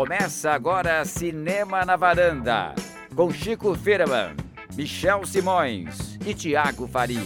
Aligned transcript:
Começa 0.00 0.52
agora 0.52 1.04
Cinema 1.04 1.84
na 1.84 1.94
Varanda, 1.94 2.74
com 3.14 3.30
Chico 3.30 3.74
Firman, 3.74 4.34
Michel 4.74 5.26
Simões 5.26 6.18
e 6.26 6.32
Tiago 6.32 6.88
Faria. 6.88 7.20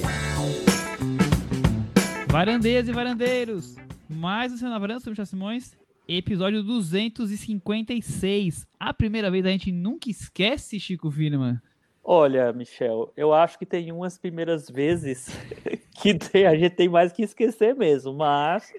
Varandeiras 2.27 2.89
e 2.89 2.93
varandeiros, 2.93 3.77
mais 4.09 4.53
um 4.53 4.57
Cinema 4.57 4.75
na 4.75 4.81
Varanda, 4.81 4.99
sou 4.99 5.13
Michel 5.13 5.25
Simões, 5.25 5.77
episódio 6.09 6.65
256. 6.65 8.67
A 8.81 8.93
primeira 8.93 9.31
vez 9.31 9.47
a 9.47 9.51
gente 9.51 9.71
nunca 9.71 10.11
esquece, 10.11 10.81
Chico 10.81 11.13
Firman. 11.13 11.63
Olha, 12.03 12.53
Michel, 12.53 13.13
eu 13.17 13.33
acho 13.33 13.57
que 13.57 13.65
tem 13.65 13.93
umas 13.93 14.19
primeiras 14.19 14.69
vezes 14.69 15.29
que 16.03 16.13
tem, 16.13 16.45
a 16.45 16.57
gente 16.57 16.75
tem 16.75 16.89
mais 16.89 17.13
que 17.13 17.23
esquecer 17.23 17.77
mesmo, 17.77 18.15
mas 18.15 18.73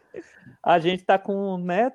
a 0.62 0.80
gente 0.80 1.00
está 1.00 1.18
com, 1.18 1.58
né, 1.60 1.94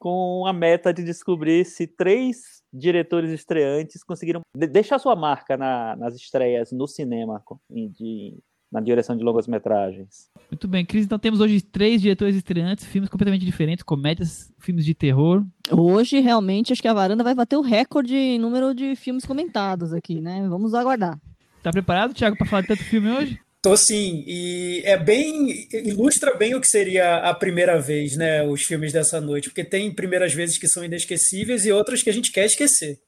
com 0.00 0.46
a 0.46 0.52
meta 0.52 0.94
de 0.94 1.04
descobrir 1.04 1.64
se 1.66 1.86
três 1.86 2.62
diretores 2.72 3.30
estreantes 3.30 4.02
conseguiram 4.02 4.40
deixar 4.54 4.98
sua 4.98 5.14
marca 5.14 5.58
na, 5.58 5.94
nas 5.94 6.14
estreias 6.14 6.72
no 6.72 6.88
cinema 6.88 7.42
de, 7.70 8.38
na 8.72 8.80
direção 8.80 9.14
de 9.14 9.22
longas 9.22 9.46
metragens. 9.46 10.30
Muito 10.50 10.66
bem, 10.66 10.86
Cris. 10.86 11.04
Então 11.04 11.18
temos 11.18 11.38
hoje 11.38 11.60
três 11.60 12.00
diretores 12.00 12.34
estreantes, 12.34 12.86
filmes 12.86 13.10
completamente 13.10 13.44
diferentes, 13.44 13.84
comédias, 13.84 14.50
filmes 14.58 14.86
de 14.86 14.94
terror. 14.94 15.44
Hoje, 15.70 16.18
realmente, 16.20 16.72
acho 16.72 16.80
que 16.80 16.88
a 16.88 16.94
varanda 16.94 17.22
vai 17.22 17.34
bater 17.34 17.56
o 17.56 17.62
recorde 17.62 18.16
em 18.16 18.38
número 18.38 18.74
de 18.74 18.96
filmes 18.96 19.26
comentados 19.26 19.92
aqui, 19.92 20.18
né? 20.18 20.48
Vamos 20.48 20.72
aguardar. 20.72 21.20
Tá 21.62 21.70
preparado, 21.70 22.14
Thiago, 22.14 22.38
para 22.38 22.46
falar 22.46 22.62
de 22.62 22.68
tanto 22.68 22.84
filme 22.84 23.10
hoje? 23.10 23.38
Tô 23.62 23.76
sim, 23.76 24.24
e 24.26 24.80
é 24.86 24.96
bem. 24.96 25.68
ilustra 25.70 26.34
bem 26.34 26.54
o 26.54 26.60
que 26.60 26.66
seria 26.66 27.16
a 27.18 27.34
primeira 27.34 27.78
vez, 27.78 28.16
né? 28.16 28.42
Os 28.42 28.62
filmes 28.62 28.90
dessa 28.90 29.20
noite, 29.20 29.50
porque 29.50 29.62
tem 29.62 29.92
primeiras 29.94 30.32
vezes 30.32 30.56
que 30.56 30.66
são 30.66 30.82
inesquecíveis 30.82 31.66
e 31.66 31.72
outras 31.72 32.02
que 32.02 32.08
a 32.08 32.12
gente 32.12 32.32
quer 32.32 32.46
esquecer. 32.46 32.98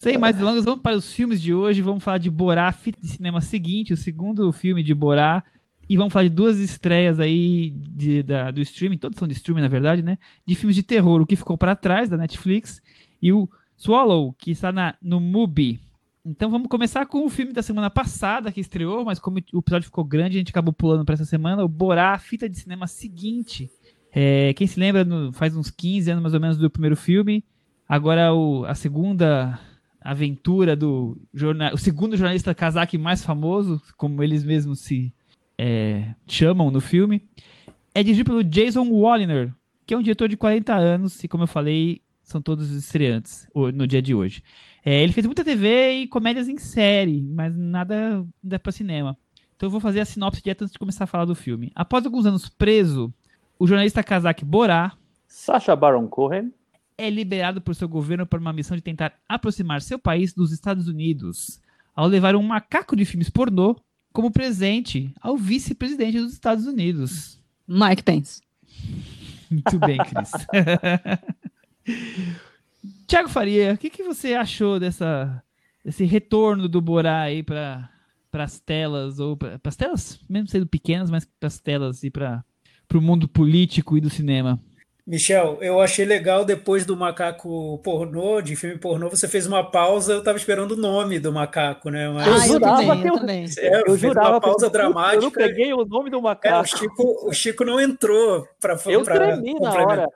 Sem 0.00 0.18
mais 0.18 0.36
delongas, 0.36 0.64
vamos 0.64 0.82
para 0.82 0.96
os 0.96 1.12
filmes 1.12 1.40
de 1.40 1.54
hoje. 1.54 1.82
Vamos 1.82 2.02
falar 2.02 2.18
de 2.18 2.28
Borá, 2.28 2.70
fita 2.72 3.00
de 3.00 3.08
cinema 3.08 3.40
seguinte, 3.40 3.92
o 3.92 3.96
segundo 3.96 4.50
filme 4.52 4.82
de 4.82 4.92
Borá. 4.92 5.44
E 5.88 5.96
vamos 5.96 6.12
falar 6.12 6.24
de 6.24 6.34
duas 6.34 6.58
estreias 6.58 7.20
aí 7.20 7.70
de, 7.70 8.24
da, 8.24 8.50
do 8.50 8.60
streaming, 8.60 8.98
todos 8.98 9.16
são 9.16 9.28
de 9.28 9.34
streaming, 9.34 9.62
na 9.62 9.68
verdade, 9.68 10.02
né? 10.02 10.18
De 10.44 10.56
filmes 10.56 10.74
de 10.74 10.82
terror, 10.82 11.20
o 11.20 11.26
que 11.26 11.36
ficou 11.36 11.56
para 11.56 11.76
trás 11.76 12.08
da 12.08 12.16
Netflix 12.16 12.82
e 13.22 13.32
o 13.32 13.48
Swallow, 13.76 14.34
que 14.36 14.50
está 14.50 14.72
na, 14.72 14.96
no 15.00 15.20
Mubi. 15.20 15.78
Então 16.28 16.50
vamos 16.50 16.66
começar 16.66 17.06
com 17.06 17.24
o 17.24 17.30
filme 17.30 17.52
da 17.52 17.62
semana 17.62 17.88
passada 17.88 18.50
que 18.50 18.60
estreou, 18.60 19.04
mas 19.04 19.20
como 19.20 19.38
o 19.52 19.58
episódio 19.60 19.86
ficou 19.86 20.02
grande, 20.02 20.36
a 20.36 20.40
gente 20.40 20.50
acabou 20.50 20.72
pulando 20.72 21.04
para 21.04 21.14
essa 21.14 21.24
semana. 21.24 21.64
O 21.64 21.68
Borá, 21.68 22.18
fita 22.18 22.48
de 22.48 22.58
cinema 22.58 22.88
seguinte. 22.88 23.70
É, 24.12 24.52
quem 24.54 24.66
se 24.66 24.80
lembra, 24.80 25.04
no, 25.04 25.32
faz 25.32 25.56
uns 25.56 25.70
15 25.70 26.10
anos 26.10 26.22
mais 26.22 26.34
ou 26.34 26.40
menos 26.40 26.58
do 26.58 26.68
primeiro 26.68 26.96
filme. 26.96 27.44
Agora 27.88 28.34
o, 28.34 28.64
a 28.64 28.74
segunda 28.74 29.56
aventura 30.00 30.74
do 30.74 31.16
jornal, 31.32 31.72
o 31.74 31.78
segundo 31.78 32.16
jornalista 32.16 32.52
casaque 32.52 32.98
mais 32.98 33.24
famoso, 33.24 33.80
como 33.96 34.20
eles 34.20 34.42
mesmos 34.42 34.80
se 34.80 35.14
é, 35.56 36.12
chamam 36.26 36.72
no 36.72 36.80
filme, 36.80 37.22
é 37.94 38.02
dirigido 38.02 38.30
pelo 38.30 38.42
Jason 38.42 38.88
Walliner, 38.90 39.54
que 39.86 39.94
é 39.94 39.96
um 39.96 40.02
diretor 40.02 40.28
de 40.28 40.36
40 40.36 40.74
anos 40.74 41.22
e, 41.22 41.28
como 41.28 41.44
eu 41.44 41.48
falei, 41.48 42.02
são 42.20 42.42
todos 42.42 42.72
estreantes 42.72 43.46
no 43.72 43.86
dia 43.86 44.02
de 44.02 44.12
hoje. 44.12 44.42
É, 44.88 45.02
ele 45.02 45.12
fez 45.12 45.26
muita 45.26 45.42
TV 45.42 45.94
e 45.94 46.06
comédias 46.06 46.46
em 46.48 46.56
série, 46.58 47.20
mas 47.20 47.52
nada, 47.56 48.24
nada 48.40 48.58
para 48.60 48.70
cinema. 48.70 49.18
Então 49.56 49.66
eu 49.66 49.70
vou 49.70 49.80
fazer 49.80 49.98
a 49.98 50.04
sinopse 50.04 50.40
direto 50.40 50.62
antes 50.62 50.74
de 50.74 50.78
começar 50.78 51.02
a 51.02 51.08
falar 51.08 51.24
do 51.24 51.34
filme. 51.34 51.72
Após 51.74 52.04
alguns 52.06 52.24
anos 52.24 52.48
preso, 52.48 53.12
o 53.58 53.66
jornalista 53.66 54.04
kazakh 54.04 54.44
Borá 54.44 54.92
Sacha 55.26 55.74
Baron 55.74 56.06
Cohen 56.06 56.52
é 56.96 57.10
liberado 57.10 57.60
por 57.60 57.74
seu 57.74 57.88
governo 57.88 58.24
para 58.24 58.38
uma 58.38 58.52
missão 58.52 58.76
de 58.76 58.82
tentar 58.82 59.14
aproximar 59.28 59.82
seu 59.82 59.98
país 59.98 60.32
dos 60.32 60.52
Estados 60.52 60.86
Unidos, 60.86 61.60
ao 61.92 62.06
levar 62.06 62.36
um 62.36 62.42
macaco 62.42 62.94
de 62.94 63.04
filmes 63.04 63.28
pornô 63.28 63.74
como 64.12 64.30
presente 64.30 65.12
ao 65.20 65.36
vice-presidente 65.36 66.20
dos 66.20 66.32
Estados 66.32 66.64
Unidos. 66.64 67.40
Mike 67.66 68.04
Pence. 68.04 68.40
Muito 69.50 69.80
bem, 69.80 69.98
Cris. 69.98 70.30
Tiago 73.06 73.28
Faria, 73.28 73.74
o 73.74 73.78
que, 73.78 73.90
que 73.90 74.02
você 74.02 74.34
achou 74.34 74.80
dessa, 74.80 75.42
desse 75.84 76.04
retorno 76.04 76.68
do 76.68 76.80
Borá 76.80 77.22
aí 77.22 77.42
para 77.42 77.90
as 78.32 78.60
telas, 78.60 79.18
ou 79.18 79.36
para 79.36 79.60
as 79.64 79.76
telas, 79.76 80.20
mesmo 80.28 80.48
sendo 80.48 80.66
pequenas, 80.66 81.10
mas 81.10 81.24
para 81.24 81.46
as 81.46 81.60
telas 81.60 82.02
e 82.02 82.10
para 82.10 82.44
o 82.94 83.00
mundo 83.00 83.28
político 83.28 83.96
e 83.96 84.00
do 84.00 84.10
cinema? 84.10 84.60
Michel, 85.06 85.58
eu 85.60 85.80
achei 85.80 86.04
legal 86.04 86.44
depois 86.44 86.84
do 86.84 86.96
macaco 86.96 87.78
pornô, 87.78 88.40
de 88.40 88.56
filme 88.56 88.76
pornô, 88.76 89.08
você 89.08 89.28
fez 89.28 89.46
uma 89.46 89.62
pausa, 89.62 90.14
eu 90.14 90.18
estava 90.18 90.36
esperando 90.36 90.72
o 90.72 90.76
nome 90.76 91.20
do 91.20 91.32
macaco, 91.32 91.90
né? 91.90 92.08
Mas... 92.08 92.26
Ah, 92.26 92.46
eu 92.48 92.52
jurava 92.54 92.82
eu 92.82 93.00
que 93.00 93.08
eu, 93.08 93.18
também. 93.20 93.46
É, 93.56 93.82
eu 93.86 93.96
jurava 93.96 94.30
uma 94.30 94.40
pausa 94.40 94.68
dramática. 94.68 95.14
Eu 95.14 95.22
não 95.22 95.30
peguei 95.30 95.72
o 95.72 95.84
nome 95.84 96.10
do 96.10 96.20
macaco. 96.20 96.56
É, 96.56 96.60
o, 96.60 96.64
Chico, 96.64 97.28
o 97.28 97.32
Chico 97.32 97.64
não 97.64 97.80
entrou 97.80 98.48
para 98.60 98.76
Eu 98.86 99.04
pra 99.04 99.14
tremi 99.14 99.54
na 99.60 99.70
hora, 99.72 99.86
cara. 99.86 100.08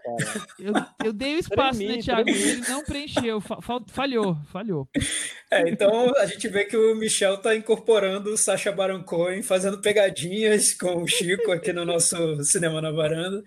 Eu, 0.59 0.73
eu 1.05 1.13
dei 1.13 1.37
o 1.37 1.39
espaço, 1.39 1.79
tremi, 1.79 1.97
né, 1.97 2.03
Thiago? 2.03 2.25
Tremi. 2.25 2.43
Ele 2.43 2.69
não 2.69 2.85
preencheu, 2.85 3.41
falhou, 3.87 4.37
falhou. 4.53 4.89
É, 5.53 5.69
então 5.69 6.13
a 6.17 6.27
gente 6.27 6.49
vê 6.49 6.65
que 6.65 6.77
o 6.77 6.97
Michel 6.97 7.35
está 7.35 7.55
incorporando 7.55 8.31
o 8.31 8.37
Sacha 8.37 8.73
Baron 8.73 9.05
Cohen, 9.05 9.41
fazendo 9.45 9.81
pegadinhas 9.81 10.75
com 10.75 11.03
o 11.03 11.07
Chico 11.07 11.53
aqui 11.53 11.73
no 11.73 11.85
nosso 11.85 12.43
Cinema 12.43 12.83
na 12.83 12.91
Varanda. 12.91 13.41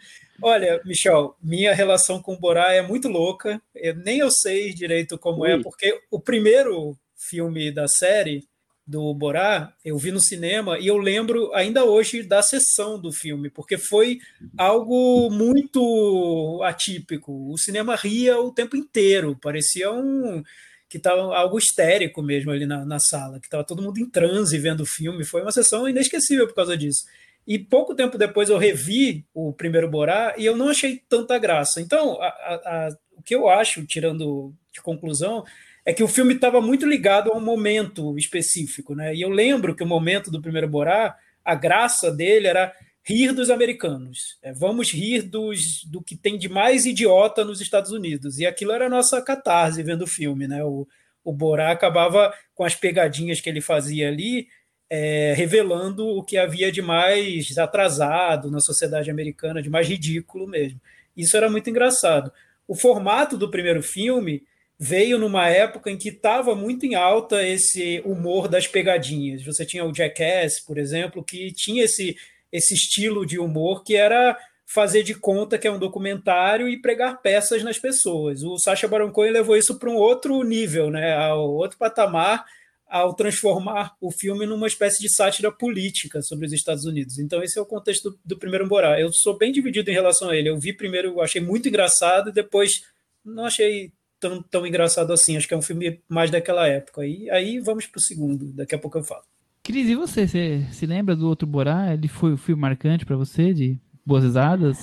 Olha, 0.43 0.81
Michel, 0.83 1.35
minha 1.41 1.73
relação 1.73 2.21
com 2.21 2.33
o 2.33 2.39
Borá 2.39 2.73
é 2.73 2.81
muito 2.81 3.07
louca. 3.07 3.61
Eu, 3.73 3.95
nem 3.95 4.19
eu 4.19 4.29
sei 4.29 4.73
direito 4.73 5.17
como 5.17 5.45
é, 5.45 5.53
Ui. 5.53 5.59
é, 5.59 5.63
porque 5.63 6.01
o 6.11 6.19
primeiro 6.19 6.97
filme 7.15 7.71
da 7.71 7.87
série 7.87 8.43
do 8.85 9.13
Borá 9.13 9.73
eu 9.85 9.97
vi 9.97 10.11
no 10.11 10.19
cinema 10.19 10.77
e 10.77 10.87
eu 10.87 10.97
lembro 10.97 11.53
ainda 11.53 11.85
hoje 11.85 12.21
da 12.21 12.41
sessão 12.41 12.99
do 12.99 13.11
filme, 13.11 13.49
porque 13.49 13.77
foi 13.77 14.19
algo 14.57 15.29
muito 15.31 16.61
atípico. 16.63 17.49
O 17.49 17.57
cinema 17.57 17.95
ria 17.95 18.37
o 18.37 18.51
tempo 18.51 18.75
inteiro, 18.75 19.37
parecia 19.41 19.91
um 19.91 20.43
que 20.89 20.97
estava 20.97 21.35
algo 21.35 21.57
histérico 21.57 22.21
mesmo 22.21 22.51
ali 22.51 22.67
na, 22.67 22.85
na 22.85 22.99
sala, 22.99 23.39
que 23.39 23.47
estava 23.47 23.63
todo 23.63 23.81
mundo 23.81 23.97
em 23.97 24.07
transe 24.07 24.59
vendo 24.59 24.81
o 24.81 24.85
filme. 24.85 25.23
Foi 25.23 25.41
uma 25.41 25.51
sessão 25.51 25.89
inesquecível 25.89 26.45
por 26.47 26.53
causa 26.53 26.77
disso. 26.77 27.05
E 27.45 27.59
pouco 27.59 27.93
tempo 27.93 28.17
depois 28.17 28.49
eu 28.49 28.57
revi 28.57 29.25
o 29.33 29.51
primeiro 29.51 29.89
Borá 29.89 30.33
e 30.37 30.45
eu 30.45 30.55
não 30.55 30.69
achei 30.69 31.01
tanta 31.09 31.37
graça. 31.37 31.81
Então, 31.81 32.21
a, 32.21 32.27
a, 32.27 32.55
a, 32.55 32.97
o 33.17 33.21
que 33.21 33.35
eu 33.35 33.49
acho, 33.49 33.85
tirando 33.85 34.53
de 34.71 34.81
conclusão, 34.81 35.43
é 35.85 35.93
que 35.93 36.03
o 36.03 36.07
filme 36.07 36.33
estava 36.33 36.61
muito 36.61 36.85
ligado 36.85 37.31
a 37.31 37.35
um 37.35 37.41
momento 37.41 38.17
específico. 38.17 38.95
Né? 38.95 39.13
E 39.15 39.21
eu 39.21 39.29
lembro 39.29 39.75
que 39.75 39.83
o 39.83 39.87
momento 39.87 40.31
do 40.31 40.41
primeiro 40.41 40.67
Borá, 40.67 41.15
a 41.43 41.55
graça 41.55 42.09
dele 42.09 42.47
era 42.47 42.73
rir 43.03 43.33
dos 43.33 43.49
americanos. 43.49 44.37
É, 44.41 44.53
vamos 44.53 44.93
rir 44.93 45.23
dos, 45.23 45.83
do 45.83 46.01
que 46.01 46.15
tem 46.15 46.37
de 46.37 46.47
mais 46.47 46.85
idiota 46.85 47.43
nos 47.43 47.59
Estados 47.59 47.91
Unidos. 47.91 48.39
E 48.39 48.45
aquilo 48.45 48.71
era 48.71 48.85
a 48.85 48.89
nossa 48.89 49.21
catarse 49.21 49.83
vendo 49.83 50.03
o 50.03 50.07
filme. 50.07 50.47
Né? 50.47 50.63
O, 50.63 50.87
o 51.23 51.33
Borá 51.33 51.71
acabava 51.71 52.33
com 52.55 52.63
as 52.63 52.75
pegadinhas 52.75 53.41
que 53.41 53.49
ele 53.49 53.59
fazia 53.59 54.07
ali 54.07 54.47
é, 54.95 55.33
revelando 55.35 56.07
o 56.07 56.21
que 56.21 56.37
havia 56.37 56.71
de 56.71 56.79
mais 56.79 57.57
atrasado 57.57 58.51
na 58.51 58.59
sociedade 58.59 59.09
americana, 59.09 59.59
de 59.59 59.67
mais 59.67 59.87
ridículo 59.87 60.47
mesmo. 60.47 60.79
Isso 61.17 61.35
era 61.35 61.49
muito 61.49 61.67
engraçado. 61.67 62.31
O 62.67 62.75
formato 62.75 63.35
do 63.35 63.49
primeiro 63.49 63.81
filme 63.81 64.43
veio 64.77 65.17
numa 65.17 65.49
época 65.49 65.89
em 65.89 65.97
que 65.97 66.09
estava 66.09 66.53
muito 66.53 66.85
em 66.85 66.93
alta 66.93 67.41
esse 67.41 68.03
humor 68.05 68.47
das 68.47 68.67
pegadinhas. 68.67 69.43
Você 69.43 69.65
tinha 69.65 69.83
o 69.83 69.91
Jackass, 69.91 70.59
por 70.63 70.77
exemplo, 70.77 71.23
que 71.23 71.51
tinha 71.51 71.85
esse, 71.85 72.15
esse 72.51 72.75
estilo 72.75 73.25
de 73.25 73.39
humor 73.39 73.83
que 73.83 73.95
era 73.95 74.37
fazer 74.63 75.01
de 75.01 75.15
conta 75.15 75.57
que 75.57 75.67
é 75.67 75.71
um 75.71 75.79
documentário 75.79 76.69
e 76.69 76.79
pregar 76.79 77.19
peças 77.19 77.63
nas 77.63 77.79
pessoas. 77.79 78.43
O 78.43 78.59
Sacha 78.59 78.87
Baron 78.87 79.11
Cohen 79.11 79.31
levou 79.31 79.57
isso 79.57 79.79
para 79.79 79.89
um 79.89 79.95
outro 79.95 80.43
nível, 80.43 80.91
né, 80.91 81.15
ao 81.15 81.51
outro 81.51 81.79
patamar, 81.79 82.45
ao 82.93 83.15
transformar 83.15 83.95
o 83.99 84.11
filme 84.11 84.45
numa 84.45 84.67
espécie 84.67 85.01
de 85.01 85.11
sátira 85.11 85.51
política 85.51 86.21
sobre 86.21 86.45
os 86.45 86.53
Estados 86.53 86.85
Unidos. 86.85 87.17
Então, 87.17 87.41
esse 87.41 87.57
é 87.57 87.61
o 87.61 87.65
contexto 87.65 88.19
do, 88.23 88.37
primeiro 88.37 88.67
Borá. 88.67 89.01
Eu 89.01 89.11
sou 89.11 89.35
bem 89.35 89.51
dividido 89.51 89.89
em 89.89 89.95
relação 89.95 90.29
a 90.29 90.35
ele. 90.35 90.47
Eu 90.47 90.59
vi 90.59 90.71
primeiro, 90.73 91.19
achei 91.19 91.41
muito 91.41 91.67
engraçado, 91.67 92.29
e 92.29 92.33
depois 92.33 92.83
não 93.25 93.45
achei 93.45 93.91
tão, 94.19 94.43
tão 94.43 94.67
engraçado 94.67 95.11
assim. 95.11 95.35
Acho 95.35 95.47
que 95.47 95.55
é 95.55 95.57
um 95.57 95.61
filme 95.63 95.99
mais 96.07 96.29
daquela 96.29 96.67
época. 96.67 97.03
E 97.03 97.27
aí 97.31 97.59
vamos 97.59 97.87
para 97.87 97.97
o 97.97 98.03
segundo, 98.03 98.53
daqui 98.53 98.75
a 98.75 98.79
pouco 98.79 98.99
eu 98.99 99.03
falo. 99.03 99.23
Cris, 99.63 99.89
e 99.89 99.95
você? 99.95 100.27
Você 100.27 100.63
se 100.71 100.85
lembra 100.85 101.15
do 101.15 101.27
outro 101.27 101.47
Borá? 101.47 101.95
Ele 101.95 102.07
foi 102.07 102.33
o 102.33 102.37
filme 102.37 102.61
marcante 102.61 103.07
para 103.07 103.15
você? 103.15 103.55
De 103.55 103.79
boas 104.05 104.23
risadas? 104.23 104.77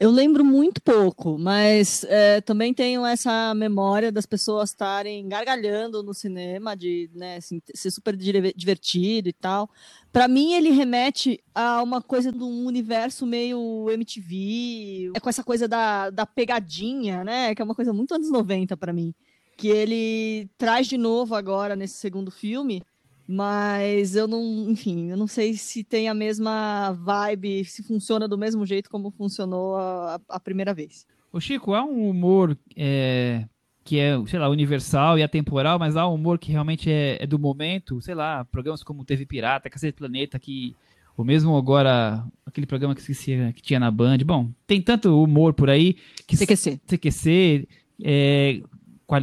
Eu 0.00 0.10
lembro 0.10 0.44
muito 0.44 0.82
pouco, 0.82 1.38
mas 1.38 2.04
é, 2.08 2.40
também 2.40 2.74
tenho 2.74 3.06
essa 3.06 3.54
memória 3.54 4.10
das 4.10 4.26
pessoas 4.26 4.70
estarem 4.70 5.28
gargalhando 5.28 6.02
no 6.02 6.12
cinema, 6.12 6.76
de 6.76 7.08
né, 7.14 7.36
assim, 7.36 7.62
ser 7.72 7.92
super 7.92 8.16
divertido 8.16 9.28
e 9.28 9.32
tal. 9.32 9.70
Para 10.12 10.26
mim, 10.26 10.52
ele 10.54 10.70
remete 10.70 11.40
a 11.54 11.80
uma 11.80 12.02
coisa 12.02 12.32
de 12.32 12.42
um 12.42 12.66
universo 12.66 13.24
meio 13.24 13.88
MTV, 13.88 15.12
é 15.14 15.20
com 15.20 15.28
essa 15.28 15.44
coisa 15.44 15.68
da, 15.68 16.10
da 16.10 16.26
pegadinha, 16.26 17.22
né? 17.22 17.54
Que 17.54 17.62
é 17.62 17.64
uma 17.64 17.74
coisa 17.74 17.92
muito 17.92 18.14
anos 18.14 18.30
90 18.30 18.76
para 18.76 18.92
mim. 18.92 19.14
Que 19.56 19.68
ele 19.68 20.50
traz 20.58 20.88
de 20.88 20.98
novo 20.98 21.36
agora 21.36 21.76
nesse 21.76 21.94
segundo 21.94 22.32
filme 22.32 22.82
mas 23.26 24.14
eu 24.14 24.28
não, 24.28 24.70
enfim, 24.70 25.10
eu 25.10 25.16
não 25.16 25.26
sei 25.26 25.54
se 25.54 25.82
tem 25.82 26.08
a 26.08 26.14
mesma 26.14 26.92
vibe, 26.92 27.64
se 27.64 27.82
funciona 27.82 28.28
do 28.28 28.36
mesmo 28.36 28.66
jeito 28.66 28.90
como 28.90 29.10
funcionou 29.10 29.76
a, 29.76 30.20
a 30.28 30.40
primeira 30.40 30.74
vez. 30.74 31.06
O 31.32 31.40
Chico, 31.40 31.74
há 31.74 31.84
um 31.84 32.08
humor 32.08 32.56
é, 32.76 33.44
que 33.82 33.98
é, 33.98 34.14
sei 34.26 34.38
lá, 34.38 34.48
universal 34.48 35.18
e 35.18 35.22
atemporal, 35.22 35.78
mas 35.78 35.96
há 35.96 36.08
um 36.08 36.14
humor 36.14 36.38
que 36.38 36.52
realmente 36.52 36.90
é, 36.90 37.18
é 37.20 37.26
do 37.26 37.38
momento, 37.38 38.00
sei 38.00 38.14
lá, 38.14 38.44
programas 38.44 38.82
como 38.82 39.04
TV 39.04 39.26
Pirata, 39.26 39.68
Cacete 39.68 39.96
Planeta, 39.96 40.38
que 40.38 40.76
o 41.16 41.22
mesmo 41.22 41.56
agora, 41.56 42.24
aquele 42.44 42.66
programa 42.66 42.94
que 42.94 43.00
esqueci, 43.00 43.52
que 43.54 43.62
tinha 43.62 43.78
na 43.78 43.90
Band. 43.90 44.18
Bom, 44.18 44.50
tem 44.66 44.82
tanto 44.82 45.22
humor 45.22 45.54
por 45.54 45.70
aí. 45.70 45.96
Que 46.26 46.36
CQC. 46.36 46.80
CQC, 46.86 47.68
é, 48.02 48.62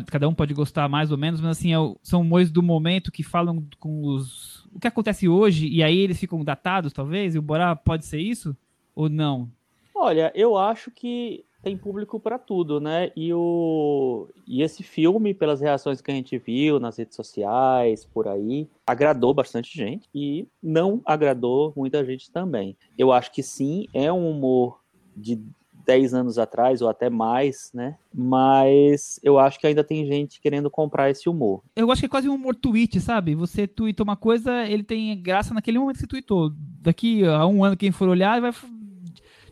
cada 0.07 0.27
um 0.27 0.33
pode 0.33 0.53
gostar 0.53 0.87
mais 0.87 1.11
ou 1.11 1.17
menos, 1.17 1.41
mas 1.41 1.57
assim, 1.57 1.73
é 1.73 1.77
são 2.03 2.21
humores 2.21 2.51
do 2.51 2.61
momento 2.61 3.11
que 3.11 3.23
falam 3.23 3.65
com 3.79 4.03
os. 4.05 4.65
O 4.73 4.79
que 4.79 4.87
acontece 4.87 5.27
hoje, 5.27 5.67
e 5.67 5.83
aí 5.83 5.97
eles 5.97 6.19
ficam 6.19 6.43
datados, 6.43 6.93
talvez, 6.93 7.35
e 7.35 7.39
o 7.39 7.41
Borá 7.41 7.75
pode 7.75 8.05
ser 8.05 8.19
isso? 8.19 8.55
Ou 8.95 9.09
não? 9.09 9.49
Olha, 9.93 10.31
eu 10.33 10.57
acho 10.57 10.89
que 10.91 11.43
tem 11.61 11.77
público 11.77 12.19
para 12.19 12.39
tudo, 12.39 12.79
né? 12.79 13.11
E, 13.15 13.33
o... 13.33 14.27
e 14.47 14.63
esse 14.63 14.81
filme, 14.81 15.33
pelas 15.33 15.61
reações 15.61 16.01
que 16.01 16.09
a 16.09 16.13
gente 16.13 16.37
viu 16.37 16.79
nas 16.79 16.97
redes 16.97 17.15
sociais, 17.15 18.03
por 18.05 18.27
aí, 18.27 18.67
agradou 18.85 19.33
bastante 19.33 19.77
gente 19.77 20.09
e 20.13 20.47
não 20.61 21.01
agradou 21.05 21.71
muita 21.75 22.03
gente 22.03 22.31
também. 22.31 22.75
Eu 22.97 23.11
acho 23.11 23.31
que 23.31 23.43
sim, 23.43 23.87
é 23.93 24.11
um 24.11 24.29
humor 24.29 24.79
de 25.15 25.39
10 25.85 26.13
anos 26.13 26.37
atrás, 26.37 26.81
ou 26.81 26.89
até 26.89 27.09
mais, 27.09 27.71
né? 27.73 27.95
Mas 28.13 29.19
eu 29.23 29.39
acho 29.39 29.59
que 29.59 29.67
ainda 29.67 29.83
tem 29.83 30.05
gente 30.05 30.41
querendo 30.41 30.69
comprar 30.69 31.09
esse 31.09 31.27
humor. 31.29 31.61
Eu 31.75 31.91
acho 31.91 32.01
que 32.01 32.05
é 32.05 32.09
quase 32.09 32.29
um 32.29 32.35
humor 32.35 32.55
tweet, 32.55 32.99
sabe? 32.99 33.35
Você 33.35 33.67
tweetou 33.67 34.03
uma 34.03 34.15
coisa, 34.15 34.65
ele 34.67 34.83
tem 34.83 35.19
graça 35.21 35.53
naquele 35.53 35.79
momento 35.79 35.95
que 35.95 36.01
você 36.01 36.07
tweetou. 36.07 36.51
Daqui 36.81 37.25
a 37.25 37.45
um 37.45 37.63
ano, 37.63 37.77
quem 37.77 37.91
for 37.91 38.09
olhar, 38.09 38.39
vai 38.41 38.51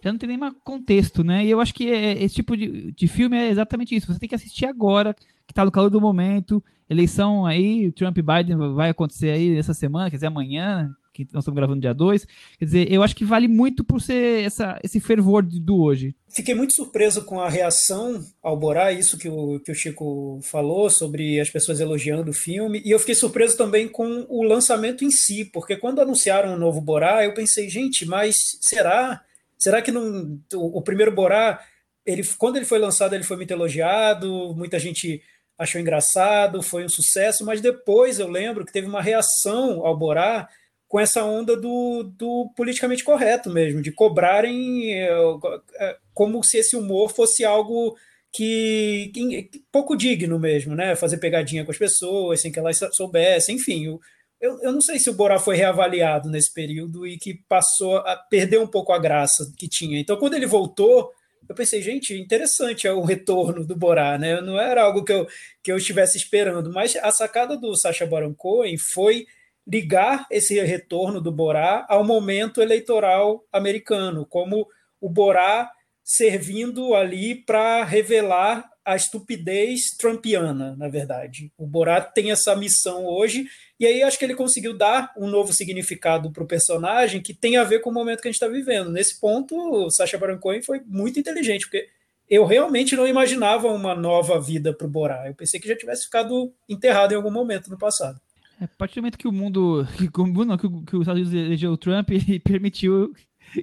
já 0.02 0.12
não 0.12 0.20
tem 0.20 0.30
nem 0.30 0.38
mais 0.38 0.54
contexto, 0.64 1.24
né? 1.24 1.46
E 1.46 1.50
eu 1.50 1.60
acho 1.60 1.74
que 1.74 1.90
é, 1.90 2.24
esse 2.24 2.36
tipo 2.36 2.56
de, 2.56 2.92
de 2.92 3.08
filme 3.08 3.38
é 3.38 3.50
exatamente 3.50 3.96
isso. 3.96 4.08
Você 4.08 4.20
tem 4.20 4.30
que 4.30 4.36
assistir 4.36 4.66
agora, 4.66 5.16
que 5.46 5.54
tá 5.54 5.66
no 5.66 5.72
calor 5.72 5.90
do 5.90 6.00
momento. 6.00 6.64
Eleição 6.90 7.46
aí, 7.46 7.92
Trump 7.92 8.18
e 8.18 8.22
Biden 8.22 8.58
vai 8.74 8.90
acontecer 8.90 9.30
aí 9.30 9.58
essa 9.58 9.74
semana, 9.74 10.10
quer 10.10 10.16
dizer, 10.16 10.28
amanhã, 10.28 10.90
que 11.26 11.34
nós 11.34 11.44
estamos 11.44 11.56
gravando 11.56 11.82
dia 11.82 11.94
2. 11.94 12.26
Quer 12.58 12.66
dizer, 12.66 12.92
eu 12.92 13.04
acho 13.04 13.16
que 13.16 13.26
vale 13.26 13.48
muito 13.48 13.84
por 13.84 14.02
ser 14.02 14.44
essa, 14.44 14.80
esse 14.84 15.00
fervor 15.00 15.44
do 15.44 15.82
hoje. 15.82 16.16
Fiquei 16.30 16.54
muito 16.54 16.74
surpreso 16.74 17.24
com 17.24 17.40
a 17.40 17.50
reação 17.50 18.24
ao 18.42 18.58
Borá, 18.58 18.92
isso 18.92 19.18
que 19.18 19.28
o, 19.28 19.60
que 19.60 19.72
o 19.72 19.76
Chico 19.76 20.40
falou 20.44 20.90
sobre 20.90 21.40
as 21.40 21.50
pessoas 21.50 21.80
elogiando 21.80 22.30
o 22.30 22.34
filme, 22.34 22.82
e 22.86 22.92
eu 22.92 23.00
fiquei 23.00 23.16
surpreso 23.16 23.58
também 23.58 23.88
com 23.88 24.26
o 24.30 24.44
lançamento 24.44 25.04
em 25.04 25.10
si, 25.10 25.46
porque 25.46 25.76
quando 25.76 26.02
anunciaram 26.02 26.54
o 26.54 26.60
novo 26.60 26.80
Borá, 26.82 27.26
eu 27.26 27.34
pensei, 27.34 27.68
gente, 27.68 28.06
mas 28.06 28.36
será? 28.62 29.22
Será 29.58 29.82
que 29.82 29.92
não, 29.92 30.40
o, 30.54 30.78
o 30.78 30.82
primeiro 30.82 31.12
Borá, 31.12 31.60
ele, 32.06 32.24
quando 32.38 32.58
ele 32.58 32.66
foi 32.66 32.80
lançado, 32.80 33.16
ele 33.16 33.24
foi 33.24 33.38
muito 33.38 33.52
elogiado, 33.52 34.54
muita 34.56 34.78
gente 34.78 35.22
achou 35.60 35.82
engraçado, 35.82 36.64
foi 36.64 36.86
um 36.86 36.90
sucesso, 36.90 37.46
mas 37.46 37.60
depois 37.60 38.18
eu 38.18 38.30
lembro 38.30 38.66
que 38.66 38.72
teve 38.72 38.88
uma 38.88 39.02
reação 39.02 39.86
ao 39.86 39.98
Borá 39.98 40.48
com 40.90 41.00
essa 41.00 41.24
onda 41.24 41.56
do, 41.56 42.04
do 42.04 42.52
politicamente 42.58 43.04
correto 43.04 43.52
mesmo, 43.52 43.80
de 43.80 43.92
cobrarem 43.92 44.92
é, 44.96 45.12
é, 45.76 45.98
como 46.16 46.44
se 46.44 46.58
esse 46.58 46.76
humor 46.76 47.14
fosse 47.14 47.46
algo 47.46 47.96
que, 48.34 49.12
que, 49.14 49.62
pouco 49.72 49.96
digno 49.96 50.40
mesmo, 50.40 50.76
né? 50.76 50.96
Fazer 50.96 51.18
pegadinha 51.18 51.64
com 51.64 51.70
as 51.70 51.78
pessoas 51.78 52.42
sem 52.42 52.52
que 52.52 52.58
elas 52.58 52.80
soubessem, 52.94 53.56
enfim. 53.56 53.86
Eu, 53.86 54.00
eu, 54.42 54.60
eu 54.64 54.72
não 54.72 54.82
sei 54.82 54.98
se 54.98 55.12
o 55.12 55.14
Borá 55.14 55.38
foi 55.38 55.56
reavaliado 55.56 56.28
nesse 56.28 56.52
período 56.52 57.06
e 57.06 57.20
que 57.20 57.36
passou 57.48 57.98
a 57.98 58.16
perder 58.16 58.60
um 58.60 58.68
pouco 58.68 58.92
a 58.92 58.98
graça 58.98 59.54
que 59.56 59.68
tinha. 59.68 60.00
Então, 60.00 60.18
quando 60.18 60.34
ele 60.34 60.48
voltou, 60.48 61.12
eu 61.48 61.54
pensei, 61.54 61.84
gente, 61.84 62.18
interessante 62.18 62.88
é 62.88 62.92
o 62.92 63.04
retorno 63.04 63.64
do 63.64 63.76
Borá, 63.76 64.18
né? 64.18 64.42
Não 64.42 64.60
era 64.60 64.82
algo 64.82 65.04
que 65.04 65.14
eu, 65.14 65.28
que 65.62 65.72
eu 65.72 65.78
estivesse 65.78 66.18
esperando, 66.18 66.74
mas 66.74 66.96
a 66.96 67.12
sacada 67.12 67.56
do 67.56 67.76
Sacha 67.76 68.08
Baron 68.08 68.34
Cohen 68.34 68.76
foi 68.76 69.28
ligar 69.70 70.26
esse 70.32 70.60
retorno 70.62 71.22
do 71.22 71.32
Borá 71.32 71.86
ao 71.88 72.04
momento 72.04 72.62
eleitoral 72.62 73.46
americano, 73.52 74.26
como 74.26 74.68
o 75.00 75.08
Borá 75.08 75.70
servindo 76.04 76.96
ali 76.96 77.36
para 77.36 77.84
revelar 77.84 78.68
a 78.84 78.96
estupidez 78.96 79.92
trumpiana, 79.96 80.76
na 80.76 80.88
verdade. 80.88 81.52
O 81.56 81.68
Borá 81.68 82.02
tem 82.02 82.32
essa 82.32 82.56
missão 82.56 83.06
hoje, 83.06 83.46
e 83.80 83.86
aí 83.86 84.02
acho 84.02 84.18
que 84.18 84.26
ele 84.26 84.34
conseguiu 84.34 84.76
dar 84.76 85.14
um 85.16 85.28
novo 85.28 85.54
significado 85.54 86.32
para 86.32 86.44
o 86.44 86.48
personagem 86.48 87.22
que 87.22 87.36
tem 87.36 87.56
a 87.56 87.64
ver 87.64 87.82
com 87.82 87.92
o 87.92 87.94
momento 87.94 88.22
que 88.22 88.28
a 88.28 88.32
gente 88.32 88.42
está 88.42 88.48
vivendo. 88.48 88.90
Nesse 88.90 89.20
ponto, 89.20 89.56
o 89.56 89.92
Sacha 89.92 90.18
Baron 90.18 90.40
Cohen 90.40 90.64
foi 90.64 90.82
muito 90.88 91.20
inteligente, 91.20 91.68
porque 91.68 91.88
eu 92.28 92.44
realmente 92.44 92.96
não 92.96 93.08
imaginava 93.08 93.68
uma 93.68 93.94
nova 93.94 94.42
vida 94.42 94.74
para 94.74 94.88
o 94.88 94.90
Borá. 94.90 95.28
Eu 95.28 95.36
pensei 95.36 95.60
que 95.60 95.68
já 95.68 95.76
tivesse 95.76 96.06
ficado 96.06 96.52
enterrado 96.68 97.12
em 97.12 97.16
algum 97.16 97.32
momento 97.32 97.70
no 97.70 97.78
passado. 97.78 98.20
A 98.60 98.68
partir 98.68 98.96
do 98.96 99.04
momento 99.04 99.18
que 99.18 99.28
o 99.28 99.32
mundo, 99.32 99.88
que, 99.98 100.46
não, 100.46 100.58
que, 100.58 100.68
que 100.86 100.96
os 100.96 101.02
Estados 101.02 101.22
Unidos 101.22 101.34
elegeu 101.34 101.72
o 101.72 101.78
Trump 101.78 102.10
e 102.28 102.40
permitiu 102.40 103.14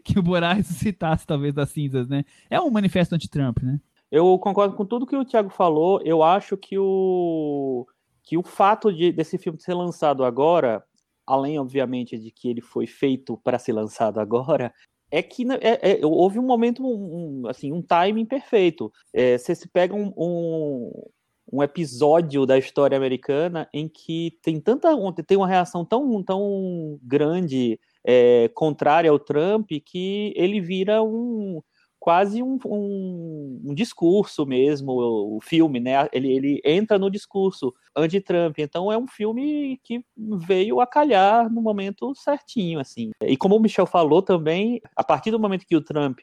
que 0.03 0.19
o 0.19 0.23
Borá 0.23 0.53
ressuscitasse, 0.53 1.27
talvez, 1.27 1.55
das 1.55 1.71
cinzas, 1.71 2.09
né? 2.09 2.25
É 2.49 2.61
um 2.61 2.71
manifesto 2.71 3.15
anti-Trump, 3.15 3.63
né? 3.63 3.79
Eu 4.11 4.39
concordo 4.39 4.75
com 4.75 4.87
tudo 4.87 5.07
que 5.07 5.17
o 5.17 5.25
Thiago 5.25 5.51
falou. 5.51 6.01
Eu 6.03 6.23
acho 6.23 6.57
que 6.57 6.79
o, 6.79 7.87
que 8.23 8.39
o 8.39 8.43
fato 8.43 8.93
de, 8.93 9.13
desse 9.13 9.37
filme 9.37 9.61
ser 9.61 9.75
lançado 9.75 10.25
agora, 10.25 10.83
além, 11.27 11.59
obviamente, 11.59 12.19
de 12.19 12.31
que 12.31 12.49
ele 12.49 12.61
foi 12.61 12.87
feito 12.87 13.37
para 13.45 13.59
ser 13.59 13.73
lançado 13.73 14.19
agora, 14.19 14.73
é 15.11 15.23
que 15.23 15.45
né, 15.45 15.59
é, 15.61 16.01
é, 16.01 16.07
houve 16.07 16.39
um 16.39 16.47
momento, 16.47 16.83
um, 16.85 17.47
assim, 17.49 17.73
um 17.73 17.83
timing 17.83 18.25
perfeito. 18.25 18.93
É, 19.13 19.37
você 19.37 19.55
se 19.55 19.69
pega 19.69 19.95
um, 19.95 20.13
um, 20.17 20.91
um 21.53 21.63
episódio 21.63 22.45
da 22.45 22.59
história 22.59 22.97
americana 22.97 23.69
em 23.73 23.89
que 23.89 24.39
tem 24.43 24.61
tanta 24.61 24.89
tem 25.27 25.37
uma 25.37 25.49
reação 25.49 25.85
tão, 25.85 26.23
tão 26.23 26.99
grande 27.03 27.79
é, 28.05 28.49
contrária 28.55 29.11
ao 29.11 29.19
Trump 29.19 29.69
que 29.85 30.33
ele 30.37 30.61
vira 30.61 31.03
um 31.03 31.61
quase 32.07 32.41
um, 32.41 32.57
um, 32.65 33.61
um 33.65 33.75
discurso 33.75 34.47
mesmo 34.47 34.93
o, 34.93 35.39
o, 35.39 35.41
filme 35.41 35.81
né? 35.81 36.09
Ele, 36.13 36.31
ele 36.31 36.61
entra 36.65 37.01
no 37.01 37.11
discurso 37.11 37.75
anti-Trump. 37.97 38.59
Então 38.59 38.93
é 38.93 38.97
um 38.97 39.09
filme 39.09 39.81
que 39.83 40.05
veio 40.17 40.81
a 40.81 40.87
calhar 40.87 41.53
no 41.53 41.61
momento 41.61 42.15
certinho 42.15 42.79
assim. 42.79 43.11
E 43.21 43.37
como 43.37 43.57
o 43.57 43.61
Michel 43.61 43.87
falou 43.87 44.23
também 44.23 44.81
a 44.95 45.03
partir 45.03 45.33
do 45.33 45.41
momento 45.41 45.67
que 45.67 45.75
o 45.75 45.81
Trump 45.81 46.21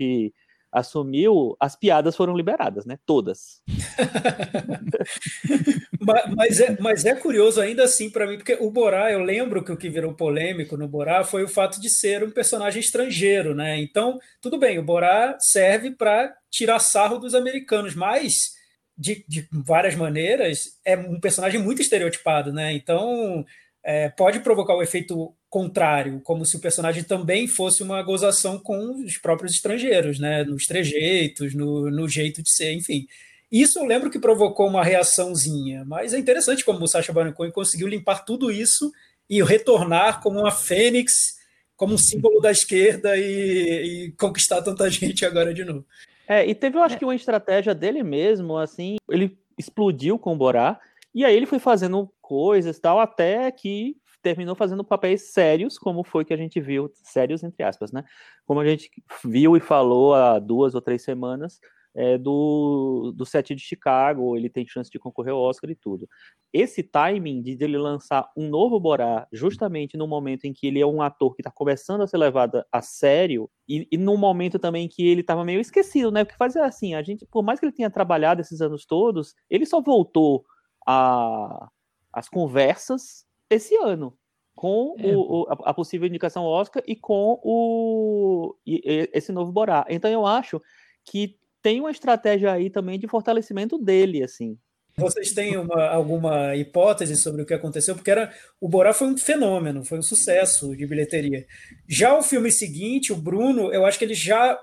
assumiu, 0.74 1.56
as 1.60 1.76
piadas 1.76 2.16
foram 2.16 2.36
liberadas, 2.36 2.86
né? 2.86 2.98
Todas. 3.06 3.62
mas, 6.36 6.60
é, 6.60 6.78
mas 6.80 7.06
é 7.06 7.16
curioso 7.16 7.62
ainda 7.62 7.84
assim 7.84 8.10
para 8.10 8.26
mim, 8.26 8.38
porque 8.38 8.58
o 8.60 8.72
Borá, 8.72 9.12
eu 9.12 9.24
lembro 9.24 9.64
que 9.64 9.72
o 9.72 9.78
que 9.78 9.90
virou 9.90 10.14
polêmico 10.14 10.76
no 10.76 10.88
Borá 10.88 11.24
foi 11.24 11.44
o 11.44 11.48
fato 11.48 11.80
de 11.80 11.90
ser 11.90 12.24
um 12.24 12.32
personagem 12.32 12.80
estrangeiro, 12.80 13.54
né? 13.54 13.80
Então, 13.80 14.18
tudo 14.42 14.58
bem, 14.58 14.80
o 14.80 14.84
Borá 14.84 15.38
serve 15.40 15.92
para 15.92 16.34
tirar 16.50 16.80
sarro 16.80 17.20
dos 17.20 17.36
americanos, 17.36 17.94
mas 17.94 18.54
de, 18.98 19.24
de 19.28 19.48
várias 19.52 19.96
maneiras 19.96 20.80
é 20.86 20.98
um 20.98 21.20
personagem 21.20 21.62
muito 21.62 21.82
estereotipado, 21.82 22.52
né? 22.52 22.74
Então, 22.74 23.46
é, 23.84 24.10
pode 24.10 24.40
provocar 24.40 24.76
o 24.76 24.82
efeito 24.82 25.34
contrário, 25.50 26.22
como 26.22 26.46
se 26.46 26.56
o 26.56 26.60
personagem 26.60 27.04
também 27.04 27.48
fosse 27.48 27.84
uma 27.84 28.02
gozação 28.02 28.58
com 28.58 29.04
os 29.04 29.18
próprios 29.18 29.54
estrangeiros, 29.54 30.20
né? 30.20 30.44
Nos 30.44 30.66
trejeitos, 30.66 31.54
no, 31.54 31.92
no 31.92 32.08
jeito 32.08 32.42
de 32.42 32.52
ser, 32.52 32.74
enfim. 32.74 33.06
Isso 33.52 33.78
eu 33.78 33.86
lembro 33.86 34.10
que 34.10 34.18
provocou 34.18 34.68
uma 34.68 34.84
reaçãozinha, 34.84 35.86
mas 35.86 36.14
é 36.14 36.18
interessante 36.18 36.66
como 36.66 36.84
o 36.84 36.88
Sacha 36.88 37.14
Baron 37.14 37.34
Cohen 37.34 37.52
conseguiu 37.52 37.88
limpar 37.88 38.26
tudo 38.26 38.52
isso 38.52 38.92
e 39.30 39.44
retornar 39.44 40.22
como 40.22 40.40
uma 40.40 40.52
fênix, 40.52 41.36
como 41.76 41.94
um 41.94 41.98
símbolo 41.98 42.42
da 42.42 42.50
esquerda 42.50 43.16
e, 43.16 44.08
e 44.08 44.12
conquistar 44.14 44.62
tanta 44.62 44.90
gente 44.90 45.26
agora 45.26 45.54
de 45.54 45.64
novo. 45.64 45.86
É, 46.28 46.48
e 46.48 46.56
teve, 46.56 46.78
eu 46.78 46.82
acho 46.82 46.96
é. 46.96 46.98
que 46.98 47.06
uma 47.06 47.16
estratégia 47.16 47.76
dele 47.76 48.02
mesmo, 48.02 48.58
assim, 48.58 48.96
ele 49.10 49.38
explodiu 49.58 50.18
com 50.18 50.34
o 50.34 50.38
Borá, 50.38 50.80
e 51.14 51.24
aí 51.26 51.36
ele 51.36 51.46
foi 51.46 51.60
fazendo 51.60 52.12
coisas 52.22 52.80
tal, 52.80 53.00
até 53.00 53.52
que 53.52 53.96
terminou 54.22 54.56
fazendo 54.56 54.84
papéis 54.84 55.34
sérios, 55.34 55.78
como 55.78 56.04
foi 56.04 56.24
que 56.24 56.34
a 56.34 56.38
gente 56.38 56.60
viu, 56.62 56.90
sérios 56.94 57.44
entre 57.44 57.64
aspas, 57.64 57.92
né? 57.92 58.04
Como 58.46 58.60
a 58.60 58.66
gente 58.66 58.90
viu 59.24 59.58
e 59.58 59.60
falou 59.60 60.14
há 60.14 60.40
duas 60.40 60.74
ou 60.74 60.82
três 60.82 61.04
semanas 61.04 61.60
é, 61.96 62.18
do, 62.18 63.14
do 63.16 63.26
set 63.26 63.54
de 63.54 63.62
Chicago, 63.62 64.36
ele 64.36 64.50
tem 64.50 64.66
chance 64.66 64.90
de 64.90 64.98
concorrer 64.98 65.34
ao 65.34 65.42
Oscar 65.42 65.70
e 65.70 65.76
tudo. 65.76 66.08
Esse 66.52 66.82
timing 66.82 67.42
de 67.42 67.58
ele 67.64 67.78
lançar 67.78 68.30
um 68.36 68.48
novo 68.50 68.80
Borá, 68.80 69.28
justamente 69.32 69.96
no 69.98 70.08
momento 70.08 70.46
em 70.46 70.54
que 70.54 70.68
ele 70.68 70.80
é 70.80 70.86
um 70.86 71.02
ator 71.02 71.36
que 71.36 71.42
está 71.42 71.52
começando 71.52 72.02
a 72.02 72.08
ser 72.08 72.18
levado 72.18 72.64
a 72.72 72.82
sério, 72.82 73.50
e, 73.68 73.88
e 73.92 73.98
no 73.98 74.18
momento 74.18 74.58
também 74.58 74.88
que 74.88 75.06
ele 75.06 75.22
estava 75.22 75.46
meio 75.46 75.60
esquecido, 75.60 76.12
né? 76.12 76.24
Porque 76.24 76.38
fazia 76.38 76.66
assim, 76.66 76.96
a 76.96 77.02
gente, 77.04 77.26
por 77.28 77.44
mais 77.44 77.60
que 77.60 77.66
ele 77.66 77.74
tenha 77.74 77.90
trabalhado 77.90 78.42
esses 78.42 78.62
anos 78.62 78.86
todos, 78.86 79.36
ele 79.50 79.66
só 79.66 79.82
voltou 79.82 80.46
a 80.88 81.70
as 82.12 82.30
conversas 82.30 83.26
esse 83.50 83.76
ano 83.76 84.16
com 84.56 84.96
é. 85.00 85.16
o, 85.16 85.48
a, 85.50 85.72
a, 85.72 85.74
possível 85.74 86.08
indicação 86.08 86.44
Oscar 86.44 86.84
e 86.86 86.96
com 86.96 87.40
o 87.44 88.56
e, 88.66 88.82
e, 88.86 89.10
esse 89.12 89.32
novo 89.32 89.52
Borá. 89.52 89.86
Então 89.90 90.12
eu 90.12 90.26
acho 90.26 90.62
que 91.04 91.38
tem 91.62 91.80
uma 91.80 91.90
estratégia 91.90 92.52
aí 92.52 92.70
também 92.70 93.00
de 93.00 93.08
fortalecimento 93.08 93.78
dele, 93.78 94.24
assim. 94.24 94.58
Vocês 94.96 95.32
têm 95.32 95.58
uma, 95.58 95.88
alguma 95.88 96.56
hipótese 96.56 97.16
sobre 97.16 97.42
o 97.42 97.46
que 97.46 97.54
aconteceu? 97.54 97.96
Porque 97.96 98.12
era, 98.12 98.32
o 98.62 98.70
Borá 98.70 98.94
foi 98.94 99.08
um 99.08 99.18
fenômeno, 99.18 99.84
foi 99.84 99.98
um 99.98 100.04
sucesso 100.04 100.76
de 100.76 100.86
bilheteria. 100.86 101.48
Já 101.90 102.16
o 102.16 102.22
filme 102.22 102.52
seguinte, 102.52 103.12
o 103.12 103.16
Bruno, 103.16 103.74
eu 103.74 103.86
acho 103.86 103.98
que 103.98 104.06
ele 104.06 104.14
já 104.14 104.60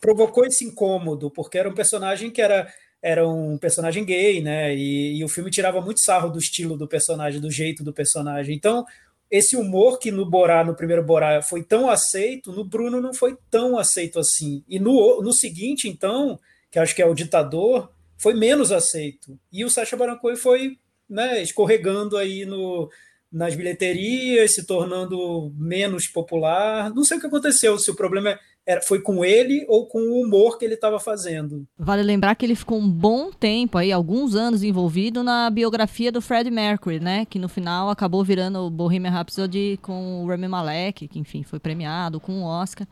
provocou 0.00 0.46
esse 0.46 0.64
incômodo, 0.64 1.28
porque 1.28 1.58
era 1.58 1.68
um 1.68 1.74
personagem 1.74 2.30
que 2.30 2.40
era, 2.40 2.72
era 3.04 3.28
um 3.28 3.58
personagem 3.58 4.02
gay, 4.02 4.40
né? 4.40 4.74
E, 4.74 5.18
e 5.18 5.22
o 5.22 5.28
filme 5.28 5.50
tirava 5.50 5.78
muito 5.78 6.00
sarro 6.00 6.30
do 6.30 6.38
estilo 6.38 6.74
do 6.74 6.88
personagem, 6.88 7.38
do 7.38 7.50
jeito 7.50 7.84
do 7.84 7.92
personagem. 7.92 8.56
Então, 8.56 8.82
esse 9.30 9.56
humor 9.56 9.98
que 9.98 10.10
no 10.10 10.24
Borá, 10.24 10.64
no 10.64 10.74
primeiro 10.74 11.04
Borá, 11.04 11.42
foi 11.42 11.62
tão 11.62 11.90
aceito, 11.90 12.50
no 12.50 12.64
Bruno 12.64 13.02
não 13.02 13.12
foi 13.12 13.36
tão 13.50 13.76
aceito 13.78 14.18
assim. 14.18 14.64
E 14.66 14.78
no, 14.78 15.20
no 15.20 15.34
seguinte, 15.34 15.86
então, 15.86 16.40
que 16.70 16.78
acho 16.78 16.94
que 16.94 17.02
é 17.02 17.06
o 17.06 17.12
ditador, 17.12 17.90
foi 18.16 18.32
menos 18.32 18.72
aceito. 18.72 19.38
E 19.52 19.66
o 19.66 19.70
Sacha 19.70 19.98
Baron 19.98 20.16
Cohen 20.16 20.36
foi 20.36 20.78
né, 21.06 21.42
escorregando 21.42 22.16
aí 22.16 22.46
no, 22.46 22.90
nas 23.30 23.54
bilheterias, 23.54 24.54
se 24.54 24.64
tornando 24.64 25.52
menos 25.58 26.06
popular. 26.06 26.88
Não 26.94 27.04
sei 27.04 27.18
o 27.18 27.20
que 27.20 27.26
aconteceu, 27.26 27.78
se 27.78 27.90
o 27.90 27.94
problema 27.94 28.30
é 28.30 28.38
era, 28.66 28.80
foi 28.80 29.00
com 29.00 29.24
ele 29.24 29.64
ou 29.68 29.86
com 29.86 29.98
o 29.98 30.22
humor 30.22 30.58
que 30.58 30.64
ele 30.64 30.74
estava 30.74 30.98
fazendo. 30.98 31.66
Vale 31.78 32.02
lembrar 32.02 32.34
que 32.34 32.46
ele 32.46 32.54
ficou 32.54 32.78
um 32.78 32.88
bom 32.88 33.30
tempo 33.30 33.78
aí, 33.78 33.92
alguns 33.92 34.34
anos 34.34 34.62
envolvido 34.62 35.22
na 35.22 35.50
biografia 35.50 36.10
do 36.10 36.20
Freddie 36.20 36.50
Mercury, 36.50 37.00
né? 37.00 37.24
Que 37.24 37.38
no 37.38 37.48
final 37.48 37.90
acabou 37.90 38.24
virando 38.24 38.60
o 38.60 38.70
Bohemian 38.70 39.10
Rhapsody 39.10 39.78
com 39.82 40.24
o 40.24 40.28
Rami 40.28 40.48
Malek, 40.48 41.08
que 41.08 41.18
enfim 41.18 41.42
foi 41.42 41.58
premiado 41.58 42.18
com 42.18 42.42
o 42.42 42.44
Oscar. 42.44 42.86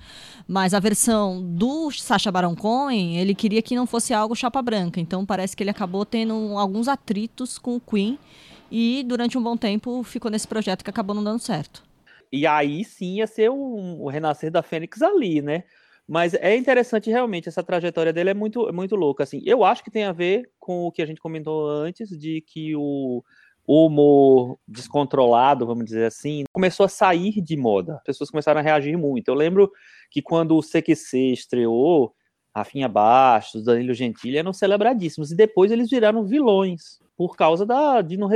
Mas 0.47 0.75
a 0.75 0.81
versão 0.81 1.43
do 1.43 1.91
Sacha 1.91 2.31
Baron 2.31 2.55
Cohen, 2.55 3.19
ele 3.19 3.35
queria 3.35 3.63
que 3.63 3.75
não 3.75 3.87
fosse 3.87 4.13
algo 4.13 4.35
chapa 4.35 4.61
branca. 4.61 5.01
Então 5.01 5.25
parece 5.25 5.57
que 5.57 5.63
ele 5.63 5.71
acabou 5.71 6.05
tendo 6.05 6.35
alguns 6.59 6.89
atritos 6.89 7.59
com 7.59 7.77
o 7.77 7.81
Queen 7.81 8.19
e 8.71 9.05
durante 9.07 9.37
um 9.37 9.43
bom 9.43 9.57
tempo 9.57 10.03
ficou 10.03 10.31
nesse 10.31 10.49
projeto 10.49 10.83
que 10.83 10.91
acabou 10.91 11.15
não 11.15 11.25
dando 11.25 11.41
certo. 11.41 11.83
E 12.33 12.47
aí 12.47 12.85
sim 12.85 13.17
ia 13.17 13.27
ser 13.27 13.51
um, 13.51 14.01
o 14.01 14.09
renascer 14.09 14.51
da 14.51 14.63
Fênix 14.63 15.03
ali, 15.03 15.43
né? 15.43 15.65
Mas 16.09 16.35
é 16.35 16.57
interessante 16.57 17.11
realmente, 17.11 17.49
essa 17.49 17.63
trajetória 17.63 18.13
dele 18.13 18.31
é 18.31 18.35
muito, 18.35 18.73
muito 18.73 18.97
louca. 18.97 19.23
Assim. 19.23 19.41
Eu 19.45 19.63
acho 19.65 19.85
que 19.85 19.91
tem 19.91 20.05
a 20.05 20.13
ver 20.13 20.51
com 20.59 20.87
o 20.87 20.93
que 20.93 21.03
a 21.03 21.07
gente 21.07 21.21
comentou 21.21 21.69
antes, 21.69 22.09
de 22.19 22.41
que 22.41 22.75
o, 22.75 23.23
o 23.67 23.87
humor 23.87 24.59
descontrolado, 24.67 25.67
vamos 25.67 25.85
dizer 25.85 26.07
assim, 26.07 26.45
começou 26.53 26.87
a 26.87 26.89
sair 26.89 27.41
de 27.41 27.57
moda. 27.57 27.97
As 27.97 28.03
pessoas 28.05 28.31
começaram 28.31 28.61
a 28.61 28.63
reagir 28.63 28.97
muito. 28.97 29.29
Eu 29.29 29.35
lembro 29.35 29.71
que 30.11 30.23
quando 30.23 30.57
o 30.57 30.63
CQC 30.63 31.33
estreou, 31.33 32.15
Rafinha 32.55 32.89
Bastos, 32.89 33.65
Danilo 33.65 33.95
Gentili 33.95 34.39
eram 34.39 34.53
celebradíssimos, 34.53 35.31
e 35.33 35.37
depois 35.37 35.71
eles 35.71 35.89
viraram 35.89 36.25
vilões 36.25 37.02
por 37.23 37.37
causa 37.37 37.65
da, 37.65 38.03
de 38.03 38.17
não, 38.17 38.29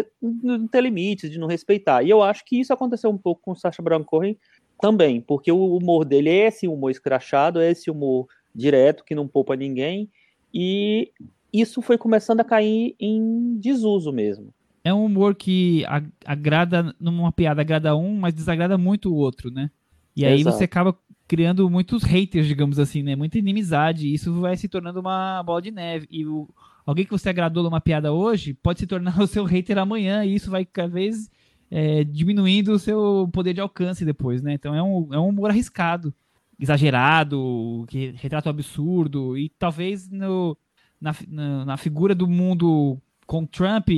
ter 0.70 0.80
limites, 0.80 1.28
de 1.28 1.40
não 1.40 1.48
respeitar. 1.48 2.04
E 2.04 2.10
eu 2.10 2.22
acho 2.22 2.44
que 2.44 2.60
isso 2.60 2.72
aconteceu 2.72 3.10
um 3.10 3.18
pouco 3.18 3.42
com 3.42 3.50
o 3.50 3.56
Sacha 3.56 3.82
Baron 3.82 4.04
Cohen 4.04 4.38
também, 4.80 5.20
porque 5.20 5.50
o 5.50 5.76
humor 5.76 6.04
dele 6.04 6.30
é 6.30 6.46
esse 6.46 6.68
humor 6.68 6.92
escrachado, 6.92 7.60
é 7.60 7.68
esse 7.68 7.90
humor 7.90 8.28
direto, 8.54 9.04
que 9.04 9.12
não 9.12 9.26
poupa 9.26 9.56
ninguém, 9.56 10.08
e 10.54 11.10
isso 11.52 11.82
foi 11.82 11.98
começando 11.98 12.38
a 12.38 12.44
cair 12.44 12.94
em 13.00 13.58
desuso 13.58 14.12
mesmo. 14.12 14.54
É 14.84 14.94
um 14.94 15.04
humor 15.04 15.34
que 15.34 15.84
agrada, 16.24 16.94
numa 17.00 17.32
piada 17.32 17.62
agrada 17.62 17.96
um, 17.96 18.16
mas 18.16 18.34
desagrada 18.34 18.78
muito 18.78 19.12
o 19.12 19.16
outro, 19.16 19.50
né? 19.50 19.68
E 20.14 20.24
aí 20.24 20.42
Exato. 20.42 20.58
você 20.58 20.62
acaba 20.64 20.96
criando 21.26 21.68
muitos 21.68 22.04
haters, 22.04 22.46
digamos 22.46 22.78
assim, 22.78 23.02
né? 23.02 23.16
Muita 23.16 23.36
inimizade, 23.36 24.06
e 24.06 24.14
isso 24.14 24.32
vai 24.34 24.56
se 24.56 24.68
tornando 24.68 25.00
uma 25.00 25.42
bola 25.42 25.60
de 25.60 25.72
neve. 25.72 26.06
E 26.08 26.24
o, 26.24 26.48
alguém 26.86 27.04
que 27.04 27.10
você 27.10 27.28
agradou 27.28 27.64
numa 27.64 27.80
piada 27.80 28.12
hoje 28.12 28.54
pode 28.54 28.78
se 28.80 28.86
tornar 28.86 29.18
o 29.20 29.26
seu 29.26 29.44
hater 29.44 29.76
amanhã 29.76 30.24
e 30.24 30.34
isso 30.34 30.50
vai 30.50 30.64
cada 30.64 30.88
vez 30.88 31.28
é, 31.70 32.04
diminuindo 32.04 32.72
o 32.72 32.78
seu 32.78 33.28
poder 33.32 33.52
de 33.52 33.60
alcance 33.60 34.04
depois, 34.04 34.40
né? 34.40 34.54
Então 34.54 34.74
é 34.74 34.82
um, 34.82 35.12
é 35.12 35.18
um 35.18 35.28
humor 35.28 35.50
arriscado, 35.50 36.14
exagerado, 36.58 37.84
que 37.88 38.12
retrata 38.12 38.48
o 38.48 38.50
absurdo 38.50 39.36
e 39.36 39.48
talvez 39.58 40.08
no, 40.08 40.56
na, 41.00 41.14
na, 41.28 41.64
na 41.64 41.76
figura 41.76 42.14
do 42.14 42.28
mundo 42.28 42.98
com 43.26 43.44
Trump 43.44 43.88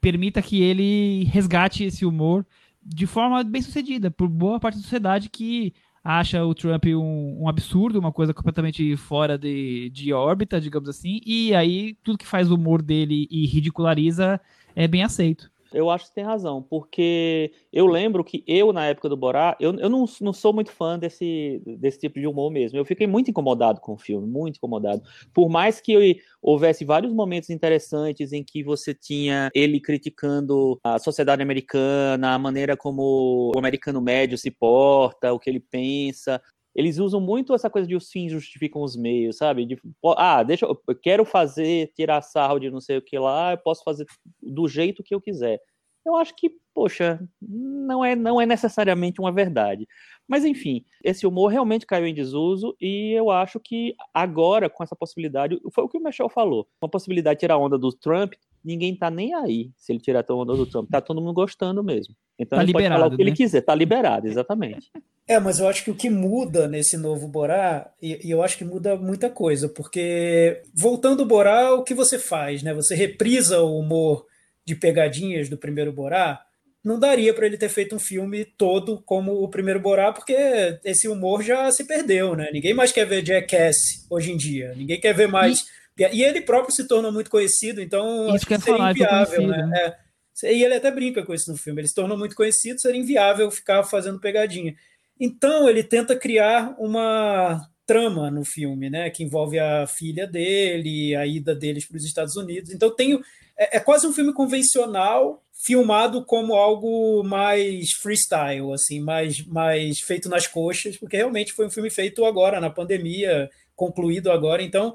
permita 0.00 0.42
que 0.42 0.62
ele 0.62 1.24
resgate 1.24 1.84
esse 1.84 2.04
humor 2.04 2.46
de 2.84 3.06
forma 3.06 3.42
bem 3.42 3.62
sucedida 3.62 4.10
por 4.10 4.28
boa 4.28 4.60
parte 4.60 4.76
da 4.76 4.82
sociedade 4.82 5.30
que 5.30 5.72
acha 6.04 6.44
o 6.44 6.54
Trump 6.54 6.84
um, 6.88 7.42
um, 7.42 7.48
absurdo, 7.48 7.98
uma 7.98 8.12
coisa 8.12 8.34
completamente 8.34 8.94
fora 8.96 9.38
de, 9.38 9.88
de 9.88 10.12
órbita, 10.12 10.60
digamos 10.60 10.88
assim, 10.88 11.20
e 11.24 11.54
aí 11.54 11.96
tudo 12.04 12.18
que 12.18 12.26
faz 12.26 12.50
o 12.50 12.56
humor 12.56 12.82
dele 12.82 13.26
e 13.30 13.46
ridiculariza 13.46 14.38
é 14.76 14.86
bem 14.86 15.02
aceito. 15.02 15.50
Eu 15.74 15.90
acho 15.90 16.06
que 16.06 16.14
tem 16.14 16.24
razão, 16.24 16.62
porque 16.62 17.52
eu 17.72 17.86
lembro 17.86 18.22
que 18.22 18.44
eu, 18.46 18.72
na 18.72 18.86
época 18.86 19.08
do 19.08 19.16
Borá, 19.16 19.56
eu, 19.60 19.74
eu 19.78 19.88
não, 19.88 20.04
não 20.20 20.32
sou 20.32 20.52
muito 20.52 20.70
fã 20.70 20.98
desse, 20.98 21.60
desse 21.66 21.98
tipo 21.98 22.20
de 22.20 22.26
humor 22.26 22.50
mesmo. 22.50 22.78
Eu 22.78 22.84
fiquei 22.84 23.06
muito 23.06 23.30
incomodado 23.30 23.80
com 23.80 23.94
o 23.94 23.98
filme, 23.98 24.26
muito 24.26 24.56
incomodado. 24.56 25.02
Por 25.32 25.48
mais 25.48 25.80
que 25.80 26.20
houvesse 26.40 26.84
vários 26.84 27.12
momentos 27.12 27.50
interessantes 27.50 28.32
em 28.32 28.44
que 28.44 28.62
você 28.62 28.94
tinha 28.94 29.50
ele 29.54 29.80
criticando 29.80 30.78
a 30.84 30.98
sociedade 30.98 31.42
americana, 31.42 32.34
a 32.34 32.38
maneira 32.38 32.76
como 32.76 33.52
o 33.54 33.58
americano 33.58 34.00
médio 34.00 34.38
se 34.38 34.50
porta, 34.50 35.32
o 35.32 35.38
que 35.38 35.50
ele 35.50 35.60
pensa, 35.60 36.40
eles 36.74 36.98
usam 36.98 37.20
muito 37.20 37.54
essa 37.54 37.70
coisa 37.70 37.86
de 37.86 37.94
os 37.94 38.10
fins 38.10 38.32
justificam 38.32 38.82
os 38.82 38.96
meios, 38.96 39.36
sabe? 39.36 39.64
De, 39.64 39.78
ah, 40.16 40.42
deixa 40.42 40.66
eu, 40.66 40.76
quero 41.02 41.24
fazer, 41.24 41.92
tirar 41.94 42.20
sarro 42.22 42.58
de 42.58 42.70
não 42.70 42.80
sei 42.80 42.98
o 42.98 43.02
que 43.02 43.18
lá, 43.18 43.52
eu 43.52 43.58
posso 43.58 43.84
fazer 43.84 44.06
do 44.42 44.66
jeito 44.66 45.02
que 45.02 45.14
eu 45.14 45.20
quiser. 45.20 45.60
Eu 46.04 46.16
acho 46.16 46.34
que, 46.36 46.50
poxa, 46.74 47.18
não 47.40 48.04
é, 48.04 48.14
não 48.14 48.40
é 48.40 48.44
necessariamente 48.44 49.20
uma 49.20 49.32
verdade. 49.32 49.86
Mas 50.28 50.44
enfim, 50.44 50.84
esse 51.02 51.26
humor 51.26 51.48
realmente 51.48 51.86
caiu 51.86 52.06
em 52.06 52.14
desuso 52.14 52.76
e 52.80 53.12
eu 53.12 53.30
acho 53.30 53.58
que 53.60 53.94
agora, 54.12 54.68
com 54.68 54.82
essa 54.82 54.96
possibilidade, 54.96 55.58
foi 55.72 55.84
o 55.84 55.88
que 55.88 55.96
o 55.96 56.02
Michel 56.02 56.28
falou, 56.28 56.66
com 56.78 56.86
a 56.86 56.90
possibilidade 56.90 57.36
de 57.36 57.40
tirar 57.40 57.56
onda 57.56 57.78
do 57.78 57.92
Trump, 57.92 58.34
ninguém 58.62 58.96
tá 58.96 59.10
nem 59.10 59.34
aí 59.34 59.70
se 59.76 59.92
ele 59.92 60.00
tirar 60.00 60.24
a 60.28 60.34
onda 60.34 60.54
do 60.54 60.66
Trump, 60.66 60.90
tá 60.90 61.00
todo 61.00 61.20
mundo 61.20 61.34
gostando 61.34 61.82
mesmo. 61.82 62.14
Então 62.38 62.58
tá 62.58 62.62
ele 62.62 62.72
liberado, 62.72 62.90
pode 62.90 63.00
falar 63.00 63.06
o 63.06 63.16
que 63.16 63.24
né? 63.24 63.30
ele 63.30 63.36
quiser, 63.36 63.60
tá 63.60 63.74
liberado, 63.74 64.26
exatamente. 64.26 64.90
É, 65.26 65.40
mas 65.40 65.58
eu 65.58 65.66
acho 65.66 65.82
que 65.82 65.90
o 65.90 65.94
que 65.94 66.10
muda 66.10 66.68
nesse 66.68 66.98
novo 66.98 67.26
Borá, 67.26 67.90
e, 68.00 68.28
e, 68.28 68.30
eu 68.30 68.42
acho 68.42 68.58
que 68.58 68.64
muda 68.64 68.94
muita 68.94 69.30
coisa, 69.30 69.70
porque 69.70 70.60
voltando 70.74 71.22
ao 71.22 71.26
Borá, 71.26 71.72
o 71.72 71.82
que 71.82 71.94
você 71.94 72.18
faz, 72.18 72.62
né? 72.62 72.74
Você 72.74 72.94
reprisa 72.94 73.62
o 73.62 73.78
humor 73.78 74.26
de 74.66 74.74
pegadinhas 74.74 75.48
do 75.48 75.56
primeiro 75.56 75.90
Borá, 75.90 76.44
não 76.84 76.98
daria 77.00 77.32
para 77.32 77.46
ele 77.46 77.56
ter 77.56 77.70
feito 77.70 77.96
um 77.96 77.98
filme 77.98 78.44
todo 78.44 79.00
como 79.06 79.42
o 79.42 79.48
primeiro 79.48 79.80
Borá, 79.80 80.12
porque 80.12 80.36
esse 80.84 81.08
humor 81.08 81.42
já 81.42 81.70
se 81.72 81.84
perdeu, 81.84 82.36
né? 82.36 82.50
Ninguém 82.52 82.74
mais 82.74 82.92
quer 82.92 83.06
ver 83.06 83.24
Jackass 83.24 84.06
hoje 84.10 84.30
em 84.30 84.36
dia, 84.36 84.74
ninguém 84.76 85.00
quer 85.00 85.14
ver 85.14 85.26
mais. 85.26 85.64
E, 85.98 86.18
e 86.18 86.22
ele 86.22 86.42
próprio 86.42 86.74
se 86.74 86.86
tornou 86.86 87.10
muito 87.10 87.30
conhecido, 87.30 87.80
então 87.80 88.26
isso 88.26 88.34
acho 88.34 88.46
que 88.46 88.60
seria 88.60 88.90
inviável, 88.90 89.46
né? 89.46 89.66
né? 89.66 89.78
É, 89.78 90.03
e 90.42 90.64
ele 90.64 90.74
até 90.74 90.90
brinca 90.90 91.24
com 91.24 91.34
isso 91.34 91.50
no 91.50 91.56
filme. 91.56 91.80
Ele 91.80 91.88
se 91.88 91.94
tornou 91.94 92.18
muito 92.18 92.34
conhecido, 92.34 92.80
seria 92.80 93.00
inviável 93.00 93.50
ficar 93.50 93.84
fazendo 93.84 94.20
pegadinha. 94.20 94.74
Então 95.18 95.68
ele 95.68 95.82
tenta 95.82 96.16
criar 96.16 96.74
uma 96.78 97.68
trama 97.86 98.30
no 98.30 98.44
filme, 98.44 98.88
né, 98.88 99.10
que 99.10 99.22
envolve 99.22 99.58
a 99.58 99.86
filha 99.86 100.26
dele, 100.26 101.14
a 101.14 101.26
ida 101.26 101.54
deles 101.54 101.84
para 101.84 101.96
os 101.96 102.04
Estados 102.04 102.36
Unidos. 102.36 102.70
Então 102.70 102.94
tem 102.94 103.20
é, 103.56 103.76
é, 103.76 103.80
quase 103.80 104.06
um 104.06 104.12
filme 104.12 104.32
convencional 104.32 105.42
filmado 105.52 106.24
como 106.24 106.54
algo 106.54 107.22
mais 107.22 107.92
freestyle, 107.92 108.72
assim, 108.72 109.00
mais 109.00 109.44
mais 109.46 110.00
feito 110.00 110.28
nas 110.28 110.46
coxas, 110.46 110.96
porque 110.96 111.16
realmente 111.16 111.52
foi 111.52 111.66
um 111.66 111.70
filme 111.70 111.90
feito 111.90 112.24
agora 112.24 112.60
na 112.60 112.70
pandemia, 112.70 113.48
concluído 113.76 114.30
agora. 114.30 114.62
Então 114.62 114.94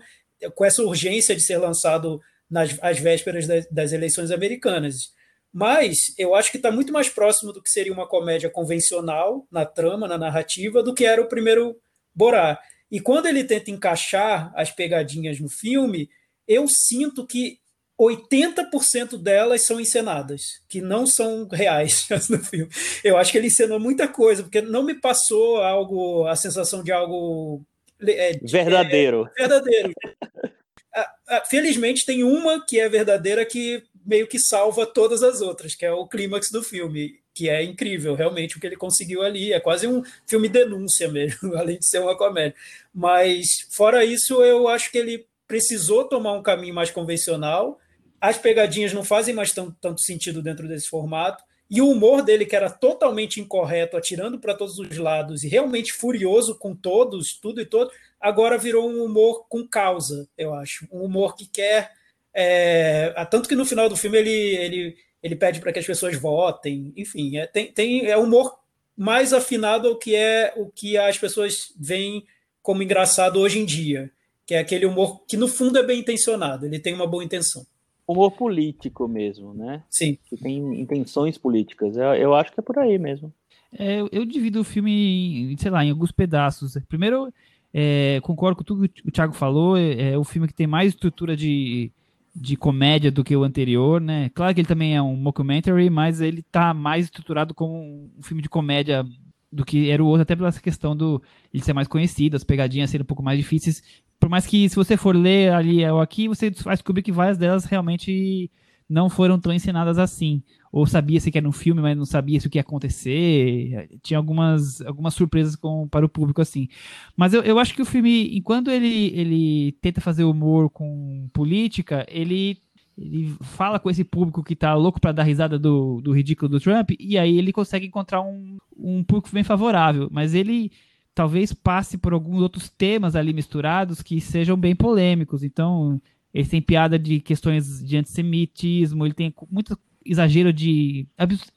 com 0.55 0.65
essa 0.65 0.81
urgência 0.83 1.35
de 1.35 1.41
ser 1.41 1.57
lançado 1.57 2.21
nas 2.49 2.77
às 2.81 2.99
vésperas 2.99 3.47
das, 3.47 3.67
das 3.69 3.91
eleições 3.93 4.31
americanas. 4.31 5.13
Mas 5.51 6.13
eu 6.17 6.35
acho 6.35 6.51
que 6.51 6.57
está 6.57 6.71
muito 6.71 6.93
mais 6.93 7.09
próximo 7.09 7.51
do 7.51 7.61
que 7.61 7.69
seria 7.69 7.93
uma 7.93 8.07
comédia 8.07 8.49
convencional 8.49 9.47
na 9.51 9.65
trama, 9.65 10.07
na 10.07 10.17
narrativa, 10.17 10.83
do 10.83 10.93
que 10.93 11.05
era 11.05 11.21
o 11.21 11.27
primeiro 11.27 11.75
Borá. 12.13 12.59
E 12.91 12.99
quando 12.99 13.27
ele 13.27 13.43
tenta 13.43 13.71
encaixar 13.71 14.51
as 14.55 14.71
pegadinhas 14.71 15.39
no 15.39 15.49
filme, 15.49 16.09
eu 16.47 16.67
sinto 16.67 17.25
que 17.25 17.59
80% 17.99 19.21
delas 19.21 19.65
são 19.65 19.79
encenadas, 19.79 20.61
que 20.69 20.81
não 20.81 21.05
são 21.05 21.47
reais 21.51 22.07
no 22.29 22.39
filme. 22.39 22.71
Eu 23.03 23.17
acho 23.17 23.31
que 23.31 23.37
ele 23.37 23.47
encenou 23.47 23.79
muita 23.79 24.07
coisa, 24.07 24.41
porque 24.41 24.61
não 24.61 24.83
me 24.83 24.93
passou 24.93 25.57
algo, 25.57 26.25
a 26.25 26.35
sensação 26.35 26.81
de 26.81 26.91
algo 26.91 27.61
é, 28.01 28.39
verdadeiro. 28.41 29.29
É, 29.37 29.41
verdadeiro. 29.41 29.93
Felizmente 31.47 32.05
tem 32.05 32.23
uma 32.23 32.65
que 32.65 32.79
é 32.79 32.89
verdadeira 32.89 33.45
que 33.45 33.83
meio 34.05 34.27
que 34.27 34.39
salva 34.39 34.85
todas 34.85 35.23
as 35.23 35.41
outras, 35.41 35.75
que 35.75 35.85
é 35.85 35.91
o 35.91 36.07
clímax 36.07 36.49
do 36.51 36.63
filme, 36.63 37.19
que 37.33 37.49
é 37.49 37.63
incrível, 37.63 38.15
realmente 38.15 38.57
o 38.57 38.59
que 38.59 38.67
ele 38.67 38.75
conseguiu 38.75 39.21
ali. 39.21 39.53
É 39.53 39.59
quase 39.59 39.87
um 39.87 40.03
filme 40.27 40.49
denúncia 40.49 41.07
mesmo, 41.07 41.55
além 41.57 41.79
de 41.79 41.87
ser 41.87 41.99
uma 41.99 42.17
comédia. 42.17 42.55
Mas 42.93 43.47
fora 43.71 44.03
isso, 44.03 44.43
eu 44.43 44.67
acho 44.67 44.91
que 44.91 44.97
ele 44.97 45.25
precisou 45.47 46.03
tomar 46.05 46.33
um 46.33 46.43
caminho 46.43 46.75
mais 46.75 46.91
convencional. 46.91 47.79
As 48.21 48.37
pegadinhas 48.37 48.93
não 48.93 49.03
fazem 49.03 49.33
mais 49.33 49.53
tão, 49.53 49.71
tanto 49.81 50.01
sentido 50.01 50.41
dentro 50.41 50.67
desse 50.67 50.89
formato. 50.89 51.43
E 51.69 51.81
o 51.81 51.89
humor 51.89 52.23
dele, 52.23 52.45
que 52.45 52.55
era 52.55 52.69
totalmente 52.69 53.39
incorreto, 53.39 53.95
atirando 53.95 54.39
para 54.39 54.55
todos 54.55 54.79
os 54.79 54.97
lados 54.97 55.43
e 55.43 55.47
realmente 55.47 55.93
furioso 55.93 56.57
com 56.57 56.75
todos, 56.75 57.39
tudo 57.39 57.61
e 57.61 57.65
todo, 57.65 57.91
agora 58.19 58.57
virou 58.57 58.89
um 58.89 59.03
humor 59.03 59.45
com 59.47 59.67
causa, 59.67 60.27
eu 60.35 60.53
acho. 60.53 60.87
Um 60.91 61.03
humor 61.03 61.35
que 61.35 61.45
quer. 61.45 61.91
É, 62.33 63.13
tanto 63.29 63.49
que 63.49 63.55
no 63.55 63.65
final 63.65 63.89
do 63.89 63.97
filme 63.97 64.17
ele, 64.17 64.29
ele, 64.29 64.95
ele 65.21 65.35
pede 65.35 65.59
para 65.59 65.73
que 65.73 65.79
as 65.79 65.85
pessoas 65.85 66.15
votem, 66.15 66.93
enfim, 66.95 67.37
é, 67.37 67.47
tem, 67.47 67.71
tem, 67.71 68.05
é 68.05 68.17
humor 68.17 68.59
mais 68.95 69.33
afinado 69.33 69.87
ao 69.87 69.97
que 69.97 70.15
é 70.15 70.53
o 70.55 70.67
que 70.67 70.97
as 70.97 71.17
pessoas 71.17 71.73
veem 71.79 72.25
como 72.61 72.83
engraçado 72.83 73.39
hoje 73.39 73.59
em 73.59 73.65
dia, 73.65 74.11
que 74.45 74.53
é 74.53 74.59
aquele 74.59 74.85
humor 74.85 75.23
que 75.27 75.37
no 75.37 75.47
fundo 75.47 75.77
é 75.79 75.83
bem 75.83 75.99
intencionado, 75.99 76.65
ele 76.65 76.79
tem 76.79 76.93
uma 76.93 77.07
boa 77.07 77.23
intenção 77.23 77.65
humor 78.11 78.31
político 78.31 79.07
mesmo, 79.07 79.53
né? 79.53 79.83
Sim. 79.87 80.17
Que 80.25 80.35
tem 80.35 80.81
intenções 80.81 81.37
políticas. 81.37 81.95
Eu, 81.95 82.15
eu 82.15 82.33
acho 82.33 82.51
que 82.51 82.59
é 82.59 82.63
por 82.63 82.79
aí 82.79 82.97
mesmo. 82.97 83.31
É, 83.77 83.99
eu, 84.11 84.25
divido 84.25 84.61
o 84.61 84.63
filme, 84.63 85.53
em, 85.53 85.57
sei 85.57 85.69
lá, 85.69 85.85
em 85.85 85.91
alguns 85.91 86.11
pedaços. 86.11 86.75
Primeiro, 86.87 87.31
é, 87.71 88.19
concordo 88.23 88.57
com 88.57 88.63
tudo 88.63 88.89
que 88.89 89.07
o 89.07 89.11
Thiago 89.11 89.33
falou. 89.33 89.77
É, 89.77 90.13
é 90.13 90.17
o 90.17 90.23
filme 90.23 90.47
que 90.47 90.55
tem 90.55 90.65
mais 90.65 90.93
estrutura 90.93 91.37
de, 91.37 91.91
de 92.35 92.55
comédia 92.55 93.11
do 93.11 93.23
que 93.23 93.35
o 93.35 93.43
anterior, 93.43 93.99
né? 93.99 94.29
Claro 94.29 94.53
que 94.53 94.61
ele 94.61 94.67
também 94.67 94.95
é 94.95 95.01
um 95.01 95.15
mockumentary, 95.15 95.89
mas 95.89 96.21
ele 96.21 96.41
tá 96.43 96.73
mais 96.73 97.05
estruturado 97.05 97.53
como 97.53 98.11
um 98.17 98.23
filme 98.23 98.41
de 98.41 98.49
comédia 98.49 99.05
do 99.51 99.65
que 99.65 99.89
era 99.89 100.03
o 100.03 100.07
outro, 100.07 100.21
até 100.21 100.35
pela 100.35 100.51
questão 100.51 100.95
do 100.95 101.21
ele 101.53 101.63
ser 101.63 101.73
mais 101.73 101.87
conhecido, 101.87 102.35
as 102.35 102.43
pegadinhas 102.43 102.89
serem 102.89 103.03
um 103.03 103.07
pouco 103.07 103.23
mais 103.23 103.37
difíceis 103.39 103.83
por 104.19 104.29
mais 104.29 104.45
que 104.45 104.67
se 104.67 104.75
você 104.75 104.97
for 104.97 105.15
ler 105.15 105.53
ali 105.53 105.85
ou 105.85 106.01
aqui, 106.01 106.27
você 106.27 106.51
vai 106.63 106.75
descobrir 106.75 107.01
que 107.01 107.11
várias 107.11 107.37
delas 107.37 107.65
realmente 107.65 108.51
não 108.89 109.09
foram 109.09 109.39
tão 109.39 109.53
ensinadas 109.53 109.99
assim. 109.99 110.41
Ou 110.71 110.85
sabia-se 110.85 111.31
que 111.31 111.37
era 111.37 111.47
um 111.47 111.51
filme, 111.51 111.81
mas 111.81 111.97
não 111.97 112.05
sabia 112.05 112.39
se 112.39 112.47
o 112.47 112.49
que 112.49 112.57
ia 112.57 112.61
acontecer. 112.61 113.89
Tinha 114.01 114.17
algumas, 114.17 114.81
algumas 114.81 115.13
surpresas 115.13 115.55
com, 115.55 115.87
para 115.87 116.05
o 116.05 116.09
público 116.09 116.41
assim. 116.41 116.67
Mas 117.15 117.33
eu, 117.33 117.41
eu 117.43 117.59
acho 117.59 117.73
que 117.73 117.81
o 117.81 117.85
filme, 117.85 118.35
enquanto 118.35 118.69
ele, 118.69 119.11
ele 119.15 119.71
tenta 119.81 120.01
fazer 120.01 120.23
humor 120.23 120.69
com 120.69 121.29
política, 121.33 122.05
ele 122.09 122.57
ele 123.01 123.33
fala 123.41 123.79
com 123.79 123.89
esse 123.89 124.03
público 124.03 124.43
que 124.43 124.57
tá 124.57 124.73
louco 124.75 124.99
para 124.99 125.13
dar 125.13 125.23
risada 125.23 125.57
do, 125.57 126.01
do 126.01 126.11
ridículo 126.11 126.49
do 126.49 126.59
Trump, 126.59 126.91
e 126.99 127.17
aí 127.17 127.37
ele 127.37 127.53
consegue 127.53 127.85
encontrar 127.85 128.21
um, 128.21 128.57
um 128.75 129.03
público 129.05 129.29
bem 129.31 129.43
favorável. 129.43 130.09
Mas 130.11 130.33
ele 130.33 130.69
talvez 131.15 131.53
passe 131.53 131.97
por 131.97 132.13
alguns 132.13 132.41
outros 132.41 132.69
temas 132.69 133.15
ali 133.15 133.33
misturados 133.33 134.01
que 134.01 134.19
sejam 134.19 134.57
bem 134.57 134.75
polêmicos. 134.75 135.43
Então, 135.43 136.01
ele 136.33 136.47
tem 136.47 136.61
piada 136.61 136.97
de 136.97 137.19
questões 137.19 137.83
de 137.83 137.97
antissemitismo, 137.97 139.05
ele 139.05 139.13
tem 139.13 139.33
muito 139.49 139.77
exagero 140.05 140.51
de 140.51 141.07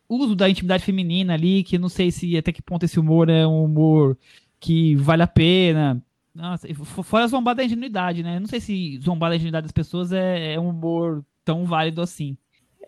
uso 0.09 0.35
da 0.35 0.49
intimidade 0.49 0.85
feminina 0.85 1.35
ali, 1.35 1.63
que 1.63 1.79
não 1.79 1.89
sei 1.89 2.11
se 2.11 2.37
até 2.37 2.53
que 2.53 2.63
ponto 2.63 2.85
esse 2.85 2.99
humor 2.99 3.29
é 3.29 3.47
um 3.47 3.65
humor 3.65 4.19
que 4.59 4.95
vale 4.97 5.23
a 5.23 5.27
pena. 5.27 6.03
Nossa, 6.35 6.67
fora 7.03 7.27
zombar 7.27 7.55
da 7.55 7.65
ingenuidade, 7.65 8.23
né? 8.23 8.41
Não 8.41 8.47
sei 8.47 8.61
se 8.61 8.99
zombar 8.99 9.31
da 9.31 9.37
ingenuidade 9.37 9.65
das 9.65 9.73
pessoas 9.73 10.13
é, 10.13 10.55
é 10.55 10.61
um 10.61 10.71
humor 10.71 11.25
tão 11.45 11.65
válido 11.65 12.01
assim. 12.01 12.37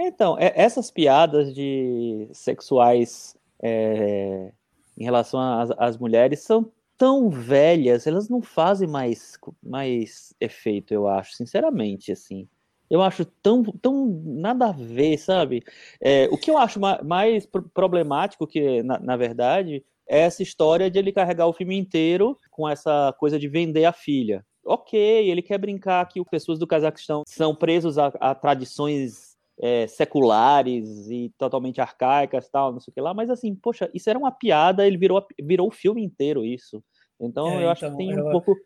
Então, 0.00 0.36
é, 0.38 0.52
essas 0.56 0.90
piadas 0.90 1.54
de 1.54 2.28
sexuais 2.32 3.36
é, 3.62 4.52
em 4.98 5.04
relação 5.04 5.40
às, 5.40 5.70
às 5.72 5.96
mulheres 5.98 6.40
são 6.40 6.70
tão 6.96 7.30
velhas, 7.30 8.06
elas 8.06 8.28
não 8.28 8.40
fazem 8.40 8.88
mais, 8.88 9.38
mais 9.62 10.34
efeito, 10.40 10.92
eu 10.94 11.08
acho, 11.08 11.34
sinceramente, 11.34 12.12
assim. 12.12 12.48
Eu 12.88 13.02
acho 13.02 13.24
tão, 13.24 13.62
tão 13.62 14.22
nada 14.24 14.68
a 14.68 14.72
ver, 14.72 15.18
sabe? 15.18 15.62
É, 16.00 16.28
o 16.30 16.36
que 16.36 16.50
eu 16.50 16.58
acho 16.58 16.78
ma 16.78 17.00
mais 17.02 17.48
problemático, 17.72 18.46
que 18.46 18.82
na, 18.82 18.98
na, 19.00 19.16
verdade, 19.16 19.84
é 20.06 20.20
essa 20.20 20.42
história 20.42 20.90
de 20.90 20.98
ele 20.98 21.12
carregar 21.12 21.46
o 21.46 21.52
filme 21.52 21.76
inteiro 21.76 22.38
com 22.50 22.68
essa 22.68 23.14
coisa 23.18 23.38
de 23.38 23.48
vender 23.48 23.84
a 23.84 23.92
filha. 23.92 24.44
Ok, 24.64 24.98
ele 24.98 25.42
quer 25.42 25.58
brincar 25.58 26.06
que 26.08 26.22
pessoas 26.24 26.58
do 26.58 26.66
Cazaquistão 26.66 27.22
são 27.26 27.54
presos 27.54 27.98
a, 27.98 28.06
a 28.20 28.34
tradições 28.34 29.33
é, 29.60 29.86
seculares 29.86 31.08
e 31.08 31.32
totalmente 31.38 31.80
arcaicas, 31.80 32.48
tal, 32.48 32.72
não 32.72 32.80
sei 32.80 32.90
o 32.90 32.94
que 32.94 33.00
lá, 33.00 33.14
mas 33.14 33.30
assim, 33.30 33.54
poxa, 33.54 33.88
isso 33.94 34.10
era 34.10 34.18
uma 34.18 34.32
piada, 34.32 34.86
ele 34.86 34.96
virou, 34.96 35.24
virou 35.40 35.68
o 35.68 35.72
filme 35.72 36.02
inteiro 36.02 36.44
isso. 36.44 36.82
Então 37.20 37.48
é, 37.48 37.64
eu 37.64 37.70
acho 37.70 37.84
então, 37.84 37.96
que 37.96 38.04
tem 38.04 38.20
um 38.20 38.30
pouco. 38.30 38.56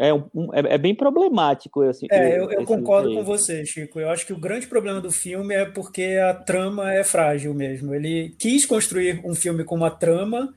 É, 0.00 0.14
um, 0.14 0.54
é, 0.54 0.74
é, 0.74 0.78
bem 0.78 0.94
problemático. 0.94 1.82
Assim, 1.82 2.06
é, 2.10 2.38
eu, 2.38 2.50
eu 2.50 2.64
concordo 2.64 3.12
com 3.12 3.24
você, 3.24 3.66
Chico. 3.66 3.98
Eu 3.98 4.08
acho 4.10 4.24
que 4.24 4.32
o 4.32 4.38
grande 4.38 4.68
problema 4.68 5.00
do 5.00 5.10
filme 5.10 5.54
é 5.54 5.64
porque 5.64 6.18
a 6.22 6.32
trama 6.32 6.92
é 6.92 7.02
frágil 7.02 7.52
mesmo. 7.52 7.92
Ele 7.92 8.34
quis 8.38 8.64
construir 8.64 9.20
um 9.24 9.34
filme 9.34 9.64
com 9.64 9.74
uma 9.74 9.90
trama 9.90 10.54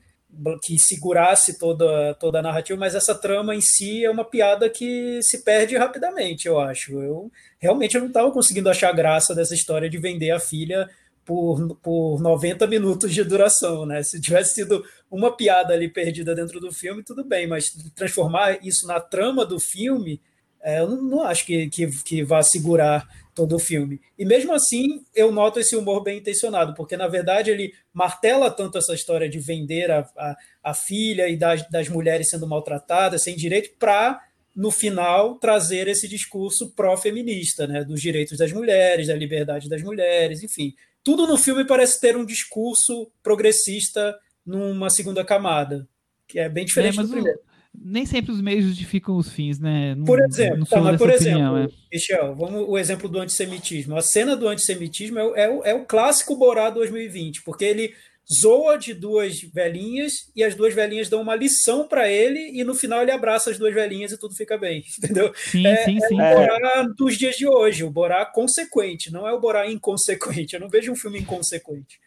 que 0.62 0.78
segurasse 0.78 1.58
toda, 1.58 2.14
toda 2.14 2.38
a 2.38 2.42
narrativa, 2.42 2.78
mas 2.78 2.94
essa 2.94 3.14
trama 3.14 3.54
em 3.54 3.60
si 3.60 4.04
é 4.04 4.10
uma 4.10 4.24
piada 4.24 4.68
que 4.68 5.20
se 5.22 5.44
perde 5.44 5.76
rapidamente, 5.76 6.48
eu 6.48 6.58
acho. 6.58 7.00
Eu 7.00 7.30
realmente 7.58 7.94
eu 7.94 8.00
não 8.00 8.08
estava 8.08 8.30
conseguindo 8.30 8.70
achar 8.70 8.92
graça 8.92 9.34
dessa 9.34 9.54
história 9.54 9.90
de 9.90 9.98
vender 9.98 10.30
a 10.30 10.40
filha 10.40 10.88
por, 11.24 11.76
por 11.82 12.20
90 12.20 12.66
minutos 12.66 13.12
de 13.12 13.22
duração, 13.22 13.86
né? 13.86 14.02
Se 14.02 14.20
tivesse 14.20 14.54
sido 14.54 14.84
uma 15.10 15.36
piada 15.36 15.74
ali 15.74 15.88
perdida 15.88 16.34
dentro 16.34 16.58
do 16.58 16.72
filme, 16.72 17.04
tudo 17.04 17.24
bem, 17.24 17.46
mas 17.46 17.70
transformar 17.94 18.64
isso 18.64 18.86
na 18.86 18.98
trama 18.98 19.44
do 19.44 19.60
filme, 19.60 20.20
é, 20.62 20.80
eu 20.80 20.88
não, 20.88 21.02
não 21.02 21.22
acho 21.22 21.44
que, 21.44 21.68
que, 21.68 21.86
que 22.04 22.24
vá 22.24 22.42
segurar 22.42 23.06
todo 23.34 23.56
o 23.56 23.58
filme. 23.58 24.00
E 24.18 24.24
mesmo 24.24 24.52
assim, 24.52 25.04
eu 25.14 25.32
noto 25.32 25.58
esse 25.58 25.74
humor 25.74 26.02
bem 26.02 26.18
intencionado, 26.18 26.74
porque 26.74 26.96
na 26.96 27.08
verdade 27.08 27.50
ele 27.50 27.72
martela 27.92 28.50
tanto 28.50 28.78
essa 28.78 28.94
história 28.94 29.28
de 29.28 29.38
vender 29.38 29.90
a, 29.90 30.00
a, 30.16 30.36
a 30.62 30.74
filha 30.74 31.28
e 31.28 31.36
das, 31.36 31.68
das 31.70 31.88
mulheres 31.88 32.28
sendo 32.28 32.46
maltratadas, 32.46 33.22
sem 33.22 33.36
direito, 33.36 33.70
para 33.78 34.20
no 34.54 34.70
final 34.70 35.36
trazer 35.36 35.88
esse 35.88 36.06
discurso 36.06 36.72
pró-feminista, 36.72 37.66
né, 37.66 37.84
dos 37.84 38.00
direitos 38.00 38.36
das 38.36 38.52
mulheres, 38.52 39.06
da 39.06 39.14
liberdade 39.14 39.68
das 39.68 39.82
mulheres, 39.82 40.42
enfim. 40.42 40.74
Tudo 41.02 41.26
no 41.26 41.38
filme 41.38 41.66
parece 41.66 42.00
ter 42.00 42.16
um 42.16 42.24
discurso 42.24 43.10
progressista 43.22 44.14
numa 44.44 44.90
segunda 44.90 45.24
camada, 45.24 45.88
que 46.28 46.38
é 46.38 46.48
bem 46.48 46.64
diferente 46.64 46.98
é, 46.98 47.02
do 47.02 47.08
primeiro. 47.08 47.38
O 47.38 47.51
nem 47.74 48.04
sempre 48.04 48.32
os 48.32 48.40
meios 48.40 48.64
justificam 48.64 49.16
os 49.16 49.30
fins, 49.30 49.58
né? 49.58 49.94
Não, 49.94 50.04
por 50.04 50.20
exemplo, 50.20 50.66
tá, 50.66 50.80
mas 50.80 50.98
por 50.98 51.10
opinião, 51.10 51.56
exemplo, 51.56 51.74
é. 51.90 51.94
Michel, 51.94 52.34
vamos 52.34 52.68
o 52.68 52.78
exemplo 52.78 53.08
do 53.08 53.18
antissemitismo. 53.18 53.96
A 53.96 54.02
cena 54.02 54.36
do 54.36 54.46
antissemitismo 54.46 55.18
é, 55.18 55.44
é, 55.44 55.70
é 55.70 55.74
o 55.74 55.84
clássico 55.84 56.36
Borá 56.36 56.70
2020, 56.70 57.42
porque 57.42 57.64
ele 57.64 57.94
zoa 58.40 58.78
de 58.78 58.94
duas 58.94 59.40
velhinhas 59.40 60.30
e 60.36 60.44
as 60.44 60.54
duas 60.54 60.72
velhinhas 60.74 61.08
dão 61.08 61.20
uma 61.20 61.34
lição 61.34 61.88
para 61.88 62.08
ele 62.08 62.52
e 62.52 62.62
no 62.62 62.74
final 62.74 63.02
ele 63.02 63.10
abraça 63.10 63.50
as 63.50 63.58
duas 63.58 63.74
velhinhas 63.74 64.12
e 64.12 64.18
tudo 64.18 64.34
fica 64.34 64.56
bem, 64.56 64.84
entendeu? 64.98 65.32
Sim, 65.34 65.66
é, 65.66 65.84
sim, 65.84 65.98
sim. 66.00 66.20
É 66.20 66.34
o 66.34 66.46
Borá 66.46 66.82
dos 66.96 67.18
dias 67.18 67.36
de 67.36 67.46
hoje, 67.48 67.84
o 67.84 67.90
Borá 67.90 68.24
consequente, 68.24 69.12
não 69.12 69.26
é 69.26 69.32
o 69.32 69.40
Borá 69.40 69.68
inconsequente. 69.68 70.54
Eu 70.54 70.60
não 70.60 70.68
vejo 70.68 70.92
um 70.92 70.96
filme 70.96 71.18
inconsequente 71.18 71.98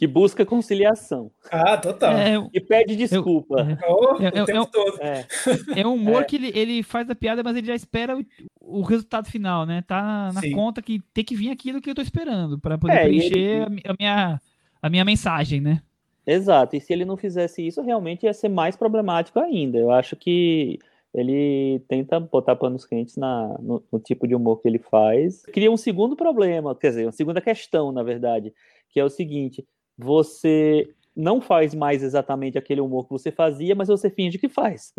que 0.00 0.06
busca 0.06 0.46
conciliação. 0.46 1.30
Ah, 1.50 1.76
total. 1.76 2.14
É, 2.14 2.48
e 2.54 2.58
pede 2.58 2.96
desculpa. 2.96 3.60
É. 3.60 3.78
Oh, 3.86 4.16
é, 4.16 4.28
é, 5.76 5.80
é, 5.82 5.86
um 5.86 5.92
humor 5.92 6.24
que 6.24 6.36
ele, 6.36 6.50
ele 6.54 6.82
faz 6.82 7.10
a 7.10 7.14
piada, 7.14 7.42
mas 7.42 7.54
ele 7.54 7.66
já 7.66 7.74
espera 7.74 8.16
o, 8.16 8.24
o 8.62 8.80
resultado 8.80 9.28
final, 9.28 9.66
né? 9.66 9.84
Tá 9.86 10.30
na 10.32 10.40
Sim. 10.40 10.52
conta 10.52 10.80
que 10.80 11.02
tem 11.12 11.22
que 11.22 11.36
vir 11.36 11.50
aquilo 11.50 11.82
que 11.82 11.90
eu 11.90 11.94
tô 11.94 12.00
esperando 12.00 12.58
para 12.58 12.78
poder 12.78 12.94
é, 12.94 13.04
preencher 13.04 13.36
ele... 13.36 13.82
a, 13.84 13.94
minha, 13.98 14.40
a 14.80 14.88
minha 14.88 15.04
mensagem, 15.04 15.60
né? 15.60 15.82
Exato. 16.26 16.76
E 16.76 16.80
se 16.80 16.94
ele 16.94 17.04
não 17.04 17.18
fizesse 17.18 17.66
isso, 17.66 17.82
realmente 17.82 18.24
ia 18.24 18.32
ser 18.32 18.48
mais 18.48 18.76
problemático 18.76 19.38
ainda. 19.38 19.76
Eu 19.76 19.90
acho 19.90 20.16
que 20.16 20.78
ele 21.12 21.82
tenta 21.88 22.18
botar 22.18 22.56
panos 22.56 22.86
quentes 22.86 23.18
na, 23.18 23.54
no, 23.60 23.84
no, 23.92 24.00
tipo 24.00 24.26
de 24.26 24.34
humor 24.34 24.62
que 24.62 24.68
ele 24.68 24.78
faz. 24.78 25.42
Cria 25.52 25.70
um 25.70 25.76
segundo 25.76 26.16
problema, 26.16 26.74
quer 26.74 26.88
dizer, 26.88 27.04
uma 27.04 27.12
segunda 27.12 27.42
questão, 27.42 27.92
na 27.92 28.02
verdade, 28.02 28.54
que 28.88 28.98
é 28.98 29.04
o 29.04 29.10
seguinte: 29.10 29.62
você 30.00 30.88
não 31.14 31.40
faz 31.40 31.74
mais 31.74 32.02
exatamente 32.02 32.56
aquele 32.56 32.80
humor 32.80 33.04
que 33.04 33.10
você 33.10 33.30
fazia, 33.30 33.74
mas 33.74 33.88
você 33.88 34.08
finge 34.08 34.38
que 34.38 34.48
faz. 34.48 34.92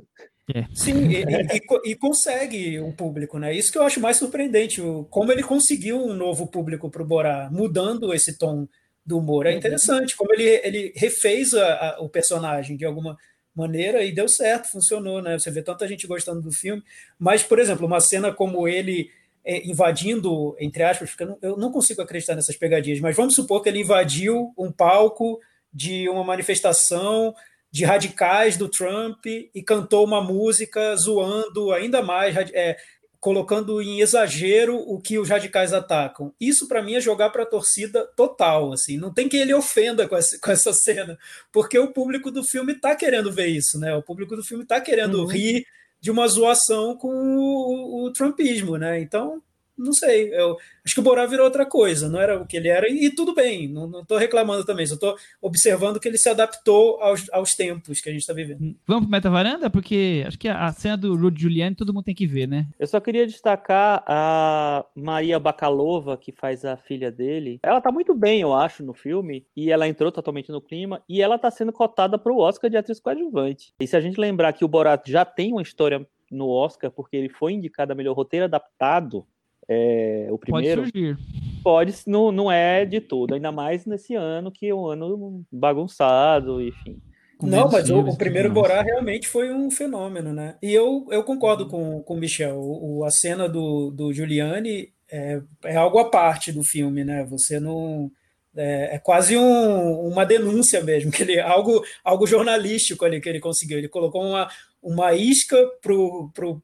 É. 0.54 0.66
Sim, 0.74 1.08
e, 1.08 1.24
e, 1.24 1.92
e, 1.92 1.96
consegue 1.96 2.80
o 2.80 2.94
público, 2.94 3.40
né? 3.40 3.54
Isso 3.54 3.72
que 3.72 3.78
eu 3.78 3.84
acho 3.84 4.00
mais 4.00 4.18
surpreendente, 4.18 4.82
o, 4.82 5.06
como 5.06 5.32
ele 5.32 5.44
conseguiu 5.44 5.98
um 5.98 6.14
novo 6.14 6.48
público 6.48 6.90
para 6.90 7.02
o 7.02 7.06
Borá, 7.06 7.50
mudando 7.52 8.14
esse 8.14 8.38
tom 8.38 8.68
do 9.06 9.18
humor. 9.18 9.46
É 9.46 9.52
uhum. 9.52 9.58
interessante, 9.58 10.16
como 10.16 10.34
ele, 10.34 10.62
ele 10.64 10.94
refez 10.96 11.54
a, 11.54 11.74
a, 11.74 12.02
o 12.02 12.10
personagem 12.10 12.76
de 12.78 12.86
alguma 12.86 13.18
maneira 13.56 14.04
e 14.04 14.14
deu 14.14 14.28
certo, 14.28 14.72
funcionou, 14.72 15.22
né? 15.22 15.38
Você 15.38 15.52
vê 15.52 15.62
tanta 15.62 15.88
gente 15.88 16.08
gostando 16.08 16.42
do 16.42 16.52
filme, 16.52 16.82
mas, 17.18 17.44
por 17.44 17.60
exemplo, 17.60 17.86
uma 17.86 18.00
cena 18.00 18.34
como 18.34 18.68
ele 18.68 19.10
é, 19.44 19.68
invadindo, 19.68 20.56
entre 20.60 20.84
aspas, 20.84 21.10
porque 21.10 21.24
eu 21.24 21.28
não, 21.28 21.38
eu 21.42 21.58
não 21.58 21.72
consigo 21.72 22.02
acreditar 22.02 22.36
nessas 22.36 22.56
pegadinhas, 22.56 23.00
mas 23.00 23.16
vamos 23.16 23.36
supor 23.36 23.62
que 23.62 23.70
ele 23.70 23.82
invadiu 23.82 24.54
um 24.58 24.72
palco 24.72 25.40
de 25.74 26.08
uma 26.10 26.24
manifestação 26.24 27.34
de 27.72 27.86
radicais 27.86 28.58
do 28.58 28.68
Trump 28.68 29.26
e 29.26 29.64
cantou 29.64 30.06
uma 30.06 30.22
música 30.22 30.96
zoando 30.98 31.72
ainda 31.72 32.02
mais, 32.02 32.36
é, 32.36 32.76
colocando 33.22 33.82
em 33.82 34.02
exagero 34.02 34.76
o 34.76 35.00
que 35.00 35.18
os 35.18 35.30
radicais 35.30 35.72
atacam. 35.72 36.34
Isso 36.40 36.68
para 36.68 36.82
mim 36.82 36.96
é 36.96 37.00
jogar 37.00 37.30
para 37.30 37.44
a 37.44 37.46
torcida 37.46 38.06
total, 38.16 38.74
assim. 38.74 38.98
Não 38.98 39.14
tem 39.14 39.30
que 39.30 39.38
ele 39.38 39.54
ofenda 39.54 40.08
com 40.08 40.18
essa, 40.18 40.38
com 40.42 40.52
essa 40.52 40.74
cena, 40.74 41.18
porque 41.52 41.80
o 41.80 41.94
público 41.94 42.30
do 42.30 42.44
filme 42.44 42.74
está 42.74 42.96
querendo 42.96 43.32
ver 43.32 43.48
isso, 43.48 43.80
né? 43.80 43.96
O 43.96 44.04
público 44.04 44.36
do 44.36 44.44
filme 44.44 44.64
está 44.64 44.82
querendo 44.82 45.20
uhum. 45.20 45.28
rir 45.28 45.66
de 46.02 46.10
uma 46.10 46.28
zoação 46.28 46.98
com 46.98 47.08
o, 47.10 48.06
o 48.06 48.12
trumpismo, 48.12 48.78
né? 48.78 49.00
Então 49.00 49.42
não 49.82 49.94
sei. 49.94 50.34
Eu 50.34 50.58
acho 50.86 50.94
que 50.94 51.00
o 51.00 51.04
Borá 51.04 51.26
virou 51.26 51.46
outra 51.46 51.66
coisa, 51.66 52.10
não 52.10 52.20
era 52.20 52.42
o 52.42 52.46
que 52.46 52.58
ele 52.58 52.68
era, 52.68 52.90
e, 52.90 53.10
tudo 53.10 53.34
bem, 53.34 53.68
não 53.68 54.02
estou 54.02 54.18
reclamando 54.18 54.64
também, 54.66 54.86
só 54.86 54.96
estou 54.96 55.16
observando 55.42 56.00
que 56.00 56.08
ele 56.08 56.18
se 56.18 56.30
adaptou 56.30 57.02
aos, 57.02 57.30
aos 57.32 57.52
tempos 57.52 58.00
que 58.00 58.10
a 58.10 58.12
gente 58.12 58.22
está 58.22 58.34
vivendo. 58.34 58.76
Vamos 58.86 59.06
para 59.06 59.18
Meta 59.18 59.30
Varanda? 59.30 59.70
Porque 59.70 60.24
acho 60.28 60.38
que 60.38 60.48
a, 60.48 60.72
cena 60.72 60.98
do 60.98 61.16
Rudy 61.16 61.42
Giuliani 61.42 61.76
todo 61.76 61.94
mundo 61.94 62.06
tem 62.06 62.16
que 62.16 62.28
ver, 62.28 62.48
né? 62.48 62.68
Eu 62.80 62.88
só 62.88 63.00
queria 63.00 63.26
destacar 63.26 64.04
a 64.08 64.86
Maria 64.96 65.40
Bakalova, 65.40 66.18
que 66.18 66.32
faz 66.32 66.64
a 66.66 66.78
filha 66.78 67.12
dele. 67.12 67.60
Ela 67.64 67.82
tá 67.82 67.92
muito 67.92 68.14
bem, 68.14 68.42
eu 68.42 68.54
acho, 68.54 68.84
no 68.84 68.94
filme, 68.94 69.46
e 69.56 69.72
ela 69.72 69.88
entrou 69.88 70.12
totalmente 70.12 70.52
no 70.52 70.62
clima, 70.62 71.02
e 71.08 71.22
ela 71.22 71.38
tá 71.38 71.50
sendo 71.50 71.74
cotada 71.74 72.18
para 72.18 72.32
o 72.32 72.40
Oscar 72.40 72.70
de 72.70 72.78
atriz 72.78 73.00
coadjuvante. 73.00 73.74
E 73.80 73.88
se 73.88 73.96
a 73.96 74.02
gente 74.02 74.20
lembrar 74.20 74.54
que 74.54 74.66
o 74.66 74.68
Borat 74.68 75.10
já 75.10 75.26
tem 75.26 75.52
uma 75.52 75.62
história 75.62 76.06
no 76.32 76.50
Oscar, 76.50 76.90
porque 76.90 77.18
ele 77.18 77.30
foi 77.30 77.54
indicado 77.54 77.92
a 77.92 77.96
melhor 77.96 78.16
roteiro 78.16 78.46
adaptado, 78.46 79.26
é, 79.74 80.28
o 80.30 80.38
primeiro. 80.38 80.82
Pode 80.82 80.92
surgir. 80.92 81.18
Pode, 81.64 81.96
não, 82.06 82.30
não 82.30 82.52
é 82.52 82.84
de 82.84 83.00
tudo, 83.00 83.36
ainda 83.36 83.54
mais 83.54 83.86
nesse 83.86 84.16
ano 84.16 84.52
que 84.52 84.68
é 84.68 84.76
um 84.76 84.86
ano 84.88 85.46
bagunçado, 85.50 86.62
enfim. 86.62 87.02
Não, 87.42 87.72
mas 87.72 87.90
o, 87.90 88.00
o 88.00 88.18
primeiro 88.18 88.52
Borá 88.52 88.82
realmente 88.82 89.28
foi 89.28 89.52
um 89.52 89.72
fenômeno, 89.72 90.34
né? 90.34 90.58
E 90.62 90.72
eu, 90.74 91.08
eu 91.10 91.24
concordo 91.24 91.68
com, 91.68 92.04
com 92.04 92.14
o 92.16 92.18
Michel. 92.18 92.60
O, 92.60 93.04
a 93.06 93.10
cena 93.10 93.48
do, 93.48 93.90
do 93.92 94.14
Giuliani 94.14 94.90
é, 95.10 95.42
é 95.64 95.76
algo 95.76 95.98
à 96.00 96.10
parte 96.10 96.52
do 96.52 96.64
filme, 96.64 97.04
né? 97.04 97.26
Você 97.30 97.60
não. 97.60 98.12
É, 98.54 98.96
é 98.96 99.00
quase 99.00 99.38
um, 99.38 100.08
uma 100.08 100.26
denúncia 100.26 100.84
mesmo, 100.84 101.10
que 101.12 101.24
ele, 101.24 101.40
algo, 101.40 101.82
algo 102.04 102.28
jornalístico 102.28 103.06
ali 103.06 103.22
que 103.22 103.30
ele 103.30 103.40
conseguiu. 103.40 103.78
Ele 103.78 103.88
colocou 103.88 104.22
uma, 104.22 104.50
uma 104.82 105.14
isca 105.14 105.58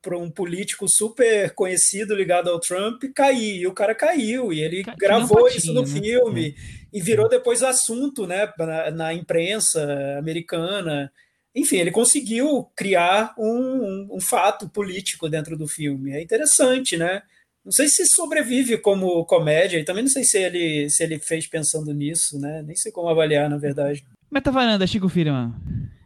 para 0.02 0.18
um 0.18 0.32
político 0.32 0.88
super 0.90 1.54
conhecido 1.54 2.16
ligado 2.16 2.50
ao 2.50 2.60
Trump 2.60 3.04
cair. 3.16 3.62
E 3.62 3.68
o 3.68 3.74
cara 3.74 3.94
caiu, 3.94 4.52
e 4.52 4.62
ele 4.62 4.84
gravou 4.98 5.48
isso 5.48 5.72
no 5.72 5.82
né? 5.82 5.88
filme, 5.88 6.48
é. 6.50 6.54
e 6.92 7.02
virou 7.02 7.30
depois 7.30 7.62
assunto 7.62 8.26
né, 8.26 8.52
na, 8.58 8.92
na, 8.92 9.14
imprensa 9.14 10.18
americana. 10.18 11.12
Enfim, 11.56 11.78
ele 11.78 11.92
conseguiu 11.92 12.66
criar 12.76 13.36
um, 13.38 13.44
um, 13.44 14.08
um, 14.14 14.22
fato 14.22 14.68
político 14.68 15.30
dentro 15.30 15.56
do 15.56 15.68
filme. 15.68 16.12
É 16.12 16.22
interessante, 16.22 16.98
né? 16.98 17.22
Não 17.64 17.72
sei 17.72 17.88
se 17.88 18.06
sobrevive 18.06 18.78
como 18.78 19.26
comédia, 19.26 19.78
e 19.78 19.84
também 19.84 20.04
não 20.04 20.10
sei 20.10 20.24
se 20.24 20.38
ele, 20.38 20.90
se 20.90 21.04
ele 21.04 21.20
fez 21.20 21.48
pensando 21.48 21.94
nisso, 21.94 22.40
né? 22.40 22.64
Nem 22.66 22.76
sei 22.76 22.92
como 22.92 23.10
avaliar, 23.10 23.50
na 23.50 23.58
verdade. 23.58 24.04
Metavaranda, 24.32 24.86
Chico 24.86 25.10
Firma. 25.10 25.56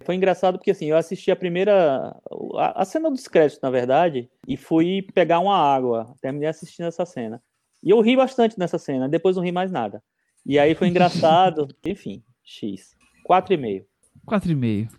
Foi 0.05 0.15
engraçado 0.15 0.57
porque 0.57 0.71
assim, 0.71 0.85
eu 0.85 0.97
assisti 0.97 1.31
a 1.31 1.35
primeira. 1.35 2.15
A, 2.55 2.81
a, 2.81 2.85
cena 2.85 3.09
dos 3.09 3.27
créditos, 3.27 3.61
na 3.61 3.69
verdade, 3.69 4.29
e 4.47 4.57
fui 4.57 5.01
pegar 5.13 5.39
uma 5.39 5.57
água. 5.57 6.13
Terminei 6.21 6.47
assistindo 6.47 6.87
essa 6.87 7.05
cena. 7.05 7.41
E 7.83 7.89
eu 7.89 8.01
ri 8.01 8.15
bastante 8.15 8.59
nessa 8.59 8.77
cena, 8.77 9.09
depois 9.09 9.35
não 9.35 9.43
ri 9.43 9.51
mais 9.51 9.71
nada. 9.71 10.03
E 10.45 10.57
aí 10.59 10.75
foi 10.75 10.87
engraçado. 10.87 11.67
Enfim, 11.85 12.23
X. 12.43 12.95
4,5. 13.27 13.85
4,5. 14.27 14.89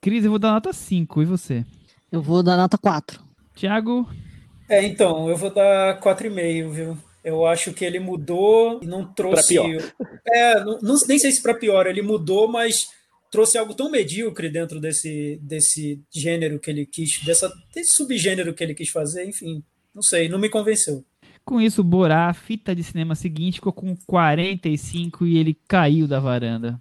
Cris, 0.00 0.24
eu 0.24 0.30
vou 0.30 0.38
dar 0.38 0.52
nota 0.52 0.72
5. 0.72 1.22
E 1.22 1.24
você? 1.24 1.64
Eu 2.10 2.22
vou 2.22 2.42
dar 2.42 2.56
nota 2.56 2.78
4. 2.78 3.22
Tiago? 3.54 4.08
É, 4.68 4.84
então, 4.84 5.28
eu 5.28 5.36
vou 5.36 5.52
dar 5.52 6.00
4,5, 6.00 6.70
viu? 6.70 6.98
Eu 7.28 7.46
acho 7.46 7.72
que 7.74 7.84
ele 7.84 8.00
mudou 8.00 8.80
e 8.82 8.86
não 8.86 9.04
trouxe. 9.12 9.54
Pra 9.54 9.64
pior. 9.64 9.92
É, 10.30 10.62
não, 10.62 10.78
não, 10.82 10.94
nem 11.08 11.18
sei 11.18 11.32
se 11.32 11.42
para 11.42 11.54
pior, 11.54 11.86
ele 11.86 12.02
mudou, 12.02 12.46
mas 12.46 12.86
trouxe 13.30 13.56
algo 13.56 13.72
tão 13.72 13.90
medíocre 13.90 14.50
dentro 14.50 14.78
desse, 14.78 15.40
desse 15.42 16.02
gênero 16.14 16.60
que 16.60 16.70
ele 16.70 16.84
quis, 16.84 17.24
dessa, 17.24 17.50
desse 17.74 17.96
subgênero 17.96 18.52
que 18.52 18.62
ele 18.62 18.74
quis 18.74 18.90
fazer, 18.90 19.26
enfim, 19.26 19.64
não 19.94 20.02
sei, 20.02 20.28
não 20.28 20.38
me 20.38 20.50
convenceu. 20.50 21.02
Com 21.46 21.62
isso, 21.62 21.82
Borá, 21.82 22.30
fita 22.34 22.74
de 22.74 22.84
cinema 22.84 23.14
seguinte, 23.14 23.54
ficou 23.54 23.72
com 23.72 23.96
45 24.06 25.26
e 25.26 25.38
ele 25.38 25.58
caiu 25.66 26.06
da 26.06 26.20
varanda. 26.20 26.78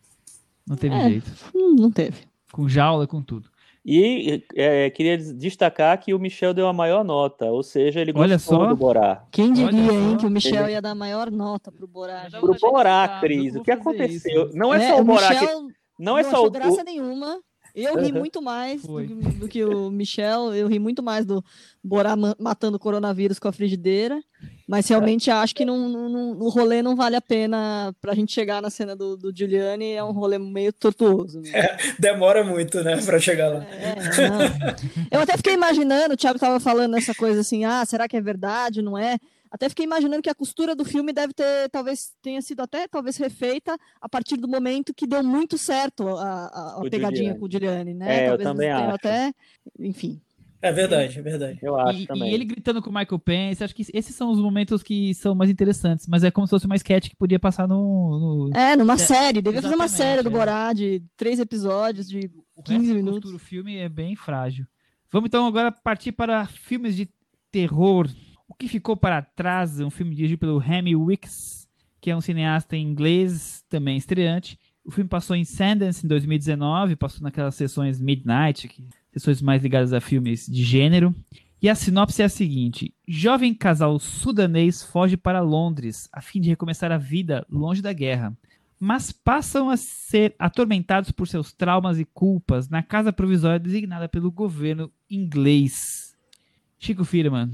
Não 0.68 0.76
teve 0.76 0.96
é, 0.96 1.10
jeito. 1.10 1.32
Hum, 1.56 1.76
não 1.80 1.90
teve. 1.90 2.18
Com 2.52 2.68
jaula, 2.68 3.08
com 3.08 3.22
tudo. 3.22 3.50
E 3.90 4.44
é, 4.54 4.90
queria 4.90 5.18
destacar 5.18 5.98
que 5.98 6.14
o 6.14 6.20
Michel 6.20 6.54
deu 6.54 6.68
a 6.68 6.74
maior 6.74 7.06
nota, 7.06 7.46
ou 7.46 7.64
seja, 7.64 8.02
ele 8.02 8.12
gostou 8.12 8.28
Olha 8.28 8.38
só. 8.38 8.66
do 8.68 8.76
Borá. 8.76 9.26
Quem 9.32 9.54
diria, 9.54 9.94
hein, 9.94 10.18
que 10.18 10.26
o 10.26 10.30
Michel 10.30 10.66
ele... 10.66 10.74
ia 10.74 10.82
dar 10.82 10.92
a 10.92 10.96
maior 10.96 11.32
nota 11.32 11.72
pro 11.72 11.88
Borá. 11.88 12.28
Pro 12.30 12.54
Borá, 12.60 13.20
Cris, 13.22 13.56
o 13.56 13.64
que 13.64 13.72
aconteceu? 13.72 14.48
Isso. 14.48 14.58
Não 14.58 14.74
é, 14.74 14.84
é 14.84 14.90
só 14.90 15.00
o 15.00 15.06
Borá 15.06 15.30
Michel... 15.30 15.48
que 15.48 15.74
não 15.98 16.18
é 16.18 16.24
não 16.24 16.30
só 16.30 16.46
o. 16.46 16.52
graça 16.52 16.84
nenhuma. 16.84 17.40
Eu 17.78 18.00
ri 18.00 18.12
muito 18.12 18.42
mais 18.42 18.82
do, 18.82 19.06
do, 19.06 19.48
que 19.48 19.64
o 19.64 19.92
Michel, 19.92 20.54
eu 20.56 20.68
ri 20.68 20.80
muito 20.80 21.04
mais 21.04 21.26
do 21.26 21.46
Borá 21.84 22.16
matando 22.40 22.78
o 22.78 22.80
coronavírus 22.80 23.38
com 23.38 23.48
a 23.48 23.52
frigideira, 23.52 24.20
mas 24.68 24.88
realmente 24.90 25.30
acho 25.30 25.54
que 25.54 25.64
não, 25.64 25.88
não, 25.88 26.32
o 26.40 26.50
rolê 26.50 26.82
não 26.82 26.96
vale 26.96 27.16
a 27.16 27.22
pena 27.22 27.94
pra 28.02 28.16
gente 28.16 28.34
chegar 28.34 28.64
na 28.64 28.72
cena 28.72 28.96
do, 28.96 29.16
do 29.16 29.32
Giuliani, 29.36 29.94
é 29.94 30.04
um 30.04 30.12
rolê 30.12 30.40
meio 30.40 30.74
tortuoso. 30.74 31.40
Né? 31.40 31.52
É, 31.54 31.78
demora 32.00 32.44
muito, 32.44 32.84
né, 32.84 33.00
pra 33.06 33.20
chegar 33.20 33.50
lá. 33.50 33.64
É, 33.64 33.96
eu 35.16 35.22
até 35.22 35.38
fiquei 35.38 35.54
imaginando, 35.54 36.16
o 36.16 36.18
Thiago 36.18 36.40
tava 36.40 36.60
falando 36.60 36.98
essa 36.98 37.14
coisa 37.14 37.42
assim, 37.42 37.64
ah, 37.64 37.86
será 37.86 38.08
que 38.08 38.18
é 38.18 38.22
verdade, 38.22 38.82
não 38.82 38.98
é? 38.98 39.20
Até 39.52 39.70
fiquei 39.70 39.86
imaginando 39.86 40.22
que 40.22 40.30
a 40.30 40.36
costura 40.36 40.76
do 40.76 40.86
filme 40.86 41.14
deve 41.14 41.34
ter, 41.34 41.70
talvez 41.70 42.12
tenha 42.22 42.42
sido 42.42 42.62
até 42.62 42.88
talvez 42.88 43.18
refeita 43.18 43.78
a 44.02 44.10
partir 44.10 44.38
do 44.38 44.48
momento 44.48 44.94
que 44.94 45.08
deu 45.08 45.24
muito 45.24 45.58
certo 45.58 46.08
a, 46.08 46.48
a, 46.48 46.78
a 46.78 46.90
pegadinha 46.90 47.34
Giuliani. 47.34 47.40
com 47.40 47.46
o 47.46 47.52
Giuliani, 47.52 47.94
né? 47.94 48.24
É, 48.24 48.28
talvez 48.28 48.48
eu 48.48 48.54
também 48.54 48.72
acho. 48.72 48.96
Até, 48.96 49.34
enfim. 49.80 50.22
É 50.60 50.72
verdade, 50.72 51.20
é 51.20 51.22
verdade. 51.22 51.60
Eu 51.62 51.80
acho 51.80 52.00
e, 52.00 52.08
também. 52.08 52.32
E 52.32 52.34
ele 52.34 52.46
gritando 52.46 52.82
com 52.82 52.90
o 52.90 52.94
Michael 52.94 53.20
Pence, 53.20 53.64
acho 53.64 53.76
que 53.76 53.86
esses 53.94 54.16
são 54.16 54.32
os 54.32 54.40
momentos 54.40 54.82
que 54.82 55.14
são 55.14 55.36
mais 55.36 55.52
interessantes, 55.52 56.08
mas 56.08 56.24
é 56.24 56.32
como 56.32 56.48
se 56.48 56.52
fosse 56.52 56.66
uma 56.66 56.76
sketch 56.76 57.10
que 57.10 57.16
podia 57.16 57.40
passar 57.40 57.68
no. 57.68 58.48
no... 58.50 58.58
É, 58.58 58.76
numa 58.76 58.96
é, 58.96 58.98
série. 58.98 59.42
Devia 59.42 59.62
fazer 59.62 59.76
uma 59.76 59.88
série 59.88 60.24
do 60.24 60.30
é. 60.30 60.32
Borá 60.32 60.74
de 60.74 61.04
três 61.16 61.40
episódios 61.40 62.08
de 62.08 62.32
o 62.56 62.64
15 62.64 62.94
minutos. 62.94 63.34
O 63.34 63.40
filme 63.40 63.78
é 63.78 63.88
bem 63.88 64.16
frágil. 64.16 64.66
Vamos 65.12 65.28
então 65.28 65.46
agora 65.46 65.72
partir 65.72 66.12
para 66.12 66.48
filmes 66.48 66.96
de 66.96 67.08
terror 67.52 68.08
o 68.08 68.27
que 68.58 68.68
ficou 68.68 68.98
para 68.98 69.22
trás, 69.22 69.80
um 69.80 69.90
filme 69.90 70.16
dirigido 70.16 70.40
pelo 70.40 70.58
Remy 70.58 70.96
Wicks, 70.96 71.68
que 72.02 72.10
é 72.10 72.16
um 72.16 72.22
cineasta 72.22 72.76
inglês, 72.76 73.64
também 73.70 73.98
estreante. 73.98 74.60
O 74.84 74.92
filme 74.92 75.10
passou 75.10 75.36
em 75.36 75.44
Sundance 75.44 76.06
em 76.06 76.08
2019, 76.08 76.96
passou 76.96 77.22
naquelas 77.22 77.56
sessões 77.56 78.00
Midnight, 78.00 78.68
que, 78.68 78.88
sessões 79.12 79.42
mais 79.42 79.62
ligadas 79.62 79.94
a 79.94 80.00
filmes 80.00 80.48
de 80.48 80.64
gênero. 80.64 81.14
E 81.62 81.70
a 81.70 81.76
sinopse 81.76 82.22
é 82.22 82.26
a 82.26 82.30
seguinte: 82.30 82.94
jovem 83.08 83.54
casal 83.54 84.00
sudanês 84.00 84.84
foge 84.84 85.18
para 85.18 85.42
Londres 85.42 86.08
a 86.12 86.22
fim 86.22 86.40
de 86.40 86.50
recomeçar 86.50 86.92
a 86.92 86.98
vida 86.98 87.46
longe 87.50 87.82
da 87.82 87.92
guerra, 87.92 88.38
mas 88.80 89.12
passam 89.12 89.70
a 89.70 89.76
ser 89.76 90.36
atormentados 90.38 91.12
por 91.12 91.28
seus 91.28 91.52
traumas 91.52 92.00
e 92.00 92.06
culpas 92.06 92.70
na 92.70 92.84
casa 92.84 93.12
provisória 93.12 93.60
designada 93.60 94.08
pelo 94.08 94.32
governo 94.32 94.92
inglês. 95.10 96.16
Chico 96.80 97.04
Firman, 97.04 97.52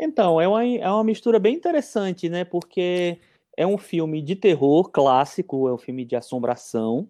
então, 0.00 0.40
é 0.40 0.48
uma, 0.48 0.64
é 0.64 0.90
uma 0.90 1.04
mistura 1.04 1.38
bem 1.38 1.54
interessante, 1.54 2.28
né? 2.28 2.44
Porque 2.44 3.18
é 3.56 3.66
um 3.66 3.78
filme 3.78 4.22
de 4.22 4.34
terror 4.34 4.90
clássico, 4.90 5.68
é 5.68 5.74
um 5.74 5.78
filme 5.78 6.04
de 6.04 6.16
assombração. 6.16 7.08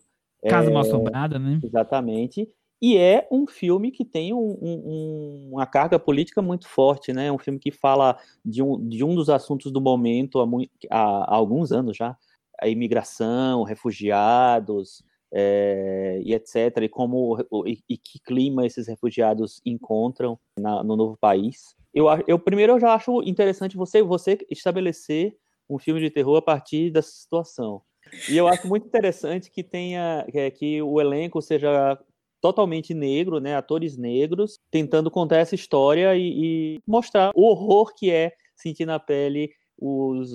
Casa 0.48 0.70
é, 0.70 0.72
Mal 0.72 0.82
Assombrada, 0.82 1.38
né? 1.38 1.60
Exatamente. 1.62 2.48
E 2.82 2.96
é 2.96 3.28
um 3.30 3.46
filme 3.46 3.90
que 3.90 4.04
tem 4.04 4.32
um, 4.32 4.58
um, 4.60 5.50
uma 5.52 5.66
carga 5.66 5.98
política 5.98 6.40
muito 6.40 6.66
forte, 6.66 7.12
né? 7.12 7.26
É 7.26 7.32
um 7.32 7.38
filme 7.38 7.58
que 7.58 7.70
fala 7.70 8.18
de 8.44 8.62
um, 8.62 8.88
de 8.88 9.04
um 9.04 9.14
dos 9.14 9.28
assuntos 9.28 9.70
do 9.70 9.80
momento 9.80 10.40
há, 10.40 10.46
muito, 10.46 10.70
há, 10.90 10.98
há 10.98 11.34
alguns 11.34 11.72
anos 11.72 11.96
já, 11.96 12.16
a 12.58 12.68
imigração, 12.68 13.64
refugiados, 13.64 15.02
é, 15.32 16.20
e 16.24 16.34
etc. 16.34 16.78
E 16.82 16.88
como 16.88 17.38
e, 17.66 17.78
e, 17.88 17.98
que 17.98 18.18
clima 18.18 18.66
esses 18.66 18.88
refugiados 18.88 19.60
encontram 19.64 20.38
na, 20.58 20.82
no 20.82 20.96
novo 20.96 21.18
país. 21.18 21.76
Eu, 21.94 22.06
eu 22.26 22.38
primeiro 22.38 22.74
eu 22.74 22.80
já 22.80 22.94
acho 22.94 23.22
interessante 23.22 23.76
você 23.76 24.02
você 24.02 24.38
estabelecer 24.50 25.36
um 25.68 25.78
filme 25.78 26.00
de 26.00 26.10
terror 26.10 26.36
a 26.36 26.42
partir 26.42 26.90
dessa 26.90 27.10
situação. 27.10 27.82
E 28.28 28.36
eu 28.36 28.48
acho 28.48 28.66
muito 28.66 28.86
interessante 28.86 29.50
que 29.50 29.62
tenha 29.62 30.26
que, 30.30 30.50
que 30.52 30.82
o 30.82 31.00
elenco 31.00 31.40
seja 31.40 31.98
totalmente 32.40 32.94
negro, 32.94 33.38
né, 33.38 33.54
atores 33.54 33.96
negros, 33.96 34.58
tentando 34.70 35.10
contar 35.10 35.36
essa 35.36 35.54
história 35.54 36.16
e, 36.16 36.76
e 36.76 36.80
mostrar 36.86 37.30
o 37.34 37.42
horror 37.42 37.94
que 37.94 38.10
é 38.10 38.32
sentir 38.56 38.86
na 38.86 38.98
pele 38.98 39.50
os, 39.78 40.30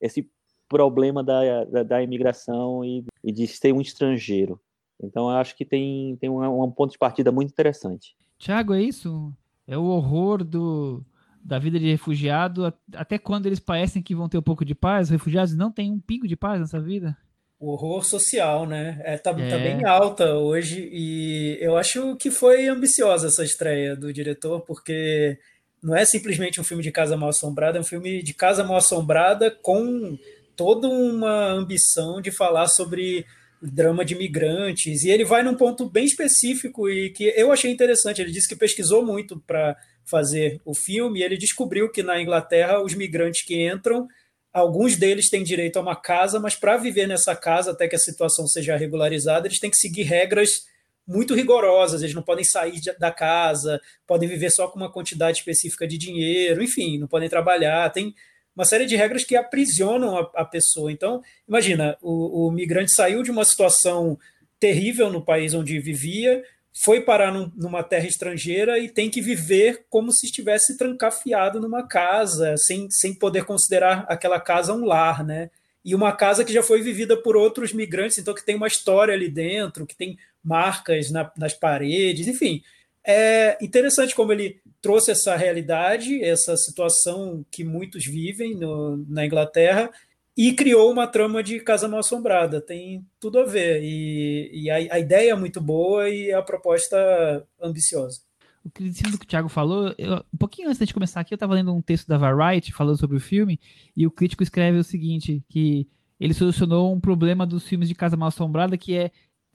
esse 0.00 0.28
problema 0.68 1.22
da, 1.22 1.64
da, 1.64 1.82
da 1.82 2.02
imigração 2.02 2.84
e, 2.84 3.04
e, 3.22 3.32
de 3.32 3.46
ser 3.46 3.72
um 3.72 3.80
estrangeiro. 3.80 4.60
Então, 5.02 5.30
eu 5.30 5.36
acho 5.36 5.56
que 5.56 5.64
tem, 5.64 6.16
tem 6.16 6.30
um, 6.30 6.64
um 6.64 6.70
ponto 6.70 6.92
de 6.92 6.98
partida 6.98 7.30
muito 7.30 7.50
interessante. 7.50 8.16
Tiago, 8.38 8.74
é 8.74 8.82
isso? 8.82 9.32
É 9.66 9.76
o 9.76 9.84
horror 9.84 10.44
do, 10.44 11.04
da 11.42 11.58
vida 11.58 11.78
de 11.78 11.90
refugiado, 11.90 12.72
até 12.94 13.18
quando 13.18 13.46
eles 13.46 13.60
parecem 13.60 14.02
que 14.02 14.14
vão 14.14 14.28
ter 14.28 14.38
um 14.38 14.42
pouco 14.42 14.64
de 14.64 14.74
paz, 14.74 15.08
os 15.08 15.10
refugiados 15.10 15.54
não 15.54 15.70
têm 15.70 15.90
um 15.90 16.00
pingo 16.00 16.28
de 16.28 16.36
paz 16.36 16.60
nessa 16.60 16.80
vida? 16.80 17.16
o 17.64 17.72
horror 17.72 18.04
social, 18.04 18.66
né? 18.66 19.00
É, 19.04 19.16
tá, 19.16 19.30
é. 19.30 19.48
tá 19.48 19.56
bem 19.56 19.84
alta 19.86 20.34
hoje 20.34 20.88
e 20.92 21.56
eu 21.60 21.76
acho 21.78 22.14
que 22.16 22.30
foi 22.30 22.68
ambiciosa 22.68 23.28
essa 23.28 23.42
estreia 23.42 23.96
do 23.96 24.12
diretor, 24.12 24.60
porque 24.60 25.38
não 25.82 25.96
é 25.96 26.04
simplesmente 26.04 26.60
um 26.60 26.64
filme 26.64 26.82
de 26.82 26.92
casa 26.92 27.16
mal 27.16 27.30
assombrada, 27.30 27.78
é 27.78 27.80
um 27.80 27.84
filme 27.84 28.22
de 28.22 28.34
casa 28.34 28.62
mal 28.62 28.76
assombrada 28.76 29.50
com 29.50 30.18
toda 30.54 30.88
uma 30.88 31.52
ambição 31.52 32.20
de 32.20 32.30
falar 32.30 32.66
sobre 32.66 33.24
drama 33.72 34.04
de 34.04 34.14
imigrantes 34.14 35.04
e 35.04 35.10
ele 35.10 35.24
vai 35.24 35.42
num 35.42 35.54
ponto 35.54 35.88
bem 35.88 36.04
específico 36.04 36.88
e 36.88 37.10
que 37.10 37.32
eu 37.36 37.50
achei 37.52 37.70
interessante. 37.70 38.20
Ele 38.20 38.32
disse 38.32 38.48
que 38.48 38.56
pesquisou 38.56 39.04
muito 39.04 39.40
para 39.46 39.76
fazer 40.04 40.60
o 40.64 40.74
filme 40.74 41.20
e 41.20 41.22
ele 41.22 41.36
descobriu 41.36 41.90
que 41.90 42.02
na 42.02 42.20
Inglaterra 42.20 42.82
os 42.82 42.94
migrantes 42.94 43.42
que 43.42 43.66
entram 43.66 44.08
Alguns 44.54 44.94
deles 44.94 45.28
têm 45.28 45.42
direito 45.42 45.78
a 45.78 45.82
uma 45.82 45.96
casa, 45.96 46.38
mas 46.38 46.54
para 46.54 46.76
viver 46.76 47.08
nessa 47.08 47.34
casa, 47.34 47.72
até 47.72 47.88
que 47.88 47.96
a 47.96 47.98
situação 47.98 48.46
seja 48.46 48.76
regularizada, 48.76 49.48
eles 49.48 49.58
têm 49.58 49.68
que 49.68 49.76
seguir 49.76 50.04
regras 50.04 50.64
muito 51.04 51.34
rigorosas. 51.34 52.02
Eles 52.02 52.14
não 52.14 52.22
podem 52.22 52.44
sair 52.44 52.80
da 52.96 53.10
casa, 53.10 53.80
podem 54.06 54.28
viver 54.28 54.50
só 54.50 54.68
com 54.68 54.78
uma 54.78 54.92
quantidade 54.92 55.38
específica 55.38 55.88
de 55.88 55.98
dinheiro, 55.98 56.62
enfim, 56.62 56.98
não 56.98 57.08
podem 57.08 57.28
trabalhar. 57.28 57.90
Tem 57.90 58.14
uma 58.54 58.64
série 58.64 58.86
de 58.86 58.96
regras 58.96 59.24
que 59.24 59.36
aprisionam 59.36 60.16
a, 60.16 60.30
a 60.34 60.44
pessoa. 60.44 60.92
Então, 60.92 61.22
imagina, 61.48 61.96
o, 62.00 62.46
o 62.46 62.50
migrante 62.50 62.92
saiu 62.92 63.22
de 63.22 63.30
uma 63.30 63.44
situação 63.44 64.18
terrível 64.58 65.10
no 65.10 65.24
país 65.24 65.52
onde 65.54 65.78
vivia, 65.78 66.42
foi 66.76 67.00
parar 67.00 67.32
num, 67.32 67.50
numa 67.54 67.82
terra 67.82 68.06
estrangeira 68.06 68.78
e 68.78 68.88
tem 68.88 69.08
que 69.08 69.20
viver 69.20 69.84
como 69.88 70.10
se 70.12 70.26
estivesse 70.26 70.76
trancafiado 70.76 71.60
numa 71.60 71.86
casa, 71.86 72.56
sem, 72.56 72.90
sem 72.90 73.14
poder 73.14 73.44
considerar 73.44 74.04
aquela 74.08 74.40
casa 74.40 74.72
um 74.72 74.84
lar, 74.84 75.24
né? 75.24 75.50
E 75.84 75.94
uma 75.94 76.12
casa 76.12 76.44
que 76.44 76.52
já 76.52 76.62
foi 76.62 76.82
vivida 76.82 77.16
por 77.16 77.36
outros 77.36 77.72
migrantes, 77.72 78.18
então 78.18 78.34
que 78.34 78.44
tem 78.44 78.56
uma 78.56 78.66
história 78.66 79.14
ali 79.14 79.28
dentro, 79.28 79.86
que 79.86 79.94
tem 79.94 80.18
marcas 80.42 81.10
na, 81.10 81.30
nas 81.36 81.52
paredes, 81.52 82.26
enfim. 82.26 82.62
É 83.06 83.58
interessante 83.62 84.14
como 84.14 84.32
ele 84.32 84.60
trouxe 84.80 85.10
essa 85.10 85.36
realidade, 85.36 86.22
essa 86.22 86.56
situação 86.56 87.44
que 87.50 87.64
muitos 87.64 88.04
vivem 88.04 88.54
no, 88.54 88.96
na 89.08 89.26
Inglaterra, 89.26 89.90
e 90.36 90.52
criou 90.52 90.90
uma 90.90 91.06
trama 91.06 91.42
de 91.42 91.60
Casa 91.60 91.86
Mal 91.86 92.00
Assombrada. 92.00 92.60
Tem 92.60 93.04
tudo 93.20 93.38
a 93.38 93.44
ver. 93.44 93.82
E, 93.82 94.64
e 94.64 94.70
a, 94.70 94.94
a, 94.94 94.98
ideia 94.98 95.32
é 95.32 95.36
muito 95.36 95.60
boa 95.60 96.08
e 96.08 96.32
a 96.32 96.42
proposta 96.42 97.46
ambiciosa. 97.62 98.20
O 98.64 98.70
que, 98.70 98.84
o 98.84 99.18
Thiago 99.26 99.48
falou, 99.48 99.94
eu, 99.98 100.24
um 100.32 100.38
pouquinho 100.38 100.68
antes 100.68 100.84
de 100.86 100.94
começar 100.94 101.20
aqui, 101.20 101.34
eu 101.34 101.36
estava 101.36 101.54
lendo 101.54 101.72
um 101.72 101.82
texto 101.82 102.08
da 102.08 102.16
Variety 102.16 102.72
falando 102.72 102.98
sobre 102.98 103.18
o 103.18 103.20
filme, 103.20 103.60
e 103.94 104.06
o 104.06 104.10
crítico 104.10 104.42
escreve 104.42 104.78
o 104.78 104.84
seguinte, 104.84 105.44
que 105.50 105.86
ele 106.18 106.32
solucionou 106.32 106.94
um 106.94 106.98
problema 106.98 107.46
dos 107.46 107.68
filmes 107.68 107.88
de 107.88 107.94
Casa 107.94 108.16
Mal 108.16 108.28
Assombrada, 108.28 108.78
que 108.78 108.96
é, 108.96 109.10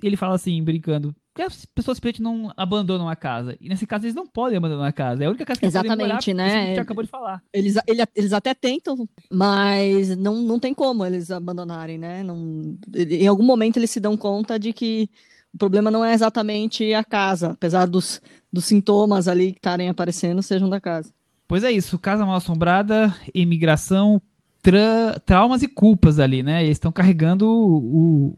ele 0.07 0.17
fala 0.17 0.35
assim, 0.35 0.61
brincando, 0.63 1.15
porque 1.33 1.41
as 1.41 1.65
pessoas 1.65 1.97
simplesmente 1.97 2.21
não 2.21 2.51
abandonam 2.57 3.07
a 3.07 3.15
casa. 3.15 3.57
E 3.61 3.69
nesse 3.69 3.87
caso 3.87 4.05
eles 4.05 4.15
não 4.15 4.27
podem 4.27 4.57
abandonar 4.57 4.89
a 4.89 4.91
casa. 4.91 5.23
É 5.23 5.27
a 5.27 5.29
única 5.29 5.45
casa 5.45 5.59
que 5.59 5.65
Exatamente, 5.65 6.33
morar, 6.33 6.45
né? 6.45 6.63
A 6.63 6.65
gente 6.65 6.79
acabou 6.81 7.03
de 7.03 7.09
falar. 7.09 7.41
Eles, 7.53 7.75
ele, 7.87 8.03
eles 8.15 8.33
até 8.33 8.53
tentam, 8.53 9.07
mas 9.31 10.15
não, 10.17 10.41
não 10.41 10.59
tem 10.59 10.73
como 10.73 11.05
eles 11.05 11.31
abandonarem, 11.31 11.97
né? 11.97 12.23
Não, 12.23 12.77
em 12.93 13.27
algum 13.27 13.43
momento 13.43 13.77
eles 13.77 13.89
se 13.89 13.99
dão 14.01 14.17
conta 14.17 14.59
de 14.59 14.73
que 14.73 15.09
o 15.53 15.57
problema 15.57 15.89
não 15.89 16.03
é 16.03 16.13
exatamente 16.13 16.93
a 16.93 17.03
casa, 17.03 17.51
apesar 17.51 17.85
dos, 17.85 18.21
dos 18.51 18.65
sintomas 18.65 19.27
ali 19.27 19.53
que 19.53 19.59
estarem 19.59 19.87
aparecendo 19.87 20.43
sejam 20.43 20.69
da 20.69 20.81
casa. 20.81 21.11
Pois 21.47 21.63
é 21.63 21.71
isso, 21.71 21.97
casa 21.97 22.25
mal 22.25 22.35
assombrada, 22.35 23.15
imigração, 23.33 24.21
tra 24.61 25.19
traumas 25.25 25.63
e 25.63 25.67
culpas 25.67 26.19
ali, 26.19 26.43
né? 26.43 26.63
Eles 26.63 26.75
estão 26.75 26.91
carregando 26.91 27.49
o, 27.49 28.37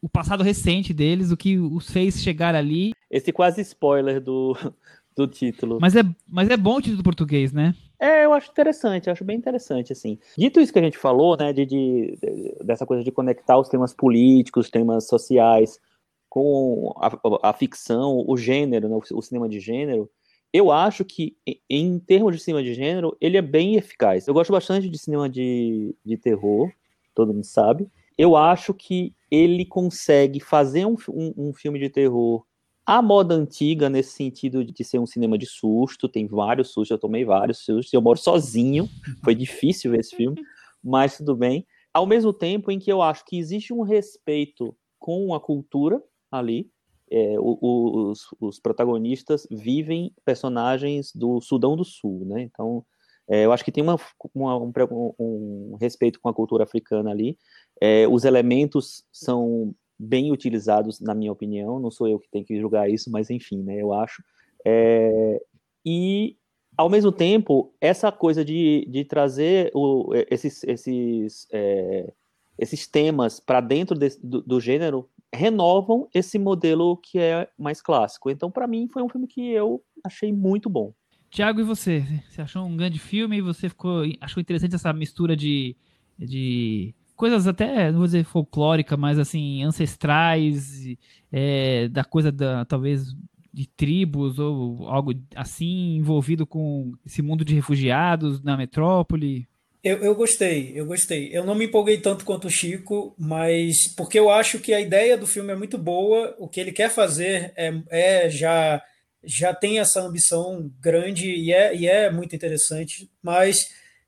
o 0.00 0.08
passado 0.08 0.42
recente 0.42 0.92
deles, 0.92 1.30
o 1.30 1.36
que 1.36 1.58
os 1.58 1.90
fez 1.90 2.22
chegar 2.22 2.54
ali. 2.54 2.92
Esse 3.10 3.32
quase 3.32 3.60
spoiler 3.62 4.20
do, 4.20 4.56
do 5.16 5.26
título. 5.26 5.78
Mas 5.80 5.96
é, 5.96 6.02
mas 6.26 6.48
é 6.48 6.56
bom 6.56 6.76
o 6.76 6.80
título 6.80 6.98
do 6.98 7.04
português, 7.04 7.52
né? 7.52 7.74
É, 8.00 8.24
eu 8.24 8.32
acho 8.32 8.50
interessante, 8.50 9.10
acho 9.10 9.24
bem 9.24 9.36
interessante, 9.36 9.92
assim. 9.92 10.18
Dito 10.36 10.60
isso 10.60 10.72
que 10.72 10.78
a 10.78 10.82
gente 10.82 10.96
falou, 10.96 11.36
né, 11.36 11.52
de, 11.52 11.66
de, 11.66 12.18
dessa 12.64 12.86
coisa 12.86 13.02
de 13.02 13.10
conectar 13.10 13.58
os 13.58 13.68
temas 13.68 13.92
políticos, 13.92 14.66
os 14.66 14.70
temas 14.70 15.08
sociais 15.08 15.80
com 16.28 16.92
a, 16.96 17.48
a 17.50 17.52
ficção, 17.52 18.24
o 18.26 18.36
gênero, 18.36 18.88
né, 18.88 18.94
o, 18.94 19.18
o, 19.18 19.22
cinema 19.22 19.48
de 19.48 19.58
gênero, 19.58 20.08
eu 20.52 20.70
acho 20.70 21.04
que, 21.04 21.36
em 21.68 21.98
termos 21.98 22.36
de 22.36 22.42
cinema 22.42 22.62
de 22.62 22.72
gênero, 22.72 23.16
ele 23.20 23.36
é 23.36 23.42
bem 23.42 23.74
eficaz. 23.74 24.28
Eu 24.28 24.34
gosto 24.34 24.52
bastante 24.52 24.88
de 24.88 24.98
cinema 24.98 25.28
de, 25.28 25.94
de 26.04 26.16
terror, 26.16 26.70
todo 27.14 27.34
mundo 27.34 27.44
sabe. 27.44 27.88
Eu 28.18 28.36
acho 28.36 28.74
que 28.74 29.14
ele 29.30 29.64
consegue 29.64 30.40
fazer 30.40 30.84
um, 30.84 30.96
um, 31.08 31.34
um 31.36 31.52
filme 31.54 31.78
de 31.78 31.88
terror 31.88 32.44
à 32.88 33.02
moda 33.02 33.34
antiga, 33.34 33.90
nesse 33.90 34.12
sentido 34.12 34.64
de 34.64 34.82
ser 34.82 34.98
um 34.98 35.04
cinema 35.04 35.36
de 35.36 35.44
susto, 35.44 36.08
tem 36.08 36.26
vários 36.26 36.68
sustos, 36.68 36.90
eu 36.90 36.98
tomei 36.98 37.22
vários 37.22 37.58
sustos, 37.58 37.92
eu 37.92 38.00
moro 38.00 38.18
sozinho, 38.18 38.88
foi 39.22 39.34
difícil 39.34 39.90
ver 39.90 40.00
esse 40.00 40.16
filme, 40.16 40.40
mas 40.82 41.18
tudo 41.18 41.36
bem. 41.36 41.66
Ao 41.92 42.06
mesmo 42.06 42.32
tempo 42.32 42.70
em 42.70 42.78
que 42.78 42.90
eu 42.90 43.02
acho 43.02 43.26
que 43.26 43.38
existe 43.38 43.74
um 43.74 43.82
respeito 43.82 44.74
com 44.98 45.34
a 45.34 45.40
cultura 45.40 46.02
ali, 46.30 46.70
é, 47.10 47.36
os, 47.38 48.26
os, 48.40 48.58
protagonistas 48.58 49.46
vivem 49.50 50.12
personagens 50.24 51.12
do 51.14 51.42
Sudão 51.42 51.76
do 51.76 51.84
Sul, 51.84 52.24
né? 52.24 52.40
Então, 52.42 52.84
é, 53.28 53.44
eu 53.44 53.52
acho 53.52 53.64
que 53.64 53.72
tem 53.72 53.82
uma, 53.82 53.98
uma 54.34 54.56
um, 54.56 54.72
um, 55.18 55.76
respeito 55.80 56.18
com 56.20 56.28
a 56.28 56.34
cultura 56.34 56.64
africana 56.64 57.10
ali, 57.10 57.36
é, 57.80 58.08
os 58.08 58.24
elementos 58.24 59.04
são 59.12 59.74
bem 59.98 60.32
utilizados, 60.32 61.00
na 61.00 61.14
minha 61.14 61.32
opinião, 61.32 61.78
não 61.78 61.90
sou 61.90 62.08
eu 62.08 62.18
que 62.18 62.30
tenho 62.30 62.44
que 62.44 62.58
julgar 62.58 62.88
isso, 62.88 63.10
mas 63.10 63.28
enfim, 63.30 63.62
né, 63.62 63.76
eu 63.82 63.92
acho. 63.92 64.22
É, 64.64 65.42
e, 65.84 66.36
ao 66.76 66.88
mesmo 66.88 67.10
tempo, 67.10 67.72
essa 67.80 68.12
coisa 68.12 68.44
de, 68.44 68.86
de 68.88 69.04
trazer 69.04 69.70
o, 69.74 70.10
esses, 70.30 70.62
esses, 70.64 71.48
é, 71.52 72.12
esses 72.58 72.86
temas 72.86 73.40
para 73.40 73.60
dentro 73.60 73.98
desse, 73.98 74.24
do, 74.24 74.40
do, 74.40 74.60
gênero 74.60 75.08
renovam 75.34 76.08
esse 76.14 76.38
modelo 76.38 76.96
que 76.96 77.18
é 77.18 77.48
mais 77.58 77.82
clássico. 77.82 78.30
Então, 78.30 78.50
para 78.50 78.66
mim, 78.66 78.88
foi 78.92 79.02
um 79.02 79.08
filme 79.08 79.26
que 79.26 79.50
eu 79.50 79.82
achei 80.04 80.32
muito 80.32 80.70
bom. 80.70 80.92
Tiago, 81.30 81.60
e 81.60 81.64
você? 81.64 82.04
Você 82.28 82.42
achou 82.42 82.64
um 82.64 82.76
grande 82.76 82.98
filme? 82.98 83.40
Você 83.40 83.68
ficou, 83.68 84.02
achou 84.20 84.40
interessante 84.40 84.74
essa 84.74 84.92
mistura 84.92 85.36
de, 85.36 85.76
de 86.18 86.94
coisas 87.14 87.46
até, 87.46 87.90
não 87.90 87.98
vou 87.98 88.06
dizer 88.06 88.24
folclórica, 88.24 88.96
mas 88.96 89.18
assim, 89.18 89.62
ancestrais, 89.62 90.96
é, 91.32 91.88
da 91.88 92.04
coisa 92.04 92.30
da, 92.32 92.64
talvez, 92.64 93.14
de 93.52 93.68
tribos 93.68 94.38
ou 94.38 94.88
algo 94.88 95.12
assim, 95.34 95.96
envolvido 95.96 96.46
com 96.46 96.92
esse 97.04 97.20
mundo 97.20 97.44
de 97.44 97.54
refugiados 97.54 98.42
na 98.42 98.56
metrópole? 98.56 99.48
Eu, 99.82 99.98
eu 99.98 100.14
gostei, 100.14 100.72
eu 100.74 100.86
gostei. 100.86 101.30
Eu 101.32 101.44
não 101.44 101.54
me 101.54 101.66
empolguei 101.66 101.98
tanto 101.98 102.24
quanto 102.24 102.46
o 102.46 102.50
Chico, 102.50 103.14
mas 103.18 103.88
porque 103.96 104.18
eu 104.18 104.30
acho 104.30 104.58
que 104.58 104.72
a 104.72 104.80
ideia 104.80 105.16
do 105.16 105.26
filme 105.26 105.52
é 105.52 105.56
muito 105.56 105.78
boa, 105.78 106.34
o 106.38 106.48
que 106.48 106.60
ele 106.60 106.72
quer 106.72 106.90
fazer 106.90 107.52
é, 107.56 107.72
é 107.90 108.30
já 108.30 108.82
já 109.24 109.52
tem 109.54 109.78
essa 109.78 110.00
ambição 110.00 110.70
grande 110.80 111.30
e 111.30 111.52
é, 111.52 111.74
e 111.74 111.86
é 111.86 112.10
muito 112.10 112.34
interessante, 112.34 113.10
mas 113.22 113.56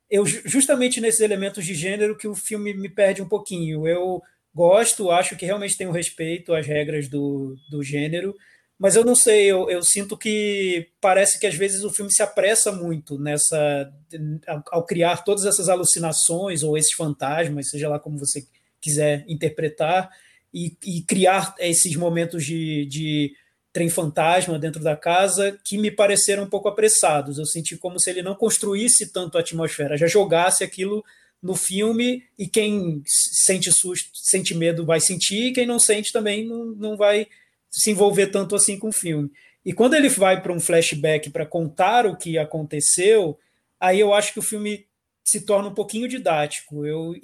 eu 0.09 0.25
justamente 0.25 0.99
nesses 0.99 1.21
elementos 1.21 1.65
de 1.65 1.73
gênero 1.73 2.17
que 2.17 2.27
o 2.27 2.35
filme 2.35 2.73
me 2.73 2.89
perde 2.89 3.21
um 3.21 3.27
pouquinho. 3.27 3.87
Eu 3.87 4.21
gosto, 4.53 5.09
acho 5.09 5.37
que 5.37 5.45
realmente 5.45 5.77
tenho 5.77 5.91
respeito 5.91 6.53
às 6.53 6.67
regras 6.67 7.07
do, 7.07 7.55
do 7.69 7.81
gênero, 7.81 8.35
mas 8.77 8.95
eu 8.95 9.05
não 9.05 9.15
sei, 9.15 9.45
eu, 9.45 9.69
eu, 9.69 9.83
sinto 9.83 10.17
que 10.17 10.89
parece 10.99 11.39
que 11.39 11.45
às 11.45 11.53
vezes 11.55 11.83
o 11.83 11.91
filme 11.91 12.11
se 12.11 12.23
apressa 12.23 12.71
muito 12.71 13.17
nessa 13.19 13.93
ao, 14.47 14.63
ao, 14.71 14.85
criar 14.85 15.23
todas 15.23 15.45
essas 15.45 15.69
alucinações 15.69 16.63
ou 16.63 16.75
esses 16.75 16.93
fantasmas, 16.93 17.69
seja 17.69 17.87
lá 17.87 17.99
como 17.99 18.17
você 18.17 18.43
quiser 18.81 19.23
interpretar, 19.27 20.09
e, 20.53 20.75
e 20.83 21.03
criar 21.03 21.55
esses 21.59 21.95
momentos 21.95 22.43
de, 22.43 22.85
de 22.87 23.33
trem 23.73 23.89
fantasma 23.89 24.59
dentro 24.59 24.81
da 24.81 24.95
casa 24.95 25.57
que 25.63 25.77
me 25.77 25.89
pareceram 25.89 26.43
um 26.43 26.49
pouco 26.49 26.67
apressados. 26.67 27.37
Eu 27.37 27.45
senti 27.45 27.77
como 27.77 27.99
se 27.99 28.09
ele 28.09 28.21
não 28.21 28.35
construísse 28.35 29.11
tanto 29.11 29.37
a 29.37 29.41
atmosfera, 29.41 29.97
já 29.97 30.07
jogasse 30.07 30.63
aquilo 30.63 31.03
no 31.41 31.55
filme 31.55 32.23
e 32.37 32.47
quem 32.47 33.01
sente 33.05 33.71
susto, 33.71 34.09
sente 34.13 34.53
medo 34.53 34.85
vai 34.85 34.99
sentir, 34.99 35.47
e 35.47 35.53
quem 35.53 35.65
não 35.65 35.79
sente 35.79 36.13
também 36.13 36.45
não, 36.45 36.65
não 36.65 36.97
vai 36.97 37.27
se 37.69 37.89
envolver 37.89 38.27
tanto 38.27 38.55
assim 38.55 38.77
com 38.77 38.89
o 38.89 38.93
filme. 38.93 39.31
E 39.65 39.73
quando 39.73 39.95
ele 39.95 40.09
vai 40.09 40.41
para 40.41 40.53
um 40.53 40.59
flashback 40.59 41.29
para 41.29 41.45
contar 41.45 42.05
o 42.05 42.15
que 42.15 42.37
aconteceu, 42.37 43.39
aí 43.79 43.99
eu 43.99 44.13
acho 44.13 44.33
que 44.33 44.39
o 44.39 44.43
filme 44.43 44.85
se 45.23 45.41
torna 45.45 45.69
um 45.69 45.73
pouquinho 45.73 46.07
didático. 46.07 46.85
Eu 46.85 47.15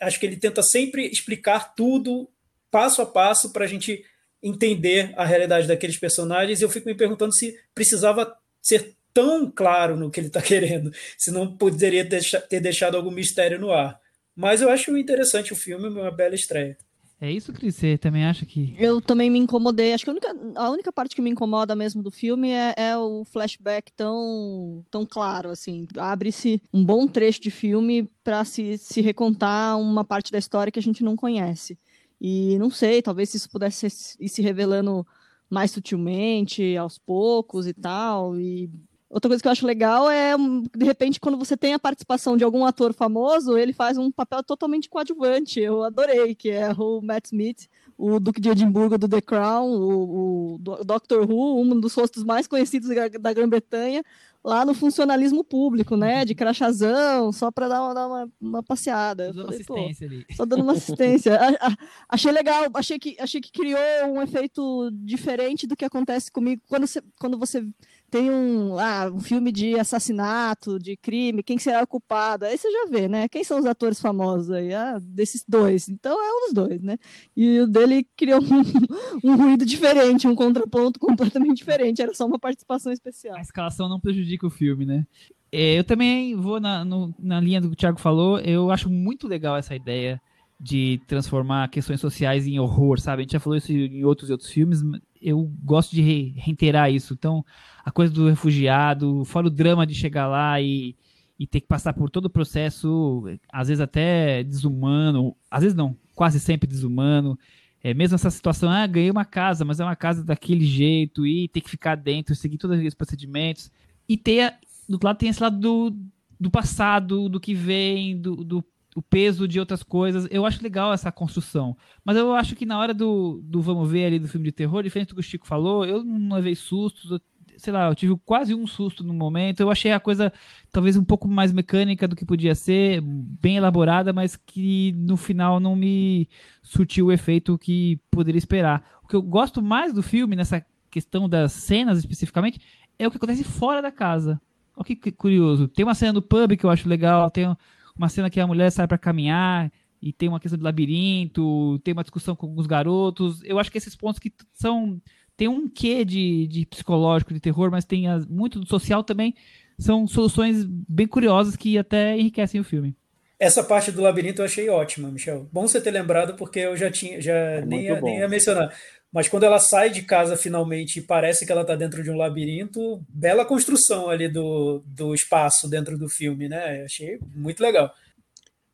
acho 0.00 0.20
que 0.20 0.26
ele 0.26 0.36
tenta 0.36 0.62
sempre 0.62 1.06
explicar 1.06 1.74
tudo 1.74 2.28
passo 2.70 3.00
a 3.00 3.06
passo 3.06 3.52
para 3.52 3.64
a 3.64 3.68
gente 3.68 4.04
entender 4.44 5.14
a 5.16 5.24
realidade 5.24 5.66
daqueles 5.66 5.98
personagens. 5.98 6.60
E 6.60 6.62
eu 6.62 6.68
fico 6.68 6.86
me 6.86 6.94
perguntando 6.94 7.34
se 7.34 7.58
precisava 7.74 8.36
ser 8.62 8.94
tão 9.12 9.50
claro 9.50 9.96
no 9.96 10.10
que 10.10 10.20
ele 10.20 10.26
está 10.26 10.42
querendo, 10.42 10.92
se 11.16 11.30
não 11.30 11.56
poderia 11.56 12.06
ter 12.06 12.60
deixado 12.60 12.96
algum 12.96 13.10
mistério 13.10 13.58
no 13.58 13.72
ar. 13.72 13.98
Mas 14.36 14.60
eu 14.60 14.68
acho 14.68 14.96
interessante 14.96 15.52
o 15.52 15.56
filme, 15.56 15.88
uma 15.88 16.10
bela 16.10 16.34
estreia. 16.34 16.76
É 17.20 17.30
isso, 17.30 17.52
Cris? 17.52 17.76
Você 17.76 17.96
também 17.96 18.26
acha 18.26 18.44
que. 18.44 18.74
Eu 18.78 19.00
também 19.00 19.30
me 19.30 19.38
incomodei. 19.38 19.94
Acho 19.94 20.04
que 20.04 20.10
a 20.10 20.12
única, 20.12 20.36
a 20.56 20.70
única 20.70 20.92
parte 20.92 21.14
que 21.14 21.22
me 21.22 21.30
incomoda 21.30 21.74
mesmo 21.74 22.02
do 22.02 22.10
filme 22.10 22.50
é, 22.50 22.74
é 22.76 22.98
o 22.98 23.24
flashback 23.24 23.92
tão, 23.92 24.84
tão 24.90 25.06
claro. 25.06 25.48
assim. 25.48 25.86
Abre-se 25.96 26.60
um 26.72 26.84
bom 26.84 27.06
trecho 27.06 27.40
de 27.40 27.50
filme 27.50 28.10
para 28.22 28.44
se, 28.44 28.76
se 28.76 29.00
recontar 29.00 29.78
uma 29.78 30.04
parte 30.04 30.30
da 30.30 30.38
história 30.38 30.70
que 30.72 30.78
a 30.78 30.82
gente 30.82 31.02
não 31.02 31.16
conhece. 31.16 31.78
E 32.20 32.58
não 32.58 32.70
sei, 32.70 33.02
talvez 33.02 33.34
isso 33.34 33.50
pudesse 33.50 33.86
ir 34.18 34.28
se 34.28 34.42
revelando 34.42 35.06
mais 35.50 35.70
sutilmente, 35.70 36.76
aos 36.76 36.98
poucos 36.98 37.66
e 37.66 37.74
tal. 37.74 38.38
E 38.38 38.70
Outra 39.14 39.28
coisa 39.28 39.40
que 39.40 39.46
eu 39.46 39.52
acho 39.52 39.64
legal 39.64 40.10
é, 40.10 40.34
de 40.76 40.84
repente, 40.84 41.20
quando 41.20 41.38
você 41.38 41.56
tem 41.56 41.72
a 41.72 41.78
participação 41.78 42.36
de 42.36 42.42
algum 42.42 42.64
ator 42.64 42.92
famoso, 42.92 43.56
ele 43.56 43.72
faz 43.72 43.96
um 43.96 44.10
papel 44.10 44.42
totalmente 44.42 44.88
coadjuvante. 44.88 45.60
Eu 45.60 45.84
adorei, 45.84 46.34
que 46.34 46.50
é 46.50 46.72
o 46.72 47.00
Matt 47.00 47.26
Smith, 47.26 47.68
o 47.96 48.18
Duque 48.18 48.40
de 48.40 48.48
Edimburgo 48.48 48.98
do 48.98 49.08
The 49.08 49.20
Crown, 49.20 49.70
o, 49.70 50.54
o 50.56 50.58
Doctor 50.58 51.30
Who, 51.30 51.60
um 51.60 51.78
dos 51.78 51.94
rostos 51.94 52.24
mais 52.24 52.48
conhecidos 52.48 52.88
da 53.20 53.32
Grã-Bretanha, 53.32 54.02
lá 54.44 54.64
no 54.64 54.74
funcionalismo 54.74 55.42
público, 55.42 55.96
né? 55.96 56.24
De 56.24 56.34
crachazão, 56.34 57.32
só 57.32 57.50
para 57.50 57.66
dar, 57.66 57.82
uma, 57.82 57.94
dar 57.94 58.06
uma, 58.06 58.32
uma 58.38 58.62
passeada. 58.62 59.32
Dando 59.32 59.42
falei, 59.46 59.60
assistência 59.60 60.06
ali. 60.06 60.26
Só 60.36 60.44
dando 60.44 60.62
uma 60.62 60.72
assistência. 60.72 61.34
a, 61.40 61.68
a, 61.68 61.76
achei 62.10 62.30
legal, 62.30 62.68
achei 62.74 62.98
que, 62.98 63.16
achei 63.18 63.40
que 63.40 63.50
criou 63.50 63.80
um 64.06 64.20
efeito 64.20 64.90
diferente 64.92 65.66
do 65.66 65.74
que 65.74 65.84
acontece 65.84 66.30
comigo 66.30 66.60
quando 66.68 66.86
você, 66.86 67.02
quando 67.18 67.38
você 67.38 67.66
tem 68.14 68.30
um, 68.30 68.78
ah, 68.78 69.10
um 69.12 69.18
filme 69.18 69.50
de 69.50 69.76
assassinato, 69.76 70.78
de 70.78 70.96
crime, 70.96 71.42
quem 71.42 71.58
será 71.58 71.82
o 71.82 71.86
culpado? 71.86 72.44
Aí 72.44 72.56
você 72.56 72.70
já 72.70 72.86
vê, 72.88 73.08
né? 73.08 73.28
Quem 73.28 73.42
são 73.42 73.58
os 73.58 73.66
atores 73.66 74.00
famosos 74.00 74.52
aí? 74.52 74.72
Ah, 74.72 75.00
desses 75.02 75.44
dois. 75.48 75.88
Então 75.88 76.12
é 76.12 76.30
um 76.32 76.40
dos 76.44 76.52
dois, 76.54 76.80
né? 76.80 76.96
E 77.36 77.58
o 77.58 77.66
dele 77.66 78.06
criou 78.16 78.38
um, 79.20 79.32
um 79.32 79.36
ruído 79.36 79.66
diferente, 79.66 80.28
um 80.28 80.34
contraponto 80.36 81.00
completamente 81.00 81.56
diferente. 81.56 82.02
Era 82.02 82.14
só 82.14 82.24
uma 82.24 82.38
participação 82.38 82.92
especial. 82.92 83.36
A 83.36 83.40
escalação 83.40 83.88
não 83.88 83.98
prejudica 83.98 84.46
o 84.46 84.50
filme, 84.50 84.86
né? 84.86 85.04
É, 85.50 85.76
eu 85.76 85.82
também 85.82 86.36
vou 86.36 86.60
na, 86.60 86.84
no, 86.84 87.12
na 87.18 87.40
linha 87.40 87.60
do 87.60 87.66
que 87.66 87.74
o 87.74 87.76
Thiago 87.76 87.98
falou. 87.98 88.38
Eu 88.38 88.70
acho 88.70 88.88
muito 88.88 89.26
legal 89.26 89.56
essa 89.56 89.74
ideia 89.74 90.22
de 90.60 91.00
transformar 91.08 91.68
questões 91.68 92.00
sociais 92.00 92.46
em 92.46 92.60
horror, 92.60 93.00
sabe? 93.00 93.22
A 93.22 93.24
gente 93.24 93.32
já 93.32 93.40
falou 93.40 93.56
isso 93.56 93.72
em 93.72 94.04
outros 94.04 94.30
outros 94.30 94.50
filmes. 94.50 94.84
Eu 95.26 95.50
gosto 95.64 95.92
de 95.92 96.34
reiterar 96.36 96.92
isso. 96.92 97.14
Então, 97.14 97.42
a 97.82 97.90
coisa 97.90 98.12
do 98.12 98.28
refugiado, 98.28 99.24
fora 99.24 99.46
o 99.46 99.50
drama 99.50 99.86
de 99.86 99.94
chegar 99.94 100.26
lá 100.26 100.60
e, 100.60 100.94
e 101.38 101.46
ter 101.46 101.62
que 101.62 101.66
passar 101.66 101.94
por 101.94 102.10
todo 102.10 102.26
o 102.26 102.30
processo, 102.30 103.24
às 103.50 103.68
vezes 103.68 103.80
até 103.80 104.44
desumano, 104.44 105.34
às 105.50 105.62
vezes 105.62 105.74
não, 105.74 105.96
quase 106.14 106.38
sempre 106.38 106.68
desumano. 106.68 107.38
É, 107.82 107.94
mesmo 107.94 108.14
essa 108.14 108.30
situação, 108.30 108.68
ah, 108.68 108.86
ganhei 108.86 109.10
uma 109.10 109.24
casa, 109.24 109.64
mas 109.64 109.80
é 109.80 109.84
uma 109.84 109.96
casa 109.96 110.22
daquele 110.22 110.66
jeito, 110.66 111.26
e 111.26 111.48
ter 111.48 111.62
que 111.62 111.70
ficar 111.70 111.96
dentro, 111.96 112.34
seguir 112.34 112.58
todos 112.58 112.76
aqueles 112.76 112.94
procedimentos. 112.94 113.70
E 114.06 114.18
ter, 114.18 114.54
do 114.86 114.94
outro 114.94 115.06
lado, 115.06 115.18
tem 115.18 115.30
esse 115.30 115.42
lado 115.42 115.58
do, 115.58 115.96
do 116.38 116.50
passado, 116.50 117.30
do 117.30 117.40
que 117.40 117.54
vem, 117.54 118.20
do, 118.20 118.44
do 118.44 118.64
o 118.94 119.02
peso 119.02 119.48
de 119.48 119.58
outras 119.58 119.82
coisas. 119.82 120.28
Eu 120.30 120.46
acho 120.46 120.62
legal 120.62 120.92
essa 120.92 121.10
construção. 121.10 121.76
Mas 122.04 122.16
eu 122.16 122.34
acho 122.34 122.54
que 122.54 122.64
na 122.64 122.78
hora 122.78 122.94
do, 122.94 123.40
do 123.42 123.60
vamos 123.60 123.90
ver 123.90 124.06
ali 124.06 124.18
do 124.18 124.28
filme 124.28 124.46
de 124.46 124.52
terror, 124.52 124.82
diferente 124.82 125.08
do 125.08 125.14
que 125.14 125.20
o 125.20 125.24
Chico 125.24 125.46
falou, 125.46 125.84
eu 125.84 126.04
não 126.04 126.36
levei 126.36 126.54
sustos, 126.54 127.10
eu 127.10 127.20
sei 127.56 127.72
lá, 127.72 127.88
eu 127.88 127.94
tive 127.94 128.16
quase 128.24 128.54
um 128.54 128.66
susto 128.66 129.04
no 129.04 129.14
momento. 129.14 129.60
Eu 129.60 129.70
achei 129.70 129.92
a 129.92 130.00
coisa 130.00 130.32
talvez 130.72 130.96
um 130.96 131.04
pouco 131.04 131.28
mais 131.28 131.52
mecânica 131.52 132.06
do 132.08 132.16
que 132.16 132.24
podia 132.24 132.54
ser, 132.54 133.00
bem 133.02 133.56
elaborada, 133.56 134.12
mas 134.12 134.36
que 134.36 134.92
no 134.92 135.16
final 135.16 135.60
não 135.60 135.76
me 135.76 136.28
surtiu 136.62 137.06
o 137.06 137.12
efeito 137.12 137.58
que 137.58 138.00
poderia 138.10 138.38
esperar. 138.38 138.84
O 139.02 139.08
que 139.08 139.16
eu 139.16 139.22
gosto 139.22 139.62
mais 139.62 139.92
do 139.92 140.02
filme, 140.02 140.36
nessa 140.36 140.64
questão 140.90 141.28
das 141.28 141.52
cenas 141.52 141.98
especificamente, 141.98 142.60
é 142.98 143.06
o 143.06 143.10
que 143.10 143.16
acontece 143.16 143.44
fora 143.44 143.82
da 143.82 143.90
casa. 143.90 144.40
Olha 144.76 144.84
que 144.84 145.12
curioso. 145.12 145.68
Tem 145.68 145.84
uma 145.84 145.94
cena 145.94 146.14
no 146.14 146.22
pub 146.22 146.56
que 146.56 146.64
eu 146.64 146.70
acho 146.70 146.88
legal, 146.88 147.30
tem 147.30 147.54
uma 147.96 148.08
cena 148.08 148.30
que 148.30 148.40
a 148.40 148.46
mulher 148.46 148.70
sai 148.70 148.86
para 148.86 148.98
caminhar 148.98 149.72
e 150.00 150.12
tem 150.12 150.28
uma 150.28 150.40
questão 150.40 150.58
de 150.58 150.64
labirinto, 150.64 151.78
tem 151.84 151.92
uma 151.92 152.02
discussão 152.02 152.36
com 152.36 152.54
os 152.56 152.66
garotos. 152.66 153.42
Eu 153.44 153.58
acho 153.58 153.70
que 153.70 153.78
esses 153.78 153.96
pontos 153.96 154.18
que 154.18 154.32
são 154.52 155.00
tem 155.36 155.48
um 155.48 155.68
quê 155.68 156.04
de, 156.04 156.46
de 156.46 156.66
psicológico, 156.66 157.34
de 157.34 157.40
terror, 157.40 157.70
mas 157.70 157.84
tem 157.84 158.06
as, 158.06 158.26
muito 158.26 158.60
do 158.60 158.66
social 158.66 159.02
também. 159.02 159.34
São 159.78 160.06
soluções 160.06 160.64
bem 160.64 161.06
curiosas 161.06 161.56
que 161.56 161.76
até 161.76 162.16
enriquecem 162.18 162.60
o 162.60 162.64
filme. 162.64 162.96
Essa 163.38 163.64
parte 163.64 163.90
do 163.90 164.00
labirinto 164.00 164.40
eu 164.40 164.46
achei 164.46 164.68
ótima, 164.68 165.10
Michel. 165.10 165.48
Bom 165.52 165.66
você 165.66 165.80
ter 165.80 165.90
lembrado, 165.90 166.36
porque 166.36 166.60
eu 166.60 166.76
já 166.76 166.90
tinha, 166.90 167.20
já 167.20 167.34
é 167.34 167.64
nem, 167.64 167.86
ia, 167.86 168.00
nem 168.00 168.18
ia 168.20 168.28
mencionar. 168.28 168.72
Mas 169.14 169.28
quando 169.28 169.44
ela 169.44 169.60
sai 169.60 169.90
de 169.90 170.02
casa 170.02 170.36
finalmente 170.36 170.98
e 170.98 171.02
parece 171.02 171.46
que 171.46 171.52
ela 171.52 171.60
está 171.60 171.76
dentro 171.76 172.02
de 172.02 172.10
um 172.10 172.16
labirinto, 172.16 173.00
bela 173.08 173.44
construção 173.44 174.10
ali 174.10 174.28
do, 174.28 174.82
do 174.84 175.14
espaço 175.14 175.70
dentro 175.70 175.96
do 175.96 176.08
filme, 176.08 176.48
né? 176.48 176.80
Eu 176.80 176.84
achei 176.86 177.20
muito 177.32 177.62
legal. 177.62 177.94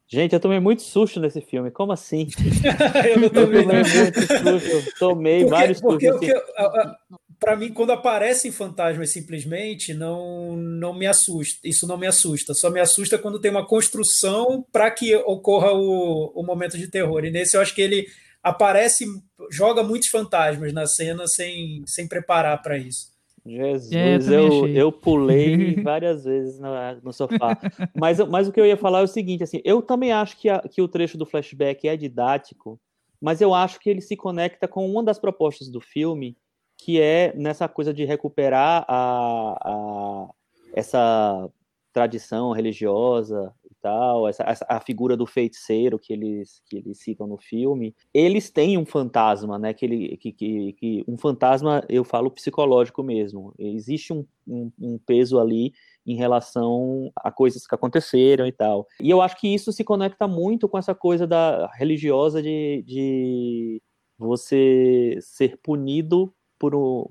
Gente, 0.09 0.33
eu 0.33 0.40
tomei 0.40 0.59
muito 0.59 0.81
susto 0.81 1.20
nesse 1.20 1.42
filme. 1.42 1.70
Como 1.70 1.92
assim? 1.92 2.26
eu 3.07 3.20
não 3.20 3.29
tomei, 3.29 3.62
tomei 3.62 3.83
muito 3.83 4.20
susto. 4.20 4.98
Tomei 4.98 5.40
porque, 5.40 5.50
vários 5.50 5.81
porque, 5.83 6.11
sustos. 6.11 6.33
Porque, 6.33 7.18
para 7.38 7.55
mim, 7.55 7.70
quando 7.70 7.92
aparecem 7.92 8.50
fantasmas 8.50 9.12
simplesmente, 9.12 9.92
não, 9.92 10.57
não 10.57 10.94
me 10.94 11.07
assusta. 11.07 11.68
Isso 11.68 11.87
não 11.87 11.98
me 11.98 12.07
assusta. 12.07 12.55
Só 12.55 12.70
me 12.70 12.81
assusta 12.81 13.18
quando 13.18 13.38
tem 13.38 13.50
uma 13.50 13.66
construção 13.66 14.64
para 14.72 14.90
que 14.90 15.14
ocorra 15.16 15.72
o, 15.74 16.33
o 16.35 16.42
momento 16.42 16.79
de 16.79 16.88
terror. 16.88 17.26
E 17.26 17.31
nesse 17.31 17.59
eu 17.59 17.61
acho 17.61 17.74
que 17.74 17.83
ele 17.83 18.07
aparece, 18.42 19.05
joga 19.50 19.83
muitos 19.83 20.09
fantasmas 20.09 20.72
na 20.72 20.87
cena 20.87 21.26
sem, 21.26 21.83
sem 21.87 22.09
preparar 22.09 22.61
para 22.62 22.79
isso. 22.79 23.11
Jesus, 23.46 24.29
é, 24.29 24.35
eu, 24.35 24.68
eu, 24.68 24.92
pulei 24.92 25.74
várias 25.83 26.24
vezes 26.24 26.59
no, 26.59 26.68
no 27.03 27.12
sofá. 27.12 27.59
Mas, 27.98 28.18
mas 28.29 28.48
o 28.48 28.53
que 28.53 28.61
eu 28.61 28.66
ia 28.66 28.76
falar 28.76 29.00
é 29.00 29.05
o 29.05 29.09
seguinte, 29.09 29.42
assim, 29.42 29.61
eu 29.64 29.81
também 29.81 30.12
acho 30.12 30.37
que, 30.37 30.48
a, 30.48 30.61
que 30.61 30.83
o 30.83 30.88
trecho 30.88 31.16
do 31.16 31.24
flashback 31.24 31.88
é 31.88 31.96
didático, 31.96 32.79
mas 33.20 33.40
eu 33.40 33.55
acho 33.55 33.81
que 33.81 33.88
ele 33.88 34.00
se 34.00 34.16
conecta 34.16 34.68
com 34.68 34.88
uma 34.88 35.03
das 35.03 35.18
propostas 35.18 35.70
do 35.70 35.81
filme, 35.81 36.37
que 36.76 37.00
é 37.00 37.35
nessa 37.35 37.68
coisa 37.68 37.92
de 37.92 38.05
recuperar 38.05 38.85
a, 38.88 39.59
a 39.62 40.29
essa 40.74 41.50
tradição 41.92 42.53
religiosa 42.53 43.53
tal, 43.81 44.29
essa, 44.29 44.43
essa, 44.45 44.66
a 44.69 44.81
figura 44.81 45.16
do 45.16 45.27
feiticeiro 45.27 45.99
que 45.99 46.12
eles, 46.12 46.62
que 46.66 46.77
eles 46.77 46.99
citam 46.99 47.27
no 47.27 47.38
filme, 47.38 47.95
eles 48.12 48.51
têm 48.51 48.77
um 48.79 48.85
fantasma, 48.85 49.59
né? 49.59 49.73
Que, 49.73 49.85
ele, 49.87 50.16
que, 50.16 50.33
que, 50.33 50.73
que 50.75 51.05
um 51.09 51.16
fantasma, 51.16 51.85
eu 51.88 52.05
falo 52.05 52.31
psicológico 52.31 53.03
mesmo. 53.03 53.55
Existe 53.59 54.12
um, 54.12 54.25
um, 54.47 54.71
um, 54.79 54.99
peso 54.99 55.38
ali 55.38 55.73
em 56.07 56.14
relação 56.14 57.11
a 57.16 57.31
coisas 57.31 57.66
que 57.66 57.75
aconteceram 57.75 58.47
e 58.47 58.53
tal. 58.53 58.87
E 59.01 59.11
eu 59.11 59.21
acho 59.21 59.38
que 59.38 59.53
isso 59.53 59.73
se 59.73 59.85
conecta 59.85 60.29
muito 60.29 60.69
com 60.69 60.79
essa 60.79 60.95
coisa 60.95 61.27
da 61.27 61.71
religiosa 61.75 62.43
de, 62.43 62.83
de 62.87 63.83
você 64.19 65.19
ser 65.21 65.59
punido 65.62 66.33
por 66.59 66.75
o, 66.75 67.11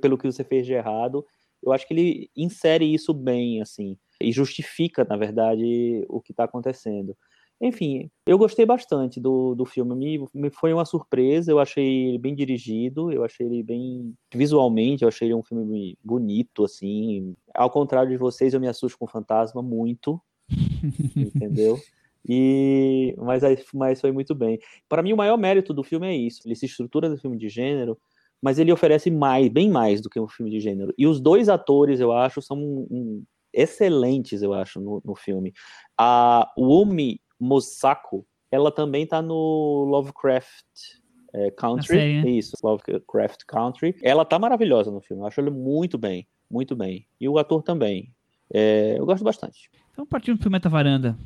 pelo 0.00 0.18
que 0.18 0.30
você 0.30 0.44
fez 0.44 0.66
de 0.66 0.72
errado. 0.72 1.24
Eu 1.62 1.72
acho 1.72 1.86
que 1.86 1.94
ele 1.94 2.30
insere 2.36 2.84
isso 2.84 3.12
bem, 3.12 3.60
assim 3.60 3.96
e 4.20 4.32
justifica, 4.32 5.04
na 5.04 5.16
verdade, 5.16 6.04
o 6.08 6.20
que 6.20 6.32
está 6.32 6.44
acontecendo. 6.44 7.16
Enfim, 7.60 8.08
eu 8.24 8.38
gostei 8.38 8.64
bastante 8.64 9.20
do, 9.20 9.54
do 9.54 9.64
filme. 9.64 9.94
Me, 9.94 10.26
me 10.32 10.50
foi 10.50 10.72
uma 10.72 10.84
surpresa. 10.84 11.50
Eu 11.50 11.58
achei 11.58 12.08
ele 12.08 12.18
bem 12.18 12.34
dirigido. 12.34 13.10
Eu 13.10 13.24
achei 13.24 13.46
ele 13.46 13.62
bem 13.62 14.14
visualmente. 14.32 15.02
Eu 15.02 15.08
achei 15.08 15.26
ele 15.26 15.34
um 15.34 15.42
filme 15.42 15.98
bonito, 16.02 16.64
assim. 16.64 17.34
Ao 17.52 17.68
contrário 17.68 18.10
de 18.10 18.16
vocês, 18.16 18.54
eu 18.54 18.60
me 18.60 18.68
assusto 18.68 18.96
com 18.98 19.08
fantasma 19.08 19.60
muito. 19.60 20.20
entendeu? 21.16 21.78
E 22.28 23.14
mas, 23.18 23.42
mas 23.74 24.00
foi 24.00 24.12
muito 24.12 24.34
bem. 24.34 24.60
Para 24.88 25.02
mim, 25.02 25.12
o 25.12 25.16
maior 25.16 25.36
mérito 25.36 25.74
do 25.74 25.82
filme 25.82 26.06
é 26.06 26.14
isso. 26.14 26.42
Ele 26.44 26.54
se 26.54 26.66
estrutura 26.66 27.08
do 27.08 27.18
filme 27.18 27.36
de 27.36 27.48
gênero, 27.48 27.98
mas 28.40 28.58
ele 28.58 28.72
oferece 28.72 29.10
mais, 29.10 29.48
bem 29.48 29.68
mais 29.68 30.00
do 30.00 30.08
que 30.08 30.20
um 30.20 30.28
filme 30.28 30.50
de 30.50 30.60
gênero. 30.60 30.94
E 30.96 31.06
os 31.06 31.20
dois 31.20 31.48
atores, 31.48 31.98
eu 31.98 32.12
acho, 32.12 32.40
são 32.40 32.56
um, 32.56 32.86
um, 32.90 33.24
excelentes, 33.58 34.42
eu 34.42 34.54
acho, 34.54 34.80
no, 34.80 35.02
no 35.04 35.14
filme. 35.14 35.52
A 35.96 36.50
Umi 36.56 37.20
Mosako, 37.38 38.26
ela 38.50 38.70
também 38.70 39.06
tá 39.06 39.20
no 39.20 39.84
Lovecraft 39.88 40.64
é, 41.32 41.50
Country. 41.50 41.86
Série, 41.86 42.22
né? 42.22 42.30
Isso, 42.30 42.56
Lovecraft 42.62 43.44
Country. 43.46 43.96
Ela 44.02 44.24
tá 44.24 44.38
maravilhosa 44.38 44.90
no 44.90 45.00
filme. 45.00 45.22
Eu 45.22 45.26
acho 45.26 45.40
ela 45.40 45.50
muito 45.50 45.98
bem, 45.98 46.26
muito 46.50 46.74
bem. 46.74 47.06
E 47.20 47.28
o 47.28 47.38
ator 47.38 47.62
também. 47.62 48.14
É, 48.52 48.96
eu 48.98 49.04
gosto 49.04 49.24
bastante. 49.24 49.70
Então, 49.92 50.06
partindo 50.06 50.38
pro 50.38 50.50
Meta 50.50 50.68
Varanda. 50.68 51.16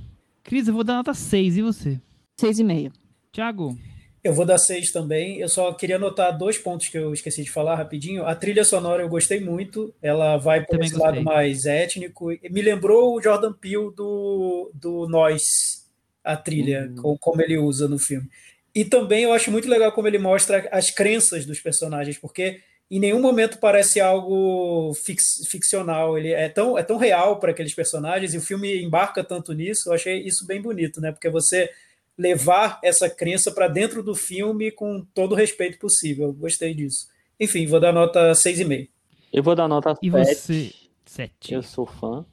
Cris, 0.42 0.66
eu 0.66 0.74
vou 0.74 0.82
dar 0.82 0.94
nota 0.94 1.14
6, 1.14 1.58
e 1.58 1.62
você? 1.62 2.00
6,5. 2.36 2.92
Thiago? 3.30 3.78
Eu 4.22 4.32
vou 4.32 4.46
dar 4.46 4.58
6 4.58 4.92
também. 4.92 5.38
Eu 5.38 5.48
só 5.48 5.72
queria 5.72 5.96
anotar 5.96 6.36
dois 6.36 6.56
pontos 6.56 6.88
que 6.88 6.96
eu 6.96 7.12
esqueci 7.12 7.42
de 7.42 7.50
falar 7.50 7.74
rapidinho. 7.74 8.24
A 8.24 8.34
trilha 8.36 8.64
sonora 8.64 9.02
eu 9.02 9.08
gostei 9.08 9.40
muito. 9.40 9.92
Ela 10.00 10.36
vai 10.36 10.64
por 10.64 10.80
esse 10.80 10.96
lado 10.96 11.20
mais 11.22 11.66
étnico. 11.66 12.28
Me 12.50 12.62
lembrou 12.62 13.16
o 13.16 13.20
Jordan 13.20 13.52
Peele 13.52 13.90
do, 13.96 14.70
do 14.74 15.08
Nós 15.08 15.82
a 16.22 16.36
trilha, 16.36 16.92
uhum. 16.96 17.16
como 17.18 17.42
ele 17.42 17.58
usa 17.58 17.88
no 17.88 17.98
filme. 17.98 18.28
E 18.74 18.84
também 18.84 19.24
eu 19.24 19.32
acho 19.32 19.50
muito 19.50 19.68
legal 19.68 19.90
como 19.92 20.06
ele 20.06 20.18
mostra 20.18 20.68
as 20.70 20.90
crenças 20.90 21.44
dos 21.44 21.60
personagens, 21.60 22.16
porque 22.16 22.60
em 22.90 23.00
nenhum 23.00 23.20
momento 23.20 23.58
parece 23.58 24.00
algo 24.00 24.94
fix, 24.94 25.46
ficcional. 25.48 26.16
Ele 26.16 26.30
é 26.32 26.48
tão, 26.48 26.78
é 26.78 26.82
tão 26.82 26.96
real 26.96 27.38
para 27.38 27.50
aqueles 27.50 27.74
personagens 27.74 28.34
e 28.34 28.38
o 28.38 28.42
filme 28.42 28.82
embarca 28.82 29.24
tanto 29.24 29.52
nisso. 29.52 29.88
Eu 29.88 29.94
achei 29.94 30.20
isso 30.20 30.46
bem 30.46 30.60
bonito, 30.62 31.00
né? 31.00 31.10
Porque 31.10 31.28
você 31.28 31.70
levar 32.18 32.78
essa 32.82 33.08
crença 33.08 33.50
para 33.50 33.68
dentro 33.68 34.02
do 34.02 34.14
filme 34.14 34.70
com 34.70 35.04
todo 35.14 35.32
o 35.32 35.36
respeito 35.36 35.78
possível. 35.78 36.32
Gostei 36.32 36.74
disso. 36.74 37.08
Enfim, 37.38 37.66
vou 37.66 37.80
dar 37.80 37.92
nota 37.92 38.32
6,5. 38.32 38.88
Eu 39.32 39.42
vou 39.42 39.54
dar 39.54 39.66
nota 39.66 39.96
e 40.02 40.10
7. 40.10 40.34
Você? 40.34 40.74
7. 41.06 41.54
Eu 41.54 41.62
sou 41.62 41.86
fã. 41.86 42.24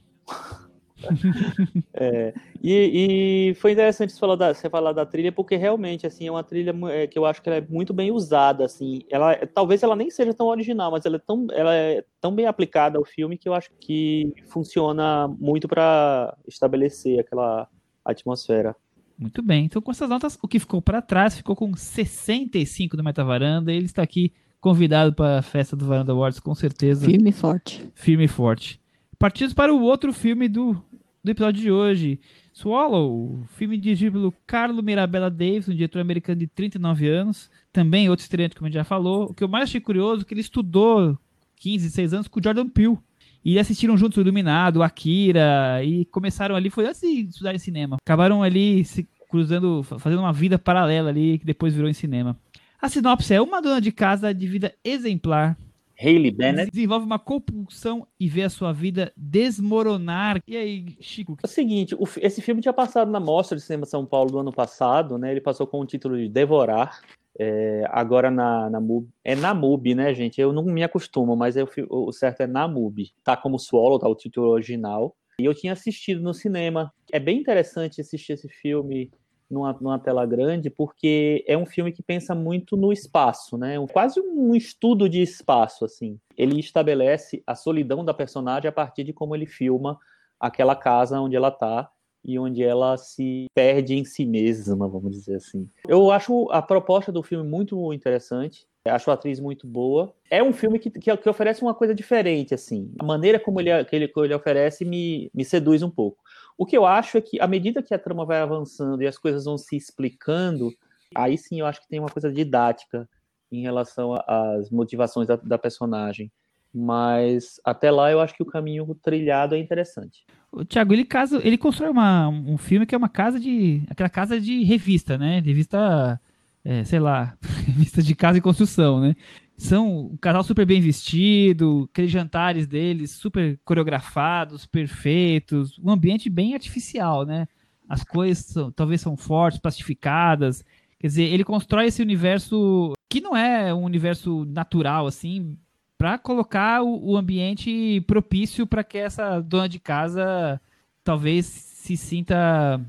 é, 1.93 2.33
e, 2.61 3.51
e, 3.51 3.55
foi 3.55 3.71
interessante 3.71 4.11
você 4.11 4.19
falar, 4.19 4.35
da, 4.35 4.53
você 4.53 4.69
falar 4.69 4.91
da 4.91 5.05
trilha, 5.05 5.31
porque 5.31 5.55
realmente 5.55 6.05
assim 6.05 6.27
é 6.27 6.31
uma 6.31 6.43
trilha 6.43 6.75
é, 6.91 7.07
que 7.07 7.17
eu 7.17 7.25
acho 7.25 7.41
que 7.41 7.47
ela 7.47 7.57
é 7.57 7.61
muito 7.61 7.93
bem 7.93 8.11
usada. 8.11 8.65
Assim, 8.65 9.03
ela, 9.09 9.35
talvez 9.47 9.81
ela 9.81 9.95
nem 9.95 10.09
seja 10.09 10.33
tão 10.33 10.47
original, 10.47 10.91
mas 10.91 11.05
ela 11.05 11.15
é 11.15 11.19
tão, 11.19 11.47
ela 11.51 11.73
é 11.73 12.03
tão 12.19 12.35
bem 12.35 12.45
aplicada 12.45 12.97
ao 12.97 13.05
filme 13.05 13.37
que 13.37 13.47
eu 13.47 13.53
acho 13.53 13.71
que 13.79 14.33
funciona 14.47 15.27
muito 15.39 15.67
para 15.67 16.37
estabelecer 16.47 17.19
aquela 17.19 17.67
atmosfera. 18.03 18.75
Muito 19.19 19.41
bem. 19.41 19.65
Então, 19.65 19.81
com 19.81 19.91
essas 19.91 20.09
notas, 20.09 20.39
o 20.41 20.47
que 20.47 20.59
ficou 20.59 20.81
para 20.81 21.01
trás 21.01 21.35
ficou 21.35 21.53
com 21.53 21.75
65 21.75 22.95
do 22.95 23.03
Metavaranda. 23.03 23.73
Ele 23.73 23.85
está 23.85 24.01
aqui 24.01 24.31
convidado 24.61 25.13
para 25.13 25.39
a 25.39 25.41
festa 25.41 25.75
do 25.75 25.85
Varanda 25.85 26.13
Awards, 26.13 26.39
com 26.39 26.55
certeza. 26.55 27.05
Firme 27.05 27.29
e 27.29 27.33
forte. 27.33 27.85
Firme 27.93 28.23
e 28.23 28.27
forte. 28.29 28.79
Partindo 29.17 29.53
para 29.53 29.73
o 29.73 29.81
outro 29.81 30.13
filme 30.13 30.47
do, 30.47 30.81
do 31.21 31.31
episódio 31.31 31.61
de 31.61 31.69
hoje. 31.69 32.19
Swallow, 32.53 33.43
filme 33.57 33.77
dirigido 33.77 34.13
pelo 34.13 34.33
Carlo 34.47 34.81
Mirabella 34.81 35.29
Davis, 35.29 35.67
um 35.67 35.75
diretor 35.75 35.99
americano 35.99 36.39
de 36.39 36.47
39 36.47 37.09
anos. 37.09 37.49
Também 37.73 38.09
outro 38.09 38.23
estreante, 38.23 38.55
como 38.55 38.67
a 38.67 38.69
gente 38.69 38.79
já 38.79 38.85
falou. 38.85 39.25
O 39.25 39.33
que 39.33 39.43
eu 39.43 39.49
mais 39.49 39.65
achei 39.65 39.81
curioso 39.81 40.21
é 40.21 40.25
que 40.25 40.33
ele 40.33 40.41
estudou 40.41 41.17
15, 41.57 41.89
6 41.89 42.13
anos 42.13 42.27
com 42.29 42.39
o 42.39 42.43
Jordan 42.43 42.69
Peele. 42.69 42.97
E 43.43 43.57
assistiram 43.57 43.97
juntos 43.97 44.17
o 44.17 44.21
Iluminado, 44.21 44.83
Akira, 44.83 45.83
e 45.83 46.05
começaram 46.05 46.55
ali, 46.55 46.69
foi 46.69 46.85
antes 46.85 47.01
de 47.01 47.27
estudar 47.29 47.55
em 47.55 47.59
cinema. 47.59 47.97
Acabaram 48.01 48.43
ali 48.43 48.83
se 48.83 49.07
cruzando, 49.29 49.83
fazendo 49.83 50.19
uma 50.19 50.33
vida 50.33 50.57
paralela 50.59 51.09
ali, 51.09 51.39
que 51.39 51.45
depois 51.45 51.73
virou 51.73 51.89
em 51.89 51.93
cinema. 51.93 52.37
A 52.81 52.89
sinopse 52.89 53.33
é 53.33 53.41
uma 53.41 53.61
dona 53.61 53.79
de 53.79 53.91
casa 53.91 54.33
de 54.33 54.47
vida 54.47 54.73
exemplar 54.83 55.57
Hayley 56.01 56.31
Bennett. 56.31 56.71
Desenvolve 56.71 57.05
uma 57.05 57.19
compulsão 57.19 58.07
e 58.17 58.29
vê 58.29 58.43
a 58.43 58.49
sua 58.49 58.71
vida 58.71 59.11
desmoronar. 59.17 60.39
E 60.47 60.55
aí, 60.55 60.97
Chico? 61.01 61.37
É 61.43 61.45
o 61.45 61.49
seguinte, 61.49 61.93
o, 61.93 62.07
esse 62.21 62.41
filme 62.41 62.61
tinha 62.61 62.73
passado 62.73 63.11
na 63.11 63.19
Mostra 63.19 63.57
de 63.57 63.63
Cinema 63.63 63.85
São 63.85 64.05
Paulo 64.05 64.31
do 64.31 64.39
ano 64.39 64.53
passado, 64.53 65.17
né? 65.17 65.31
Ele 65.31 65.41
passou 65.41 65.67
com 65.67 65.81
o 65.81 65.85
título 65.85 66.17
de 66.17 66.29
Devorar. 66.29 67.01
É, 67.37 67.83
agora 67.89 68.31
na, 68.31 68.69
na. 68.69 68.79
É 69.23 69.35
na 69.35 69.53
MUB, 69.53 69.95
né, 69.95 70.13
gente? 70.13 70.39
Eu 70.39 70.51
não 70.51 70.63
me 70.63 70.83
acostumo, 70.83 71.35
mas 71.35 71.55
eu, 71.55 71.67
o 71.89 72.11
certo 72.11 72.41
é 72.41 72.47
na 72.47 72.67
MUB. 72.67 73.11
Tá 73.23 73.35
como 73.37 73.59
Swallow, 73.59 73.99
tá 73.99 74.07
o 74.07 74.15
título 74.15 74.49
original. 74.49 75.15
E 75.39 75.45
eu 75.45 75.53
tinha 75.53 75.73
assistido 75.73 76.21
no 76.21 76.33
cinema. 76.33 76.91
É 77.11 77.19
bem 77.19 77.39
interessante 77.39 78.01
assistir 78.01 78.33
esse 78.33 78.49
filme 78.49 79.09
numa, 79.49 79.73
numa, 79.79 79.97
tela 79.97 80.25
grande, 80.25 80.69
porque 80.69 81.43
é 81.47 81.57
um 81.57 81.65
filme 81.65 81.91
que 81.91 82.03
pensa 82.03 82.35
muito 82.35 82.77
no 82.77 82.91
espaço, 82.91 83.57
né? 83.57 83.79
Um, 83.79 83.87
quase 83.87 84.19
um 84.19 84.53
estudo 84.53 85.09
de 85.09 85.21
espaço, 85.21 85.85
assim. 85.85 86.19
Ele 86.37 86.59
estabelece 86.59 87.41
a 87.47 87.55
solidão 87.55 88.03
da 88.03 88.13
personagem 88.13 88.67
a 88.67 88.71
partir 88.71 89.03
de 89.03 89.13
como 89.13 89.35
ele 89.35 89.45
filma 89.45 89.97
aquela 90.39 90.75
casa 90.75 91.19
onde 91.19 91.35
ela 91.35 91.49
está 91.49 91.89
e 92.23 92.37
onde 92.37 92.63
ela 92.63 92.97
se 92.97 93.47
perde 93.53 93.95
em 93.95 94.03
si 94.03 94.25
mesma, 94.25 94.87
vamos 94.87 95.11
dizer 95.11 95.35
assim. 95.35 95.69
Eu 95.87 96.11
acho 96.11 96.49
a 96.51 96.61
proposta 96.61 97.11
do 97.11 97.23
filme 97.23 97.47
muito 97.47 97.93
interessante. 97.93 98.67
Acho 98.85 99.11
a 99.11 99.13
atriz 99.13 99.39
muito 99.39 99.67
boa. 99.67 100.13
É 100.29 100.41
um 100.41 100.53
filme 100.53 100.79
que, 100.79 100.89
que, 100.89 101.15
que 101.15 101.29
oferece 101.29 101.61
uma 101.61 101.73
coisa 101.73 101.93
diferente, 101.93 102.53
assim. 102.53 102.91
A 102.99 103.03
maneira 103.03 103.39
como 103.39 103.59
ele, 103.59 103.83
que 103.85 103.95
ele, 103.95 104.07
que 104.07 104.19
ele 104.19 104.33
oferece 104.33 104.85
me, 104.85 105.29
me 105.33 105.43
seduz 105.45 105.83
um 105.83 105.89
pouco. 105.89 106.17
O 106.57 106.65
que 106.65 106.77
eu 106.77 106.85
acho 106.85 107.17
é 107.17 107.21
que, 107.21 107.39
à 107.39 107.47
medida 107.47 107.83
que 107.83 107.93
a 107.93 107.99
trama 107.99 108.25
vai 108.25 108.39
avançando 108.39 109.01
e 109.01 109.07
as 109.07 109.17
coisas 109.17 109.45
vão 109.45 109.57
se 109.57 109.75
explicando, 109.75 110.71
aí 111.15 111.37
sim 111.37 111.59
eu 111.59 111.65
acho 111.65 111.81
que 111.81 111.87
tem 111.87 111.99
uma 111.99 112.09
coisa 112.09 112.31
didática 112.31 113.07
em 113.51 113.61
relação 113.61 114.13
às 114.27 114.69
motivações 114.69 115.27
da, 115.27 115.35
da 115.35 115.57
personagem. 115.57 116.31
Mas 116.73 117.59
até 117.63 117.89
lá 117.89 118.11
eu 118.11 118.19
acho 118.19 118.35
que 118.35 118.43
o 118.43 118.45
caminho 118.45 118.93
trilhado 119.01 119.55
é 119.55 119.57
interessante. 119.57 120.25
O 120.51 120.65
Thiago, 120.65 120.93
ele 120.93 121.05
casa, 121.05 121.39
ele 121.43 121.57
constrói 121.57 121.89
uma, 121.91 122.27
um 122.27 122.57
filme 122.57 122.85
que 122.85 122.95
é 122.95 122.97
uma 122.97 123.09
casa 123.09 123.39
de. 123.39 123.83
aquela 123.89 124.09
casa 124.09 124.39
de 124.39 124.63
revista, 124.63 125.17
né? 125.17 125.39
Revista, 125.39 126.19
é, 126.63 126.83
sei 126.83 126.99
lá, 126.99 127.37
revista 127.67 128.01
de 128.01 128.15
casa 128.15 128.37
e 128.37 128.41
construção, 128.41 128.99
né? 128.99 129.15
são 129.59 130.07
um 130.13 130.17
casal 130.17 130.43
super 130.43 130.65
bem 130.65 130.79
vestido, 130.79 131.89
aqueles 131.91 132.09
jantares 132.09 132.65
deles 132.65 133.11
super 133.11 133.59
coreografados, 133.65 134.65
perfeitos, 134.65 135.77
um 135.79 135.91
ambiente 135.91 136.29
bem 136.29 136.53
artificial, 136.53 137.25
né? 137.25 137.45
As 137.87 138.03
coisas 138.03 138.45
são, 138.45 138.71
talvez 138.71 139.01
são 139.01 139.17
fortes, 139.17 139.59
plastificadas. 139.59 140.63
Quer 140.97 141.07
dizer, 141.07 141.23
ele 141.23 141.43
constrói 141.43 141.87
esse 141.87 142.01
universo 142.01 142.93
que 143.09 143.19
não 143.19 143.35
é 143.35 143.73
um 143.73 143.83
universo 143.83 144.45
natural, 144.45 145.07
assim, 145.07 145.57
para 145.99 146.17
colocar 146.17 146.81
o, 146.81 147.11
o, 147.11 147.17
ambiente 147.17 147.99
propício 148.07 148.65
para 148.65 148.85
que 148.85 148.97
essa 148.97 149.41
dona 149.41 149.67
de 149.67 149.79
casa 149.79 150.59
talvez 151.03 151.45
se 151.45 151.97
sinta 151.97 152.79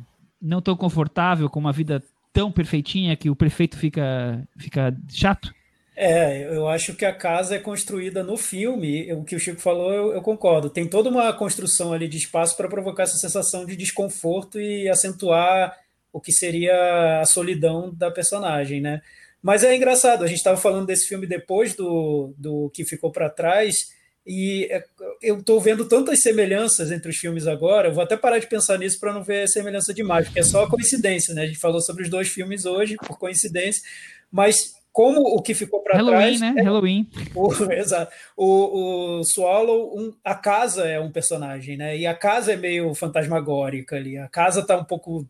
não 0.41 0.63
tão 0.63 0.77
confortável 0.77 1.51
com 1.51 1.59
uma 1.59 1.73
vida 1.73 2.01
tão 2.33 2.53
perfeitinha 2.53 3.17
que 3.17 3.29
o 3.29 3.35
prefeito 3.35 3.77
fica, 3.77 4.41
fica 4.57 4.97
chato. 5.09 5.53
É, 5.97 6.55
eu 6.55 6.69
acho 6.69 6.95
que 6.95 7.05
a 7.05 7.13
casa 7.13 7.57
é 7.57 7.59
construída 7.59 8.23
no 8.23 8.37
filme. 8.37 9.13
O 9.13 9.25
que 9.25 9.35
o 9.35 9.41
Chico 9.41 9.61
falou, 9.61 9.93
eu, 9.93 10.15
eu 10.15 10.23
concordo. 10.23 10.71
Tem 10.71 10.89
toda 10.89 11.11
uma 11.11 11.33
construção 11.33 11.93
ali 11.93 12.09
de 12.09 12.17
espaço 12.17 12.57
para 12.57 12.69
provocar 12.69 13.03
essa 13.03 13.19
sensação 13.19 13.67
de 13.67 13.77
desconforto 13.77 14.59
e 14.61 14.89
acentuar 14.89 15.77
o 16.13 16.21
que 16.21 16.33
seria 16.33 17.21
a 17.21 17.27
solidão 17.27 17.93
da 17.93 18.11
personagem, 18.11 18.81
né? 18.81 19.03
Mas 19.43 19.64
é 19.64 19.74
engraçado, 19.74 20.24
a 20.24 20.26
gente 20.26 20.38
estava 20.38 20.57
falando 20.57 20.86
desse 20.86 21.09
filme 21.09 21.26
depois 21.26 21.74
do, 21.74 22.34
do 22.36 22.70
que 22.74 22.84
ficou 22.84 23.11
para 23.11 23.30
trás, 23.30 23.88
e 24.26 24.68
é, 24.70 24.84
eu 25.22 25.38
estou 25.38 25.61
vendo 25.61 25.88
tantas 25.88 26.20
semelhanças 26.20 26.93
entre 26.93 27.11
os 27.11 27.16
filmes 27.16 27.47
agora, 27.47 27.88
eu 27.88 27.95
vou 27.95 28.05
até 28.05 28.16
parar 28.16 28.38
de 28.38 28.47
pensar 28.47 28.78
nisso 28.78 29.01
para 29.01 29.12
não 29.12 29.22
ver 29.22 29.49
semelhança 29.49 29.95
demais, 29.95 30.26
porque 30.26 30.41
é 30.41 30.45
só 30.45 30.68
coincidência, 30.68 31.34
né? 31.34 31.43
A 31.43 31.47
gente 31.47 31.59
falou 31.59 31.80
sobre 31.80 32.03
os 32.03 32.11
dois 32.11 32.28
filmes 32.28 32.66
hoje, 32.66 32.97
por 32.97 33.18
coincidência, 33.18 33.82
mas 34.30 34.74
como 34.93 35.20
o 35.20 35.41
que 35.41 35.55
ficou 35.55 35.82
para 35.82 36.05
trás. 36.05 36.41
Né? 36.41 36.55
É, 36.57 36.62
Halloween, 36.62 37.09
o, 37.34 37.51
exato. 37.72 38.12
O, 38.36 39.20
o 39.20 39.24
Swallow, 39.24 39.97
um, 39.99 40.12
a 40.24 40.34
casa 40.34 40.86
é 40.86 41.01
um 41.01 41.11
personagem, 41.11 41.76
né? 41.76 41.97
E 41.97 42.07
a 42.07 42.14
casa 42.14 42.53
é 42.53 42.57
meio 42.57 42.95
fantasmagórica 42.95 43.97
ali. 43.97 44.18
A 44.18 44.28
casa 44.28 44.61
está 44.61 44.76
um 44.76 44.84
pouco 44.84 45.26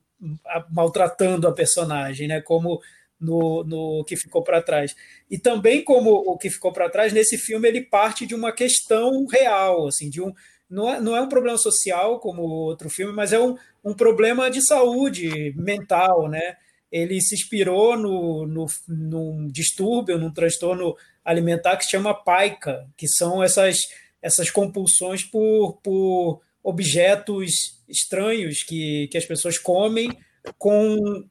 maltratando 0.71 1.47
a 1.47 1.53
personagem, 1.53 2.29
né? 2.29 2.41
Como 2.41 2.81
no, 3.21 3.63
no 3.65 4.05
que 4.05 4.17
ficou 4.17 4.43
para 4.43 4.63
trás. 4.63 4.95
E 5.31 5.39
também 5.39 5.85
como 5.85 6.11
o 6.11 6.39
que 6.39 6.49
ficou 6.49 6.73
para 6.73 6.89
trás 6.89 7.13
nesse 7.13 7.37
filme 7.37 7.69
ele 7.69 7.83
parte 7.83 8.27
de 8.27 8.35
uma 8.35 8.53
questão 8.53 9.27
real, 9.27 9.87
assim, 9.87 10.09
de 10.09 10.23
um 10.23 10.33
não 10.71 10.89
é, 10.89 11.01
não 11.01 11.17
é 11.17 11.21
um 11.21 11.29
problema 11.29 11.59
social 11.59 12.21
como 12.21 12.43
outro 12.43 12.89
filme, 12.89 13.13
mas 13.13 13.33
é 13.33 13.41
um, 13.41 13.57
um 13.85 13.93
problema 13.93 14.49
de 14.49 14.65
saúde 14.65 15.53
mental, 15.57 16.29
né? 16.29 16.57
Ele 16.93 17.21
se 17.21 17.35
inspirou 17.35 17.99
no, 17.99 18.47
no, 18.47 18.67
num 18.89 19.49
distúrbio, 19.49 20.17
num 20.17 20.33
transtorno 20.33 20.97
alimentar 21.25 21.77
que 21.77 21.85
se 21.85 21.91
chama 21.91 22.15
paica, 22.15 22.89
que 22.97 23.09
são 23.09 23.43
essas, 23.43 23.79
essas 24.23 24.49
compulsões 24.49 25.25
por, 25.25 25.79
por 25.83 26.41
objetos 26.63 27.81
estranhos 27.89 28.63
que, 28.63 29.09
que 29.11 29.19
as 29.19 29.25
pessoas 29.25 29.59
comem 29.59 30.17
com 30.57 31.25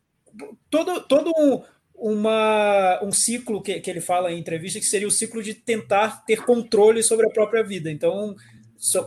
todo, 0.70 1.02
todo 1.02 1.32
um, 1.38 1.62
uma, 2.00 3.00
um 3.04 3.12
ciclo 3.12 3.62
que, 3.62 3.80
que 3.80 3.90
ele 3.90 4.02
fala 4.02 4.32
em 4.32 4.40
entrevista 4.40 4.80
que 4.80 4.86
seria 4.86 5.08
o 5.08 5.12
ciclo 5.12 5.44
de 5.44 5.54
tentar 5.54 6.24
ter 6.26 6.44
controle 6.44 7.04
sobre 7.04 7.28
a 7.28 7.30
própria 7.30 7.64
vida. 7.64 7.92
Então, 7.92 8.36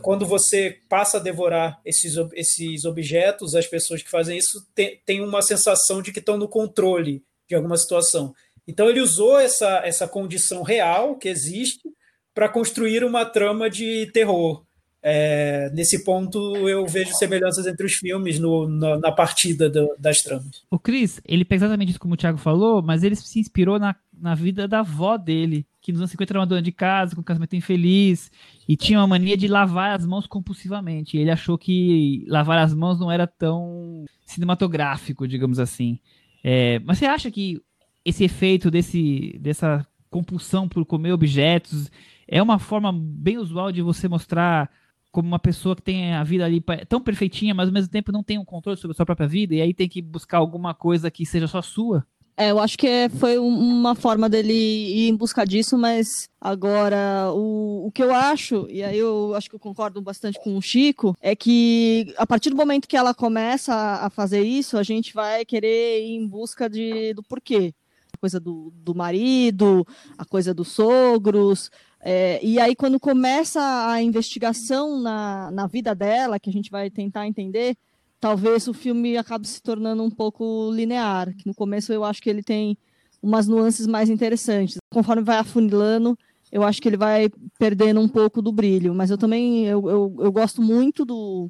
quando 0.01 0.25
você 0.25 0.79
passa 0.87 1.17
a 1.17 1.19
devorar 1.19 1.79
esses, 1.83 2.15
esses 2.33 2.85
objetos, 2.85 3.55
as 3.55 3.67
pessoas 3.67 4.03
que 4.03 4.09
fazem 4.09 4.37
isso 4.37 4.65
têm, 4.75 5.01
têm 5.05 5.21
uma 5.21 5.41
sensação 5.41 6.01
de 6.01 6.11
que 6.11 6.19
estão 6.19 6.37
no 6.37 6.47
controle 6.47 7.23
de 7.47 7.55
alguma 7.55 7.77
situação. 7.77 8.33
Então 8.67 8.89
ele 8.89 9.01
usou 9.01 9.39
essa, 9.39 9.81
essa 9.83 10.07
condição 10.07 10.61
real 10.61 11.17
que 11.17 11.27
existe 11.27 11.89
para 12.33 12.49
construir 12.49 13.03
uma 13.03 13.25
trama 13.25 13.69
de 13.69 14.09
terror. 14.13 14.63
É, 15.05 15.69
nesse 15.73 16.05
ponto 16.05 16.39
eu 16.65 16.87
vejo 16.87 17.13
semelhanças 17.13 17.67
entre 17.67 17.85
os 17.85 17.93
filmes 17.93 18.39
no, 18.39 18.69
na, 18.69 18.97
na, 18.97 19.11
partida 19.11 19.69
do, 19.69 19.93
das 19.99 20.21
tramas. 20.21 20.63
O 20.71 20.79
Chris, 20.79 21.19
ele 21.27 21.43
fez 21.43 21.61
exatamente 21.61 21.89
isso 21.89 21.99
como 21.99 22.13
o 22.13 22.17
Thiago 22.17 22.37
falou, 22.37 22.81
mas 22.81 23.03
ele 23.03 23.13
se 23.13 23.37
inspirou 23.37 23.77
na, 23.77 23.93
na 24.17 24.33
vida 24.33 24.65
da 24.65 24.79
avó 24.79 25.17
dele, 25.17 25.67
que 25.81 25.91
nos 25.91 25.99
anos 25.99 26.11
50 26.11 26.31
era 26.31 26.39
uma 26.39 26.47
dona 26.47 26.61
de 26.61 26.71
casa, 26.71 27.15
com 27.15 27.19
um 27.19 27.23
casamento 27.23 27.53
infeliz, 27.53 28.31
e 28.65 28.77
tinha 28.77 28.97
uma 28.97 29.07
mania 29.07 29.35
de 29.35 29.45
lavar 29.45 29.91
as 29.91 30.05
mãos 30.05 30.25
compulsivamente. 30.25 31.17
Ele 31.17 31.29
achou 31.29 31.57
que 31.57 32.23
lavar 32.29 32.59
as 32.59 32.73
mãos 32.73 32.97
não 32.97 33.11
era 33.11 33.27
tão 33.27 34.05
cinematográfico, 34.25 35.27
digamos 35.27 35.59
assim. 35.59 35.99
É, 36.41 36.79
mas 36.79 36.97
você 36.97 37.05
acha 37.05 37.29
que 37.29 37.61
esse 38.05 38.23
efeito 38.23 38.71
desse, 38.71 39.37
dessa 39.41 39.85
compulsão 40.09 40.69
por 40.69 40.85
comer 40.85 41.11
objetos 41.11 41.91
é 42.25 42.41
uma 42.41 42.57
forma 42.57 42.93
bem 42.93 43.37
usual 43.37 43.69
de 43.69 43.81
você 43.81 44.07
mostrar 44.07 44.69
como 45.13 45.27
uma 45.27 45.37
pessoa 45.37 45.75
que 45.75 45.81
tem 45.83 46.11
a 46.15 46.23
vida 46.23 46.43
ali 46.43 46.61
tão 46.89 46.99
perfeitinha, 46.99 47.53
mas 47.53 47.67
ao 47.67 47.73
mesmo 47.73 47.91
tempo 47.91 48.11
não 48.11 48.23
tem 48.23 48.39
um 48.39 48.43
controle 48.43 48.77
sobre 48.79 48.93
a 48.93 48.97
sua 48.97 49.05
própria 49.05 49.27
vida, 49.27 49.53
e 49.53 49.61
aí 49.61 49.71
tem 49.71 49.87
que 49.87 50.01
buscar 50.01 50.39
alguma 50.39 50.73
coisa 50.73 51.11
que 51.11 51.23
seja 51.23 51.47
só 51.47 51.61
sua? 51.61 52.03
É, 52.35 52.49
eu 52.49 52.59
acho 52.59 52.75
que 52.75 52.87
é, 52.87 53.09
foi 53.09 53.37
uma 53.37 53.93
forma 53.93 54.27
dele 54.27 54.53
ir 54.53 55.07
em 55.07 55.15
busca 55.15 55.45
disso, 55.45 55.77
mas 55.77 56.27
agora 56.41 57.31
o, 57.31 57.85
o 57.85 57.91
que 57.91 58.01
eu 58.01 58.11
acho, 58.11 58.65
e 58.71 58.83
aí 58.83 58.97
eu 58.97 59.35
acho 59.35 59.47
que 59.47 59.55
eu 59.55 59.59
concordo 59.59 60.01
bastante 60.01 60.39
com 60.43 60.57
o 60.57 60.61
Chico, 60.61 61.15
é 61.21 61.35
que 61.35 62.11
a 62.17 62.25
partir 62.25 62.49
do 62.49 62.55
momento 62.55 62.87
que 62.87 62.97
ela 62.97 63.13
começa 63.13 63.75
a 63.75 64.09
fazer 64.09 64.41
isso, 64.41 64.79
a 64.79 64.83
gente 64.83 65.13
vai 65.13 65.45
querer 65.45 66.01
ir 66.01 66.15
em 66.15 66.27
busca 66.27 66.67
de, 66.67 67.13
do 67.13 67.21
porquê. 67.21 67.71
A 68.11 68.17
coisa 68.17 68.39
do, 68.39 68.73
do 68.75 68.95
marido, 68.95 69.85
a 70.17 70.25
coisa 70.25 70.55
dos 70.55 70.69
sogros, 70.69 71.69
é, 72.05 72.43
e 72.43 72.59
aí, 72.59 72.75
quando 72.75 72.99
começa 72.99 73.61
a 73.89 74.03
investigação 74.03 74.99
na, 74.99 75.49
na 75.51 75.67
vida 75.67 75.95
dela, 75.95 76.37
que 76.37 76.49
a 76.49 76.53
gente 76.53 76.69
vai 76.69 76.89
tentar 76.89 77.25
entender, 77.25 77.77
talvez 78.19 78.67
o 78.67 78.73
filme 78.73 79.17
acabe 79.17 79.47
se 79.47 79.61
tornando 79.61 80.03
um 80.03 80.11
pouco 80.11 80.69
linear. 80.73 81.33
Que 81.33 81.47
no 81.47 81.55
começo 81.55 81.93
eu 81.93 82.03
acho 82.03 82.21
que 82.21 82.29
ele 82.29 82.43
tem 82.43 82.77
umas 83.21 83.47
nuances 83.47 83.87
mais 83.87 84.09
interessantes. 84.09 84.77
Conforme 84.91 85.23
vai 85.23 85.37
afunilando, 85.37 86.19
eu 86.51 86.61
acho 86.61 86.81
que 86.81 86.89
ele 86.89 86.97
vai 86.97 87.29
perdendo 87.57 88.01
um 88.01 88.09
pouco 88.09 88.41
do 88.41 88.51
brilho. 88.51 88.93
Mas 88.93 89.09
eu 89.09 89.17
também 89.17 89.65
eu, 89.65 89.89
eu, 89.89 90.15
eu 90.19 90.31
gosto 90.31 90.61
muito 90.61 91.05
do, 91.05 91.49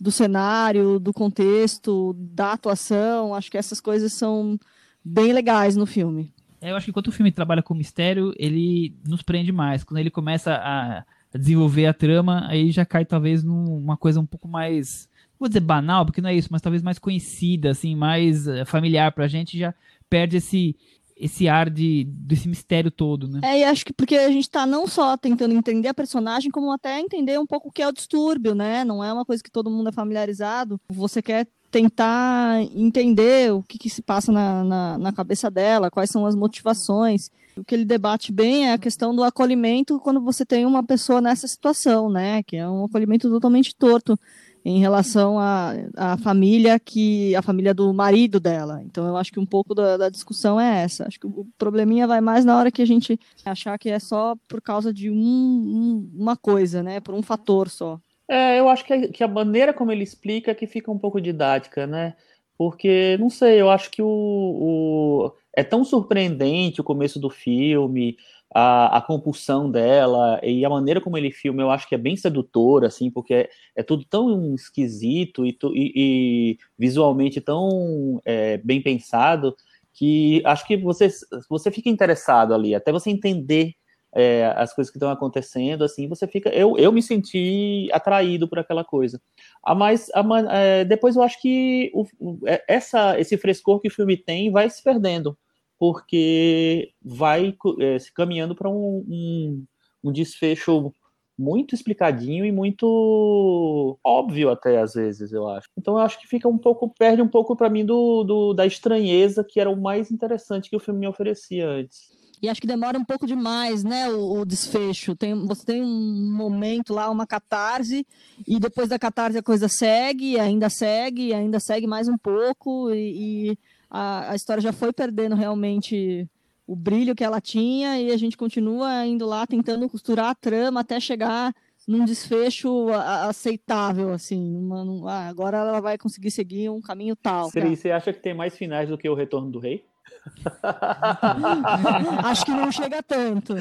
do 0.00 0.10
cenário, 0.10 0.98
do 0.98 1.12
contexto, 1.12 2.14
da 2.18 2.54
atuação. 2.54 3.32
Acho 3.32 3.48
que 3.48 3.58
essas 3.58 3.80
coisas 3.80 4.12
são 4.12 4.58
bem 5.04 5.32
legais 5.32 5.76
no 5.76 5.86
filme. 5.86 6.33
É, 6.64 6.70
eu 6.70 6.76
acho 6.76 6.86
que 6.86 6.90
enquanto 6.90 7.08
o 7.08 7.12
filme 7.12 7.30
trabalha 7.30 7.62
com 7.62 7.74
mistério, 7.74 8.32
ele 8.38 8.96
nos 9.06 9.20
prende 9.20 9.52
mais. 9.52 9.84
Quando 9.84 9.98
ele 9.98 10.10
começa 10.10 10.54
a 10.54 11.04
desenvolver 11.38 11.84
a 11.84 11.92
trama, 11.92 12.46
aí 12.48 12.70
já 12.70 12.86
cai 12.86 13.04
talvez 13.04 13.44
numa 13.44 13.98
coisa 13.98 14.18
um 14.18 14.24
pouco 14.24 14.48
mais, 14.48 15.06
vou 15.38 15.46
dizer 15.46 15.60
banal, 15.60 16.06
porque 16.06 16.22
não 16.22 16.30
é 16.30 16.34
isso, 16.34 16.48
mas 16.50 16.62
talvez 16.62 16.82
mais 16.82 16.98
conhecida, 16.98 17.70
assim, 17.70 17.94
mais 17.94 18.48
eh, 18.48 18.64
familiar 18.64 19.12
pra 19.12 19.28
gente, 19.28 19.58
já 19.58 19.74
perde 20.08 20.38
esse 20.38 20.74
esse 21.16 21.46
ar 21.46 21.70
de 21.70 22.04
desse 22.08 22.48
mistério 22.48 22.90
todo, 22.90 23.28
né? 23.28 23.40
É, 23.44 23.60
e 23.60 23.64
acho 23.64 23.84
que 23.84 23.92
porque 23.92 24.16
a 24.16 24.30
gente 24.30 24.50
tá 24.50 24.66
não 24.66 24.86
só 24.86 25.16
tentando 25.16 25.54
entender 25.54 25.88
a 25.88 25.94
personagem, 25.94 26.50
como 26.50 26.72
até 26.72 26.98
entender 26.98 27.38
um 27.38 27.46
pouco 27.46 27.68
o 27.68 27.72
que 27.72 27.82
é 27.82 27.88
o 27.88 27.92
distúrbio, 27.92 28.54
né? 28.54 28.84
Não 28.84 29.04
é 29.04 29.12
uma 29.12 29.24
coisa 29.24 29.42
que 29.42 29.50
todo 29.50 29.70
mundo 29.70 29.90
é 29.90 29.92
familiarizado. 29.92 30.80
Você 30.88 31.20
quer 31.20 31.46
tentar 31.74 32.62
entender 32.72 33.52
o 33.52 33.60
que, 33.60 33.76
que 33.76 33.90
se 33.90 34.00
passa 34.00 34.30
na, 34.30 34.62
na, 34.62 34.96
na, 34.98 35.12
cabeça 35.12 35.50
dela, 35.50 35.90
quais 35.90 36.08
são 36.08 36.24
as 36.24 36.36
motivações. 36.36 37.32
O 37.56 37.64
que 37.64 37.74
ele 37.74 37.84
debate 37.84 38.30
bem 38.30 38.68
é 38.68 38.74
a 38.74 38.78
questão 38.78 39.12
do 39.12 39.24
acolhimento 39.24 39.98
quando 39.98 40.20
você 40.20 40.46
tem 40.46 40.64
uma 40.64 40.84
pessoa 40.84 41.20
nessa 41.20 41.48
situação, 41.48 42.08
né? 42.08 42.44
Que 42.44 42.58
é 42.58 42.68
um 42.68 42.84
acolhimento 42.84 43.28
totalmente 43.28 43.74
torto 43.74 44.16
em 44.64 44.78
relação 44.78 45.36
à, 45.36 46.16
família 46.22 46.78
que 46.78 47.34
a 47.34 47.42
família 47.42 47.74
do 47.74 47.92
marido 47.92 48.38
dela. 48.38 48.80
Então 48.84 49.04
eu 49.08 49.16
acho 49.16 49.32
que 49.32 49.40
um 49.40 49.46
pouco 49.46 49.74
da, 49.74 49.96
da, 49.96 50.08
discussão 50.08 50.60
é 50.60 50.84
essa. 50.84 51.08
Acho 51.08 51.18
que 51.18 51.26
o 51.26 51.44
probleminha 51.58 52.06
vai 52.06 52.20
mais 52.20 52.44
na 52.44 52.56
hora 52.56 52.70
que 52.70 52.82
a 52.82 52.86
gente 52.86 53.18
achar 53.44 53.76
que 53.80 53.90
é 53.90 53.98
só 53.98 54.36
por 54.48 54.62
causa 54.62 54.94
de 54.94 55.10
um, 55.10 55.16
um, 55.16 56.10
uma 56.14 56.36
coisa, 56.36 56.84
né? 56.84 57.00
Por 57.00 57.16
um 57.16 57.22
fator 57.22 57.68
só. 57.68 57.98
É, 58.28 58.58
eu 58.58 58.68
acho 58.68 58.84
que 58.84 58.92
a, 58.92 59.08
que 59.08 59.24
a 59.24 59.28
maneira 59.28 59.72
como 59.74 59.92
ele 59.92 60.02
explica 60.02 60.50
é 60.50 60.54
que 60.54 60.66
fica 60.66 60.90
um 60.90 60.98
pouco 60.98 61.20
didática, 61.20 61.86
né? 61.86 62.16
Porque, 62.56 63.16
não 63.18 63.28
sei, 63.28 63.60
eu 63.60 63.70
acho 63.70 63.90
que 63.90 64.00
o, 64.00 64.06
o 64.08 65.32
é 65.52 65.62
tão 65.64 65.84
surpreendente 65.84 66.80
o 66.80 66.84
começo 66.84 67.18
do 67.18 67.28
filme, 67.28 68.16
a, 68.54 68.98
a, 68.98 69.02
compulsão 69.02 69.68
dela 69.70 70.40
e 70.42 70.64
a 70.64 70.70
maneira 70.70 71.00
como 71.00 71.18
ele 71.18 71.32
filma, 71.32 71.60
eu 71.60 71.70
acho 71.70 71.88
que 71.88 71.94
é 71.94 71.98
bem 71.98 72.16
sedutora, 72.16 72.86
assim, 72.86 73.10
porque 73.10 73.34
é, 73.34 73.50
é 73.76 73.82
tudo 73.82 74.04
tão 74.04 74.54
esquisito 74.54 75.44
e, 75.44 75.58
e, 75.74 75.92
e 75.96 76.58
visualmente 76.78 77.40
tão 77.40 78.20
é, 78.24 78.56
bem 78.58 78.80
pensado 78.80 79.56
que 79.92 80.42
acho 80.44 80.66
que 80.66 80.76
você, 80.76 81.08
você 81.48 81.70
fica 81.70 81.88
interessado 81.88 82.54
ali, 82.54 82.74
até 82.74 82.92
você 82.92 83.10
entender 83.10 83.74
é, 84.14 84.46
as 84.56 84.72
coisas 84.72 84.90
que 84.90 84.96
estão 84.96 85.10
acontecendo, 85.10 85.82
assim, 85.82 86.08
você 86.08 86.26
fica. 86.26 86.48
Eu, 86.50 86.78
eu 86.78 86.92
me 86.92 87.02
senti 87.02 87.88
atraído 87.92 88.48
por 88.48 88.58
aquela 88.58 88.84
coisa. 88.84 89.20
Ah, 89.62 89.74
mas 89.74 90.08
a, 90.14 90.22
é, 90.52 90.84
depois 90.84 91.16
eu 91.16 91.22
acho 91.22 91.40
que 91.40 91.90
o, 91.92 92.06
é, 92.46 92.64
essa, 92.68 93.18
esse 93.18 93.36
frescor 93.36 93.80
que 93.80 93.88
o 93.88 93.90
filme 93.90 94.16
tem 94.16 94.52
vai 94.52 94.70
se 94.70 94.82
perdendo, 94.82 95.36
porque 95.78 96.92
vai 97.02 97.56
é, 97.80 97.98
se 97.98 98.14
caminhando 98.14 98.54
para 98.54 98.70
um, 98.70 99.04
um, 99.08 99.64
um 100.04 100.12
desfecho 100.12 100.94
muito 101.36 101.74
explicadinho 101.74 102.44
e 102.46 102.52
muito 102.52 103.98
óbvio 104.04 104.50
até 104.50 104.78
às 104.78 104.94
vezes, 104.94 105.32
eu 105.32 105.48
acho. 105.48 105.66
Então 105.76 105.94
eu 105.94 106.00
acho 106.00 106.20
que 106.20 106.28
fica 106.28 106.48
um 106.48 106.56
pouco 106.56 106.88
perde 106.96 107.20
um 107.20 107.28
pouco 107.28 107.56
para 107.56 107.68
mim 107.68 107.84
do, 107.84 108.22
do, 108.22 108.54
da 108.54 108.64
estranheza 108.64 109.42
que 109.42 109.58
era 109.58 109.68
o 109.68 109.80
mais 109.80 110.12
interessante 110.12 110.70
que 110.70 110.76
o 110.76 110.80
filme 110.80 111.00
me 111.00 111.08
oferecia 111.08 111.68
antes. 111.68 112.23
E 112.44 112.48
acho 112.50 112.60
que 112.60 112.66
demora 112.66 112.98
um 112.98 113.04
pouco 113.04 113.26
demais, 113.26 113.82
né, 113.82 114.06
o, 114.10 114.40
o, 114.40 114.44
desfecho. 114.44 115.16
Tem, 115.16 115.34
você 115.46 115.64
tem 115.64 115.82
um 115.82 116.30
momento 116.36 116.92
lá, 116.92 117.08
uma 117.08 117.26
catarse, 117.26 118.06
e 118.46 118.60
depois 118.60 118.86
da 118.86 118.98
catarse 118.98 119.38
a 119.38 119.42
coisa 119.42 119.66
segue, 119.66 120.38
ainda 120.38 120.68
segue, 120.68 121.32
ainda 121.32 121.58
segue 121.58 121.86
mais 121.86 122.06
um 122.06 122.18
pouco, 122.18 122.90
e, 122.92 123.52
e 123.52 123.58
a, 123.88 124.32
a, 124.32 124.34
história 124.36 124.60
já 124.60 124.74
foi 124.74 124.92
perdendo 124.92 125.34
realmente 125.34 126.28
o 126.66 126.76
brilho 126.76 127.14
que 127.14 127.24
ela 127.24 127.40
tinha, 127.40 127.98
e 127.98 128.12
a 128.12 128.16
gente 128.18 128.36
continua 128.36 129.06
indo 129.06 129.24
lá 129.24 129.46
tentando 129.46 129.88
costurar 129.88 130.28
a 130.28 130.34
trama 130.34 130.80
até 130.80 131.00
chegar 131.00 131.50
num 131.88 132.04
desfecho 132.04 132.88
aceitável, 133.26 134.12
assim. 134.12 134.54
Uma, 134.54 135.10
ah, 135.10 135.28
agora 135.28 135.56
ela 135.56 135.80
vai 135.80 135.96
conseguir 135.96 136.30
seguir 136.30 136.68
um 136.68 136.82
caminho 136.82 137.16
tal. 137.16 137.50
Você 137.50 137.90
acha 137.90 138.12
que 138.12 138.20
tem 138.20 138.34
mais 138.34 138.54
finais 138.54 138.90
do 138.90 138.98
que 138.98 139.08
o 139.08 139.14
Retorno 139.14 139.50
do 139.50 139.58
Rei? 139.58 139.86
Acho 142.24 142.44
que 142.44 142.50
não 142.50 142.72
chega 142.72 143.02
tanto, 143.02 143.54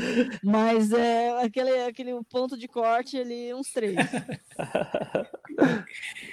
mas 0.44 0.92
é 0.92 1.44
aquele, 1.44 1.72
aquele 1.84 2.12
ponto 2.30 2.58
de 2.58 2.68
corte 2.68 3.18
ali, 3.18 3.54
uns 3.54 3.72
três. 3.72 3.96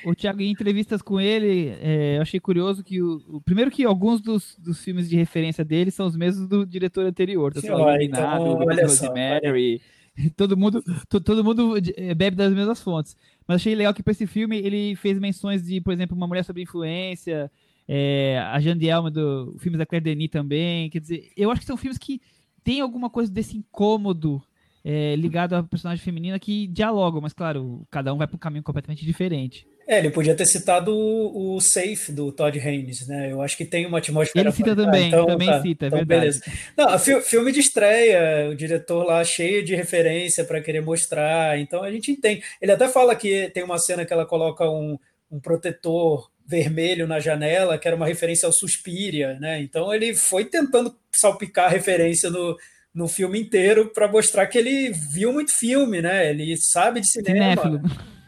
o 0.04 0.14
Thiago, 0.14 0.40
em 0.40 0.50
entrevistas 0.50 1.02
com 1.02 1.20
ele, 1.20 1.70
é, 1.80 2.18
eu 2.18 2.22
achei 2.22 2.38
curioso 2.38 2.84
que 2.84 3.02
o, 3.02 3.22
o, 3.28 3.40
primeiro 3.40 3.70
que 3.70 3.84
alguns 3.84 4.20
dos, 4.20 4.56
dos 4.58 4.82
filmes 4.82 5.08
de 5.08 5.16
referência 5.16 5.64
dele 5.64 5.90
são 5.90 6.06
os 6.06 6.16
mesmos 6.16 6.48
do 6.48 6.64
diretor 6.64 7.06
anterior, 7.06 7.52
tá? 7.52 7.60
Então, 8.00 8.58
olha 8.58 8.88
só, 8.88 9.12
Mary, 9.12 9.82
todo 10.36 10.56
mundo, 10.56 10.82
to, 11.08 11.20
todo 11.20 11.44
mundo 11.44 11.74
é, 11.96 12.14
bebe 12.14 12.36
das 12.36 12.52
mesmas 12.52 12.80
fontes. 12.80 13.16
Mas 13.46 13.56
achei 13.56 13.74
legal 13.74 13.92
que 13.92 14.02
para 14.02 14.12
esse 14.12 14.26
filme 14.26 14.58
ele 14.58 14.94
fez 14.96 15.18
menções 15.18 15.64
de, 15.64 15.80
por 15.80 15.92
exemplo, 15.92 16.16
uma 16.16 16.26
mulher 16.26 16.44
sobre 16.44 16.62
influência, 16.62 17.50
é, 17.92 18.38
a 18.38 18.60
Jane 18.60 18.86
Elma 18.86 19.10
do 19.10 19.56
filme 19.58 19.76
da 19.76 19.84
Claire 19.84 20.04
Denis 20.04 20.30
também. 20.30 20.88
Quer 20.90 21.00
dizer, 21.00 21.32
eu 21.36 21.50
acho 21.50 21.62
que 21.62 21.66
são 21.66 21.76
filmes 21.76 21.98
que 21.98 22.20
tem 22.62 22.80
alguma 22.80 23.10
coisa 23.10 23.32
desse 23.32 23.56
incômodo 23.56 24.40
é, 24.84 25.16
ligado 25.16 25.56
a 25.56 25.62
personagem 25.64 26.02
feminina 26.02 26.38
que 26.38 26.68
dialogam, 26.68 27.20
mas 27.20 27.32
claro, 27.32 27.84
cada 27.90 28.14
um 28.14 28.16
vai 28.16 28.28
para 28.28 28.36
um 28.36 28.38
caminho 28.38 28.62
completamente 28.62 29.04
diferente. 29.04 29.66
É, 29.88 29.98
ele 29.98 30.10
podia 30.10 30.36
ter 30.36 30.46
citado 30.46 30.94
o, 30.94 31.56
o 31.56 31.60
Safe 31.60 32.12
do 32.12 32.30
Todd 32.30 32.56
Haynes, 32.60 33.08
né? 33.08 33.32
Eu 33.32 33.42
acho 33.42 33.56
que 33.56 33.64
tem 33.64 33.84
uma 33.84 33.98
atmosfera. 33.98 34.48
Ele 34.48 34.54
cita 34.54 34.76
também, 34.76 35.08
então, 35.08 35.26
também 35.26 35.48
tá, 35.48 35.60
cita, 35.60 35.86
é 35.86 35.88
então 35.88 35.98
verdade. 35.98 36.20
Beleza. 36.20 36.42
Não, 36.76 37.20
filme 37.20 37.50
de 37.50 37.58
estreia, 37.58 38.50
o 38.50 38.54
diretor 38.54 39.02
lá 39.02 39.24
cheio 39.24 39.64
de 39.64 39.74
referência 39.74 40.44
para 40.44 40.60
querer 40.60 40.80
mostrar, 40.80 41.58
então 41.58 41.82
a 41.82 41.90
gente 41.90 42.12
entende. 42.12 42.44
Ele 42.62 42.70
até 42.70 42.86
fala 42.86 43.16
que 43.16 43.50
tem 43.50 43.64
uma 43.64 43.78
cena 43.78 44.06
que 44.06 44.12
ela 44.12 44.24
coloca 44.24 44.70
um, 44.70 44.96
um 45.28 45.40
protetor 45.40 46.30
vermelho 46.50 47.06
na 47.06 47.20
janela, 47.20 47.78
que 47.78 47.86
era 47.86 47.96
uma 47.96 48.06
referência 48.06 48.46
ao 48.46 48.52
Suspiria, 48.52 49.38
né? 49.38 49.62
Então 49.62 49.94
ele 49.94 50.14
foi 50.14 50.44
tentando 50.44 50.94
salpicar 51.14 51.66
a 51.66 51.70
referência 51.70 52.28
no, 52.28 52.56
no 52.92 53.06
filme 53.06 53.40
inteiro 53.40 53.92
para 53.94 54.10
mostrar 54.10 54.48
que 54.48 54.58
ele 54.58 54.92
viu 55.12 55.32
muito 55.32 55.56
filme, 55.56 56.02
né? 56.02 56.28
Ele 56.28 56.56
sabe 56.56 57.00
de 57.00 57.08
cinema. 57.08 57.62
Cinéfilo. 57.62 57.80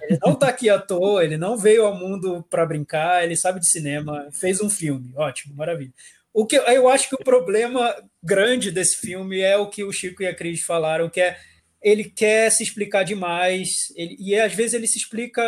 Ele 0.03 0.19
não 0.25 0.33
está 0.33 0.49
aqui 0.49 0.71
à 0.71 0.79
toa, 0.79 1.25
ele 1.25 1.37
não 1.37 1.57
veio 1.57 1.85
ao 1.85 1.97
mundo 1.97 2.45
para 2.49 2.67
brincar, 2.67 3.25
ele 3.25 3.37
sabe 3.37 3.61
de 3.61 3.69
cinema, 3.69 4.29
fez 4.33 4.61
um 4.61 4.71
filme, 4.71 5.13
ótimo, 5.17 5.55
maravilha. 5.55 5.93
O 6.33 6.47
que 6.47 6.57
eu 6.57 6.89
acho 6.89 7.09
que 7.09 7.15
o 7.15 7.25
problema 7.25 7.95
grande 8.23 8.71
desse 8.71 8.97
filme 8.97 9.41
é 9.41 9.57
o 9.57 9.69
que 9.69 9.85
o 9.85 9.93
Chico 9.93 10.23
e 10.23 10.27
a 10.27 10.35
Cris 10.35 10.63
falaram, 10.63 11.11
que 11.11 11.21
é 11.21 11.37
ele 11.83 12.05
quer 12.05 12.51
se 12.51 12.63
explicar 12.63 13.03
demais, 13.03 13.93
ele, 13.97 14.17
e 14.19 14.39
às 14.39 14.55
vezes 14.55 14.75
ele 14.75 14.87
se 14.87 14.99
explica 14.99 15.43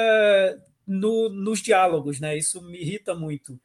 no, 0.87 1.29
nos 1.29 1.61
diálogos, 1.61 2.21
né? 2.21 2.37
Isso 2.37 2.63
me 2.63 2.81
irrita 2.81 3.15
muito 3.15 3.59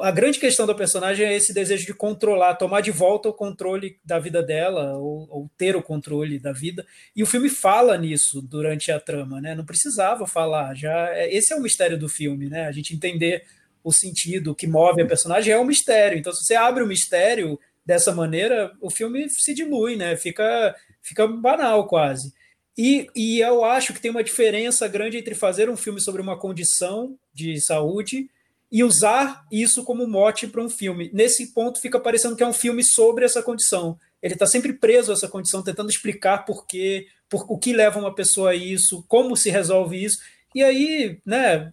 a 0.00 0.10
grande 0.12 0.38
questão 0.38 0.64
do 0.64 0.74
personagem 0.76 1.26
é 1.26 1.34
esse 1.34 1.52
desejo 1.52 1.84
de 1.84 1.92
controlar, 1.92 2.54
tomar 2.54 2.80
de 2.80 2.92
volta 2.92 3.28
o 3.28 3.32
controle 3.32 3.98
da 4.04 4.18
vida 4.18 4.40
dela, 4.40 4.96
ou, 4.96 5.26
ou, 5.28 5.50
ter 5.58 5.74
o 5.74 5.82
controle 5.82 6.38
da 6.38 6.52
vida. 6.52 6.86
E 7.16 7.22
o 7.22 7.26
filme 7.26 7.48
fala 7.48 7.98
nisso 7.98 8.40
durante 8.40 8.92
a 8.92 9.00
trama, 9.00 9.40
né? 9.40 9.56
Não 9.56 9.64
precisava 9.64 10.24
falar. 10.26 10.74
Já 10.76 11.10
é, 11.14 11.34
esse 11.34 11.52
é 11.52 11.56
o 11.56 11.60
mistério 11.60 11.98
do 11.98 12.08
filme, 12.08 12.48
né? 12.48 12.66
A 12.66 12.72
gente 12.72 12.94
entender 12.94 13.44
o 13.82 13.92
sentido 13.92 14.54
que 14.54 14.68
move 14.68 15.02
a 15.02 15.06
personagem 15.06 15.52
é 15.52 15.58
um 15.58 15.64
mistério. 15.64 16.16
Então, 16.16 16.32
se 16.32 16.44
você 16.44 16.54
abre 16.54 16.84
o 16.84 16.86
mistério 16.86 17.58
dessa 17.84 18.14
maneira, 18.14 18.72
o 18.80 18.88
filme 18.88 19.28
se 19.28 19.52
dilui, 19.52 19.96
né? 19.96 20.16
Fica, 20.16 20.76
fica 21.02 21.26
banal 21.26 21.88
quase. 21.88 22.32
E, 22.76 23.06
e 23.14 23.40
eu 23.40 23.64
acho 23.64 23.92
que 23.92 24.00
tem 24.00 24.10
uma 24.10 24.24
diferença 24.24 24.88
grande 24.88 25.18
entre 25.18 25.34
fazer 25.34 25.68
um 25.68 25.76
filme 25.76 26.00
sobre 26.00 26.22
uma 26.22 26.38
condição 26.38 27.18
de 27.32 27.60
saúde 27.60 28.30
e 28.70 28.82
usar 28.82 29.44
isso 29.52 29.84
como 29.84 30.06
mote 30.06 30.46
para 30.46 30.62
um 30.62 30.68
filme. 30.68 31.10
Nesse 31.12 31.52
ponto 31.52 31.80
fica 31.80 32.00
parecendo 32.00 32.34
que 32.34 32.42
é 32.42 32.46
um 32.46 32.54
filme 32.54 32.82
sobre 32.82 33.24
essa 33.24 33.42
condição. 33.42 33.98
Ele 34.22 34.32
está 34.32 34.46
sempre 34.46 34.72
preso 34.72 35.10
a 35.10 35.14
essa 35.14 35.28
condição, 35.28 35.62
tentando 35.62 35.90
explicar 35.90 36.46
por 36.46 36.66
quê, 36.66 37.06
por, 37.28 37.44
o 37.50 37.58
que 37.58 37.74
leva 37.74 37.98
uma 37.98 38.14
pessoa 38.14 38.50
a 38.50 38.54
isso, 38.54 39.04
como 39.06 39.36
se 39.36 39.50
resolve 39.50 40.02
isso. 40.02 40.20
E 40.54 40.62
aí, 40.62 41.18
né, 41.26 41.70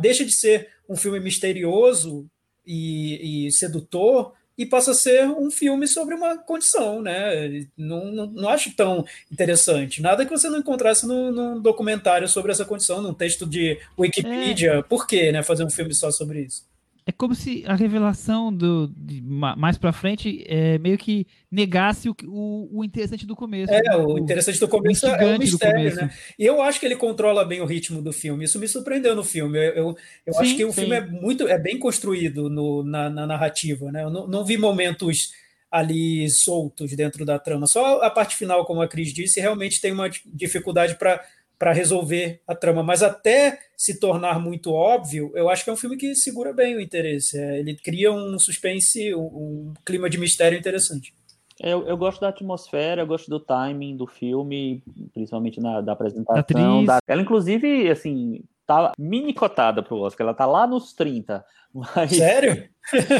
deixa 0.00 0.24
de 0.24 0.32
ser 0.32 0.68
um 0.88 0.96
filme 0.96 1.20
misterioso 1.20 2.28
e, 2.66 3.46
e 3.46 3.52
sedutor 3.52 4.32
e 4.58 4.66
passa 4.66 4.90
a 4.90 4.94
ser 4.94 5.24
um 5.24 5.50
filme 5.52 5.86
sobre 5.86 6.16
uma 6.16 6.36
condição, 6.36 7.00
né? 7.00 7.64
Não, 7.76 8.10
não, 8.10 8.26
não 8.26 8.48
acho 8.48 8.74
tão 8.74 9.06
interessante. 9.30 10.02
Nada 10.02 10.24
que 10.24 10.30
você 10.32 10.50
não 10.50 10.58
encontrasse 10.58 11.06
num, 11.06 11.30
num 11.30 11.62
documentário 11.62 12.26
sobre 12.26 12.50
essa 12.50 12.64
condição, 12.64 13.00
num 13.00 13.14
texto 13.14 13.46
de 13.46 13.78
Wikipedia. 13.96 14.72
É. 14.72 14.82
Por 14.82 15.06
que, 15.06 15.30
né? 15.30 15.44
Fazer 15.44 15.64
um 15.64 15.70
filme 15.70 15.94
só 15.94 16.10
sobre 16.10 16.40
isso? 16.42 16.67
É 17.08 17.12
como 17.12 17.34
se 17.34 17.64
a 17.66 17.74
revelação 17.74 18.52
do 18.52 18.92
de, 18.94 19.22
mais 19.22 19.78
para 19.78 19.94
frente 19.94 20.44
é, 20.46 20.76
meio 20.76 20.98
que 20.98 21.26
negasse 21.50 22.06
o, 22.10 22.14
o, 22.26 22.80
o, 22.80 22.84
interessante 22.84 23.24
do 23.24 23.34
começo. 23.34 23.72
É, 23.72 23.96
o, 23.96 24.18
interessante 24.18 24.60
do 24.60 24.68
começo 24.68 25.06
é 25.06 25.34
o 25.34 25.38
mistério, 25.38 25.94
né? 25.96 26.10
E 26.38 26.44
eu 26.44 26.60
acho 26.60 26.78
que 26.78 26.84
ele 26.84 26.96
controla 26.96 27.46
bem 27.46 27.62
o 27.62 27.64
ritmo 27.64 28.02
do 28.02 28.12
filme. 28.12 28.44
Isso 28.44 28.58
me 28.58 28.68
surpreendeu 28.68 29.16
no 29.16 29.24
filme. 29.24 29.58
Eu, 29.58 29.72
eu, 29.72 29.96
eu 30.26 30.34
sim, 30.34 30.40
acho 30.42 30.56
que 30.56 30.64
o 30.66 30.70
sim. 30.70 30.82
filme 30.82 30.96
é 30.96 31.00
muito 31.00 31.48
é 31.48 31.58
bem 31.58 31.78
construído 31.78 32.50
no, 32.50 32.84
na, 32.84 33.08
na 33.08 33.26
narrativa, 33.26 33.90
né? 33.90 34.04
Eu 34.04 34.10
não, 34.10 34.26
não 34.26 34.44
vi 34.44 34.58
momentos 34.58 35.32
ali 35.70 36.28
soltos 36.28 36.94
dentro 36.94 37.24
da 37.24 37.38
trama. 37.38 37.66
Só 37.66 38.02
a 38.02 38.10
parte 38.10 38.36
final, 38.36 38.66
como 38.66 38.82
a 38.82 38.88
Cris 38.88 39.14
disse, 39.14 39.40
realmente 39.40 39.80
tem 39.80 39.92
uma 39.92 40.10
dificuldade 40.26 40.96
para 40.96 41.24
para 41.58 41.72
resolver 41.72 42.40
a 42.46 42.54
trama. 42.54 42.82
Mas 42.82 43.02
até 43.02 43.58
se 43.76 43.98
tornar 43.98 44.38
muito 44.38 44.72
óbvio, 44.72 45.32
eu 45.34 45.48
acho 45.48 45.64
que 45.64 45.70
é 45.70 45.72
um 45.72 45.76
filme 45.76 45.96
que 45.96 46.14
segura 46.14 46.52
bem 46.52 46.76
o 46.76 46.80
interesse. 46.80 47.38
É, 47.38 47.58
ele 47.58 47.76
cria 47.76 48.12
um 48.12 48.38
suspense, 48.38 49.14
um, 49.14 49.20
um 49.20 49.74
clima 49.84 50.08
de 50.08 50.18
mistério 50.18 50.58
interessante. 50.58 51.12
Eu, 51.60 51.86
eu, 51.88 51.96
gosto 51.96 52.20
da 52.20 52.28
atmosfera, 52.28 53.02
eu 53.02 53.06
gosto 53.06 53.28
do 53.28 53.40
timing 53.40 53.96
do 53.96 54.06
filme, 54.06 54.82
principalmente 55.12 55.60
na 55.60 55.80
da 55.80 55.92
apresentação. 55.92 56.84
Da... 56.84 57.00
Ela, 57.04 57.20
inclusive, 57.20 57.90
assim, 57.90 58.44
tá 58.64 58.92
mini 58.96 59.34
cotada 59.34 59.82
pro 59.82 59.98
Oscar, 59.98 60.26
ela 60.26 60.34
tá 60.34 60.46
lá 60.46 60.68
nos 60.68 60.92
30. 60.92 61.44
Mas... 61.74 62.16
Sério? 62.16 62.68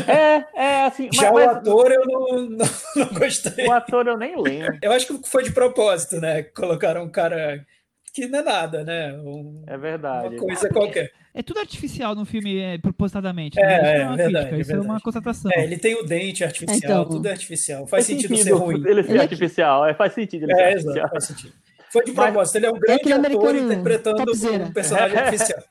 É, 0.09 0.47
é 0.57 0.84
assim. 0.86 1.11
Já 1.12 1.30
mas, 1.30 1.47
o 1.47 1.51
ator 1.51 1.93
eu 1.93 2.07
não, 2.07 2.49
não, 2.49 2.66
não, 2.97 3.18
gostei. 3.18 3.66
O 3.66 3.72
ator 3.72 4.07
eu 4.07 4.16
nem 4.16 4.34
lembro. 4.41 4.78
Eu 4.80 4.93
acho 4.93 5.07
que 5.07 5.28
foi 5.28 5.43
de 5.43 5.53
propósito, 5.53 6.18
né? 6.18 6.43
Colocaram 6.43 7.05
um 7.05 7.11
cara 7.11 7.66
que 8.12 8.26
não 8.26 8.38
é 8.38 8.42
nada, 8.42 8.84
né? 8.84 9.12
Um, 9.12 9.62
é 9.66 9.76
verdade. 9.76 10.36
Uma 10.36 10.46
coisa 10.46 10.68
qualquer. 10.68 11.12
É, 11.34 11.40
é 11.40 11.42
tudo 11.42 11.61
artificial 11.61 12.14
no 12.14 12.24
filme, 12.24 12.59
é, 12.59 12.78
propositadamente. 12.78 13.59
É, 13.59 13.62
né? 13.62 13.74
é, 13.74 14.00
é, 14.00 14.16
verdade, 14.16 14.48
crítica, 14.48 14.56
é 14.56 14.61
isso 14.61 14.72
é 14.72 14.80
uma 14.80 15.00
constatação. 15.00 15.50
É, 15.54 15.64
ele 15.64 15.78
tem 15.78 15.94
o 15.94 16.02
dente 16.02 16.44
artificial, 16.44 17.02
então, 17.02 17.04
tudo 17.04 17.26
é 17.26 17.30
artificial. 17.30 17.86
Faz, 17.86 17.90
faz 17.90 18.06
sentido, 18.06 18.36
sentido, 18.36 18.44
ser 18.44 18.52
ruim. 18.52 18.82
Ele 18.86 19.02
ser 19.02 19.20
artificial, 19.20 19.86
é, 19.86 19.94
faz 19.94 20.12
sentido 20.12 20.44
ele 20.44 20.54
ser 20.54 20.62
artificial. 20.62 20.94
Exato, 20.96 21.11
faz 21.11 21.24
sentido. 21.24 21.52
Foi 21.90 22.04
de 22.04 22.12
propósito, 22.12 22.56
ele 22.56 22.66
é 22.66 22.70
um 22.70 22.78
grande 22.78 23.12
ator 23.12 23.56
interpretando 23.56 24.32
um 24.32 24.72
personagem 24.72 25.16
artificial. 25.18 25.62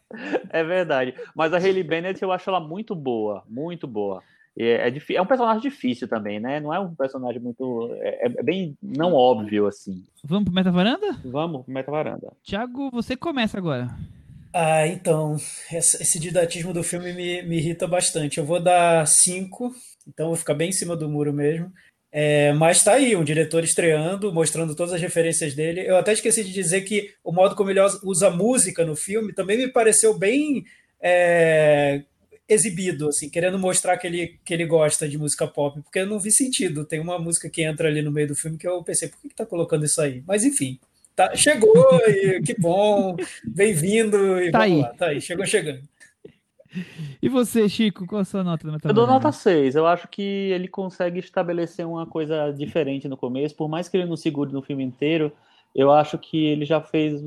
É 0.49 0.63
verdade. 0.63 1.13
Mas 1.35 1.53
a 1.53 1.57
Hayley 1.57 1.83
Bennett 1.83 2.21
eu 2.23 2.31
acho 2.31 2.49
ela 2.49 2.59
muito 2.59 2.95
boa, 2.95 3.43
muito 3.47 3.87
boa. 3.87 4.23
É, 4.57 4.89
é, 4.89 5.13
é, 5.13 5.21
um 5.21 5.25
personagem 5.25 5.61
difícil 5.61 6.07
também, 6.07 6.39
né? 6.39 6.59
Não 6.59 6.73
é 6.73 6.79
um 6.79 6.95
personagem 6.95 7.39
muito. 7.39 7.95
É, 7.99 8.25
é 8.25 8.43
bem 8.43 8.75
não 8.81 9.13
óbvio, 9.13 9.67
assim. 9.67 10.03
Vamos 10.23 10.45
pro 10.45 10.53
Meta 10.53 10.71
Varanda? 10.71 11.15
Vamos 11.23 11.63
pro 11.63 11.73
Meta 11.73 11.91
Varanda. 11.91 12.33
Tiago, 12.43 12.89
você 12.89 13.15
começa 13.15 13.57
agora. 13.57 13.87
Ah, 14.53 14.87
então. 14.87 15.37
Esse 15.71 16.19
didatismo 16.19 16.73
do 16.73 16.81
filme 16.83 17.13
me, 17.13 17.43
me 17.43 17.57
irrita 17.57 17.87
bastante. 17.87 18.39
Eu 18.39 18.45
vou 18.45 18.59
dar 18.59 19.05
cinco, 19.05 19.71
então 20.07 20.27
vou 20.27 20.35
ficar 20.35 20.55
bem 20.55 20.69
em 20.69 20.73
cima 20.73 20.95
do 20.95 21.07
muro 21.07 21.31
mesmo. 21.31 21.71
É, 22.11 22.51
mas 22.53 22.83
tá 22.83 22.93
aí, 22.93 23.15
um 23.15 23.23
diretor 23.23 23.63
estreando, 23.63 24.33
mostrando 24.33 24.73
todas 24.73 24.93
as 24.93 25.01
referências 25.01 25.53
dele. 25.53 25.81
Eu 25.81 25.97
até 25.97 26.13
esqueci 26.13 26.43
de 26.43 26.51
dizer 26.51 26.81
que 26.81 27.13
o 27.23 27.31
modo 27.31 27.55
como 27.55 27.69
ele 27.69 27.81
usa 28.03 28.31
música 28.31 28.83
no 28.83 28.95
filme 28.95 29.33
também 29.33 29.57
me 29.57 29.67
pareceu 29.67 30.17
bem. 30.17 30.63
É, 30.99 32.01
exibido, 32.47 33.09
assim, 33.09 33.29
querendo 33.29 33.59
mostrar 33.59 33.97
que 33.97 34.07
ele, 34.07 34.39
que 34.45 34.53
ele 34.53 34.65
gosta 34.65 35.07
de 35.07 35.17
música 35.17 35.47
pop, 35.47 35.81
porque 35.81 35.99
eu 35.99 36.07
não 36.07 36.19
vi 36.19 36.31
sentido. 36.31 36.85
Tem 36.85 36.99
uma 36.99 37.19
música 37.19 37.49
que 37.49 37.63
entra 37.63 37.87
ali 37.87 38.01
no 38.01 38.11
meio 38.11 38.29
do 38.29 38.35
filme 38.35 38.57
que 38.57 38.67
eu 38.67 38.81
pensei, 38.83 39.09
por 39.09 39.19
que, 39.19 39.29
que 39.29 39.35
tá 39.35 39.45
colocando 39.45 39.85
isso 39.85 40.01
aí? 40.01 40.23
Mas 40.25 40.45
enfim, 40.45 40.79
tá, 41.15 41.35
chegou 41.35 41.99
e 42.07 42.41
que 42.45 42.55
bom, 42.59 43.17
bem-vindo 43.45 44.41
e 44.41 44.51
tá 44.51 44.59
vamos 44.59 44.73
aí. 44.73 44.81
lá, 44.81 44.93
tá 44.93 45.07
aí, 45.07 45.21
chegou 45.21 45.45
chegando. 45.45 45.81
E 47.21 47.29
você, 47.29 47.67
Chico, 47.67 48.05
qual 48.05 48.21
a 48.21 48.25
sua 48.25 48.43
nota? 48.43 48.67
Eu 48.83 48.93
dou 48.93 49.07
nota 49.07 49.31
6. 49.31 49.75
Eu 49.75 49.87
acho 49.87 50.07
que 50.07 50.21
ele 50.21 50.67
consegue 50.67 51.19
estabelecer 51.19 51.87
uma 51.87 52.05
coisa 52.05 52.51
diferente 52.51 53.07
no 53.07 53.17
começo. 53.17 53.55
Por 53.55 53.69
mais 53.69 53.87
que 53.87 53.97
ele 53.97 54.05
não 54.05 54.17
segure 54.17 54.51
no 54.51 54.61
filme 54.61 54.83
inteiro, 54.83 55.31
eu 55.73 55.91
acho 55.91 56.17
que 56.17 56.45
ele 56.45 56.65
já 56.65 56.81
fez 56.81 57.21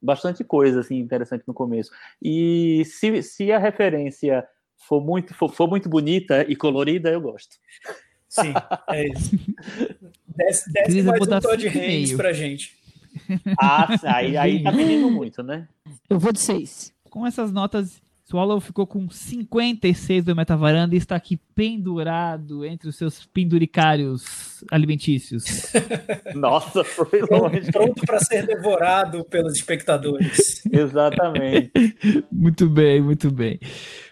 bastante 0.00 0.42
coisa 0.42 0.80
assim, 0.80 0.98
interessante 0.98 1.44
no 1.46 1.54
começo. 1.54 1.90
E 2.22 2.84
se, 2.86 3.22
se 3.22 3.52
a 3.52 3.58
referência 3.58 4.46
for 4.76 5.00
muito, 5.00 5.34
for, 5.34 5.52
for 5.52 5.68
muito 5.68 5.88
bonita 5.88 6.44
e 6.48 6.56
colorida, 6.56 7.10
eu 7.10 7.20
gosto. 7.20 7.56
Sim, 8.28 8.52
é 8.90 9.08
isso. 9.08 9.36
Desce, 10.28 10.72
desce 10.72 11.02
mais 11.02 11.22
um 11.22 11.40
Todd 11.40 11.68
Haynes 11.68 12.12
pra 12.14 12.32
gente. 12.32 12.76
Ah, 13.58 13.88
aí, 14.04 14.36
aí 14.36 14.62
tá 14.62 14.72
pedindo 14.72 15.10
muito, 15.10 15.42
né? 15.42 15.68
Eu 16.08 16.18
vou 16.18 16.32
de 16.32 16.40
seis. 16.40 16.92
Com 17.08 17.26
essas 17.26 17.50
notas, 17.50 18.02
Swallow 18.28 18.60
ficou 18.60 18.88
com 18.88 19.08
56 19.08 20.24
do 20.24 20.34
Metavaranda 20.34 20.96
e 20.96 20.98
está 20.98 21.14
aqui 21.14 21.38
pendurado 21.54 22.64
entre 22.64 22.88
os 22.88 22.96
seus 22.96 23.24
penduricários 23.24 24.64
alimentícios. 24.68 25.44
Nossa, 26.34 26.82
foi 26.82 27.20
longe. 27.30 27.70
Pronto 27.70 28.04
para 28.04 28.18
ser 28.18 28.44
devorado 28.44 29.24
pelos 29.24 29.54
espectadores. 29.54 30.60
Exatamente. 30.72 31.70
muito 32.32 32.68
bem, 32.68 33.00
muito 33.00 33.30
bem. 33.30 33.60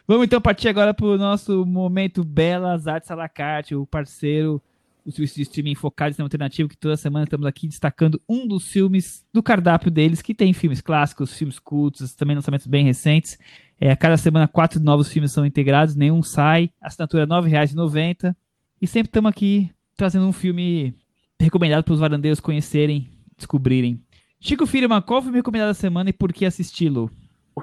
Vamos 0.06 0.26
então 0.26 0.40
partir 0.40 0.68
agora 0.68 0.92
para 0.92 1.06
o 1.06 1.16
nosso 1.16 1.64
momento 1.64 2.22
Belas 2.22 2.86
Artes 2.86 3.10
à 3.10 3.14
la 3.14 3.28
carte, 3.28 3.74
o 3.74 3.86
parceiro 3.86 4.62
o 5.04 5.12
serviço 5.12 5.36
de 5.36 5.42
streaming 5.42 5.74
focado 5.74 6.10
em 6.10 6.14
cinema 6.14 6.26
alternativo, 6.26 6.68
que 6.68 6.76
toda 6.76 6.96
semana 6.96 7.24
estamos 7.24 7.46
aqui 7.46 7.68
destacando 7.68 8.20
um 8.28 8.46
dos 8.46 8.68
filmes 8.68 9.24
do 9.32 9.42
cardápio 9.42 9.90
deles, 9.90 10.22
que 10.22 10.34
tem 10.34 10.52
filmes 10.52 10.80
clássicos, 10.80 11.34
filmes 11.34 11.58
cultos, 11.58 12.14
também 12.14 12.34
lançamentos 12.34 12.66
bem 12.66 12.84
recentes. 12.84 13.38
É, 13.78 13.90
a 13.90 13.96
cada 13.96 14.16
semana, 14.16 14.48
quatro 14.48 14.80
novos 14.80 15.12
filmes 15.12 15.32
são 15.32 15.44
integrados, 15.44 15.94
nenhum 15.94 16.22
sai. 16.22 16.70
Assinatura 16.80 17.24
R$ 17.24 17.28
9,90. 17.28 18.34
E 18.80 18.86
sempre 18.86 19.08
estamos 19.08 19.30
aqui 19.30 19.70
trazendo 19.94 20.26
um 20.26 20.32
filme 20.32 20.94
recomendado 21.38 21.84
para 21.84 21.94
os 21.94 22.00
varandeiros 22.00 22.40
conhecerem 22.40 23.10
descobrirem. 23.36 24.02
Chico 24.40 24.66
Firman, 24.66 25.02
qual 25.02 25.20
foi 25.20 25.32
o 25.32 25.34
recomendado 25.34 25.68
da 25.68 25.74
semana 25.74 26.10
e 26.10 26.12
por 26.12 26.32
que 26.32 26.46
assisti-lo? 26.46 27.10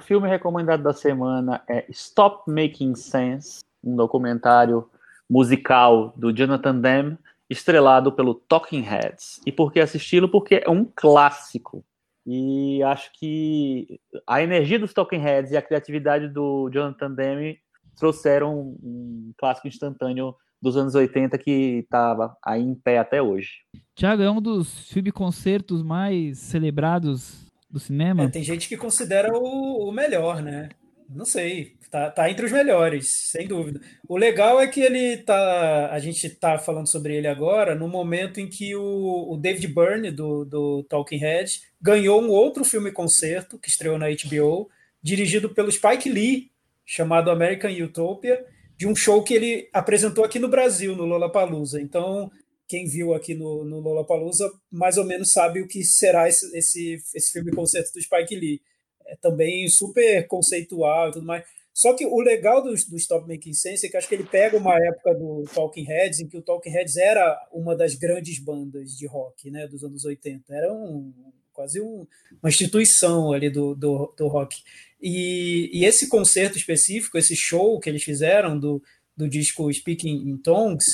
Filme 0.01 0.27
recomendado 0.27 0.83
da 0.83 0.93
semana 0.93 1.63
é 1.67 1.85
Stop 1.89 2.49
Making 2.51 2.95
Sense, 2.95 3.59
um 3.83 3.95
documentário 3.95 4.89
musical 5.29 6.13
do 6.17 6.33
Jonathan 6.33 6.79
Demme, 6.79 7.17
estrelado 7.49 8.11
pelo 8.11 8.33
Talking 8.33 8.81
Heads. 8.81 9.39
E 9.45 9.51
por 9.51 9.71
que 9.71 9.79
assisti-lo? 9.79 10.27
Porque 10.27 10.63
é 10.65 10.69
um 10.69 10.85
clássico. 10.85 11.83
E 12.25 12.81
acho 12.83 13.11
que 13.13 13.99
a 14.27 14.41
energia 14.41 14.79
dos 14.79 14.93
Talking 14.93 15.19
Heads 15.19 15.51
e 15.51 15.57
a 15.57 15.61
criatividade 15.61 16.27
do 16.27 16.69
Jonathan 16.69 17.11
Demme 17.11 17.59
trouxeram 17.97 18.75
um 18.81 19.31
clássico 19.37 19.67
instantâneo 19.67 20.35
dos 20.61 20.77
anos 20.77 20.95
80 20.95 21.37
que 21.37 21.79
estava 21.83 22.35
aí 22.43 22.61
em 22.61 22.75
pé 22.75 22.99
até 22.99 23.21
hoje. 23.21 23.61
Tiago, 23.95 24.21
é 24.21 24.29
um 24.29 24.41
dos 24.41 24.89
filme-concertos 24.89 25.81
mais 25.83 26.37
celebrados 26.37 27.50
do 27.71 27.79
cinema? 27.79 28.23
É, 28.23 28.27
tem 28.27 28.43
gente 28.43 28.67
que 28.67 28.77
considera 28.77 29.31
o, 29.33 29.87
o 29.87 29.91
melhor, 29.91 30.41
né? 30.41 30.69
Não 31.13 31.25
sei, 31.25 31.73
tá, 31.89 32.09
tá, 32.09 32.29
entre 32.29 32.45
os 32.45 32.51
melhores, 32.51 33.29
sem 33.31 33.45
dúvida. 33.45 33.81
O 34.07 34.17
legal 34.17 34.61
é 34.61 34.67
que 34.67 34.79
ele 34.79 35.17
tá. 35.17 35.89
A 35.91 35.99
gente 35.99 36.29
tá 36.29 36.57
falando 36.57 36.89
sobre 36.89 37.15
ele 37.15 37.27
agora, 37.27 37.75
no 37.75 37.87
momento 37.87 38.39
em 38.39 38.47
que 38.47 38.75
o, 38.75 39.33
o 39.33 39.37
David 39.37 39.67
Byrne, 39.67 40.09
do, 40.09 40.45
do 40.45 40.83
Talking 40.83 41.17
Head, 41.17 41.51
ganhou 41.81 42.21
um 42.21 42.29
outro 42.29 42.63
filme 42.63 42.91
concerto 42.91 43.59
que 43.59 43.69
estreou 43.69 43.97
na 43.97 44.07
HBO, 44.07 44.69
dirigido 45.03 45.49
pelo 45.49 45.71
Spike 45.71 46.09
Lee, 46.09 46.49
chamado 46.85 47.29
American 47.29 47.71
Utopia, 47.71 48.45
de 48.77 48.87
um 48.87 48.95
show 48.95 49.21
que 49.21 49.33
ele 49.33 49.69
apresentou 49.73 50.23
aqui 50.23 50.39
no 50.39 50.47
Brasil, 50.47 50.95
no 50.95 51.05
Lollapalooza. 51.05 51.81
Então, 51.81 52.31
quem 52.71 52.87
viu 52.87 53.13
aqui 53.13 53.35
no, 53.35 53.65
no 53.65 53.81
Lollapalooza 53.81 54.49
mais 54.71 54.97
ou 54.97 55.03
menos 55.03 55.33
sabe 55.33 55.59
o 55.59 55.67
que 55.67 55.83
será 55.83 56.29
esse, 56.29 56.57
esse, 56.57 57.03
esse 57.13 57.29
filme 57.33 57.51
concerto 57.51 57.91
do 57.91 58.01
Spike 58.01 58.33
Lee 58.33 58.61
é 59.07 59.17
também 59.17 59.67
super 59.67 60.25
conceitual 60.25 61.09
e 61.09 61.11
tudo 61.11 61.25
mais. 61.25 61.43
Só 61.73 61.93
que 61.93 62.05
o 62.05 62.21
legal 62.21 62.63
do, 62.63 62.69
do 62.69 62.95
Stop 62.95 63.27
Making 63.27 63.53
Sense 63.53 63.85
é 63.85 63.89
que 63.89 63.97
acho 63.97 64.07
que 64.07 64.15
ele 64.15 64.23
pega 64.23 64.55
uma 64.55 64.73
época 64.75 65.13
do 65.13 65.43
Talking 65.53 65.83
Heads, 65.83 66.21
em 66.21 66.29
que 66.29 66.37
o 66.37 66.41
Talking 66.41 66.69
Heads 66.69 66.95
era 66.95 67.37
uma 67.51 67.75
das 67.75 67.93
grandes 67.95 68.39
bandas 68.39 68.91
de 68.91 69.05
rock 69.05 69.51
né, 69.51 69.67
dos 69.67 69.83
anos 69.83 70.05
80. 70.05 70.53
Era 70.53 70.71
um, 70.71 71.13
quase 71.51 71.81
um, 71.81 72.07
uma 72.41 72.49
instituição 72.49 73.33
ali 73.33 73.49
do, 73.49 73.75
do, 73.75 74.13
do 74.17 74.27
rock. 74.29 74.55
E, 75.01 75.69
e, 75.73 75.83
esse 75.83 76.07
concerto 76.07 76.57
específico, 76.57 77.17
esse 77.17 77.35
show 77.35 77.79
que 77.81 77.89
eles 77.89 78.03
fizeram 78.03 78.57
do, 78.57 78.81
do 79.15 79.27
disco 79.27 79.71
Speaking 79.73 80.29
in 80.29 80.37
Tongues, 80.37 80.85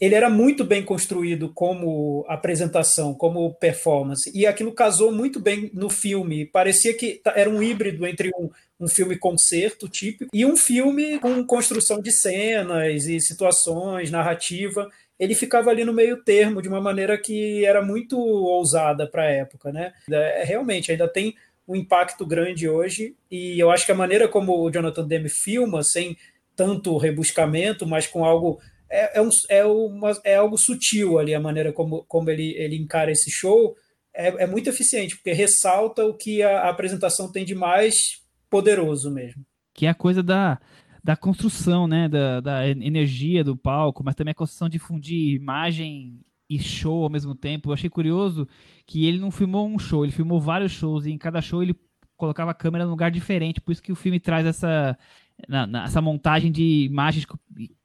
ele 0.00 0.14
era 0.14 0.30
muito 0.30 0.64
bem 0.64 0.82
construído 0.82 1.52
como 1.52 2.24
apresentação, 2.28 3.14
como 3.14 3.54
performance, 3.54 4.30
e 4.34 4.46
aquilo 4.46 4.72
casou 4.72 5.12
muito 5.12 5.38
bem 5.38 5.70
no 5.74 5.90
filme. 5.90 6.46
Parecia 6.46 6.94
que 6.94 7.20
era 7.34 7.48
um 7.48 7.62
híbrido 7.62 8.06
entre 8.06 8.30
um, 8.38 8.50
um 8.80 8.88
filme 8.88 9.16
concerto 9.16 9.88
típico 9.88 10.30
e 10.32 10.44
um 10.44 10.56
filme 10.56 11.18
com 11.18 11.44
construção 11.44 12.00
de 12.00 12.10
cenas 12.10 13.06
e 13.06 13.20
situações, 13.20 14.10
narrativa. 14.10 14.88
Ele 15.18 15.34
ficava 15.34 15.70
ali 15.70 15.84
no 15.84 15.92
meio 15.92 16.22
termo, 16.22 16.62
de 16.62 16.68
uma 16.68 16.80
maneira 16.80 17.16
que 17.18 17.64
era 17.64 17.82
muito 17.82 18.18
ousada 18.18 19.06
para 19.06 19.24
a 19.24 19.30
época. 19.30 19.70
Né? 19.70 19.92
É, 20.10 20.44
realmente, 20.44 20.90
ainda 20.90 21.06
tem 21.06 21.34
um 21.68 21.76
impacto 21.76 22.26
grande 22.26 22.68
hoje, 22.68 23.16
e 23.30 23.58
eu 23.58 23.70
acho 23.70 23.86
que 23.86 23.92
a 23.92 23.94
maneira 23.94 24.28
como 24.28 24.60
o 24.60 24.70
Jonathan 24.70 25.06
Demme 25.06 25.30
filma, 25.30 25.82
sem 25.82 26.16
tanto 26.54 26.98
rebuscamento, 26.98 27.86
mas 27.86 28.06
com 28.06 28.24
algo 28.24 28.60
é, 28.94 29.18
é, 29.18 29.22
um, 29.22 29.28
é, 29.48 29.64
uma, 29.64 30.12
é 30.24 30.36
algo 30.36 30.56
sutil 30.56 31.18
ali 31.18 31.34
a 31.34 31.40
maneira 31.40 31.72
como, 31.72 32.04
como 32.04 32.30
ele, 32.30 32.54
ele 32.56 32.76
encara 32.76 33.10
esse 33.10 33.30
show. 33.30 33.74
É, 34.14 34.44
é 34.44 34.46
muito 34.46 34.70
eficiente, 34.70 35.16
porque 35.16 35.32
ressalta 35.32 36.04
o 36.04 36.14
que 36.14 36.42
a, 36.42 36.60
a 36.60 36.70
apresentação 36.70 37.30
tem 37.30 37.44
de 37.44 37.54
mais 37.54 37.94
poderoso 38.48 39.10
mesmo. 39.10 39.44
Que 39.74 39.86
é 39.86 39.88
a 39.88 39.94
coisa 39.94 40.22
da, 40.22 40.60
da 41.02 41.16
construção, 41.16 41.88
né? 41.88 42.08
Da, 42.08 42.40
da 42.40 42.68
energia 42.68 43.42
do 43.42 43.56
palco, 43.56 44.04
mas 44.04 44.14
também 44.14 44.30
a 44.30 44.36
construção 44.36 44.68
de 44.68 44.78
fundir 44.78 45.34
imagem 45.34 46.20
e 46.48 46.58
show 46.60 47.02
ao 47.02 47.10
mesmo 47.10 47.34
tempo. 47.34 47.70
Eu 47.70 47.74
achei 47.74 47.90
curioso 47.90 48.46
que 48.86 49.06
ele 49.06 49.18
não 49.18 49.32
filmou 49.32 49.66
um 49.66 49.78
show, 49.78 50.04
ele 50.04 50.12
filmou 50.12 50.40
vários 50.40 50.70
shows 50.70 51.04
e 51.04 51.10
em 51.10 51.18
cada 51.18 51.40
show 51.42 51.62
ele 51.62 51.74
colocava 52.16 52.52
a 52.52 52.54
câmera 52.54 52.84
num 52.84 52.92
lugar 52.92 53.10
diferente. 53.10 53.60
Por 53.60 53.72
isso 53.72 53.82
que 53.82 53.90
o 53.90 53.96
filme 53.96 54.20
traz 54.20 54.46
essa, 54.46 54.96
na, 55.48 55.66
na, 55.66 55.84
essa 55.84 56.00
montagem 56.00 56.52
de 56.52 56.84
imagens 56.84 57.26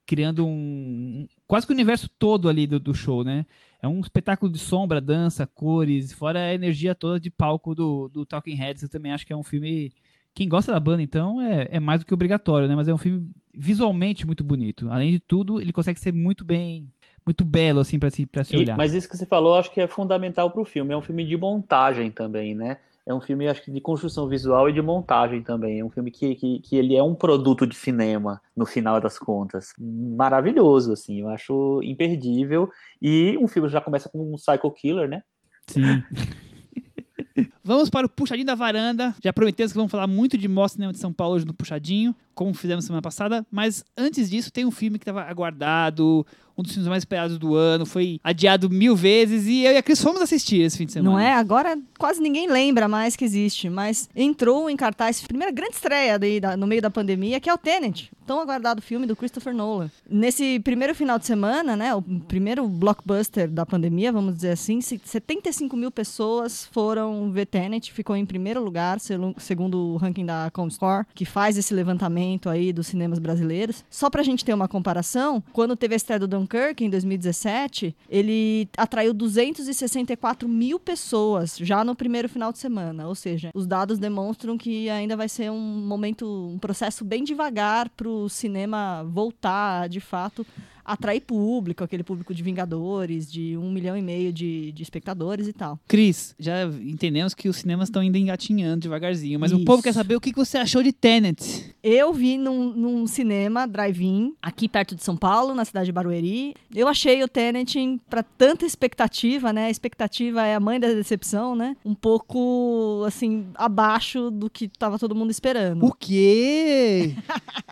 criando 0.10 0.44
um 0.44 1.28
quase 1.46 1.68
que 1.68 1.72
o 1.72 1.76
universo 1.76 2.10
todo 2.18 2.50
ali 2.50 2.66
do, 2.66 2.80
do, 2.80 2.96
show, 2.96 3.24
né? 3.24 3.46
É 3.80 3.88
um 3.88 4.00
espetáculo 4.00 4.52
de 4.52 4.58
sombra, 4.58 5.00
dança, 5.00 5.46
cores, 5.46 6.12
fora 6.12 6.40
a 6.40 6.54
energia 6.56 6.96
toda 6.96 7.20
de 7.20 7.30
palco 7.30 7.76
do, 7.76 8.10
do 8.10 8.26
Talking 8.26 8.56
Heads. 8.56 8.82
Eu 8.82 8.90
também 8.90 9.12
acho 9.12 9.24
que 9.24 9.32
é 9.32 9.36
um 9.36 9.44
filme. 9.44 9.94
Quem 10.34 10.50
gosta 10.50 10.72
da 10.72 10.80
banda, 10.80 11.04
então, 11.04 11.40
é, 11.40 11.68
é 11.70 11.80
mais 11.80 12.00
do 12.00 12.08
que 12.08 12.14
obrigatório, 12.14 12.68
né? 12.68 12.76
Mas 12.76 12.88
é 12.88 12.94
um 12.94 12.98
filme 12.98 13.30
visualmente 13.54 14.26
muito 14.26 14.44
bonito. 14.44 14.90
Além 14.90 15.12
de 15.12 15.20
tudo, 15.20 15.62
ele 15.62 15.72
consegue 15.72 16.00
ser 16.00 16.12
muito 16.12 16.44
bem 16.44 16.92
muito 17.24 17.46
belo 17.46 17.80
assim 17.80 18.00
para 18.00 18.10
se, 18.10 18.26
pra 18.26 18.44
se 18.44 18.58
olhar. 18.58 18.76
mas 18.76 18.96
isso 18.96 19.08
que 19.08 19.16
você 19.16 19.26
falou, 19.26 19.54
acho 19.54 19.72
que 19.72 19.80
é 19.80 19.88
fundamental 19.88 20.50
para 20.50 20.62
o 20.62 20.66
filme. 20.66 20.92
É 20.92 20.98
um 20.98 21.02
filme 21.02 21.24
de 21.24 21.38
montagem 21.38 22.10
também, 22.10 22.56
né? 22.56 22.78
É 23.10 23.14
um 23.14 23.20
filme, 23.20 23.48
acho 23.48 23.64
que, 23.64 23.72
de 23.72 23.82
construção 23.82 24.28
visual 24.28 24.70
e 24.70 24.74
de 24.74 24.84
montagem 24.84 25.42
também. 25.42 25.80
É 25.80 25.84
um 25.84 25.90
filme 25.90 26.12
que, 26.12 26.36
que, 26.36 26.60
que 26.60 26.78
ele 26.78 26.96
é 26.96 27.02
um 27.02 27.16
produto 27.16 27.66
de 27.66 27.76
cinema, 27.76 28.40
no 28.56 28.68
final 28.68 29.02
das 29.02 29.18
contas. 29.18 29.74
Maravilhoso, 29.80 30.94
assim, 30.94 31.22
eu 31.22 31.30
acho 31.30 31.82
imperdível. 31.84 32.70
E 33.02 33.36
um 33.42 33.48
filme 33.48 33.68
já 33.68 33.82
começa 33.82 34.08
com 34.10 34.32
um 34.32 34.36
Psycho 34.36 34.70
Killer, 34.72 35.10
né? 35.10 35.24
Sim. 35.66 35.82
Vamos 37.64 37.90
para 37.90 38.06
o 38.06 38.10
Puxadinho 38.10 38.46
da 38.46 38.56
Varanda. 38.56 39.16
Já 39.24 39.32
prometemos 39.32 39.72
que 39.72 39.78
vamos 39.78 39.92
falar 39.92 40.08
muito 40.08 40.38
de 40.38 40.48
Mostra 40.48 40.76
Cinema 40.76 40.94
de 40.94 41.00
São 41.00 41.14
Paulo 41.14 41.36
hoje 41.36 41.46
no 41.46 41.54
Puxadinho, 41.54 42.16
como 42.36 42.54
fizemos 42.54 42.86
semana 42.86 43.02
passada. 43.02 43.46
Mas 43.50 43.84
antes 43.98 44.30
disso, 44.30 44.52
tem 44.52 44.66
um 44.66 44.72
filme 44.72 45.00
que 45.00 45.04
estava 45.04 45.24
aguardado, 45.24 46.26
um 46.60 46.64
dos 46.64 46.74
filmes 46.74 46.90
mais 46.90 47.02
esperados 47.02 47.38
do 47.38 47.56
ano, 47.56 47.86
foi 47.86 48.20
adiado 48.24 48.70
mil 48.70 48.96
vezes 48.96 49.46
e 49.48 49.64
eu 49.64 49.72
e 49.72 49.78
a 49.78 49.84
Cris 49.84 50.02
fomos 50.02 50.22
assistir 50.22 50.62
esse 50.62 50.78
fim 50.78 50.86
de 50.86 50.94
semana. 50.94 51.10
Não 51.10 51.20
é? 51.20 51.34
Agora 51.34 51.78
quase 51.98 52.22
ninguém 52.22 52.50
lembra 52.50 52.88
mais 52.88 53.16
que 53.16 53.24
existe, 53.24 53.70
mas 53.70 54.10
entrou 54.16 54.70
em 54.70 54.76
cartaz, 54.76 55.22
primeira 55.22 55.52
grande 55.52 55.76
estreia 55.76 56.20
daí, 56.20 56.40
da, 56.40 56.58
no 56.58 56.68
meio 56.68 56.82
da 56.82 56.90
pandemia, 56.90 57.40
que 57.40 57.50
é 57.50 57.54
o 57.54 57.58
Tenet, 57.58 58.12
tão 58.26 58.42
aguardado 58.42 58.82
filme 58.82 59.06
do 59.08 59.16
Christopher 59.16 59.54
Nolan. 59.54 59.90
Nesse 60.10 60.60
primeiro 60.60 60.94
final 60.94 61.18
de 61.18 61.26
semana, 61.26 61.76
né, 61.76 61.96
o 61.96 62.02
primeiro 62.02 62.68
blockbuster 62.68 63.50
da 63.50 63.66
pandemia, 63.66 64.12
vamos 64.12 64.36
dizer 64.36 64.52
assim, 64.52 64.82
75 64.82 65.76
mil 65.76 65.92
pessoas 65.92 66.66
foram 66.72 67.32
ver 67.32 67.46
Tenet, 67.46 67.92
ficou 67.92 68.16
em 68.16 68.26
primeiro 68.26 68.64
lugar, 68.64 69.00
segundo 69.00 69.94
o 69.94 69.98
ranking 69.98 70.26
da 70.26 70.50
Comscore, 70.52 71.06
que 71.16 71.26
faz 71.26 71.58
esse 71.58 71.74
levantamento 71.74 72.50
aí 72.50 72.74
dos 72.74 72.88
cinemas 72.88 73.20
brasileiros. 73.20 73.84
Só 73.90 74.10
pra 74.10 74.24
gente 74.24 74.44
ter 74.44 74.54
uma 74.54 74.68
comparação, 74.68 75.44
quando 75.54 75.76
teve 75.76 75.96
a 75.96 75.98
estreia 75.98 76.20
do 76.20 76.28
Dunkirk, 76.50 76.84
em 76.84 76.90
2017, 76.90 77.96
ele 78.10 78.68
atraiu 78.76 79.14
264 79.14 80.50
mil 80.50 80.80
pessoas 80.80 81.56
já 81.56 81.84
no 81.84 81.96
primeiro 81.96 82.28
final 82.28 82.52
de 82.52 82.58
semana. 82.58 83.08
Ou 83.08 83.14
seja, 83.14 83.52
os 83.54 83.68
dados 83.68 84.00
demonstram 84.00 84.58
que 84.58 84.90
ainda 84.90 85.16
vai 85.16 85.30
ser 85.30 85.52
um 85.52 85.60
momento, 85.60 86.26
um 86.52 86.58
processo 86.58 87.06
bem 87.06 87.24
devagar 87.24 87.88
para 87.90 88.10
o 88.10 88.28
cinema 88.28 89.04
voltar, 89.08 89.88
de 89.88 90.00
fato, 90.00 90.46
atrair 90.90 91.22
público, 91.22 91.84
aquele 91.84 92.04
público 92.04 92.34
de 92.34 92.42
Vingadores, 92.42 93.32
de 93.32 93.56
um 93.56 93.72
milhão 93.72 93.96
e 93.96 94.02
meio 94.02 94.34
de, 94.34 94.72
de 94.72 94.82
espectadores 94.82 95.48
e 95.48 95.54
tal. 95.54 95.80
Cris, 95.88 96.34
já 96.40 96.64
entendemos 96.66 97.36
que 97.36 97.48
os 97.48 97.58
cinemas 97.58 97.90
estão 97.90 98.02
ainda 98.02 98.18
engatinhando 98.18 98.82
devagarzinho, 98.82 99.40
mas 99.40 99.52
Isso. 99.52 99.62
o 99.62 99.66
povo 99.66 99.84
quer 99.84 99.94
saber 99.94 100.16
o 100.16 100.22
que 100.22 100.34
você 100.34 100.58
achou 100.58 100.82
de 100.82 100.92
Tenet. 100.92 101.76
Eu 101.84 102.12
vi 102.12 102.38
num, 102.38 102.74
num 102.74 103.08
cinema 103.08 103.68
drive-in, 103.68 104.34
aqui 104.42 104.68
perto 104.68 104.96
de 104.96 105.04
São 105.04 105.16
Paulo, 105.16 105.54
na 105.54 105.64
cidade 105.64 105.86
de 105.86 105.92
Barueri. 105.92 106.56
Eu 106.74 106.88
achei 106.88 107.22
o 107.24 107.28
Tenet, 107.28 108.02
para 108.10 108.24
tanta 108.24 108.66
expectativa, 108.66 109.54
né? 109.54 109.66
A 109.66 109.70
expectativa 109.70 110.46
é 110.46 110.56
a 110.56 110.60
mãe 110.60 110.80
da 110.80 110.88
decepção, 110.88 111.56
né? 111.56 111.78
Um 111.86 111.94
pouco, 111.94 113.04
assim, 113.06 113.48
abaixo 113.56 114.32
do 114.32 114.50
que 114.50 114.68
tava 114.68 114.98
todo 114.98 115.16
mundo 115.16 115.30
esperando. 115.30 115.86
O 115.86 115.94
quê? 115.94 117.16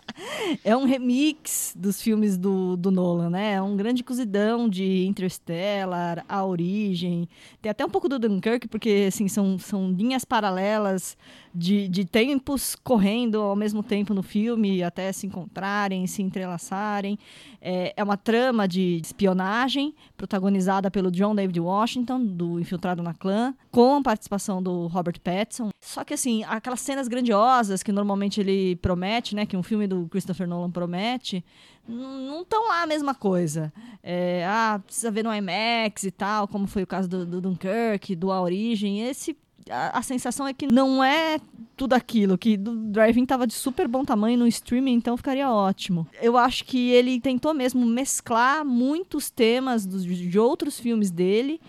é 0.64 0.76
um 0.76 0.84
remix 0.84 1.74
dos 1.76 2.00
filmes 2.00 2.36
do, 2.36 2.76
do 2.76 2.90
Nolan, 3.08 3.30
né? 3.30 3.54
É 3.54 3.62
um 3.62 3.76
grande 3.76 4.04
cozidão 4.04 4.68
de 4.68 5.06
Interstellar, 5.06 6.24
A 6.28 6.44
Origem. 6.44 7.28
Tem 7.62 7.70
até 7.70 7.84
um 7.84 7.88
pouco 7.88 8.08
do 8.08 8.18
Dunkirk, 8.18 8.68
porque 8.68 9.06
assim, 9.08 9.28
são, 9.28 9.58
são 9.58 9.90
linhas 9.90 10.24
paralelas 10.24 11.16
de, 11.54 11.88
de 11.88 12.04
tempos 12.04 12.76
correndo 12.76 13.40
ao 13.40 13.56
mesmo 13.56 13.82
tempo 13.82 14.14
no 14.14 14.22
filme, 14.22 14.82
até 14.82 15.12
se 15.12 15.26
encontrarem, 15.26 16.06
se 16.06 16.22
entrelaçarem. 16.22 17.18
É, 17.60 17.94
é 17.96 18.04
uma 18.04 18.16
trama 18.16 18.68
de 18.68 19.00
espionagem, 19.02 19.94
protagonizada 20.16 20.90
pelo 20.90 21.10
John 21.10 21.34
David 21.34 21.60
Washington, 21.60 22.24
do 22.24 22.60
Infiltrado 22.60 23.02
na 23.02 23.14
Clã, 23.14 23.54
com 23.70 23.96
a 23.96 24.02
participação 24.02 24.62
do 24.62 24.86
Robert 24.86 25.20
Pattinson. 25.20 25.70
Só 25.80 26.04
que, 26.04 26.14
assim, 26.14 26.44
aquelas 26.44 26.80
cenas 26.80 27.08
grandiosas 27.08 27.82
que 27.82 27.92
normalmente 27.92 28.40
ele 28.40 28.76
promete, 28.76 29.34
né, 29.34 29.46
que 29.46 29.56
um 29.56 29.62
filme 29.62 29.86
do 29.86 30.08
Christopher 30.08 30.46
Nolan 30.46 30.70
promete, 30.70 31.44
não 31.88 32.42
estão 32.42 32.68
lá 32.68 32.82
a 32.82 32.86
mesma 32.86 33.14
coisa. 33.14 33.72
É, 34.02 34.44
ah, 34.46 34.80
precisa 34.84 35.10
ver 35.10 35.24
no 35.24 35.34
IMAX 35.34 36.04
e 36.04 36.10
tal, 36.10 36.46
como 36.46 36.66
foi 36.66 36.82
o 36.82 36.86
caso 36.86 37.08
do, 37.08 37.24
do 37.24 37.40
Dunkirk, 37.40 38.14
do 38.14 38.30
A 38.30 38.40
Origem. 38.40 39.00
Esse 39.02 39.36
a, 39.70 39.98
a, 39.98 40.02
sensação 40.02 40.46
é 40.46 40.52
que 40.52 40.66
não 40.66 41.02
é 41.02 41.38
tudo 41.76 41.94
aquilo, 41.94 42.36
que 42.36 42.56
do 42.56 42.74
Drive-In 42.74 43.24
tava 43.24 43.46
de 43.46 43.54
super 43.54 43.86
bom 43.86 44.04
tamanho 44.04 44.38
no 44.38 44.46
streaming, 44.46 44.94
então 44.94 45.16
ficaria 45.16 45.50
ótimo. 45.50 46.06
Eu 46.20 46.36
acho 46.36 46.64
que 46.64 46.90
ele 46.90 47.20
tentou 47.20 47.54
mesmo 47.54 47.84
mesclar 47.86 48.64
muitos 48.64 49.30
temas 49.30 49.86
dos, 49.86 50.04
de 50.04 50.38
outros 50.38 50.78
filmes 50.78 51.10
dele 51.10 51.60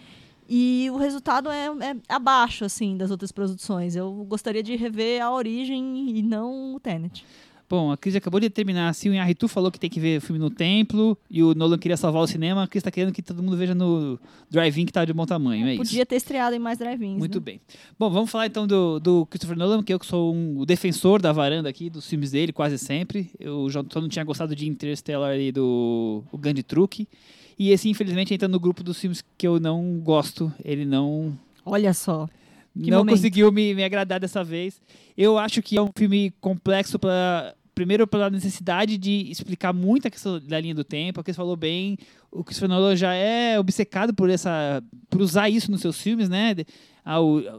e 0.47 0.89
o 0.91 0.97
resultado 0.97 1.49
é, 1.51 1.67
é, 1.67 1.95
abaixo, 2.09 2.65
assim, 2.65 2.97
das 2.97 3.11
outras 3.11 3.31
produções. 3.31 3.95
Eu 3.95 4.11
gostaria 4.27 4.63
de 4.63 4.75
rever 4.75 5.21
a 5.21 5.31
origem 5.31 6.09
e 6.17 6.23
não 6.23 6.73
o 6.73 6.79
Tenet. 6.79 7.23
Bom, 7.69 7.91
a 7.91 7.97
Cris 7.97 8.15
acabou 8.15 8.39
de 8.39 8.49
terminar. 8.49 8.91
Se 8.95 9.07
o 9.07 9.13
Inharitu 9.13 9.47
falou 9.47 9.71
que 9.71 9.79
tem 9.79 9.89
que 9.89 9.99
ver 9.99 10.17
o 10.17 10.21
filme 10.21 10.39
no 10.39 10.49
templo 10.49 11.15
e 11.29 11.43
o 11.43 11.53
Nolan 11.53 11.77
queria 11.77 11.95
salvar 11.95 12.23
o 12.23 12.27
cinema, 12.27 12.63
a 12.63 12.67
Cris 12.67 12.79
está 12.79 12.89
querendo 12.89 13.13
que 13.13 13.21
todo 13.21 13.43
mundo 13.43 13.55
veja 13.55 13.75
no 13.75 14.19
drive-in 14.49 14.85
que 14.85 14.89
está 14.89 15.05
de 15.05 15.13
bom 15.13 15.23
tamanho. 15.23 15.67
É 15.67 15.77
Podia 15.77 15.99
isso. 15.99 16.05
ter 16.07 16.15
estreado 16.15 16.55
em 16.55 16.59
mais 16.59 16.79
drive-ins. 16.79 17.19
Muito 17.19 17.37
né? 17.37 17.43
bem. 17.45 17.61
Bom, 17.97 18.09
vamos 18.09 18.31
falar 18.31 18.47
então 18.47 18.65
do, 18.65 18.99
do 18.99 19.25
Christopher 19.27 19.55
Nolan, 19.55 19.83
que 19.83 19.93
eu 19.93 19.99
sou 20.01 20.33
um, 20.33 20.57
o 20.57 20.65
defensor 20.65 21.21
da 21.21 21.31
varanda 21.31 21.69
aqui, 21.69 21.91
dos 21.91 22.09
filmes 22.09 22.31
dele, 22.31 22.51
quase 22.51 22.79
sempre. 22.79 23.29
Eu 23.39 23.69
já 23.69 23.85
só 23.87 24.01
não 24.01 24.09
tinha 24.09 24.25
gostado 24.25 24.55
de 24.55 24.67
Interstellar 24.67 25.37
e 25.37 25.51
do 25.51 26.23
o 26.31 26.37
Grande 26.39 26.63
Truque. 26.63 27.07
E 27.57 27.69
esse, 27.69 27.87
infelizmente, 27.87 28.33
entra 28.33 28.47
no 28.47 28.59
grupo 28.59 28.81
dos 28.81 28.99
filmes 28.99 29.23
que 29.37 29.45
eu 29.45 29.59
não 29.59 29.99
gosto. 29.99 30.51
Ele 30.65 30.85
não. 30.85 31.37
Olha 31.63 31.93
só. 31.93 32.27
Que 32.73 32.89
não 32.89 32.99
momento. 32.99 33.15
conseguiu 33.15 33.51
me, 33.51 33.75
me 33.75 33.83
agradar 33.83 34.19
dessa 34.19 34.43
vez. 34.43 34.81
Eu 35.17 35.37
acho 35.37 35.61
que 35.61 35.77
é 35.77 35.81
um 35.81 35.89
filme 35.93 36.31
complexo 36.39 36.97
para 36.97 37.53
primeiro 37.79 38.05
pela 38.05 38.29
necessidade 38.29 38.97
de 38.97 39.31
explicar 39.31 39.71
muito 39.71 40.05
a 40.05 40.11
questão 40.11 40.37
da 40.37 40.59
linha 40.59 40.75
do 40.75 40.83
tempo, 40.83 41.23
que 41.23 41.31
você 41.31 41.37
falou 41.37 41.55
bem, 41.55 41.97
o 42.29 42.43
Christopher 42.43 42.67
Nolan 42.67 42.93
já 42.93 43.13
é 43.13 43.57
obcecado 43.57 44.13
por 44.13 44.29
essa 44.29 44.83
por 45.09 45.21
usar 45.21 45.49
isso 45.49 45.71
nos 45.71 45.79
seus 45.79 46.01
filmes, 46.01 46.27
né? 46.27 46.57
A, 47.05 47.15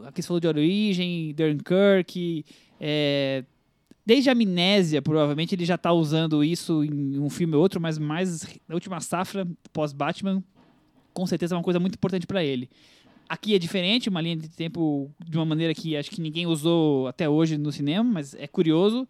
a 0.07 0.11
que 0.11 0.21
você 0.21 0.27
falou 0.27 0.39
de 0.39 0.47
origem, 0.47 1.33
Dunkirk, 1.33 2.45
é, 2.79 3.43
desde 4.05 4.29
a 4.29 4.33
Amnésia, 4.33 5.01
provavelmente 5.01 5.55
ele 5.55 5.65
já 5.65 5.73
está 5.73 5.91
usando 5.91 6.43
isso 6.43 6.83
em 6.83 7.17
um 7.17 7.27
filme 7.27 7.55
ou 7.55 7.61
outro, 7.63 7.81
mas 7.81 7.97
mais 7.97 8.43
na 8.67 8.75
última 8.75 9.01
safra 9.01 9.47
pós 9.73 9.91
Batman, 9.91 10.43
com 11.15 11.25
certeza 11.25 11.55
é 11.55 11.57
uma 11.57 11.63
coisa 11.63 11.79
muito 11.79 11.95
importante 11.95 12.27
para 12.27 12.43
ele. 12.43 12.69
Aqui 13.27 13.55
é 13.55 13.57
diferente, 13.57 14.07
uma 14.07 14.21
linha 14.21 14.35
de 14.35 14.49
tempo 14.49 15.09
de 15.19 15.35
uma 15.35 15.45
maneira 15.45 15.73
que 15.73 15.97
acho 15.97 16.11
que 16.11 16.21
ninguém 16.21 16.45
usou 16.45 17.07
até 17.07 17.27
hoje 17.27 17.57
no 17.57 17.71
cinema, 17.71 18.07
mas 18.07 18.35
é 18.35 18.45
curioso. 18.45 19.07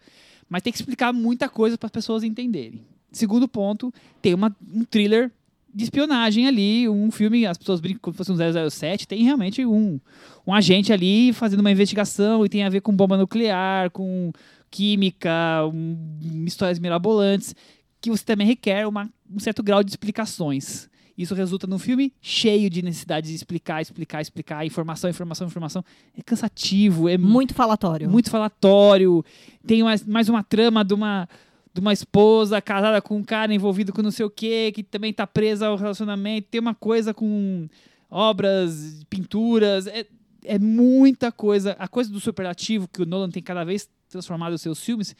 Mas 0.51 0.61
tem 0.61 0.73
que 0.73 0.77
explicar 0.77 1.13
muita 1.13 1.47
coisa 1.47 1.77
para 1.77 1.87
as 1.87 1.91
pessoas 1.91 2.25
entenderem. 2.25 2.81
Segundo 3.09 3.47
ponto, 3.47 3.93
tem 4.21 4.33
uma, 4.33 4.53
um 4.69 4.83
thriller 4.83 5.31
de 5.73 5.85
espionagem 5.85 6.45
ali, 6.45 6.89
um 6.89 7.09
filme, 7.09 7.45
as 7.45 7.57
pessoas 7.57 7.79
brincam 7.79 8.01
como 8.01 8.13
se 8.13 8.17
fosse 8.17 8.31
um 8.33 8.69
007, 8.69 9.07
tem 9.07 9.23
realmente 9.23 9.65
um, 9.65 9.97
um 10.45 10.53
agente 10.53 10.91
ali 10.91 11.31
fazendo 11.31 11.61
uma 11.61 11.71
investigação 11.71 12.45
e 12.45 12.49
tem 12.49 12.63
a 12.65 12.69
ver 12.69 12.81
com 12.81 12.93
bomba 12.93 13.15
nuclear, 13.15 13.89
com 13.91 14.33
química, 14.69 15.31
um, 15.73 16.43
histórias 16.45 16.79
mirabolantes, 16.79 17.55
que 18.01 18.09
você 18.09 18.25
também 18.25 18.45
requer 18.45 18.85
uma, 18.85 19.09
um 19.33 19.39
certo 19.39 19.63
grau 19.63 19.81
de 19.81 19.91
explicações. 19.91 20.89
Isso 21.18 21.36
resulta 21.36 21.68
num 21.68 21.78
filme 21.78 22.14
cheio 22.22 22.70
de 22.70 22.82
necessidade 22.82 23.28
de 23.28 23.36
explicar, 23.36 23.82
explicar, 23.82 24.22
explicar, 24.22 24.66
informação, 24.66 25.09
informação, 25.09 25.47
informação. 25.47 25.86
É 26.18 26.22
cansativo, 26.22 27.07
é 27.07 27.18
muito 27.18 27.53
falatório. 27.53 28.09
Muito 28.09 28.30
falatório. 28.30 29.24
Tem 29.66 29.84
mais, 29.84 30.05
mais 30.05 30.30
uma 30.30 30.43
trama 30.43 30.84
de 30.84 30.93
uma 30.93 31.28
de 31.74 31.80
uma 31.80 31.93
esposa 31.93 32.62
casada 32.62 33.01
com 33.01 33.16
um 33.16 33.24
cara 33.24 33.53
envolvido 33.53 33.93
com 33.93 34.01
não 34.01 34.12
sei 34.12 34.26
o 34.26 34.30
quê, 34.30 34.74
que 34.76 34.84
também 34.84 35.14
tá 35.14 35.26
presa 35.26 35.68
ao 35.68 35.78
relacionamento. 35.78 36.49
Tem 36.51 36.59
uma 36.59 36.76
coisa 36.76 37.14
com 37.14 37.70
obras, 38.09 39.05
pinturas. 39.09 39.88
É, 39.88 40.05
é 40.43 40.59
muita 40.59 41.32
coisa. 41.32 41.76
A 41.80 41.88
coisa 41.88 42.12
do 42.12 42.20
superlativo 42.20 42.89
que 42.89 43.01
o 43.01 43.05
Nolan 43.05 43.30
tem 43.30 43.41
cada 43.41 43.64
vez 43.64 43.89
transformado 44.09 44.53
os 44.53 44.62
seus 44.62 44.84
filmes 44.84 45.16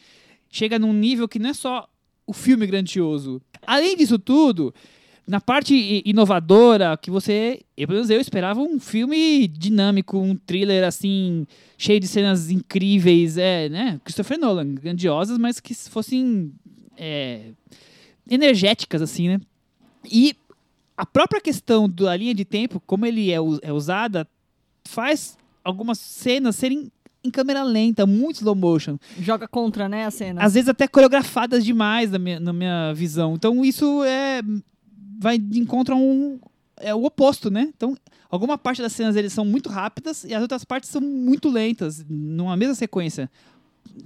chega 0.50 0.78
num 0.78 0.92
nível 0.92 1.28
que 1.28 1.40
não 1.40 1.50
é 1.50 1.54
só 1.54 1.88
o 2.28 2.34
filme 2.34 2.68
grandioso. 2.68 3.42
Além 3.66 3.96
disso 3.96 4.20
tudo, 4.20 4.74
na 5.32 5.40
parte 5.40 6.04
inovadora, 6.06 6.98
que 6.98 7.10
você. 7.10 7.62
Eu, 7.78 7.88
pelo 7.88 8.00
menos 8.00 8.10
eu 8.10 8.20
esperava 8.20 8.60
um 8.60 8.78
filme 8.82 9.48
dinâmico, 9.48 10.18
um 10.18 10.36
thriller 10.36 10.84
assim, 10.86 11.48
cheio 11.78 12.02
de 12.02 12.08
cenas 12.08 12.52
incríveis, 12.52 13.38
é, 13.38 13.70
né? 13.70 14.02
Christopher 14.04 14.38
Nolan, 14.38 14.76
grandiosas, 14.76 15.38
mas 15.38 15.62
que 15.62 15.74
fossem 15.74 16.52
é, 16.98 17.52
energéticas, 18.30 19.02
assim, 19.02 19.30
né? 19.30 19.40
E 20.04 20.36
a 20.98 21.06
própria 21.06 21.40
questão 21.40 21.90
da 21.90 22.14
linha 22.14 22.36
de 22.36 22.44
tempo, 22.44 22.82
como 22.86 23.06
ele 23.06 23.32
é, 23.32 23.38
é 23.62 23.72
usada, 23.72 24.28
faz 24.84 25.38
algumas 25.64 25.98
cenas 25.98 26.58
serem 26.58 26.92
em 27.24 27.32
câmera 27.32 27.64
lenta, 27.64 28.06
muito 28.06 28.38
slow 28.38 28.56
motion. 28.56 28.98
Joga 29.18 29.48
contra, 29.48 29.88
né, 29.88 30.06
a 30.06 30.12
cena. 30.12 30.44
Às 30.44 30.56
vezes 30.56 30.68
até 30.68 30.90
coreografadas 30.90 31.64
demais 31.64 32.12
na 32.12 32.20
minha, 32.20 32.40
na 32.40 32.52
minha 32.52 32.92
visão. 32.94 33.36
Então 33.36 33.64
isso 33.64 34.04
é 34.04 34.42
vai 35.22 35.38
de 35.38 35.60
encontro 35.60 35.94
a 35.94 35.98
um 35.98 36.40
é 36.78 36.96
o 36.96 37.06
oposto, 37.06 37.52
né? 37.52 37.72
Então, 37.78 37.96
alguma 38.28 38.58
parte 38.58 38.82
das 38.82 38.92
cenas 38.92 39.16
eles 39.16 39.32
são 39.32 39.46
muito 39.46 39.70
rápidas 39.70 40.24
e 40.24 40.34
as 40.34 40.42
outras 40.42 40.66
partes 40.66 40.90
são 40.90 41.00
muito 41.00 41.48
lentas, 41.48 42.04
numa 42.10 42.58
mesma 42.58 42.74
sequência. 42.74 43.30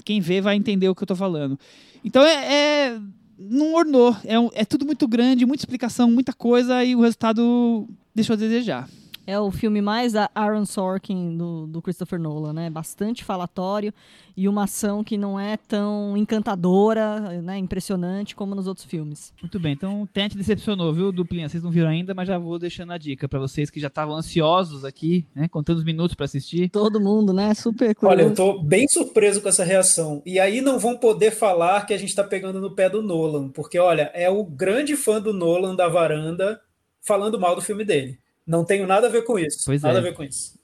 Quem 0.04 0.20
vê 0.20 0.42
vai 0.42 0.58
entender 0.58 0.90
o 0.90 0.94
que 0.94 1.04
eu 1.04 1.08
tô 1.08 1.16
falando. 1.16 1.58
Então 2.04 2.22
é, 2.22 2.54
é 2.54 3.00
não 3.40 3.76
ornou, 3.76 4.16
é, 4.26 4.62
é 4.62 4.66
tudo 4.66 4.86
muito 4.86 5.08
grande, 5.08 5.46
muita 5.46 5.62
explicação, 5.62 6.12
muita 6.12 6.34
coisa 6.34 6.84
e 6.84 6.96
o 6.96 7.02
resultado 7.02 7.88
deixou 8.14 8.34
a 8.34 8.38
desejar. 8.38 8.90
É 9.28 9.40
o 9.40 9.50
filme 9.50 9.82
mais 9.82 10.14
Aaron 10.16 10.66
Sorkin 10.66 11.36
do, 11.36 11.66
do, 11.68 11.82
Christopher 11.82 12.20
Nolan, 12.20 12.54
né? 12.54 12.70
Bastante 12.70 13.24
falatório 13.24 13.94
e 14.38 14.48
uma 14.48 14.66
ação 14.66 15.04
que 15.04 15.18
não 15.18 15.40
é 15.40 15.58
tão 15.58 16.16
encantadora, 16.16 17.42
né? 17.42 17.58
Impressionante 17.58 18.36
como 18.36 18.54
nos 18.54 18.68
outros 18.68 18.86
filmes. 18.86 19.34
Muito 19.42 19.60
bem, 19.60 19.74
então 19.74 20.08
Tente 20.14 20.38
decepcionou, 20.38 20.94
viu, 20.94 21.12
Duplinha? 21.12 21.50
Vocês 21.50 21.64
não 21.64 21.72
viram 21.72 21.90
ainda, 21.90 22.14
mas 22.14 22.28
já 22.28 22.38
vou 22.38 22.60
deixando 22.60 22.94
a 22.94 22.98
dica 22.98 23.28
para 23.28 23.40
vocês 23.40 23.70
que 23.70 23.80
já 23.80 23.88
estavam 23.88 24.16
ansiosos 24.16 24.86
aqui, 24.86 25.26
né? 25.34 25.48
Contando 25.48 25.78
os 25.78 25.84
minutos 25.84 26.16
para 26.16 26.26
assistir. 26.26 26.70
Todo 26.70 27.00
mundo, 27.00 27.34
né? 27.34 27.54
Super 27.54 27.96
curioso. 27.96 28.22
Olha, 28.22 28.30
eu 28.30 28.36
tô 28.36 28.62
bem 28.62 28.88
surpreso 28.88 29.42
com 29.42 29.50
essa 29.50 29.64
reação. 29.64 30.22
E 30.26 30.40
aí 30.40 30.62
não 30.62 30.78
vão 30.78 30.98
poder 30.98 31.32
falar 31.32 31.86
que 31.86 31.94
a 31.94 31.98
gente 31.98 32.14
tá 32.14 32.24
pegando 32.24 32.62
no 32.62 32.76
pé 32.76 32.90
do 32.90 33.02
Nolan, 33.02 33.50
porque 33.50 33.80
olha, 33.80 34.12
é 34.14 34.30
o 34.30 34.44
grande 34.44 34.96
fã 34.96 35.20
do 35.20 35.34
Nolan 35.34 35.76
da 35.76 35.88
varanda 35.88 36.62
falando 37.02 37.40
mal 37.40 37.56
do 37.56 37.62
filme 37.62 37.84
dele. 37.84 38.20
Não 38.46 38.64
tenho 38.64 38.86
nada 38.86 39.08
a 39.08 39.10
ver 39.10 39.24
com 39.24 39.40
isso. 39.40 39.64
Pois 39.66 39.82
nada 39.82 39.98
é. 39.98 40.00
a 40.00 40.04
ver 40.04 40.14
com 40.14 40.24
isso. 40.24 40.60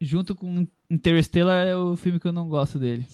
Junto 0.00 0.34
com 0.34 0.66
Interstellar 0.88 1.66
é 1.66 1.76
o 1.76 1.96
filme 1.96 2.18
que 2.18 2.26
eu 2.26 2.32
não 2.32 2.48
gosto 2.48 2.78
dele. 2.78 3.06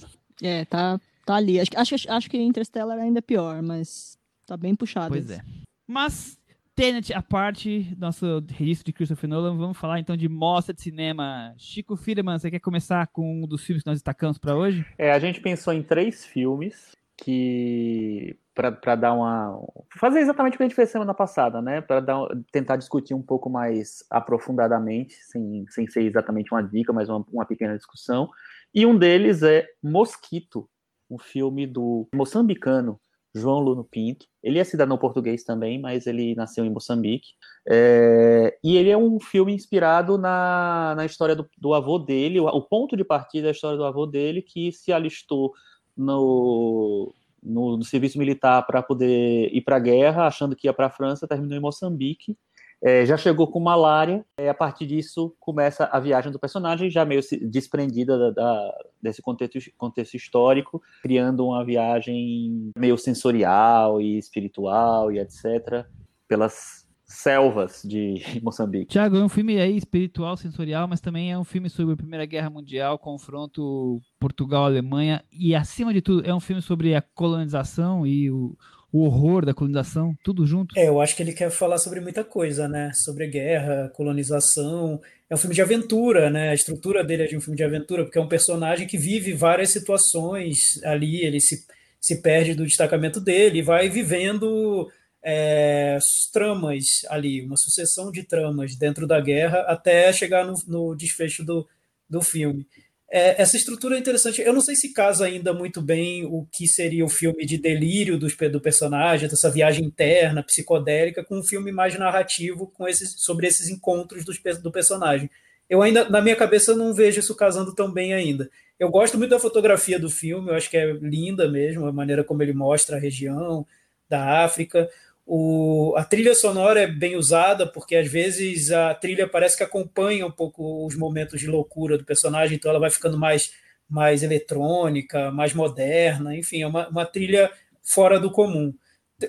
É, 0.43 0.65
tá, 0.65 1.01
tá 1.25 1.35
ali. 1.35 1.61
Acho, 1.61 1.71
acho, 1.77 2.11
acho 2.11 2.31
que 2.31 2.37
Interstellar 2.37 2.99
ainda 2.99 3.19
é 3.19 3.23
pior, 3.23 3.63
mas 3.63 4.19
tá 4.47 4.57
bem 4.57 4.75
puxado. 4.75 5.09
Pois 5.09 5.31
é. 5.31 5.41
Mas, 5.87 6.39
Tenet 6.75 7.13
a 7.13 7.23
parte, 7.23 7.95
nosso 7.99 8.45
registro 8.51 8.87
de 8.87 8.93
Christopher 8.93 9.31
Nolan, 9.31 9.57
vamos 9.57 9.79
falar 9.79 10.01
então 10.01 10.17
de 10.17 10.29
mostra 10.29 10.75
de 10.75 10.83
cinema. 10.83 11.55
Chico 11.57 11.97
Firman, 11.97 12.39
você 12.39 12.51
quer 12.51 12.61
começar 12.61 13.07
com 13.09 13.43
um 13.43 13.47
dos 13.47 13.63
filmes 13.63 13.83
que 13.83 13.89
nós 13.89 13.99
destacamos 13.99 14.37
para 14.37 14.57
hoje? 14.57 14.85
É, 14.99 15.13
a 15.13 15.19
gente 15.19 15.41
pensou 15.41 15.73
em 15.73 15.83
três 15.83 16.25
filmes 16.25 16.97
que 17.17 18.39
para 18.55 18.95
dar 18.95 19.13
uma 19.13 19.61
fazer 19.99 20.21
exatamente 20.21 20.55
o 20.55 20.57
que 20.57 20.63
a 20.63 20.67
gente 20.67 20.77
fez 20.77 20.89
semana 20.91 21.13
passada, 21.13 21.61
né? 21.61 21.81
Para 21.81 22.03
tentar 22.51 22.77
discutir 22.77 23.15
um 23.15 23.23
pouco 23.23 23.51
mais 23.51 24.05
aprofundadamente, 24.11 25.15
sem, 25.15 25.67
sem 25.69 25.87
ser 25.87 26.03
exatamente 26.03 26.53
uma 26.53 26.63
dica, 26.63 26.93
mas 26.93 27.09
uma, 27.09 27.25
uma 27.31 27.45
pequena 27.45 27.77
discussão. 27.77 28.31
E 28.75 28.87
um 28.87 28.97
deles 28.97 29.43
é 29.43 29.67
Mosquito, 29.83 30.69
um 31.11 31.19
filme 31.19 31.67
do 31.67 32.09
moçambicano 32.15 32.99
João 33.37 33.61
Luno 33.61 33.85
Pinto. 33.85 34.27
Ele 34.43 34.59
é 34.59 34.65
cidadão 34.65 34.97
português 34.97 35.45
também, 35.45 35.79
mas 35.79 36.07
ele 36.07 36.35
nasceu 36.35 36.65
em 36.65 36.71
Moçambique. 36.71 37.35
É, 37.69 38.59
e 38.65 38.77
ele 38.77 38.89
é 38.89 38.97
um 38.97 39.21
filme 39.21 39.53
inspirado 39.55 40.17
na, 40.17 40.95
na 40.97 41.05
história 41.05 41.37
do, 41.37 41.47
do 41.59 41.75
avô 41.75 41.99
dele, 41.99 42.41
o, 42.41 42.47
o 42.47 42.63
ponto 42.63 42.97
de 42.97 43.05
partida 43.05 43.49
da 43.49 43.51
história 43.51 43.77
do 43.77 43.85
avô 43.85 44.07
dele, 44.07 44.41
que 44.41 44.73
se 44.73 44.93
alistou 44.93 45.53
no, 45.97 47.13
no, 47.43 47.77
no 47.77 47.85
serviço 47.85 48.19
militar 48.19 48.67
para 48.67 48.83
poder 48.83 49.49
ir 49.53 49.63
para 49.63 49.77
a 49.77 49.81
guerra, 49.81 50.27
achando 50.27 50.57
que 50.57 50.67
ia 50.67 50.73
para 50.73 50.87
a 50.87 50.91
França, 50.91 51.27
terminou 51.27 51.57
em 51.57 51.61
Moçambique 51.61 52.37
é, 52.83 53.07
já 53.07 53.17
chegou 53.17 53.47
com 53.47 53.59
malária, 53.59 54.25
e 54.39 54.49
a 54.49 54.55
partir 54.55 54.87
disso 54.87 55.35
começa 55.41 55.87
a 55.87 55.99
viagem 55.99 56.31
do 56.31 56.39
personagem, 56.39 56.91
já 56.91 57.05
meio 57.05 57.23
desprendida 57.43 58.19
da, 58.19 58.31
da, 58.31 58.85
desse 59.03 59.23
contexto, 59.23 59.59
contexto 59.79 60.15
histórico, 60.15 60.83
criando 61.03 61.47
uma 61.47 61.65
viagem 61.65 62.71
meio 62.79 62.99
sensorial 62.99 64.01
e 64.01 64.19
espiritual 64.19 65.11
e 65.11 65.19
etc., 65.19 65.87
pelas 66.29 66.86
selvas 67.07 67.83
de 67.85 68.21
Moçambique. 68.43 68.87
Tiago, 68.87 69.17
é 69.17 69.25
um 69.25 69.29
filme 69.29 69.61
aí 69.61 69.77
espiritual, 69.77 70.37
sensorial, 70.37 70.89
mas 70.89 71.01
também 71.01 71.31
é 71.31 71.39
um 71.39 71.45
filme 71.45 71.71
sobre 71.71 71.95
a 71.95 71.97
Primeira 71.97 72.27
Guerra 72.27 72.51
Mundial, 72.51 72.99
confronto 72.99 74.01
Portugal-Alemanha, 74.19 75.25
e 75.33 75.55
acima 75.55 75.95
de 75.95 76.03
tudo 76.03 76.29
é 76.29 76.35
um 76.35 76.41
filme 76.41 76.61
sobre 76.61 76.95
a 76.95 77.01
colonização 77.01 78.07
e 78.07 78.31
o, 78.31 78.57
o 78.93 79.05
horror 79.05 79.45
da 79.45 79.55
colonização, 79.55 80.17
tudo 80.25 80.45
junto. 80.47 80.77
É, 80.77 80.89
eu 80.89 81.01
acho 81.01 81.15
que 81.15 81.23
ele 81.23 81.33
quer 81.33 81.51
falar 81.51 81.79
sobre 81.79 82.01
muita 82.01 82.25
coisa, 82.25 82.67
né? 82.67 82.91
Sobre 82.93 83.27
guerra, 83.29 83.91
colonização. 83.95 85.01
É 85.31 85.35
um 85.35 85.39
filme 85.39 85.55
de 85.55 85.63
aventura, 85.63 86.29
né? 86.29 86.51
A 86.51 86.55
estrutura 86.55 87.05
dele 87.05 87.25
é 87.25 87.27
de 87.27 87.37
um 87.37 87.41
filme 87.41 87.57
de 87.57 87.65
aventura, 87.65 88.05
porque 88.05 88.19
é 88.19 88.23
um 88.23 88.29
personagem 88.29 88.87
que 88.87 88.99
vive 88.99 89.33
várias 89.33 89.71
situações 89.71 90.83
ali, 90.83 91.25
ele 91.25 91.41
se, 91.41 91.67
se 92.01 92.21
perde 92.21 92.55
do 92.55 92.65
destacamento 92.65 93.21
dele 93.21 93.59
e 93.61 93.63
vai 93.63 93.89
vivendo 93.89 94.89
é, 95.29 95.99
tramas 96.33 96.85
ali, 97.09 97.45
uma 97.45 97.57
sucessão 97.57 98.13
de 98.13 98.23
tramas 98.23 98.77
dentro 98.77 99.09
da 99.09 99.21
guerra 99.21 99.63
até 99.63 100.13
chegar 100.13 100.47
no, 100.47 100.55
no 100.69 100.95
desfecho 100.95 101.45
do, 101.45 101.67
do 102.09 102.23
filme. 102.23 102.65
É, 103.11 103.43
essa 103.43 103.57
estrutura 103.57 103.97
é 103.97 103.99
interessante. 103.99 104.41
Eu 104.41 104.53
não 104.53 104.61
sei 104.61 104.77
se 104.77 104.93
casa 104.93 105.27
ainda 105.27 105.53
muito 105.53 105.83
bem 105.83 106.25
o 106.25 106.47
que 106.53 106.69
seria 106.69 107.05
o 107.05 107.09
filme 107.09 107.45
de 107.45 107.59
delírio 107.59 108.17
do, 108.17 108.29
do 108.51 108.61
personagem, 108.61 109.29
dessa 109.29 109.51
viagem 109.51 109.85
interna, 109.85 110.45
psicodélica, 110.45 111.25
com 111.25 111.41
um 111.41 111.45
filme 111.45 111.73
mais 111.73 111.99
narrativo 111.99 112.69
com 112.69 112.87
esses, 112.87 113.17
sobre 113.19 113.49
esses 113.49 113.69
encontros 113.69 114.25
do, 114.25 114.33
do 114.63 114.71
personagem. 114.71 115.29
Eu 115.69 115.83
ainda, 115.83 116.09
na 116.09 116.21
minha 116.21 116.37
cabeça, 116.37 116.73
não 116.77 116.95
vejo 116.95 117.19
isso 117.19 117.35
casando 117.35 117.75
tão 117.75 117.93
bem 117.93 118.15
ainda. 118.15 118.49
Eu 118.79 118.89
gosto 118.91 119.19
muito 119.19 119.31
da 119.31 119.41
fotografia 119.41 119.99
do 119.99 120.09
filme, 120.09 120.51
eu 120.51 120.55
acho 120.55 120.71
que 120.71 120.77
é 120.77 120.93
linda 120.93 121.51
mesmo, 121.51 121.87
a 121.87 121.93
maneira 121.93 122.23
como 122.23 122.45
ele 122.45 122.53
mostra 122.53 122.97
a 122.97 123.01
região 123.01 123.67
da 124.09 124.45
África. 124.45 124.89
O, 125.29 125.93
a 125.97 126.05
trilha 126.05 126.37
sonora 126.37 126.81
é 126.81 126.87
bem 126.87 127.17
usada, 127.17 127.67
porque 127.67 127.97
às 127.97 128.09
vezes 128.09 128.71
a 128.71 128.95
trilha 128.95 129.27
parece 129.27 129.57
que 129.57 129.65
acompanha 129.65 130.25
um 130.25 130.31
pouco 130.31 130.87
os 130.87 130.95
momentos 130.97 131.41
de 131.41 131.49
loucura 131.49 131.99
do 131.99 132.05
personagem, 132.05 132.57
então 132.57 132.71
ela 132.71 132.79
vai 132.79 132.91
ficando 132.91 133.19
mais, 133.19 133.53
mais 133.91 134.23
eletrônica, 134.23 135.33
mais 135.33 135.53
moderna, 135.53 136.37
enfim, 136.37 136.63
é 136.63 136.67
uma, 136.67 136.89
uma 136.89 137.05
trilha 137.05 137.51
fora 137.83 138.21
do 138.21 138.31
comum. 138.31 138.73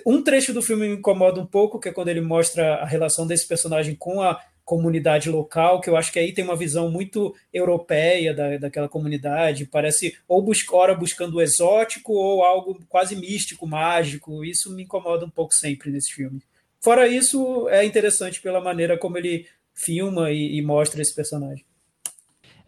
Um 0.06 0.22
trecho 0.22 0.52
do 0.52 0.62
filme 0.62 0.86
me 0.86 0.94
incomoda 0.96 1.40
um 1.40 1.46
pouco, 1.46 1.80
que 1.80 1.88
é 1.88 1.92
quando 1.92 2.08
ele 2.08 2.20
mostra 2.20 2.76
a 2.76 2.86
relação 2.86 3.26
desse 3.26 3.48
personagem 3.48 3.96
com 3.96 4.22
a 4.22 4.40
comunidade 4.68 5.30
local, 5.30 5.80
que 5.80 5.88
eu 5.88 5.96
acho 5.96 6.12
que 6.12 6.18
aí 6.18 6.30
tem 6.30 6.44
uma 6.44 6.54
visão 6.54 6.90
muito 6.90 7.34
europeia 7.50 8.34
da, 8.34 8.58
daquela 8.58 8.86
comunidade, 8.86 9.64
parece 9.64 10.14
ou 10.28 10.42
busca, 10.42 10.76
ora 10.76 10.94
buscando 10.94 11.36
o 11.36 11.40
exótico 11.40 12.12
ou 12.12 12.44
algo 12.44 12.78
quase 12.86 13.16
místico, 13.16 13.66
mágico, 13.66 14.44
isso 14.44 14.70
me 14.76 14.82
incomoda 14.82 15.24
um 15.24 15.30
pouco 15.30 15.54
sempre 15.54 15.90
nesse 15.90 16.12
filme. 16.12 16.42
Fora 16.84 17.08
isso, 17.08 17.66
é 17.70 17.82
interessante 17.82 18.42
pela 18.42 18.60
maneira 18.60 18.98
como 18.98 19.16
ele 19.16 19.46
filma 19.72 20.30
e, 20.30 20.58
e 20.58 20.60
mostra 20.60 21.00
esse 21.00 21.14
personagem. 21.14 21.64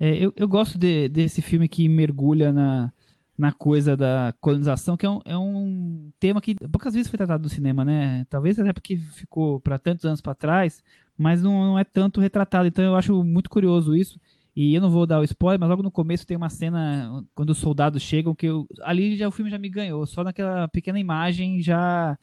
É, 0.01 0.17
eu, 0.17 0.33
eu 0.35 0.49
gosto 0.49 0.79
de, 0.79 1.07
desse 1.07 1.43
filme 1.43 1.69
que 1.69 1.87
mergulha 1.87 2.51
na, 2.51 2.91
na 3.37 3.53
coisa 3.53 3.95
da 3.95 4.35
colonização, 4.41 4.97
que 4.97 5.05
é 5.05 5.11
um, 5.11 5.21
é 5.27 5.37
um 5.37 6.11
tema 6.19 6.41
que 6.41 6.55
poucas 6.55 6.95
vezes 6.95 7.11
foi 7.11 7.19
tratado 7.19 7.43
no 7.43 7.51
cinema, 7.51 7.85
né? 7.85 8.27
Talvez 8.31 8.59
até 8.59 8.73
porque 8.73 8.97
ficou 8.97 9.61
para 9.61 9.79
tantos 9.79 10.07
anos 10.07 10.23
para 10.23 10.35
trás, 10.35 10.83
mas 11.21 11.43
não, 11.43 11.53
não 11.65 11.79
é 11.79 11.85
tanto 11.85 12.19
retratado. 12.19 12.67
Então 12.67 12.83
eu 12.83 12.97
acho 12.97 13.23
muito 13.23 13.51
curioso 13.51 13.95
isso. 13.95 14.19
E 14.57 14.75
eu 14.75 14.81
não 14.81 14.89
vou 14.89 15.07
dar 15.07 15.21
o 15.21 15.25
spoiler, 15.25 15.61
mas 15.61 15.69
logo 15.69 15.83
no 15.83 15.91
começo 15.91 16.27
tem 16.27 16.35
uma 16.35 16.49
cena 16.49 17.23
quando 17.35 17.51
os 17.51 17.59
soldados 17.59 18.03
chegam 18.03 18.35
que 18.35 18.47
eu, 18.47 18.67
ali 18.81 19.17
já 19.17 19.29
o 19.29 19.31
filme 19.31 19.51
já 19.51 19.59
me 19.59 19.69
ganhou. 19.69 20.07
Só 20.07 20.25
naquela 20.25 20.67
pequena 20.69 20.99
imagem 20.99 21.61
já 21.61 22.17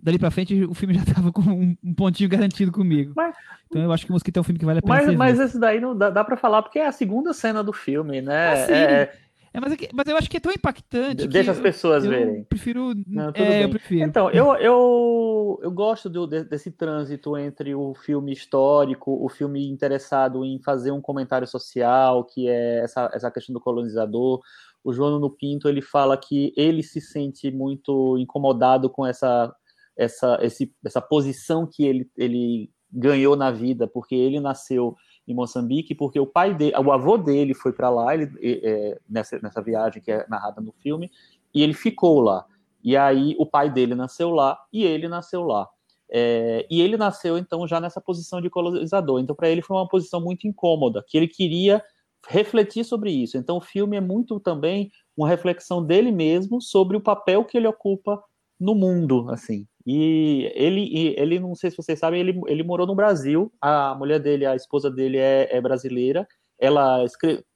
dali 0.00 0.16
para 0.16 0.30
frente 0.30 0.62
o 0.64 0.74
filme 0.74 0.94
já 0.94 1.04
tava 1.12 1.32
com 1.32 1.42
um, 1.42 1.76
um 1.82 1.92
pontinho 1.92 2.28
garantido 2.28 2.70
comigo. 2.70 3.14
Mas, 3.16 3.34
então 3.66 3.82
eu 3.82 3.92
acho 3.92 4.06
que 4.06 4.12
o 4.12 4.14
Mosquito 4.14 4.36
é 4.36 4.40
um 4.40 4.44
filme 4.44 4.60
que 4.60 4.64
vale 4.64 4.78
a 4.78 4.82
pena. 4.82 4.94
Mas, 4.94 5.16
mas 5.16 5.40
esse 5.40 5.58
daí 5.58 5.80
não 5.80 5.96
dá, 5.96 6.08
dá 6.08 6.22
para 6.22 6.36
falar 6.36 6.62
porque 6.62 6.78
é 6.78 6.86
a 6.86 6.92
segunda 6.92 7.32
cena 7.32 7.64
do 7.64 7.72
filme, 7.72 8.22
né? 8.22 8.52
Ah, 8.52 8.72
é, 8.72 9.12
é, 9.52 9.60
mas, 9.60 9.72
é 9.72 9.76
mas 9.92 10.06
eu 10.06 10.16
acho 10.16 10.30
que 10.30 10.36
é 10.36 10.40
tão 10.40 10.52
impactante. 10.52 11.26
Deixa 11.26 11.50
as 11.50 11.58
pessoas 11.58 12.04
eu, 12.04 12.10
verem. 12.10 12.38
Eu 12.38 12.44
prefiro. 12.44 12.94
Não, 13.06 13.32
é, 13.34 13.64
eu 13.64 13.70
prefiro. 13.70 14.04
Então, 14.04 14.30
eu, 14.30 14.54
eu, 14.54 15.60
eu 15.62 15.70
gosto 15.70 16.08
do, 16.08 16.26
desse 16.26 16.70
trânsito 16.70 17.36
entre 17.36 17.74
o 17.74 17.94
filme 17.94 18.32
histórico, 18.32 19.24
o 19.24 19.28
filme 19.28 19.68
interessado 19.68 20.44
em 20.44 20.60
fazer 20.62 20.92
um 20.92 21.00
comentário 21.00 21.46
social, 21.46 22.24
que 22.24 22.48
é 22.48 22.80
essa, 22.80 23.10
essa 23.12 23.30
questão 23.30 23.52
do 23.52 23.60
colonizador. 23.60 24.40
O 24.84 24.92
João 24.92 25.18
no 25.18 25.30
Pinto 25.30 25.68
ele 25.68 25.82
fala 25.82 26.16
que 26.16 26.54
ele 26.56 26.82
se 26.82 27.00
sente 27.00 27.50
muito 27.50 28.16
incomodado 28.18 28.88
com 28.88 29.04
essa, 29.04 29.52
essa, 29.96 30.38
esse, 30.42 30.72
essa 30.84 31.00
posição 31.00 31.66
que 31.66 31.84
ele, 31.84 32.08
ele 32.16 32.70
ganhou 32.90 33.36
na 33.36 33.50
vida, 33.50 33.86
porque 33.86 34.14
ele 34.14 34.40
nasceu 34.40 34.94
em 35.26 35.34
Moçambique, 35.34 35.94
porque 35.94 36.18
o 36.18 36.26
pai 36.26 36.54
dele, 36.54 36.76
o 36.76 36.92
avô 36.92 37.16
dele 37.16 37.54
foi 37.54 37.72
para 37.72 37.88
lá, 37.88 38.14
ele, 38.14 38.30
é, 38.42 38.98
nessa, 39.08 39.38
nessa 39.40 39.62
viagem 39.62 40.02
que 40.02 40.10
é 40.10 40.26
narrada 40.28 40.60
no 40.60 40.72
filme, 40.72 41.10
e 41.54 41.62
ele 41.62 41.74
ficou 41.74 42.20
lá. 42.20 42.44
E 42.82 42.96
aí 42.96 43.36
o 43.38 43.46
pai 43.46 43.70
dele 43.70 43.94
nasceu 43.94 44.30
lá 44.30 44.58
e 44.72 44.84
ele 44.84 45.08
nasceu 45.08 45.42
lá. 45.42 45.68
É, 46.12 46.66
e 46.68 46.80
ele 46.80 46.96
nasceu 46.96 47.38
então 47.38 47.68
já 47.68 47.80
nessa 47.80 48.00
posição 48.00 48.40
de 48.40 48.50
colonizador. 48.50 49.20
Então 49.20 49.36
para 49.36 49.48
ele 49.48 49.62
foi 49.62 49.76
uma 49.76 49.88
posição 49.88 50.20
muito 50.20 50.46
incômoda, 50.46 51.04
que 51.06 51.16
ele 51.16 51.28
queria 51.28 51.82
refletir 52.28 52.84
sobre 52.84 53.10
isso. 53.10 53.36
Então 53.36 53.58
o 53.58 53.60
filme 53.60 53.96
é 53.96 54.00
muito 54.00 54.40
também 54.40 54.90
uma 55.16 55.28
reflexão 55.28 55.84
dele 55.84 56.10
mesmo 56.10 56.60
sobre 56.60 56.96
o 56.96 57.00
papel 57.00 57.44
que 57.44 57.56
ele 57.56 57.66
ocupa 57.66 58.22
no 58.58 58.74
mundo, 58.74 59.30
assim. 59.30 59.66
E 59.86 60.50
ele, 60.54 61.14
ele, 61.16 61.40
não 61.40 61.54
sei 61.54 61.70
se 61.70 61.76
vocês 61.76 61.98
sabem, 61.98 62.20
ele, 62.20 62.40
ele 62.46 62.62
morou 62.62 62.86
no 62.86 62.94
Brasil. 62.94 63.52
A 63.60 63.94
mulher 63.94 64.20
dele, 64.20 64.46
a 64.46 64.54
esposa 64.54 64.90
dele 64.90 65.18
é, 65.18 65.48
é 65.50 65.60
brasileira. 65.60 66.26
Ela 66.58 67.04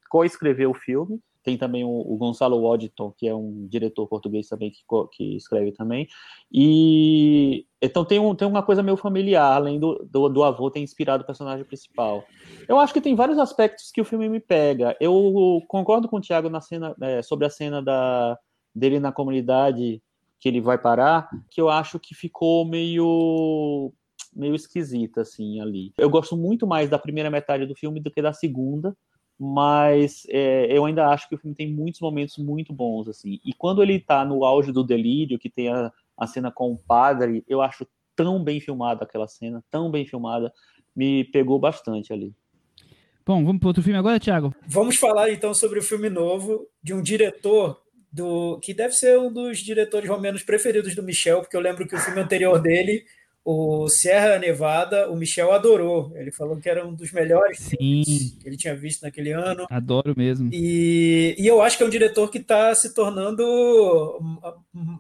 co-escreveu 0.09 0.71
o 0.71 0.75
filme. 0.75 1.21
Tem 1.43 1.59
também 1.59 1.85
o, 1.85 1.91
o, 1.91 2.17
Gonçalo 2.17 2.63
Waddington, 2.63 3.13
que 3.19 3.29
é 3.29 3.35
um 3.35 3.67
diretor 3.69 4.07
português 4.07 4.49
também 4.49 4.71
que, 4.71 4.81
que 5.13 5.37
escreve 5.37 5.73
também. 5.73 6.09
E 6.51 7.67
então 7.83 8.03
tem, 8.03 8.19
um, 8.19 8.35
tem 8.35 8.49
uma 8.49 8.63
coisa 8.63 8.83
meio 8.83 8.97
familiar, 8.97 9.53
além 9.53 9.79
do, 9.79 10.03
do, 10.11 10.31
do, 10.31 10.43
avô 10.43 10.71
ter 10.71 10.81
inspirado 10.81 11.23
o 11.23 11.27
personagem 11.27 11.63
principal. 11.67 12.25
Eu 12.67 12.79
acho 12.79 12.95
que 12.95 13.01
tem 13.01 13.15
vários 13.15 13.39
aspectos 13.39 13.91
que 13.93 14.01
o 14.01 14.07
filme 14.07 14.27
me 14.27 14.41
pega. 14.41 14.97
Eu 14.99 15.61
concordo 15.69 16.09
com 16.09 16.17
o 16.17 16.21
Thiago 16.21 16.49
na 16.49 16.63
cena, 16.63 16.97
é, 17.03 17.21
sobre 17.21 17.45
a 17.45 17.51
cena 17.51 17.83
da, 17.83 18.39
dele 18.75 18.99
na 18.99 19.13
comunidade 19.13 20.03
que 20.39 20.49
ele 20.49 20.61
vai 20.61 20.79
parar, 20.79 21.29
que 21.51 21.61
eu 21.61 21.69
acho 21.69 21.99
que 21.99 22.15
ficou 22.15 22.65
meio 22.65 23.93
meio 24.35 24.55
esquisita 24.55 25.21
assim 25.21 25.61
ali. 25.61 25.93
Eu 25.97 26.11
gosto 26.11 26.37
muito 26.37 26.67
mais 26.67 26.91
da 26.91 26.99
primeira 26.99 27.31
metade 27.31 27.67
do 27.67 27.75
filme 27.75 28.01
do 28.01 28.11
que 28.11 28.21
da 28.21 28.33
segunda, 28.33 28.97
mas 29.39 30.25
é, 30.29 30.67
eu 30.77 30.85
ainda 30.85 31.09
acho 31.09 31.29
que 31.29 31.35
o 31.35 31.39
filme 31.39 31.55
tem 31.55 31.73
muitos 31.73 32.01
momentos 32.01 32.37
muito 32.39 32.73
bons 32.73 33.09
assim. 33.09 33.41
E 33.45 33.53
quando 33.53 33.83
ele 33.83 34.01
tá 34.01 34.25
no 34.25 34.45
auge 34.45 34.73
do 34.73 34.85
delírio, 34.85 35.39
que 35.39 35.51
tem 35.51 35.69
a, 35.69 35.93
a 36.17 36.27
cena 36.27 36.51
com 36.51 36.73
o 36.73 36.79
padre, 36.79 37.45
eu 37.49 37.63
acho 37.63 37.87
tão 38.17 38.43
bem 38.43 38.61
filmada 38.61 39.05
aquela 39.05 39.27
cena, 39.27 39.63
tão 39.71 39.91
bem 39.91 40.07
filmada, 40.07 40.53
me 40.95 41.25
pegou 41.25 41.59
bastante 41.59 42.13
ali. 42.13 42.33
Bom, 43.27 43.45
vamos 43.45 43.59
para 43.59 43.69
outro 43.69 43.83
filme 43.83 43.99
agora, 43.99 44.21
Thiago? 44.21 44.55
Vamos 44.67 44.97
falar 44.97 45.31
então 45.31 45.55
sobre 45.55 45.79
o 45.79 45.83
filme 45.83 46.11
novo 46.11 46.69
de 46.83 46.93
um 46.93 47.03
diretor 47.03 47.81
do 48.15 48.61
que 48.61 48.73
deve 48.73 48.95
ser 48.95 49.19
um 49.19 49.33
dos 49.33 49.59
diretores 49.59 50.09
romenos 50.09 50.45
preferidos 50.45 50.95
do 50.95 51.03
Michel, 51.03 51.41
porque 51.41 51.57
eu 51.57 51.61
lembro 51.61 51.87
que 51.87 51.97
o 51.97 51.99
filme 51.99 52.21
anterior 52.21 52.63
dele, 52.63 53.05
o 53.45 53.89
Sierra 53.89 54.39
Nevada, 54.39 55.11
o 55.11 55.17
Michel 55.17 55.51
adorou. 55.51 56.13
Ele 56.15 56.31
falou 56.31 56.57
que 56.57 56.71
era 56.71 56.87
um 56.87 56.95
dos 56.95 57.11
melhores 57.11 57.59
Sim. 57.59 58.05
que 58.41 58.47
ele 58.47 58.57
tinha 58.57 58.75
visto 58.77 59.03
naquele 59.03 59.33
ano. 59.33 59.67
Adoro 59.69 60.15
mesmo. 60.17 60.49
E, 60.53 61.35
e 61.37 61.45
eu 61.45 61.61
acho 61.61 61.77
que 61.77 61.83
é 61.83 61.87
um 61.87 61.91
diretor 61.91 62.31
que 62.31 62.39
está 62.39 62.73
se 62.77 62.95
tornando 62.95 63.45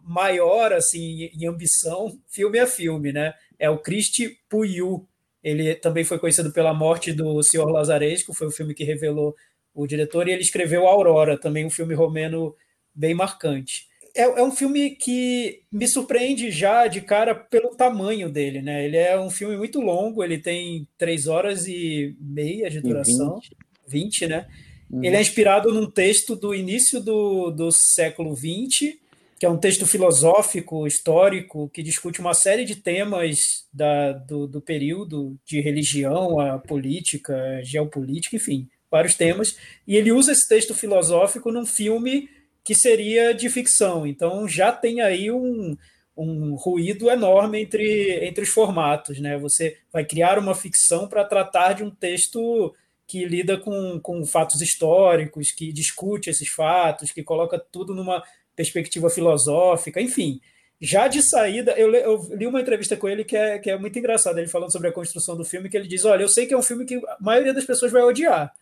maior 0.03 0.73
assim 0.73 1.31
em 1.33 1.47
ambição, 1.47 2.19
filme 2.29 2.59
a 2.59 2.67
filme, 2.67 3.13
né? 3.13 3.33
É 3.61 3.71
o 3.71 3.79
Christy 3.79 4.41
Puyu. 4.49 5.07
Ele 5.41 5.73
também 5.77 6.03
foi 6.03 6.19
conhecido 6.19 6.51
pela 6.53 6.75
morte 6.75 7.13
do 7.13 7.41
Senhor 7.45 7.71
Lazaresco, 7.71 8.35
foi 8.35 8.49
o 8.49 8.53
filme 8.53 8.75
que 8.75 8.83
revelou 8.83 9.37
o 9.73 9.87
diretor, 9.87 10.27
e 10.27 10.33
ele 10.33 10.43
escreveu 10.43 10.89
Aurora, 10.89 11.39
também 11.39 11.65
um 11.65 11.71
filme 11.71 11.95
romeno 11.95 12.55
bem 12.95 13.15
marcante. 13.15 13.89
É, 14.15 14.23
é, 14.23 14.43
um 14.43 14.53
filme 14.53 14.91
que 14.91 15.63
me 15.73 15.89
surpreende 15.89 16.51
já 16.51 16.87
de 16.87 17.01
cara 17.01 17.35
pelo 17.35 17.75
tamanho 17.75 18.31
dele, 18.31 18.63
né? 18.63 18.85
Ele 18.85 18.97
é 18.97 19.19
um 19.19 19.29
filme 19.29 19.57
muito 19.57 19.81
longo, 19.81 20.23
ele 20.23 20.39
tem 20.39 20.87
três 20.97 21.27
horas 21.27 21.67
e 21.67 22.17
meia 22.21 22.71
de 22.71 22.81
duração, 22.81 23.41
20, 23.89 24.21
20 24.21 24.27
né? 24.29 24.47
Uhum. 24.89 25.03
Ele 25.03 25.17
é 25.17 25.21
inspirado 25.21 25.73
num 25.73 25.91
texto 25.91 26.37
do 26.37 26.55
início 26.55 27.01
do, 27.01 27.51
do 27.51 27.71
século 27.73 28.37
XX, 28.37 28.95
que 29.37 29.45
que 29.45 29.47
é 29.47 29.51
um 29.51 29.59
texto 29.59 29.87
filosófico, 29.87 30.87
histórico, 30.87 31.69
que 31.69 31.83
discute 31.83 32.19
uma 32.19 32.33
série 32.33 32.65
de 32.65 32.77
temas 32.77 33.37
da, 33.71 34.13
do, 34.13 34.47
do 34.47 34.59
período, 34.59 35.37
de 35.45 35.61
religião, 35.61 36.41
a 36.41 36.59
política, 36.59 37.37
a 37.59 37.63
geopolítica, 37.63 38.37
enfim, 38.37 38.67
vários 38.91 39.15
temas. 39.15 39.55
E 39.87 39.97
ele 39.97 40.13
usa 40.13 40.33
esse 40.33 40.49
texto 40.49 40.73
filosófico 40.73 41.53
num 41.53 41.67
filme 41.67 42.31
que 42.65 42.75
seria 42.75 43.35
de 43.35 43.49
ficção. 43.51 44.07
Então 44.07 44.49
já 44.49 44.73
tem 44.73 45.01
aí 45.03 45.31
um, 45.31 45.77
um 46.17 46.55
ruído 46.55 47.11
enorme 47.11 47.61
entre, 47.61 48.25
entre 48.25 48.45
os 48.45 48.51
formatos. 48.51 49.21
Né? 49.21 49.37
Você 49.39 49.77
vai 49.93 50.05
criar 50.05 50.39
uma 50.39 50.55
ficção 50.55 51.07
para 51.07 51.25
tratar 51.25 51.75
de 51.75 51.85
um 51.85 51.91
texto 51.91 52.75
que 53.07 53.25
lida 53.27 53.59
com, 53.59 54.01
com 54.01 54.25
fatos 54.25 54.63
históricos, 54.63 55.53
que 55.53 55.73
discute 55.73 56.31
esses 56.31 56.49
fatos, 56.49 57.13
que 57.13 57.23
coloca 57.23 57.59
tudo 57.59 57.95
numa 57.95 58.23
perspectiva 58.57 59.11
filosófica, 59.11 60.01
enfim. 60.01 60.41
Já 60.81 61.07
de 61.07 61.23
saída, 61.23 61.73
eu, 61.73 61.95
eu, 61.95 62.29
li 62.33 62.47
uma 62.47 62.61
entrevista 62.61 62.97
com 62.97 63.09
ele 63.09 63.25
que 63.25 63.37
é, 63.37 63.59
que 63.59 63.71
é 63.71 63.79
muito 63.79 63.99
engraçada, 63.99 64.41
ele 64.41 64.49
falando 64.49 64.73
sobre 64.73 64.89
a 64.89 64.93
construção 64.93 65.37
do 65.37 65.45
filme, 65.45 65.69
que 65.69 65.77
ele 65.77 65.87
diz: 65.87 66.05
Olha, 66.05 66.23
eu 66.23 66.29
sei 66.29 66.47
que 66.47 66.55
é 66.55 66.57
um 66.57 66.63
filme 66.63 66.85
que 66.85 66.97
a 66.97 67.17
maioria 67.21 67.55
das 67.55 67.65
pessoas 67.65 67.93
vai 67.93 68.03
odiar. 68.03 68.53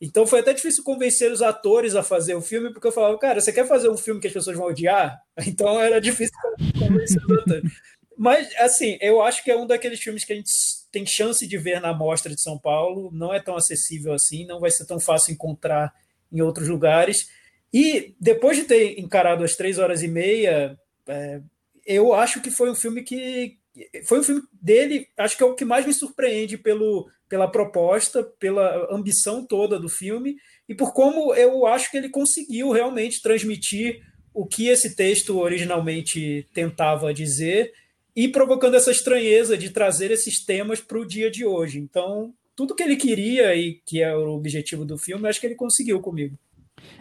Então 0.00 0.26
foi 0.26 0.40
até 0.40 0.54
difícil 0.54 0.82
convencer 0.82 1.30
os 1.30 1.42
atores 1.42 1.94
a 1.94 2.02
fazer 2.02 2.34
o 2.34 2.40
filme, 2.40 2.72
porque 2.72 2.86
eu 2.86 2.92
falava, 2.92 3.18
cara, 3.18 3.40
você 3.40 3.52
quer 3.52 3.66
fazer 3.66 3.90
um 3.90 3.96
filme 3.96 4.20
que 4.20 4.28
as 4.28 4.32
pessoas 4.32 4.56
vão 4.56 4.66
odiar? 4.66 5.20
Então 5.46 5.80
era 5.80 6.00
difícil 6.00 6.34
convencer 6.78 7.22
os 7.24 7.38
atores. 7.38 7.72
Mas, 8.16 8.54
assim, 8.56 8.98
eu 9.00 9.22
acho 9.22 9.42
que 9.42 9.50
é 9.50 9.56
um 9.56 9.66
daqueles 9.66 9.98
filmes 9.98 10.24
que 10.24 10.32
a 10.32 10.36
gente 10.36 10.50
tem 10.92 11.06
chance 11.06 11.46
de 11.46 11.56
ver 11.56 11.80
na 11.80 11.94
Mostra 11.94 12.34
de 12.34 12.42
São 12.42 12.58
Paulo, 12.58 13.10
não 13.12 13.32
é 13.32 13.40
tão 13.40 13.56
acessível 13.56 14.12
assim, 14.12 14.44
não 14.46 14.60
vai 14.60 14.70
ser 14.70 14.84
tão 14.84 15.00
fácil 15.00 15.32
encontrar 15.32 15.90
em 16.30 16.42
outros 16.42 16.68
lugares. 16.68 17.28
E 17.72 18.14
depois 18.20 18.56
de 18.56 18.64
ter 18.64 18.98
encarado 18.98 19.44
as 19.44 19.54
três 19.54 19.78
horas 19.78 20.02
e 20.02 20.08
meia, 20.08 20.78
é, 21.08 21.40
eu 21.86 22.12
acho 22.12 22.40
que 22.40 22.50
foi 22.50 22.70
um 22.70 22.74
filme 22.74 23.02
que. 23.02 23.58
Foi 24.04 24.20
um 24.20 24.22
filme 24.22 24.42
dele, 24.60 25.08
acho 25.16 25.36
que 25.36 25.42
é 25.42 25.46
o 25.46 25.54
que 25.54 25.64
mais 25.64 25.86
me 25.86 25.92
surpreende 25.92 26.58
pelo, 26.58 27.08
pela 27.28 27.50
proposta, 27.50 28.22
pela 28.22 28.88
ambição 28.94 29.46
toda 29.46 29.78
do 29.78 29.88
filme 29.88 30.36
e 30.68 30.74
por 30.74 30.92
como 30.92 31.34
eu 31.34 31.66
acho 31.66 31.90
que 31.90 31.96
ele 31.96 32.08
conseguiu 32.08 32.70
realmente 32.70 33.22
transmitir 33.22 34.02
o 34.32 34.46
que 34.46 34.68
esse 34.68 34.94
texto 34.94 35.38
originalmente 35.38 36.46
tentava 36.52 37.12
dizer 37.12 37.72
e 38.14 38.28
provocando 38.28 38.74
essa 38.74 38.90
estranheza 38.90 39.56
de 39.56 39.70
trazer 39.70 40.10
esses 40.10 40.44
temas 40.44 40.80
para 40.80 40.98
o 40.98 41.06
dia 41.06 41.30
de 41.30 41.44
hoje. 41.44 41.78
Então, 41.78 42.34
tudo 42.56 42.74
que 42.74 42.82
ele 42.82 42.96
queria 42.96 43.54
e 43.54 43.80
que 43.86 44.02
é 44.02 44.14
o 44.14 44.30
objetivo 44.30 44.84
do 44.84 44.98
filme, 44.98 45.28
acho 45.28 45.40
que 45.40 45.46
ele 45.46 45.54
conseguiu 45.54 46.00
comigo. 46.00 46.36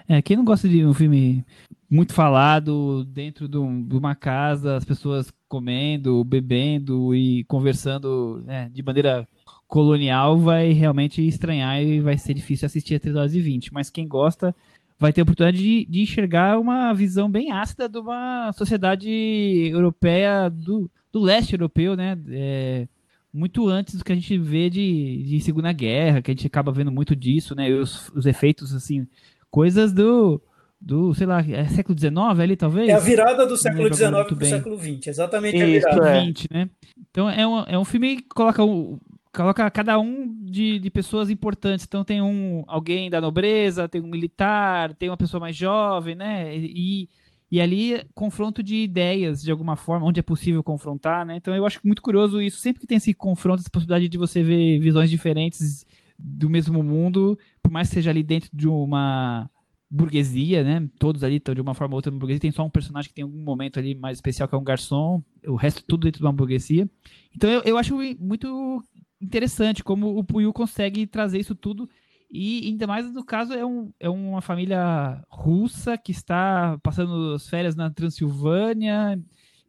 É, 0.08 0.22
quem 0.22 0.38
não 0.38 0.46
gosta 0.46 0.68
de 0.68 0.86
um 0.86 0.94
filme 0.94 1.46
muito 1.90 2.14
falado 2.14 3.04
dentro 3.06 3.48
de, 3.48 3.58
um, 3.58 3.88
uma 3.92 4.16
casa, 4.16 4.76
as 4.76 4.86
pessoas 4.86 5.34
comendo, 5.48 6.24
bebendo 6.24 7.16
e 7.16 7.44
conversando 7.46 8.44
né, 8.46 8.70
de 8.72 8.84
maneira 8.84 9.28
colonial, 9.68 10.38
vai 10.38 10.72
realmente 10.72 11.26
estranhar 11.26 11.82
e 11.82 12.00
vai 12.00 12.18
ser 12.18 12.34
difícil 12.34 12.66
assistir 12.66 12.96
a 12.96 13.00
3 13.00 13.16
horas 13.16 13.36
e 13.36 13.42
20. 13.42 13.74
Mas 13.74 13.90
quem 13.90 14.08
gosta 14.08 14.56
vai 15.00 15.14
ter 15.14 15.22
a 15.22 15.24
oportunidade 15.24 15.58
de, 15.58 15.86
de 15.86 16.02
enxergar 16.02 16.60
uma 16.60 16.94
visão 16.94 17.30
bem 17.30 17.52
ácida 17.52 17.88
de 17.88 17.98
uma 17.98 18.52
sociedade 18.54 19.10
europeia 19.10 20.50
do, 20.50 20.92
do 21.12 21.20
leste 21.20 21.54
europeu, 21.54 21.96
né? 21.96 22.18
É, 22.30 22.88
muito 23.32 23.68
antes 23.68 23.96
do 23.96 24.04
que 24.04 24.12
a 24.12 24.16
gente 24.16 24.38
vê 24.38 24.70
de, 24.70 25.24
de 25.24 25.40
Segunda 25.40 25.72
Guerra, 25.72 26.22
que 26.22 26.32
a 26.32 26.34
gente 26.34 26.48
acaba 26.48 26.72
vendo 26.72 26.92
muito 26.92 27.16
disso, 27.16 27.56
né? 27.56 27.72
Os, 27.72 28.10
os 28.10 28.26
efeitos, 28.26 28.74
assim, 28.74 29.08
coisas 29.50 29.94
do, 29.94 30.42
do, 30.82 31.14
sei 31.14 31.28
lá, 31.28 31.42
é 31.42 31.68
século 31.68 31.98
XIX 31.98 32.16
ali, 32.40 32.56
talvez? 32.56 32.88
É 32.88 32.94
a 32.94 33.00
virada 33.00 33.46
do 33.46 33.58
século 33.58 33.94
XIX 33.94 34.10
para 34.10 34.34
o 34.34 34.46
século 34.46 34.78
XX, 34.78 35.08
exatamente 35.08 35.58
Isso, 35.58 35.88
a 35.88 35.92
virada. 35.92 36.10
É. 36.18 36.22
20, 36.22 36.48
né? 36.52 36.70
Então 37.12 37.30
é 37.30 37.46
um, 37.46 37.60
é 37.64 37.78
um 37.78 37.84
filme 37.84 38.18
que 38.18 38.30
coloca, 38.30 38.64
o, 38.64 38.98
coloca 39.34 39.70
cada 39.70 40.00
um 40.00 40.34
de, 40.42 40.80
de 40.80 40.90
pessoas 40.90 41.30
importantes. 41.30 41.86
Então 41.86 42.04
tem 42.04 42.22
um 42.22 42.64
alguém 42.68 43.10
da 43.10 43.20
nobreza, 43.20 43.90
tem 43.90 44.02
um 44.02 44.08
militar, 44.08 44.94
tem 44.94 45.10
uma 45.10 45.18
pessoa 45.18 45.42
mais 45.42 45.56
jovem, 45.56 46.16
né? 46.16 46.56
E, 46.56 47.10
e 47.52 47.60
ali 47.60 48.02
confronto 48.14 48.64
de 48.64 48.78
ideias 48.78 49.42
de 49.42 49.52
alguma 49.52 49.76
forma, 49.76 50.06
onde 50.06 50.20
é 50.22 50.24
possível 50.24 50.64
confrontar, 50.64 51.26
né? 51.26 51.36
Então 51.36 51.54
eu 51.54 51.66
acho 51.66 51.82
muito 51.84 52.02
curioso 52.02 52.42
isso. 52.42 52.60
Sempre 52.60 52.82
que 52.82 52.88
tem 52.88 52.98
esse 52.98 53.14
confronto, 53.14 53.60
essa 53.60 53.70
possibilidade 53.70 54.08
de 54.08 54.18
você 54.18 54.42
ver 54.42 54.80
visões 54.80 55.10
diferentes 55.10 55.86
do 56.18 56.50
mesmo 56.50 56.82
mundo, 56.84 57.38
por 57.62 57.72
mais 57.72 57.90
que 57.90 57.96
seja 57.96 58.12
ali 58.12 58.24
dentro 58.24 58.50
de 58.54 58.68
uma 58.68 59.50
burguesia, 59.90 60.64
né? 60.64 60.88
Todos 61.00 61.24
ali 61.24 61.38
estão 61.38 61.56
de 61.56 61.62
uma 61.62 61.74
forma 61.74 61.94
ou 61.94 61.98
outra 61.98 62.12
na 62.12 62.20
burguesia. 62.20 62.40
Tem 62.40 62.52
só 62.52 62.64
um 62.64 62.70
personagem 62.70 63.10
que 63.10 63.16
tem 63.16 63.24
algum 63.24 63.42
momento 63.42 63.80
ali 63.80 63.96
mais 63.96 64.18
especial, 64.18 64.48
que 64.48 64.56
é 64.56 64.58
um 64.58 64.64
garçom. 64.64 65.24
O 65.48 65.56
resto 65.56 65.84
tudo 65.88 66.04
dentro 66.04 66.20
de 66.20 66.26
uma 66.26 66.34
burguesia. 66.34 66.90
Então 67.36 67.50
eu, 67.50 67.62
eu 67.64 67.78
acho 67.78 67.98
muito 68.20 68.84
interessante 69.22 69.84
como 69.84 70.18
o 70.18 70.24
Puyo 70.24 70.54
consegue 70.54 71.08
trazer 71.08 71.40
isso 71.40 71.56
tudo. 71.56 71.90
E 72.32 72.68
ainda 72.68 72.86
mais 72.86 73.12
no 73.12 73.26
caso 73.26 73.54
é, 73.54 73.66
um, 73.66 73.92
é 74.00 74.08
uma 74.08 74.42
família 74.42 75.24
russa 75.30 75.98
que 75.98 76.12
está 76.12 76.78
passando 76.84 77.34
as 77.34 77.50
férias 77.50 77.76
na 77.76 77.90
Transilvânia. 77.90 79.20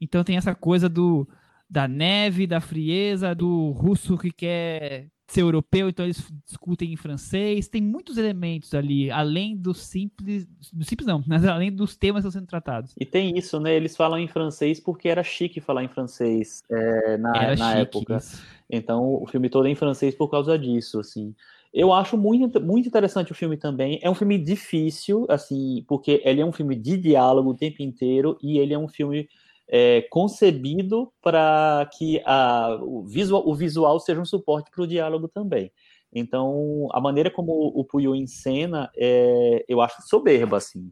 Então 0.00 0.22
tem 0.22 0.36
essa 0.36 0.54
coisa 0.54 0.88
do 0.88 1.26
da 1.68 1.86
neve, 1.86 2.48
da 2.48 2.60
frieza, 2.60 3.32
do 3.32 3.70
russo 3.70 4.18
que 4.18 4.32
quer 4.32 5.08
ser 5.30 5.42
europeu, 5.42 5.88
então 5.88 6.04
eles 6.04 6.28
discutem 6.44 6.92
em 6.92 6.96
francês. 6.96 7.68
Tem 7.68 7.80
muitos 7.80 8.18
elementos 8.18 8.74
ali, 8.74 9.10
além 9.10 9.56
do 9.56 9.72
simples. 9.72 10.46
Do 10.72 10.84
simples 10.84 11.06
não, 11.06 11.22
mas 11.26 11.44
além 11.44 11.72
dos 11.72 11.96
temas 11.96 12.22
que 12.22 12.28
estão 12.28 12.40
sendo 12.40 12.48
tratados. 12.48 12.92
E 12.98 13.06
tem 13.06 13.38
isso, 13.38 13.60
né? 13.60 13.74
Eles 13.74 13.96
falam 13.96 14.18
em 14.18 14.26
francês 14.26 14.80
porque 14.80 15.08
era 15.08 15.22
chique 15.22 15.60
falar 15.60 15.84
em 15.84 15.88
francês 15.88 16.62
é, 16.68 17.16
na, 17.16 17.36
Era 17.36 17.56
na 17.56 17.68
chique 17.68 17.80
época. 17.80 18.16
isso. 18.16 18.42
Então 18.68 19.22
o 19.22 19.26
filme 19.26 19.48
todo 19.48 19.66
é 19.66 19.70
em 19.70 19.76
francês 19.76 20.14
por 20.14 20.28
causa 20.28 20.58
disso, 20.58 20.98
assim. 20.98 21.34
Eu 21.72 21.92
acho 21.92 22.16
muito, 22.16 22.60
muito 22.60 22.88
interessante 22.88 23.30
o 23.30 23.34
filme 23.34 23.56
também. 23.56 24.00
É 24.02 24.10
um 24.10 24.14
filme 24.14 24.36
difícil, 24.36 25.24
assim, 25.28 25.84
porque 25.86 26.20
ele 26.24 26.40
é 26.40 26.44
um 26.44 26.50
filme 26.50 26.74
de 26.74 26.96
diálogo 26.96 27.50
o 27.50 27.56
tempo 27.56 27.80
inteiro 27.80 28.36
e 28.42 28.58
ele 28.58 28.74
é 28.74 28.78
um 28.78 28.88
filme 28.88 29.28
é, 29.70 30.02
concebido 30.10 31.12
para 31.22 31.88
que 31.96 32.20
a, 32.26 32.76
o, 32.82 33.04
visual, 33.04 33.46
o 33.46 33.54
visual 33.54 34.00
seja 34.00 34.20
um 34.20 34.24
suporte 34.24 34.70
para 34.70 34.82
o 34.82 34.86
diálogo 34.86 35.28
também. 35.28 35.70
Então, 36.12 36.88
a 36.92 37.00
maneira 37.00 37.30
como 37.30 37.52
o 37.52 37.84
Puyo 37.84 38.16
encena, 38.16 38.90
é, 38.96 39.64
eu 39.68 39.80
acho 39.80 40.02
soberba, 40.02 40.56
assim, 40.56 40.90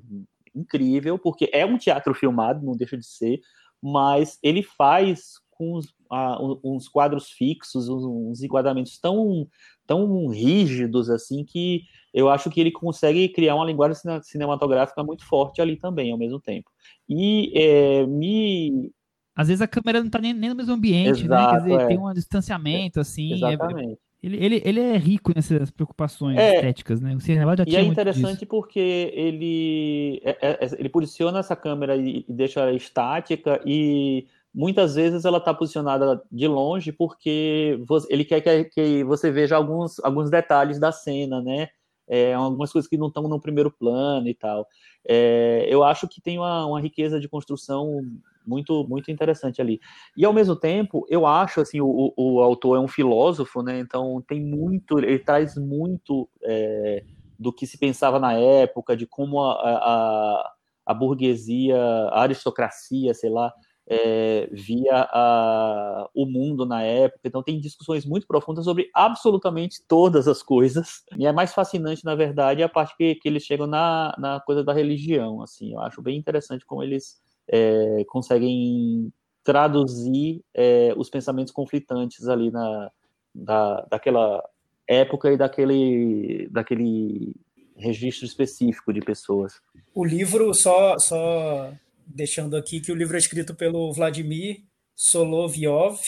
incrível, 0.54 1.18
porque 1.18 1.50
é 1.52 1.66
um 1.66 1.76
teatro 1.76 2.14
filmado, 2.14 2.64
não 2.64 2.76
deixa 2.76 2.96
de 2.96 3.04
ser, 3.04 3.40
mas 3.82 4.38
ele 4.42 4.62
faz 4.62 5.34
com 5.50 5.76
uns, 5.76 5.92
ah, 6.08 6.38
uns 6.62 6.88
quadros 6.88 7.30
fixos, 7.30 7.88
uns, 7.88 8.04
uns 8.04 8.42
enquadramentos 8.44 8.96
tão, 9.00 9.48
tão 9.84 10.28
rígidos, 10.28 11.10
assim, 11.10 11.44
que 11.44 11.82
eu 12.18 12.28
acho 12.28 12.50
que 12.50 12.60
ele 12.60 12.70
consegue 12.70 13.28
criar 13.28 13.54
uma 13.54 13.64
linguagem 13.64 13.94
cine- 13.96 14.22
cinematográfica 14.22 15.02
muito 15.04 15.24
forte 15.24 15.60
ali 15.60 15.76
também, 15.76 16.10
ao 16.12 16.18
mesmo 16.18 16.40
tempo. 16.40 16.70
E 17.08 17.52
é, 17.54 18.06
me. 18.06 18.90
Às 19.36 19.48
vezes 19.48 19.62
a 19.62 19.68
câmera 19.68 20.02
não 20.02 20.10
tá 20.10 20.18
nem, 20.18 20.32
nem 20.34 20.50
no 20.50 20.56
mesmo 20.56 20.74
ambiente, 20.74 21.28
né? 21.28 21.36
Exato, 21.36 21.50
Quer 21.54 21.60
dizer, 21.62 21.80
é. 21.82 21.86
tem 21.86 21.98
um 21.98 22.12
distanciamento, 22.12 22.98
assim. 23.00 23.30
é- 23.32 23.34
Exatamente. 23.36 23.98
ele, 24.20 24.36
ele, 24.44 24.62
ele 24.64 24.80
é 24.80 24.96
rico 24.96 25.32
nessas 25.34 25.70
preocupações 25.70 26.36
É. 26.36 26.56
estéticas, 26.56 27.00
né? 27.00 27.14
O 27.14 27.20
cinema 27.20 27.56
já 27.56 27.62
E 27.62 27.66
tinha 27.66 27.80
é 27.80 27.84
muito 27.84 27.92
interessante 28.00 28.44
porque 28.44 28.80
ele, 29.14 30.20
é- 30.24 30.38
é- 30.64 30.68
ele 30.78 30.88
posiciona 30.88 31.38
essa 31.38 31.54
câmera 31.54 31.96
e, 31.96 32.24
e 32.28 32.32
deixa 32.32 32.60
ela 32.60 32.72
estática 32.72 33.60
e 33.64 34.26
muitas 34.52 34.96
vezes 34.96 35.24
ela 35.24 35.38
está 35.38 35.54
posicionada 35.54 36.20
de 36.32 36.48
longe 36.48 36.90
porque 36.90 37.78
vo- 37.86 38.04
ele 38.08 38.24
quer 38.24 38.40
que, 38.40 38.64
que 38.64 39.04
você 39.04 39.30
veja 39.30 39.54
alguns, 39.56 40.00
alguns 40.00 40.30
detalhes 40.30 40.80
da 40.80 40.90
cena, 40.90 41.40
né? 41.40 41.68
É, 42.08 42.32
algumas 42.34 42.72
coisas 42.72 42.88
que 42.88 42.96
não 42.96 43.08
estão 43.08 43.24
no 43.24 43.40
primeiro 43.40 43.70
plano 43.70 44.28
e 44.28 44.34
tal. 44.34 44.66
É, 45.06 45.66
eu 45.68 45.84
acho 45.84 46.08
que 46.08 46.20
tem 46.20 46.38
uma, 46.38 46.66
uma 46.66 46.80
riqueza 46.80 47.20
de 47.20 47.28
construção 47.28 48.02
muito 48.46 48.86
muito 48.88 49.10
interessante 49.10 49.60
ali. 49.60 49.78
E 50.16 50.24
ao 50.24 50.32
mesmo 50.32 50.56
tempo, 50.56 51.06
eu 51.08 51.26
acho 51.26 51.60
assim, 51.60 51.80
o, 51.80 52.12
o, 52.16 52.40
autor 52.40 52.76
é 52.76 52.80
um 52.80 52.88
filósofo, 52.88 53.62
né? 53.62 53.78
Então 53.78 54.22
tem 54.26 54.40
muito, 54.40 54.98
ele 54.98 55.18
traz 55.18 55.56
muito 55.56 56.28
é, 56.42 57.04
do 57.38 57.52
que 57.52 57.66
se 57.66 57.78
pensava 57.78 58.18
na 58.18 58.32
época, 58.32 58.96
de 58.96 59.06
como 59.06 59.40
a, 59.40 59.52
a, 59.52 60.52
a 60.86 60.94
burguesia, 60.94 61.76
a 61.76 62.22
aristocracia, 62.22 63.12
sei 63.12 63.30
lá, 63.30 63.52
é, 63.90 64.48
via 64.52 65.08
a, 65.10 66.10
o 66.14 66.26
mundo 66.26 66.66
na 66.66 66.82
época. 66.82 67.22
Então 67.24 67.42
tem 67.42 67.58
discussões 67.58 68.04
muito 68.04 68.26
profundas 68.26 68.66
sobre 68.66 68.90
absolutamente 68.94 69.82
todas 69.88 70.28
as 70.28 70.42
coisas. 70.42 71.02
E 71.16 71.26
é 71.26 71.32
mais 71.32 71.54
fascinante, 71.54 72.04
na 72.04 72.14
verdade, 72.14 72.62
a 72.62 72.68
parte 72.68 72.94
que, 72.96 73.14
que 73.14 73.28
eles 73.28 73.44
chegam 73.44 73.66
na, 73.66 74.14
na 74.18 74.40
coisa 74.40 74.62
da 74.62 74.74
religião. 74.74 75.42
Assim, 75.42 75.72
eu 75.72 75.80
acho 75.80 76.02
bem 76.02 76.18
interessante 76.18 76.66
como 76.66 76.82
eles 76.82 77.16
é, 77.48 78.04
conseguem 78.08 79.10
traduzir 79.42 80.42
é, 80.54 80.92
os 80.94 81.08
pensamentos 81.08 81.52
conflitantes 81.52 82.28
ali 82.28 82.50
na, 82.50 82.90
da, 83.34 83.86
daquela 83.90 84.44
época 84.86 85.32
e 85.32 85.38
daquele, 85.38 86.48
daquele 86.50 87.34
registro 87.74 88.26
específico 88.26 88.92
de 88.92 89.00
pessoas. 89.00 89.54
O 89.94 90.04
livro, 90.04 90.52
só, 90.52 90.98
só 90.98 91.72
deixando 92.08 92.56
aqui 92.56 92.80
que 92.80 92.90
o 92.90 92.94
livro 92.94 93.16
é 93.16 93.18
escrito 93.18 93.54
pelo 93.54 93.92
Vladimir 93.92 94.62
Solovyov, 94.96 95.98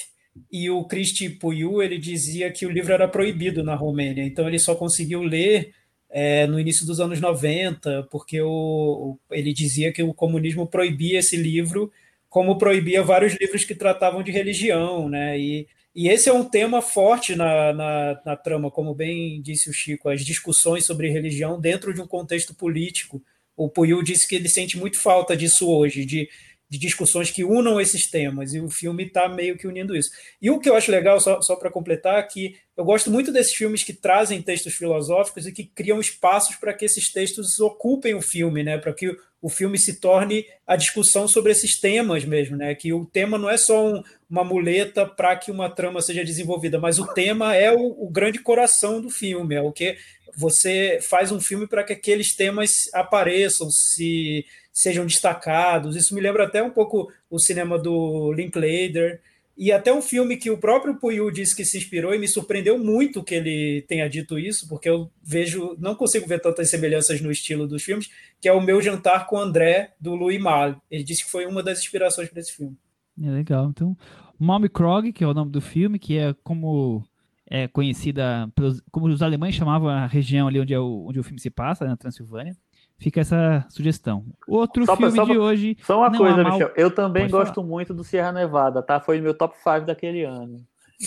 e 0.51 0.71
o 0.71 0.85
Cristi 0.85 1.29
Puiu 1.29 1.83
ele 1.83 1.99
dizia 1.99 2.51
que 2.51 2.65
o 2.65 2.71
livro 2.71 2.93
era 2.93 3.09
proibido 3.09 3.63
na 3.63 3.75
Romênia, 3.75 4.25
então 4.25 4.49
ele 4.49 4.59
só 4.59 4.75
conseguiu 4.75 5.23
ler 5.23 5.73
é, 6.09 6.47
no 6.47 6.59
início 6.59 6.87
dos 6.87 7.01
anos 7.01 7.21
90, 7.21 8.09
porque 8.11 8.41
o, 8.41 9.19
ele 9.31 9.53
dizia 9.53 9.93
que 9.93 10.03
o 10.03 10.13
comunismo 10.13 10.67
proibia 10.67 11.21
esse 11.21 11.37
livro, 11.37 11.91
como 12.29 12.59
proibia 12.59 13.03
vários 13.03 13.35
livros 13.35 13.65
que 13.65 13.75
tratavam 13.75 14.23
de 14.23 14.31
religião, 14.31 15.09
né? 15.09 15.39
E, 15.39 15.69
e 15.95 16.09
esse 16.09 16.29
é 16.29 16.33
um 16.33 16.45
tema 16.45 16.81
forte 16.81 17.35
na, 17.35 17.73
na, 17.73 18.23
na 18.25 18.37
trama, 18.37 18.71
como 18.71 18.95
bem 18.95 19.41
disse 19.43 19.69
o 19.69 19.73
Chico, 19.73 20.09
as 20.09 20.25
discussões 20.25 20.87
sobre 20.87 21.11
religião 21.11 21.61
dentro 21.61 21.93
de 21.93 22.01
um 22.01 22.07
contexto 22.07 22.55
político. 22.55 23.23
O 23.63 23.69
Puiu 23.69 24.03
disse 24.03 24.27
que 24.27 24.35
ele 24.35 24.49
sente 24.49 24.79
muito 24.79 25.01
falta 25.01 25.37
disso 25.37 25.69
hoje, 25.69 26.05
de 26.05 26.29
de 26.71 26.79
discussões 26.79 27.33
que 27.33 27.43
unam 27.43 27.81
esses 27.81 28.09
temas, 28.09 28.55
e 28.55 28.61
o 28.61 28.71
filme 28.71 29.05
está 29.05 29.29
meio 29.29 29.59
que 29.59 29.67
unindo 29.67 29.97
isso. 29.97 30.09
E 30.41 30.49
o 30.51 30.61
que 30.61 30.71
eu 30.71 30.77
acho 30.77 30.93
legal, 30.93 31.21
só, 31.21 31.43
só 31.43 31.57
para 31.57 31.69
completar, 31.69 32.21
é 32.21 32.23
que 32.23 32.55
eu 32.77 32.85
gosto 32.85 33.11
muito 33.11 33.33
desses 33.33 33.55
filmes 33.55 33.83
que 33.83 33.93
trazem 33.93 34.41
textos 34.41 34.75
filosóficos 34.75 35.49
e 35.49 35.53
que 35.53 35.65
criam 35.65 35.99
espaços 35.99 36.55
para 36.55 36.73
que 36.73 36.85
esses 36.85 37.13
textos 37.13 37.59
ocupem 37.59 38.15
o 38.15 38.23
filme, 38.23 38.63
né? 38.63 38.79
para 38.79 38.95
que 38.95 39.13
o, 39.41 39.49
filme 39.49 39.79
se 39.79 40.01
torne 40.01 40.47
a 40.67 40.77
discussão 40.77 41.27
sobre 41.27 41.53
esses 41.53 41.79
temas 41.81 42.25
mesmo, 42.25 42.57
né? 42.57 42.75
que 42.75 42.93
o 42.93 43.05
tema 43.05 43.39
não 43.39 43.49
é 43.49 43.57
só 43.57 43.87
um, 43.87 44.03
uma 44.29 44.45
muleta 44.45 45.07
para 45.07 45.37
que 45.37 45.51
uma 45.51 45.69
trama 45.69 46.01
seja 46.01 46.25
desenvolvida, 46.25 46.79
mas 46.79 46.99
o 46.99 47.07
tema 47.07 47.55
é 47.55 47.73
o, 47.73 48.05
o 48.05 48.11
grande 48.11 48.39
coração 48.39 49.01
do 49.01 49.11
filme, 49.11 49.55
é 49.55 49.63
o 49.63 49.73
que 49.73 49.97
você 50.37 50.99
faz 51.03 51.33
um 51.33 51.41
filme 51.41 51.67
para 51.67 51.85
que 51.85 51.93
aqueles 51.93 52.35
temas 52.35 52.71
apareçam, 52.95 53.69
se 53.71 54.45
sejam 54.73 55.05
destacados. 55.05 55.97
Isso 55.97 56.15
me 56.15 56.21
lembra 56.21 56.45
até 56.45 56.63
um 56.63 56.71
pouco 56.71 57.13
o 57.29 57.39
cinema 57.39 57.79
do 57.79 58.33
Linklater 58.33 59.21
e 59.61 59.71
até 59.71 59.93
um 59.93 60.01
filme 60.01 60.39
que 60.39 60.49
o 60.49 60.57
próprio 60.57 60.95
Puyu 60.95 61.31
disse 61.31 61.55
que 61.55 61.67
se 61.67 61.77
inspirou 61.77 62.15
e 62.15 62.19
me 62.19 62.27
surpreendeu 62.27 62.83
muito 62.83 63.23
que 63.23 63.35
ele 63.35 63.85
tenha 63.87 64.09
dito 64.09 64.39
isso, 64.39 64.67
porque 64.67 64.89
eu 64.89 65.11
vejo, 65.23 65.77
não 65.79 65.95
consigo 65.95 66.27
ver 66.27 66.41
tantas 66.41 66.71
semelhanças 66.71 67.21
no 67.21 67.31
estilo 67.31 67.69
dos 67.69 67.83
filmes, 67.83 68.09
que 68.41 68.49
é 68.49 68.53
o 68.55 68.63
Meu 68.63 68.81
Jantar 68.81 69.27
com 69.27 69.37
André, 69.37 69.93
do 70.01 70.15
Louis 70.15 70.41
Malle. 70.41 70.77
Ele 70.91 71.05
disse 71.05 71.27
que 71.27 71.31
foi 71.31 71.45
uma 71.45 71.63
das 71.63 71.81
inspirações 71.81 72.31
para 72.31 72.41
esse 72.41 72.57
filme. 72.57 72.75
É 73.23 73.31
legal. 73.31 73.69
Então, 73.69 73.95
Malmy 74.39 74.71
Krog, 74.71 75.13
que 75.13 75.23
é 75.23 75.27
o 75.27 75.35
nome 75.35 75.51
do 75.51 75.61
filme, 75.61 75.99
que 75.99 76.17
é 76.17 76.35
como 76.43 77.05
é 77.47 77.69
conhecida 77.69 78.51
pelos, 78.55 78.81
como 78.91 79.09
os 79.09 79.21
alemães 79.21 79.55
chamavam 79.55 79.91
a 79.91 80.07
região 80.07 80.49
ali 80.49 80.59
onde, 80.59 80.73
é 80.73 80.79
o, 80.79 81.05
onde 81.07 81.21
o 81.21 81.23
filme 81.23 81.39
se 81.39 81.51
passa, 81.51 81.85
na 81.85 81.99
Transilvânia. 81.99 82.57
Fica 83.01 83.23
essa 83.23 83.67
sugestão. 83.71 84.27
Outro 84.47 84.85
só 84.85 84.95
filme 84.95 85.15
pra, 85.15 85.25
de 85.25 85.39
hoje. 85.39 85.77
Só 85.83 86.01
uma 86.01 86.15
coisa, 86.15 86.43
mal... 86.43 86.53
Michel. 86.53 86.71
Eu 86.77 86.91
também 86.91 87.23
Pode 87.23 87.33
gosto 87.33 87.55
falar. 87.55 87.67
muito 87.67 87.95
do 87.95 88.05
Sierra 88.05 88.31
Nevada, 88.31 88.83
tá? 88.83 89.01
Foi 89.01 89.19
meu 89.23 89.33
top 89.33 89.57
5 89.57 89.87
daquele 89.87 90.23
ano. 90.23 90.59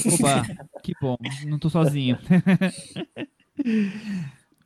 Opa, 0.05 0.43
que 0.81 0.93
bom. 0.99 1.15
Não 1.45 1.59
tô 1.59 1.69
sozinho. 1.69 2.17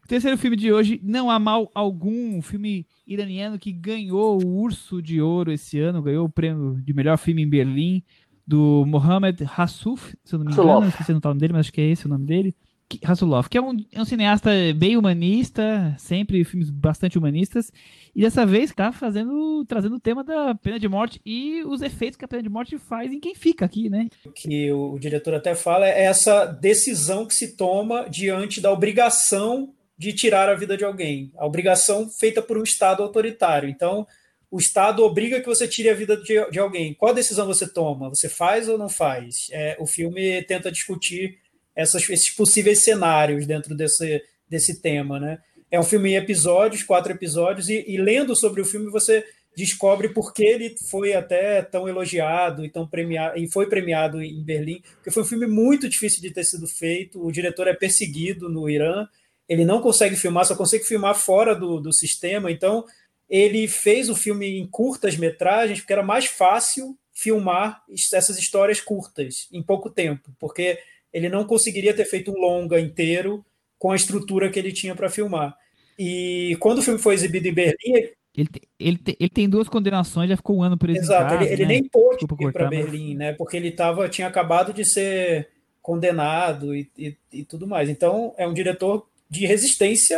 Terceiro 0.07 0.37
filme 0.37 0.55
de 0.55 0.71
hoje, 0.71 1.01
Não 1.03 1.29
Há 1.29 1.37
Mal 1.37 1.69
Algum, 1.75 2.37
um 2.37 2.41
filme 2.41 2.87
iraniano 3.05 3.59
que 3.59 3.73
ganhou 3.73 4.41
o 4.41 4.61
Urso 4.61 5.01
de 5.01 5.21
Ouro 5.21 5.51
esse 5.51 5.77
ano, 5.81 6.01
ganhou 6.01 6.25
o 6.25 6.29
prêmio 6.29 6.81
de 6.81 6.93
melhor 6.93 7.17
filme 7.17 7.43
em 7.43 7.49
Berlim, 7.49 8.01
do 8.47 8.85
Mohamed 8.87 9.43
Hassouf, 9.57 10.15
se 10.23 10.33
eu 10.33 10.39
não 10.39 10.45
me 10.45 10.53
engano, 10.53 10.79
não 10.79 10.87
esqueci 10.87 11.11
o 11.11 11.19
nome 11.21 11.39
dele, 11.41 11.51
mas 11.51 11.59
acho 11.65 11.73
que 11.73 11.81
é 11.81 11.89
esse 11.89 12.05
o 12.05 12.09
nome 12.09 12.25
dele. 12.25 12.55
Hasselhoff, 13.03 13.49
que 13.49 13.57
é 13.57 13.61
um, 13.61 13.77
é 13.91 14.01
um, 14.01 14.05
cineasta 14.05 14.49
bem 14.75 14.95
humanista, 14.95 15.93
sempre 15.97 16.43
filmes 16.43 16.69
bastante 16.69 17.17
humanistas, 17.17 17.71
e 18.15 18.21
dessa 18.21 18.45
vez 18.45 18.69
está 18.69 18.91
fazendo, 18.91 19.65
trazendo 19.65 19.95
o 19.95 19.99
tema 19.99 20.23
da 20.23 20.55
pena 20.55 20.79
de 20.79 20.87
morte 20.87 21.19
e 21.25 21.63
os 21.63 21.81
efeitos 21.81 22.17
que 22.17 22.23
a 22.23 22.27
pena 22.27 22.43
de 22.43 22.49
morte 22.49 22.77
faz 22.77 23.11
em 23.11 23.19
quem 23.19 23.35
fica 23.35 23.65
aqui, 23.65 23.89
né? 23.89 24.07
O 24.25 24.31
que 24.31 24.71
o 24.71 24.97
diretor 24.97 25.33
até 25.33 25.53
fala 25.53 25.87
é 25.87 26.03
essa 26.03 26.45
decisão 26.45 27.25
que 27.25 27.35
se 27.35 27.57
toma 27.57 28.09
diante 28.09 28.61
da 28.61 28.71
obrigação 28.71 29.73
de 29.97 30.13
tirar 30.13 30.47
a 30.47 30.55
vida 30.55 30.77
de 30.77 30.85
alguém, 30.85 31.31
a 31.37 31.45
obrigação 31.45 32.09
feita 32.09 32.41
por 32.41 32.57
um 32.57 32.63
Estado 32.63 33.03
autoritário. 33.03 33.67
Então, 33.67 34.07
o 34.49 34.59
Estado 34.59 35.03
obriga 35.03 35.41
que 35.41 35.45
você 35.45 35.67
tire 35.67 35.89
a 35.89 35.93
vida 35.93 36.15
de, 36.15 36.49
de 36.49 36.59
alguém. 36.59 36.93
Qual 36.93 37.13
decisão 37.13 37.45
você 37.45 37.67
toma? 37.67 38.09
Você 38.09 38.29
faz 38.29 38.69
ou 38.69 38.77
não 38.77 38.87
faz? 38.87 39.47
É, 39.51 39.75
o 39.79 39.85
filme 39.85 40.41
tenta 40.43 40.71
discutir 40.71 41.39
essas, 41.77 42.09
esses 42.09 42.33
possíveis 42.35 42.83
cenários 42.83 43.45
dentro 43.45 43.75
desse, 43.75 44.23
desse 44.49 44.81
tema, 44.81 45.19
né? 45.19 45.37
É 45.69 45.79
um 45.79 45.83
filme 45.83 46.11
em 46.11 46.15
episódios, 46.15 46.81
quatro 46.81 47.13
episódios, 47.13 47.69
e, 47.69 47.85
e 47.87 47.97
lendo 47.97 48.35
sobre 48.35 48.61
o 48.61 48.65
filme 48.65 48.89
você 48.89 49.23
descobre 49.55 50.09
por 50.09 50.33
que 50.33 50.43
ele 50.43 50.75
foi 50.89 51.13
até 51.13 51.61
tão 51.61 51.87
elogiado 51.87 52.65
e 52.65 52.69
tão 52.69 52.87
premiado 52.87 53.37
e 53.37 53.51
foi 53.51 53.67
premiado 53.67 54.21
em 54.21 54.43
Berlim, 54.43 54.81
porque 54.95 55.11
foi 55.11 55.23
um 55.23 55.25
filme 55.25 55.45
muito 55.45 55.87
difícil 55.87 56.21
de 56.21 56.31
ter 56.31 56.43
sido 56.43 56.67
feito. 56.67 57.23
O 57.23 57.31
diretor 57.31 57.67
é 57.67 57.73
perseguido 57.73 58.49
no 58.49 58.69
Irã, 58.69 59.07
ele 59.47 59.65
não 59.65 59.81
consegue 59.81 60.15
filmar, 60.15 60.45
só 60.45 60.55
consegue 60.55 60.83
filmar 60.83 61.15
fora 61.15 61.55
do, 61.55 61.79
do 61.79 61.93
sistema. 61.93 62.51
Então 62.51 62.85
ele 63.29 63.67
fez 63.67 64.09
o 64.09 64.15
filme 64.15 64.59
em 64.59 64.67
curtas 64.67 65.15
metragens, 65.15 65.79
porque 65.79 65.93
era 65.93 66.03
mais 66.03 66.25
fácil 66.25 66.97
filmar 67.13 67.83
essas 68.13 68.37
histórias 68.37 68.79
curtas 68.79 69.47
em 69.51 69.61
pouco 69.61 69.89
tempo, 69.89 70.31
porque 70.39 70.79
ele 71.13 71.29
não 71.29 71.45
conseguiria 71.45 71.93
ter 71.93 72.05
feito 72.05 72.31
um 72.31 72.39
longa 72.39 72.79
inteiro 72.79 73.45
com 73.77 73.91
a 73.91 73.95
estrutura 73.95 74.49
que 74.49 74.59
ele 74.59 74.71
tinha 74.71 74.95
para 74.95 75.09
filmar. 75.09 75.55
E 75.97 76.55
quando 76.59 76.79
o 76.79 76.81
filme 76.81 76.99
foi 76.99 77.15
exibido 77.15 77.47
em 77.47 77.53
Berlim. 77.53 78.09
Ele, 78.35 78.49
ele, 78.79 78.99
ele 79.19 79.29
tem 79.29 79.49
duas 79.49 79.67
condenações, 79.67 80.29
já 80.29 80.37
ficou 80.37 80.57
um 80.57 80.63
ano 80.63 80.77
preso. 80.77 80.99
Exato, 80.99 81.33
ele, 81.35 81.45
ele 81.45 81.63
né? 81.63 81.67
nem 81.69 81.83
pôde 81.83 82.23
ir 82.23 82.51
para 82.51 82.67
Berlim, 82.67 83.15
né? 83.15 83.33
Porque 83.33 83.57
ele 83.57 83.71
tava, 83.71 84.07
tinha 84.07 84.27
acabado 84.27 84.71
de 84.71 84.85
ser 84.85 85.49
condenado 85.81 86.75
e, 86.75 86.87
e, 86.97 87.15
e, 87.33 87.43
tudo 87.43 87.65
mais. 87.65 87.89
Então, 87.89 88.35
é 88.37 88.47
um 88.47 88.53
diretor 88.53 89.07
de 89.29 89.45
resistência 89.45 90.17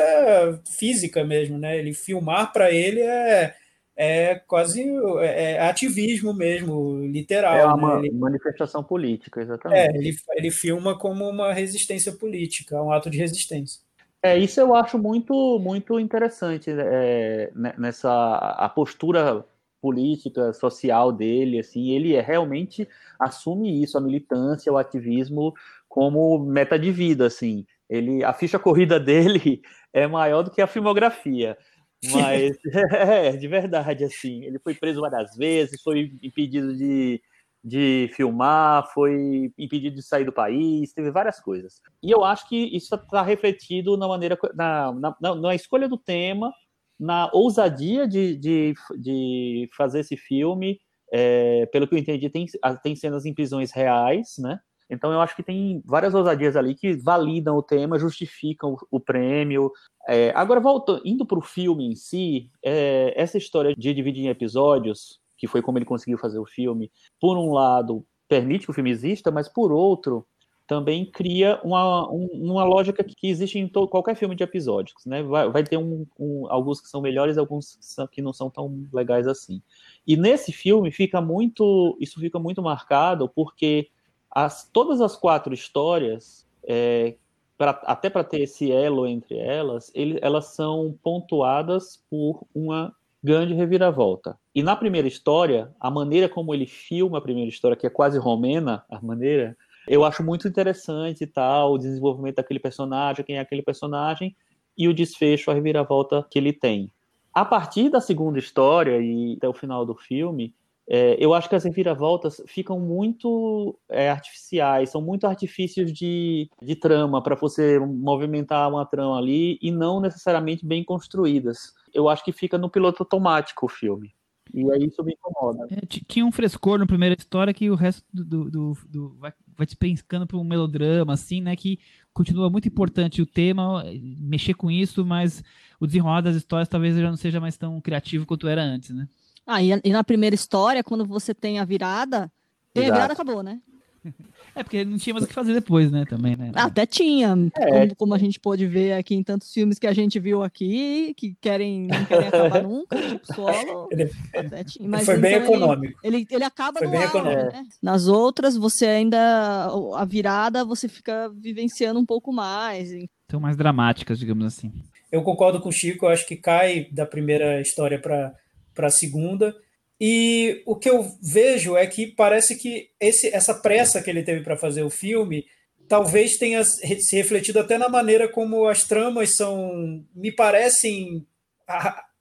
física 0.78 1.24
mesmo, 1.24 1.58
né? 1.58 1.78
Ele 1.78 1.94
filmar 1.94 2.52
para 2.52 2.72
ele 2.72 3.00
é, 3.00 3.56
é 4.02 4.36
quase 4.36 4.82
é, 5.20 5.56
é 5.56 5.68
ativismo 5.68 6.34
mesmo, 6.34 7.02
literal. 7.06 7.54
É 7.54 7.66
uma 7.66 8.00
né? 8.00 8.08
ele, 8.08 8.16
manifestação 8.16 8.82
política, 8.82 9.42
exatamente. 9.42 9.78
É, 9.78 9.98
ele, 9.98 10.16
ele 10.38 10.52
filma 10.52 10.98
como 10.98 11.28
uma 11.30 11.52
resistência 11.52 12.14
política, 12.14 12.82
um 12.82 12.94
ato 12.94 13.10
de 13.10 13.18
resistência. 13.18 13.82
É, 14.24 14.38
isso 14.38 14.58
eu 14.62 14.74
acho 14.74 14.98
muito, 14.98 15.60
muito 15.60 16.00
interessante 16.00 16.72
é, 16.72 17.52
né, 17.54 17.74
nessa 17.78 18.10
a 18.38 18.70
postura 18.70 19.46
política, 19.82 20.54
social 20.54 21.12
dele, 21.12 21.60
assim, 21.60 21.90
ele 21.90 22.16
é, 22.16 22.22
realmente 22.22 22.88
assume 23.20 23.84
isso, 23.84 23.98
a 23.98 24.02
militância, 24.02 24.72
o 24.72 24.78
ativismo 24.78 25.54
como 25.90 26.40
meta 26.40 26.80
de 26.80 26.90
vida, 26.90 27.26
assim. 27.26 27.66
Ele, 27.90 28.24
a 28.24 28.32
ficha 28.32 28.58
corrida 28.58 28.98
dele 29.00 29.62
é 29.92 30.08
maior 30.08 30.44
do 30.44 30.52
que 30.52 30.62
a 30.62 30.68
filmografia. 30.68 31.58
Mas 32.06 32.58
é, 32.94 33.32
de 33.36 33.48
verdade, 33.48 34.04
assim, 34.04 34.44
ele 34.44 34.60
foi 34.60 34.74
preso 34.74 35.02
várias 35.02 35.36
vezes, 35.36 35.82
foi 35.82 36.12
impedido 36.22 36.76
de, 36.76 37.22
de 37.64 38.10
filmar, 38.14 38.90
foi 38.94 39.52
impedido 39.58 39.96
de 39.96 40.04
sair 40.04 40.26
do 40.26 40.32
país, 40.32 40.94
teve 40.94 41.12
várias 41.12 41.40
coisas. 41.40 41.82
E 42.02 42.12
eu 42.12 42.24
acho 42.24 42.48
que 42.48 42.76
isso 42.76 42.96
está 42.96 43.22
refletido 43.22 43.98
na 43.98 44.08
maneira, 44.08 44.38
na, 44.56 44.94
na, 44.94 45.36
na, 45.36 45.56
escolha 45.56 45.88
do 45.88 45.98
tema, 45.98 46.54
na 47.00 47.30
ousadia 47.34 48.08
de, 48.08 48.36
de, 48.36 48.74
de 48.98 49.70
fazer 49.76 50.00
esse 50.02 50.16
filme. 50.16 50.80
É, 51.12 51.66
pelo 51.68 51.88
que 51.88 51.96
eu 51.96 52.00
entendi, 52.00 52.30
tem, 52.30 52.46
tem 52.84 52.96
cenas 52.96 53.26
em 53.26 53.34
prisões 53.34 53.72
reais, 53.72 54.36
né? 54.38 54.60
Então 54.90 55.12
eu 55.12 55.22
acho 55.22 55.36
que 55.36 55.44
tem 55.44 55.82
várias 55.86 56.14
ousadias 56.16 56.56
ali 56.56 56.74
que 56.74 56.94
validam 56.94 57.56
o 57.56 57.62
tema, 57.62 58.00
justificam 58.00 58.76
o, 58.90 59.00
prêmio. 59.00 59.72
É, 60.08 60.32
agora, 60.36 60.60
voltando, 60.60 61.02
indo 61.06 61.26
para 61.26 61.38
o 61.38 61.42
filme 61.42 61.86
em 61.86 61.96
si, 61.96 62.50
é, 62.64 63.14
essa 63.16 63.38
história 63.38 63.76
de 63.76 63.94
dividir 63.94 64.26
em 64.26 64.30
episódios, 64.30 65.20
que 65.38 65.48
foi 65.48 65.62
como 65.62 65.78
ele 65.78 65.86
conseguiu 65.86 66.18
fazer 66.18 66.40
o 66.40 66.46
filme, 66.46 66.92
por 67.20 67.38
um 67.38 67.54
lado, 67.54 68.04
permite 68.28 68.66
que 68.66 68.72
o 68.72 68.74
filme 68.74 68.90
exista, 68.90 69.30
mas 69.30 69.48
por 69.48 69.72
outro, 69.72 70.26
também 70.70 71.04
cria 71.04 71.60
uma, 71.64 72.08
um, 72.12 72.28
uma 72.32 72.64
lógica 72.64 73.04
que 73.04 73.28
existe 73.28 73.58
em 73.58 73.68
todo, 73.68 73.88
qualquer 73.88 74.16
filme 74.16 74.36
de 74.36 74.44
episódios, 74.44 75.04
né? 75.04 75.24
Vai, 75.24 75.50
vai 75.50 75.64
ter 75.64 75.78
um, 75.78 76.06
um, 76.20 76.46
alguns 76.48 76.80
que 76.80 76.88
são 76.88 77.02
melhores, 77.02 77.40
alguns 77.40 77.76
que, 77.76 78.08
que 78.12 78.22
não 78.22 78.32
são 78.32 78.52
tão 78.52 78.88
legais 78.94 79.28
assim. 79.28 79.64
E 80.06 80.16
nesse 80.16 80.52
filme 80.52 80.92
fica 80.92 81.20
muito, 81.20 81.98
isso 82.00 82.20
fica 82.20 82.38
muito 82.38 82.62
marcado 82.62 83.28
porque 83.28 83.90
as, 84.32 84.70
todas 84.72 85.02
as 85.02 85.16
quatro 85.16 85.54
histórias, 85.54 86.48
é, 86.64 87.16
pra, 87.58 87.72
até 87.86 88.10
para 88.10 88.24
ter 88.24 88.42
esse 88.42 88.72
elo 88.72 89.08
entre 89.08 89.38
elas, 89.38 89.92
ele, 89.94 90.20
elas 90.22 90.48
são 90.48 90.98
pontuadas 91.04 92.04
por 92.10 92.46
uma 92.54 92.94
grande 93.24 93.54
reviravolta. 93.54 94.38
E 94.56 94.64
na 94.64 94.76
primeira 94.76 95.08
história, 95.08 95.74
a 95.80 95.92
maneira 95.92 96.30
como 96.30 96.54
ele 96.54 96.66
filma 96.66 97.18
a 97.18 97.22
primeira 97.22 97.50
história, 97.50 97.76
que 97.76 97.86
é 97.86 97.90
quase 97.90 98.18
romena, 98.18 98.86
a 98.90 99.02
maneira, 99.02 99.58
eu 99.88 100.06
acho 100.06 100.24
muito 100.24 100.48
interessante 100.48 101.24
e 101.24 101.28
tal, 101.28 101.74
o 101.74 101.78
desenvolvimento 101.78 102.36
daquele 102.36 102.60
personagem, 102.60 103.26
quem 103.26 103.38
é 103.38 103.40
aquele 103.40 103.62
personagem, 103.62 104.36
e 104.78 104.88
o 104.88 104.94
desfecho, 104.94 105.52
a 105.52 105.54
reviravolta 105.54 106.26
que 106.32 106.40
ele 106.40 106.54
tem. 106.54 106.92
A 107.34 107.44
partir 107.44 107.90
da 107.90 108.00
segunda 108.00 108.40
história 108.40 109.00
e 109.02 109.36
até 109.38 109.48
o 109.48 109.54
final 109.54 109.86
do 109.86 109.96
filme, 109.96 110.54
é, 110.92 111.16
eu 111.24 111.36
acho 111.36 111.48
que 111.48 111.56
as 111.56 111.64
reviravoltas 111.64 112.42
ficam 112.48 112.80
muito 112.80 113.78
é, 113.88 114.10
artificiais, 114.10 114.90
são 114.90 115.00
muito 115.00 115.28
artifícios 115.28 115.94
de, 115.94 116.50
de 116.60 116.76
trama 116.76 117.22
para 117.22 117.36
você 117.36 117.78
movimentar 117.78 118.68
uma 118.68 118.84
trama 118.88 119.16
ali 119.16 119.60
e 119.62 119.70
não 119.72 120.02
necessariamente 120.02 120.66
bem 120.66 120.84
construídas. 120.84 121.76
Eu 121.94 122.10
acho 122.10 122.26
que 122.26 122.32
fica 122.32 122.58
no 122.58 122.72
piloto 122.72 123.04
automático 123.04 123.68
o 123.68 123.70
filme. 123.70 124.16
E 124.52 124.70
aí 124.72 124.86
isso 124.88 125.04
me 125.04 125.14
incomoda. 125.14 125.68
É, 125.70 125.86
tinha 126.08 126.26
um 126.26 126.32
frescor 126.32 126.80
na 126.80 126.88
primeira 126.88 127.16
história 127.16 127.54
que 127.54 127.70
o 127.70 127.76
resto 127.76 128.04
do, 128.12 128.50
do, 128.50 128.78
do, 128.88 129.10
vai, 129.20 129.32
vai 129.56 129.68
te 129.68 129.78
pensando 129.78 130.26
para 130.26 130.38
um 130.38 130.44
melodrama, 130.44 131.14
assim, 131.14 131.40
né? 131.40 131.56
Que 131.56 131.78
continua 132.12 132.50
muito 132.50 132.68
importante 132.68 133.22
o 133.22 133.28
tema, 133.28 133.84
mexer 134.20 134.56
com 134.56 134.72
isso, 134.72 135.06
mas 135.06 135.44
o 135.80 135.86
desenrolar 135.86 136.22
das 136.22 136.36
histórias 136.36 136.68
talvez 136.68 136.96
já 136.98 137.10
não 137.12 137.18
seja 137.18 137.40
mais 137.40 137.58
tão 137.58 137.80
criativo 137.80 138.26
quanto 138.26 138.48
era 138.48 138.64
antes, 138.64 138.90
né? 138.90 139.08
Ah, 139.52 139.64
e, 139.64 139.72
e 139.84 139.90
na 139.90 140.04
primeira 140.04 140.36
história, 140.36 140.84
quando 140.84 141.04
você 141.04 141.34
tem 141.34 141.58
a 141.58 141.66
virada, 141.66 142.32
tem 142.72 142.88
a 142.88 142.94
virada 142.94 143.14
acabou, 143.14 143.42
né? 143.42 143.60
É, 144.56 144.64
porque 144.64 144.84
não 144.84 144.98
tinha 144.98 145.14
mais 145.14 145.24
o 145.24 145.28
que 145.28 145.34
fazer 145.34 145.54
depois, 145.54 145.92
né? 145.92 146.06
Também, 146.10 146.36
né? 146.36 146.52
Até 146.56 146.84
tinha, 146.84 147.36
é. 147.56 147.70
como, 147.70 147.96
como, 147.96 148.14
a 148.16 148.18
gente 148.18 148.40
pôde 148.40 148.66
ver 148.66 148.94
aqui 148.94 149.14
em 149.14 149.22
tantos 149.22 149.54
filmes 149.54 149.78
que 149.78 149.86
a 149.86 149.94
gente 149.94 150.20
viu 150.20 150.42
aqui, 150.42 151.14
que 151.16 151.38
querem, 151.40 151.88
não 151.88 152.06
querem 152.06 152.28
acabar 152.28 152.64
nunca, 152.64 152.98
tipo 153.00 153.34
solo. 153.34 153.88
Ele, 153.92 154.12
até 154.34 154.64
tinha. 154.64 154.90
Mas, 154.90 155.06
Foi 155.06 155.18
bem 155.18 155.36
então, 155.36 155.54
econômico. 155.54 156.00
Ele, 156.04 156.18
ele, 156.18 156.28
ele 156.32 156.44
acaba 156.44 156.80
Foi 156.80 156.88
no 156.88 156.98
auge, 156.98 157.22
né? 157.22 157.64
Nas 157.82 158.08
outras, 158.08 158.58
você 158.58 158.88
ainda. 158.88 159.70
A 159.96 160.04
virada 160.04 160.66
você 160.66 160.90
fica 160.90 161.30
vivenciando 161.30 162.00
um 162.00 162.06
pouco 162.06 162.34
mais. 162.34 162.90
São 163.30 163.40
mais 163.40 163.56
dramáticas, 163.56 164.18
digamos 164.18 164.46
assim. 164.46 164.74
Eu 165.12 165.22
concordo 165.22 165.62
com 165.62 165.70
o 165.70 165.72
Chico, 165.72 166.06
eu 166.06 166.10
acho 166.10 166.28
que 166.28 166.36
cai 166.36 166.88
da 166.92 167.06
primeira 167.06 167.62
história 167.62 168.00
para 168.00 168.34
a 168.78 168.90
segunda. 168.90 169.56
E 170.00 170.64
o 170.66 170.76
que 170.76 170.90
eu 170.90 171.06
vejo 171.22 171.76
é 171.76 171.86
que 171.86 172.08
parece 172.08 172.56
que 172.56 172.90
esse, 173.00 173.28
essa 173.34 173.54
pressa 173.54 174.02
que 174.02 174.10
ele 174.10 174.24
teve 174.24 174.42
para 174.42 174.56
fazer 174.56 174.84
o 174.84 174.90
filme 174.90 175.46
talvez 175.90 176.38
tenha 176.38 176.64
se 176.64 177.16
refletido 177.16 177.60
até 177.60 177.78
na 177.78 177.90
maneira 177.90 178.30
como 178.30 178.68
as 178.68 178.84
tramas 178.84 179.36
são, 179.36 180.06
me 180.16 180.32
parecem 180.32 181.26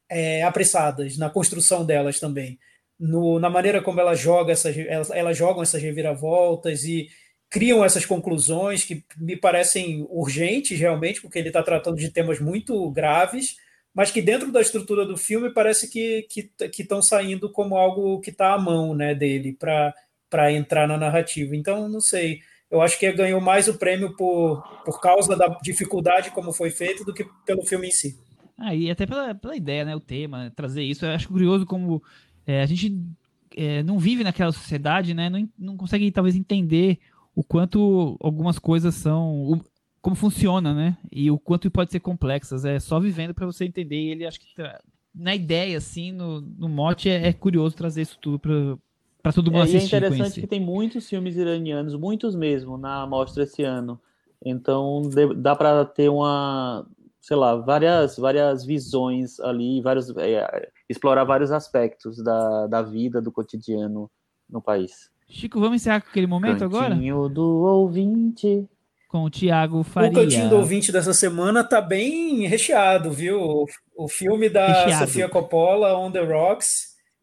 é, 0.09 0.43
apressadas 0.43 1.19
na 1.19 1.29
construção 1.29 1.85
delas 1.85 2.19
também. 2.19 2.59
No, 2.99 3.39
na 3.39 3.51
maneira 3.51 3.83
como 3.83 4.01
ela 4.01 4.15
joga 4.15 4.53
essas, 4.53 4.77
elas, 4.77 5.11
elas 5.11 5.37
jogam 5.37 5.62
essas 5.62 5.83
reviravoltas 5.83 6.83
e 6.83 7.09
criam 7.51 7.85
essas 7.85 8.05
conclusões 8.05 8.85
que 8.85 9.05
me 9.16 9.37
parecem 9.37 10.07
urgentes 10.11 10.79
realmente, 10.79 11.20
porque 11.20 11.39
ele 11.39 11.49
está 11.49 11.62
tratando 11.62 11.99
de 11.99 12.11
temas 12.11 12.41
muito 12.41 12.91
graves 12.91 13.57
mas 13.99 14.12
que 14.12 14.23
dentro 14.23 14.53
da 14.53 14.61
estrutura 14.61 15.05
do 15.05 15.16
filme 15.16 15.51
parece 15.51 15.91
que 15.91 16.29
estão 16.79 17.03
saindo 17.03 17.51
como 17.51 17.77
algo 17.77 18.20
que 18.20 18.31
está 18.31 18.55
à 18.55 18.59
mão 18.59 18.95
né, 18.95 19.12
dele 19.12 19.59
para 19.59 20.53
entrar 20.53 20.87
na 20.87 20.97
narrativa. 20.97 21.57
Então, 21.57 21.89
não 21.89 22.01
sei. 22.01 22.39
Eu 22.70 22.81
acho 22.81 22.97
que 22.97 23.11
ganhou 23.11 23.41
mais 23.41 23.66
o 23.66 23.77
prêmio 23.77 24.15
por, 24.15 24.62
por 24.85 25.01
causa 25.01 25.35
da 25.35 25.49
dificuldade 25.61 26.31
como 26.31 26.53
foi 26.53 26.70
feito 26.70 27.05
do 27.05 27.12
que 27.12 27.27
pelo 27.45 27.66
filme 27.66 27.89
em 27.89 27.91
si. 27.91 28.16
Ah, 28.57 28.73
e 28.73 28.89
até 28.89 29.05
pela, 29.05 29.35
pela 29.35 29.57
ideia, 29.57 29.85
né? 29.85 29.97
O 29.97 30.01
tema, 30.01 30.53
trazer 30.55 30.85
isso. 30.85 31.05
Eu 31.05 31.11
acho 31.11 31.27
curioso 31.27 31.66
como 31.66 32.01
é, 32.47 32.62
a 32.62 32.66
gente 32.66 32.97
é, 33.57 33.83
não 33.83 33.99
vive 33.99 34.23
naquela 34.23 34.53
sociedade, 34.53 35.12
né? 35.12 35.29
Não, 35.29 35.49
não 35.59 35.77
consegue 35.77 36.09
talvez 36.12 36.37
entender 36.37 37.01
o 37.35 37.43
quanto 37.43 38.16
algumas 38.20 38.61
coisas 38.61 38.95
são 38.95 39.61
como 40.09 40.16
funciona, 40.16 40.72
né? 40.72 40.97
E 41.12 41.30
o 41.30 41.39
quanto 41.39 41.70
pode 41.70 41.93
ser 41.93 42.01
complexas. 42.01 42.64
É 42.64 42.80
só 42.80 42.98
vivendo 42.98 43.35
para 43.35 43.44
você 43.44 43.66
entender. 43.66 43.97
E 43.97 44.10
ele 44.10 44.26
acho 44.26 44.40
que 44.40 44.47
na 45.14 45.35
ideia, 45.35 45.76
assim, 45.76 46.12
no, 46.12 46.40
no 46.40 46.66
mote, 46.66 47.10
é, 47.10 47.28
é 47.28 47.32
curioso 47.32 47.76
trazer 47.76 48.02
isso 48.02 48.18
tudo 48.18 48.39
para 48.39 49.32
todo 49.32 49.51
mundo 49.51 49.60
é, 49.60 49.64
assistir. 49.64 49.93
E 49.93 49.97
é 49.97 49.98
interessante 49.98 50.40
que 50.40 50.47
tem 50.47 50.60
muitos 50.60 51.06
filmes 51.06 51.36
iranianos, 51.36 51.94
muitos 51.94 52.35
mesmo, 52.35 52.78
na 52.78 53.06
mostra 53.06 53.43
esse 53.43 53.62
ano. 53.62 54.01
Então 54.43 55.02
dá 55.36 55.55
para 55.55 55.85
ter 55.85 56.09
uma, 56.09 56.86
sei 57.20 57.36
lá, 57.36 57.56
várias, 57.56 58.16
várias 58.16 58.64
visões 58.64 59.39
ali, 59.40 59.82
vários, 59.82 60.09
é, 60.16 60.70
explorar 60.89 61.24
vários 61.24 61.52
aspectos 61.52 62.22
da, 62.22 62.66
da 62.66 62.80
vida, 62.80 63.20
do 63.20 63.30
cotidiano 63.30 64.10
no 64.48 64.62
país. 64.62 65.10
Chico, 65.28 65.60
vamos 65.60 65.76
encerrar 65.76 66.01
com 66.01 66.09
aquele 66.09 66.26
momento 66.26 66.60
Cantinho 66.60 67.14
agora? 67.14 67.28
do 67.28 67.44
ouvinte 67.44 68.66
com 69.09 69.24
o 69.24 69.30
Tiago 69.30 69.82
Faria. 69.82 70.10
O 70.10 70.14
cantinho 70.14 70.51
do 70.51 70.56
ouvinte 70.59 70.93
dessa 70.93 71.14
semana 71.14 71.64
tá 71.64 71.80
bem 71.80 72.47
recheado, 72.47 73.10
viu? 73.10 73.64
O 73.97 74.09
filme 74.09 74.51
da 74.51 74.85
recheado. 74.85 75.06
Sofia 75.06 75.28
Coppola, 75.28 75.98
On 75.98 76.12
the 76.12 76.20
Rocks, 76.20 76.68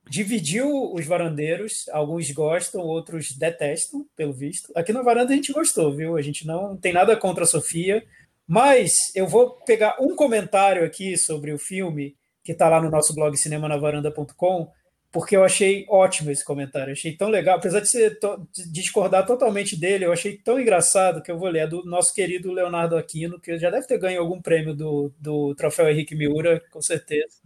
dividiu 0.09 0.91
os 0.91 1.05
varandeiros. 1.05 1.87
Alguns 1.91 2.29
gostam, 2.31 2.81
outros 2.81 3.31
detestam, 3.37 4.03
pelo 4.17 4.33
visto. 4.33 4.73
Aqui 4.75 4.91
na 4.91 5.03
varanda 5.03 5.31
a 5.31 5.35
gente 5.35 5.53
gostou, 5.53 5.95
viu? 5.95 6.17
A 6.17 6.21
gente 6.21 6.45
não 6.45 6.75
tem 6.75 6.91
nada 6.91 7.15
contra 7.15 7.43
a 7.43 7.47
Sofia. 7.47 8.03
Mas 8.47 8.93
eu 9.15 9.27
vou 9.27 9.51
pegar 9.65 9.95
um 9.99 10.15
comentário 10.15 10.83
aqui 10.83 11.17
sobre 11.17 11.51
o 11.53 11.57
filme, 11.57 12.15
que 12.43 12.51
está 12.51 12.67
lá 12.67 12.81
no 12.81 12.91
nosso 12.91 13.13
blog 13.13 13.35
cinemanavaranda.com, 13.37 14.69
porque 15.15 15.33
eu 15.33 15.45
achei 15.45 15.85
ótimo 15.87 16.29
esse 16.29 16.43
comentário, 16.43 16.91
achei 16.91 17.15
tão 17.15 17.29
legal, 17.29 17.55
apesar 17.55 17.79
de, 17.79 17.87
ser 17.87 18.19
to 18.19 18.45
de 18.53 18.69
discordar 18.69 19.25
totalmente 19.25 19.73
dele, 19.79 20.03
eu 20.03 20.11
achei 20.11 20.35
tão 20.35 20.59
engraçado 20.59 21.23
que 21.23 21.31
eu 21.31 21.39
vou 21.39 21.47
ler, 21.47 21.59
é 21.59 21.67
do 21.67 21.85
nosso 21.85 22.13
querido 22.13 22.51
Leonardo 22.51 22.97
Aquino, 22.97 23.39
que 23.39 23.57
já 23.57 23.69
deve 23.69 23.87
ter 23.87 23.97
ganho 23.97 24.19
algum 24.19 24.41
prêmio 24.41 24.75
do, 24.75 25.13
do 25.17 25.55
troféu 25.55 25.89
Henrique 25.89 26.13
Miura, 26.13 26.61
com 26.69 26.81
certeza. 26.81 27.37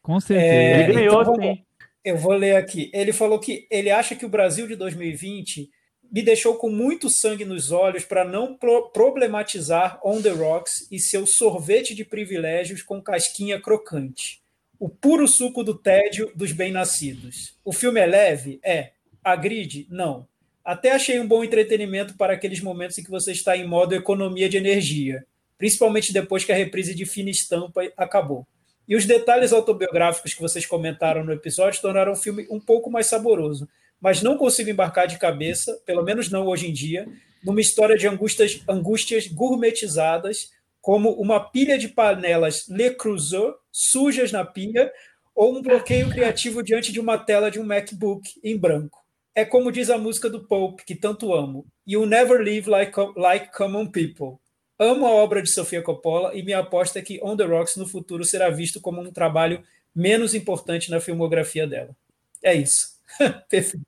Com 0.00 0.20
certeza. 0.20 0.46
É, 0.46 0.84
ele 0.84 0.92
ganhou, 0.92 1.22
então, 1.22 1.58
Eu 2.04 2.16
vou 2.16 2.34
ler 2.34 2.54
aqui. 2.54 2.88
Ele 2.94 3.12
falou 3.12 3.40
que 3.40 3.66
ele 3.68 3.90
acha 3.90 4.14
que 4.14 4.24
o 4.24 4.28
Brasil 4.28 4.68
de 4.68 4.76
2020 4.76 5.68
me 6.12 6.22
deixou 6.22 6.54
com 6.54 6.70
muito 6.70 7.10
sangue 7.10 7.44
nos 7.44 7.72
olhos 7.72 8.04
para 8.04 8.24
não 8.24 8.56
pro 8.56 8.92
problematizar 8.92 9.98
On 10.04 10.22
The 10.22 10.30
Rocks 10.30 10.86
e 10.88 11.00
seu 11.00 11.26
sorvete 11.26 11.96
de 11.96 12.04
privilégios 12.04 12.80
com 12.80 13.02
casquinha 13.02 13.60
crocante 13.60 14.40
o 14.78 14.88
puro 14.88 15.26
suco 15.26 15.64
do 15.64 15.74
tédio 15.74 16.30
dos 16.34 16.52
bem-nascidos. 16.52 17.56
O 17.64 17.72
filme 17.72 18.00
é 18.00 18.06
leve? 18.06 18.60
É. 18.62 18.92
Agride? 19.24 19.86
Não. 19.90 20.26
Até 20.64 20.92
achei 20.92 21.18
um 21.18 21.26
bom 21.26 21.42
entretenimento 21.42 22.14
para 22.16 22.34
aqueles 22.34 22.60
momentos 22.60 22.96
em 22.98 23.02
que 23.02 23.10
você 23.10 23.32
está 23.32 23.56
em 23.56 23.66
modo 23.66 23.94
economia 23.94 24.48
de 24.48 24.56
energia, 24.56 25.24
principalmente 25.56 26.12
depois 26.12 26.44
que 26.44 26.52
a 26.52 26.56
reprise 26.56 26.94
de 26.94 27.06
fina 27.06 27.30
estampa 27.30 27.82
acabou. 27.96 28.46
E 28.86 28.94
os 28.94 29.04
detalhes 29.04 29.52
autobiográficos 29.52 30.32
que 30.32 30.40
vocês 30.40 30.64
comentaram 30.64 31.24
no 31.24 31.32
episódio 31.32 31.80
tornaram 31.80 32.12
o 32.12 32.16
filme 32.16 32.46
um 32.50 32.60
pouco 32.60 32.90
mais 32.90 33.06
saboroso, 33.06 33.68
mas 34.00 34.22
não 34.22 34.36
consigo 34.38 34.70
embarcar 34.70 35.06
de 35.06 35.18
cabeça, 35.18 35.78
pelo 35.84 36.02
menos 36.02 36.30
não 36.30 36.46
hoje 36.46 36.68
em 36.68 36.72
dia, 36.72 37.08
numa 37.42 37.60
história 37.60 37.96
de 37.96 38.06
angústias, 38.06 38.62
angústias 38.68 39.26
gourmetizadas 39.26 40.50
como 40.88 41.10
uma 41.20 41.38
pilha 41.38 41.76
de 41.76 41.86
panelas 41.86 42.66
Le 42.66 42.94
Creuset 42.94 43.52
sujas 43.70 44.32
na 44.32 44.42
pia 44.42 44.90
ou 45.34 45.54
um 45.54 45.60
bloqueio 45.60 46.08
criativo 46.08 46.62
diante 46.62 46.90
de 46.90 46.98
uma 46.98 47.18
tela 47.18 47.50
de 47.50 47.60
um 47.60 47.62
MacBook 47.62 48.26
em 48.42 48.56
branco. 48.56 49.04
É 49.34 49.44
como 49.44 49.70
diz 49.70 49.90
a 49.90 49.98
música 49.98 50.30
do 50.30 50.46
Pope, 50.46 50.86
que 50.86 50.94
tanto 50.94 51.34
amo. 51.34 51.66
You 51.86 52.06
never 52.06 52.40
live 52.40 52.70
like, 52.70 52.98
like 53.18 53.52
common 53.52 53.88
people. 53.88 54.38
Amo 54.78 55.06
a 55.06 55.10
obra 55.10 55.42
de 55.42 55.50
Sofia 55.50 55.82
Coppola 55.82 56.34
e 56.34 56.42
minha 56.42 56.60
aposta 56.60 57.00
é 57.00 57.02
que 57.02 57.20
On 57.22 57.36
the 57.36 57.44
Rocks 57.44 57.76
no 57.76 57.86
futuro 57.86 58.24
será 58.24 58.48
visto 58.48 58.80
como 58.80 59.02
um 59.02 59.12
trabalho 59.12 59.62
menos 59.94 60.34
importante 60.34 60.90
na 60.90 61.00
filmografia 61.00 61.66
dela. 61.66 61.94
É 62.42 62.54
isso. 62.54 62.96
Perfeito. 63.50 63.84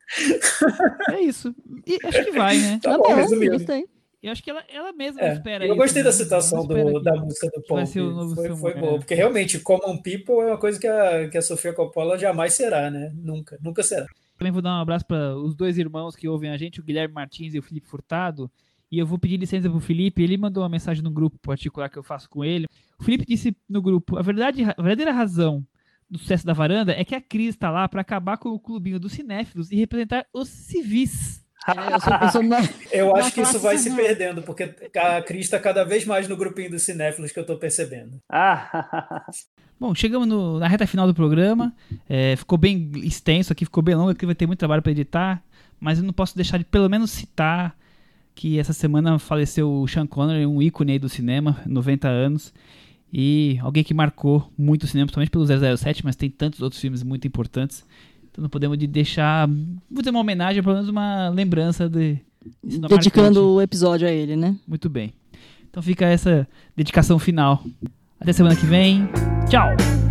É 1.13 1.21
isso. 1.23 1.55
E 1.87 1.99
acho 2.05 2.25
que 2.27 2.33
vai, 2.33 2.59
né? 2.59 2.79
Tá, 2.85 2.91
tá 2.91 2.99
bom, 2.99 3.15
resumindo. 3.15 3.57
Eu 4.23 4.33
acho 4.33 4.43
que 4.43 4.51
ela, 4.51 4.63
ela 4.69 4.93
mesma 4.93 5.21
é, 5.23 5.33
espera 5.33 5.67
Eu 5.67 5.77
gostei 5.77 6.03
né? 6.03 6.09
da 6.09 6.13
citação 6.13 6.67
do, 6.67 7.01
da 7.01 7.15
música 7.17 7.47
do 7.49 7.63
Pop. 7.63 7.87
Foi, 7.87 8.57
foi 8.57 8.75
boa, 8.75 8.99
porque 8.99 9.15
realmente 9.15 9.59
Common 9.61 9.97
People 10.03 10.41
é 10.41 10.47
uma 10.49 10.59
coisa 10.59 10.79
que 10.79 10.87
a, 10.87 11.29
que 11.29 11.39
a 11.39 11.43
Sofia 11.43 11.73
Coppola 11.73 12.19
jamais 12.19 12.55
será, 12.55 12.91
né? 12.91 13.11
Nunca, 13.15 13.59
nunca 13.63 13.83
será. 13.83 14.07
Também 14.37 14.53
vou 14.53 14.63
dar 14.63 14.79
um 14.79 14.83
abraço 14.83 15.07
para 15.07 15.37
os 15.37 15.55
dois 15.55 15.79
irmãos 15.79 16.15
que 16.15 16.29
ouvem 16.29 16.51
a 16.51 16.57
gente, 16.57 16.81
o 16.81 16.83
Guilherme 16.85 17.15
Martins 17.15 17.55
e 17.55 17.59
o 17.59 17.63
Felipe 17.63 17.89
Furtado. 17.89 18.51
E 18.91 18.99
eu 18.99 19.07
vou 19.07 19.19
pedir 19.19 19.37
licença 19.37 19.69
para 19.69 19.77
o 19.77 19.81
Felipe. 19.81 20.23
Ele 20.23 20.37
mandou 20.37 20.63
uma 20.63 20.69
mensagem 20.69 21.03
no 21.03 21.11
grupo 21.11 21.39
particular 21.39 21.89
que 21.89 21.99
eu 21.99 22.03
faço 22.03 22.29
com 22.29 22.45
ele. 22.45 22.67
O 22.99 23.05
Felipe 23.05 23.25
disse 23.25 23.57
no 23.69 23.81
grupo: 23.81 24.19
a, 24.19 24.23
verdade, 24.23 24.65
a 24.65 24.83
verdadeira 24.83 25.13
razão 25.13 25.65
do 26.11 26.19
sucesso 26.19 26.45
da 26.45 26.53
varanda 26.53 26.93
é 26.93 27.05
que 27.05 27.15
a 27.15 27.21
Cris 27.21 27.51
está 27.51 27.71
lá 27.71 27.89
para 27.89 28.01
acabar 28.01 28.37
com 28.37 28.49
o 28.49 28.59
clubinho 28.59 28.99
dos 28.99 29.13
cinéfilos 29.13 29.71
e 29.71 29.77
representar 29.77 30.27
os 30.33 30.49
civis. 30.49 31.45
É, 31.67 32.25
eu, 32.25 32.31
sou, 32.31 32.43
eu, 32.93 33.17
acho 33.17 33.33
que 33.33 33.41
isso 33.41 33.59
vai 33.59 33.77
se 33.77 33.95
perdendo, 33.95 34.43
porque 34.43 34.75
a 34.97 35.23
Cris 35.23 35.45
está 35.45 35.59
cada 35.59 35.85
vez 35.85 36.05
mais 36.05 36.27
no 36.27 36.37
grupinho 36.37 36.71
dos 36.71 36.83
cinéfilos 36.83 37.33
que 37.33 37.39
eu 37.39 37.43
estou 37.43 37.59
percebendo. 37.59 38.21
Bom, 39.79 39.95
chegamos 39.95 40.29
no, 40.29 40.59
na 40.59 40.69
reta 40.69 40.87
final 40.87 41.07
do 41.07 41.15
programa. 41.15 41.75
É, 42.09 42.37
ficou 42.37 42.59
bem 42.59 42.91
extenso 42.97 43.53
aqui, 43.53 43.65
ficou 43.65 43.83
bem 43.83 43.95
longo, 43.95 44.11
aqui 44.11 44.27
vai 44.27 44.35
ter 44.35 44.47
muito 44.47 44.59
trabalho 44.59 44.83
para 44.83 44.93
editar, 44.93 45.43
mas 45.79 45.99
eu 45.99 46.05
não 46.05 46.13
posso 46.13 46.37
deixar 46.37 46.59
de 46.59 46.65
pelo 46.65 46.89
menos 46.89 47.11
citar 47.11 47.77
que 48.35 48.59
essa 48.59 48.73
semana 48.73 49.19
faleceu 49.19 49.71
o 49.71 49.89
Sean 49.89 50.07
Connery, 50.07 50.47
um 50.47 50.63
ícone 50.63 50.99
do 50.99 51.09
cinema, 51.09 51.61
90 51.67 52.09
anos. 52.09 52.53
E 53.13 53.59
alguém 53.61 53.83
que 53.83 53.93
marcou 53.93 54.51
muito 54.57 54.85
o 54.85 54.87
cinema, 54.87 55.07
principalmente 55.07 55.31
pelo 55.31 55.77
007, 55.77 56.05
mas 56.05 56.15
tem 56.15 56.31
tantos 56.31 56.63
outros 56.63 56.81
filmes 56.81 57.03
muito 57.03 57.27
importantes. 57.27 57.85
Então 58.31 58.43
não 58.43 58.49
podemos 58.49 58.79
de 58.79 58.87
deixar, 58.87 59.49
vou 59.49 59.99
dizer 59.99 60.11
uma 60.11 60.21
homenagem, 60.21 60.63
pelo 60.63 60.75
menos 60.75 60.89
uma 60.89 61.29
lembrança 61.29 61.89
de... 61.89 62.19
Dedicando 62.63 63.23
marcante. 63.23 63.39
o 63.39 63.61
episódio 63.61 64.09
a 64.09 64.11
ele, 64.11 64.35
né? 64.35 64.57
Muito 64.67 64.89
bem. 64.89 65.13
Então 65.69 65.83
fica 65.83 66.07
essa 66.07 66.49
dedicação 66.75 67.19
final. 67.19 67.63
Até 68.19 68.33
semana 68.33 68.57
que 68.57 68.67
vem. 68.67 69.09
Tchau! 69.49 70.10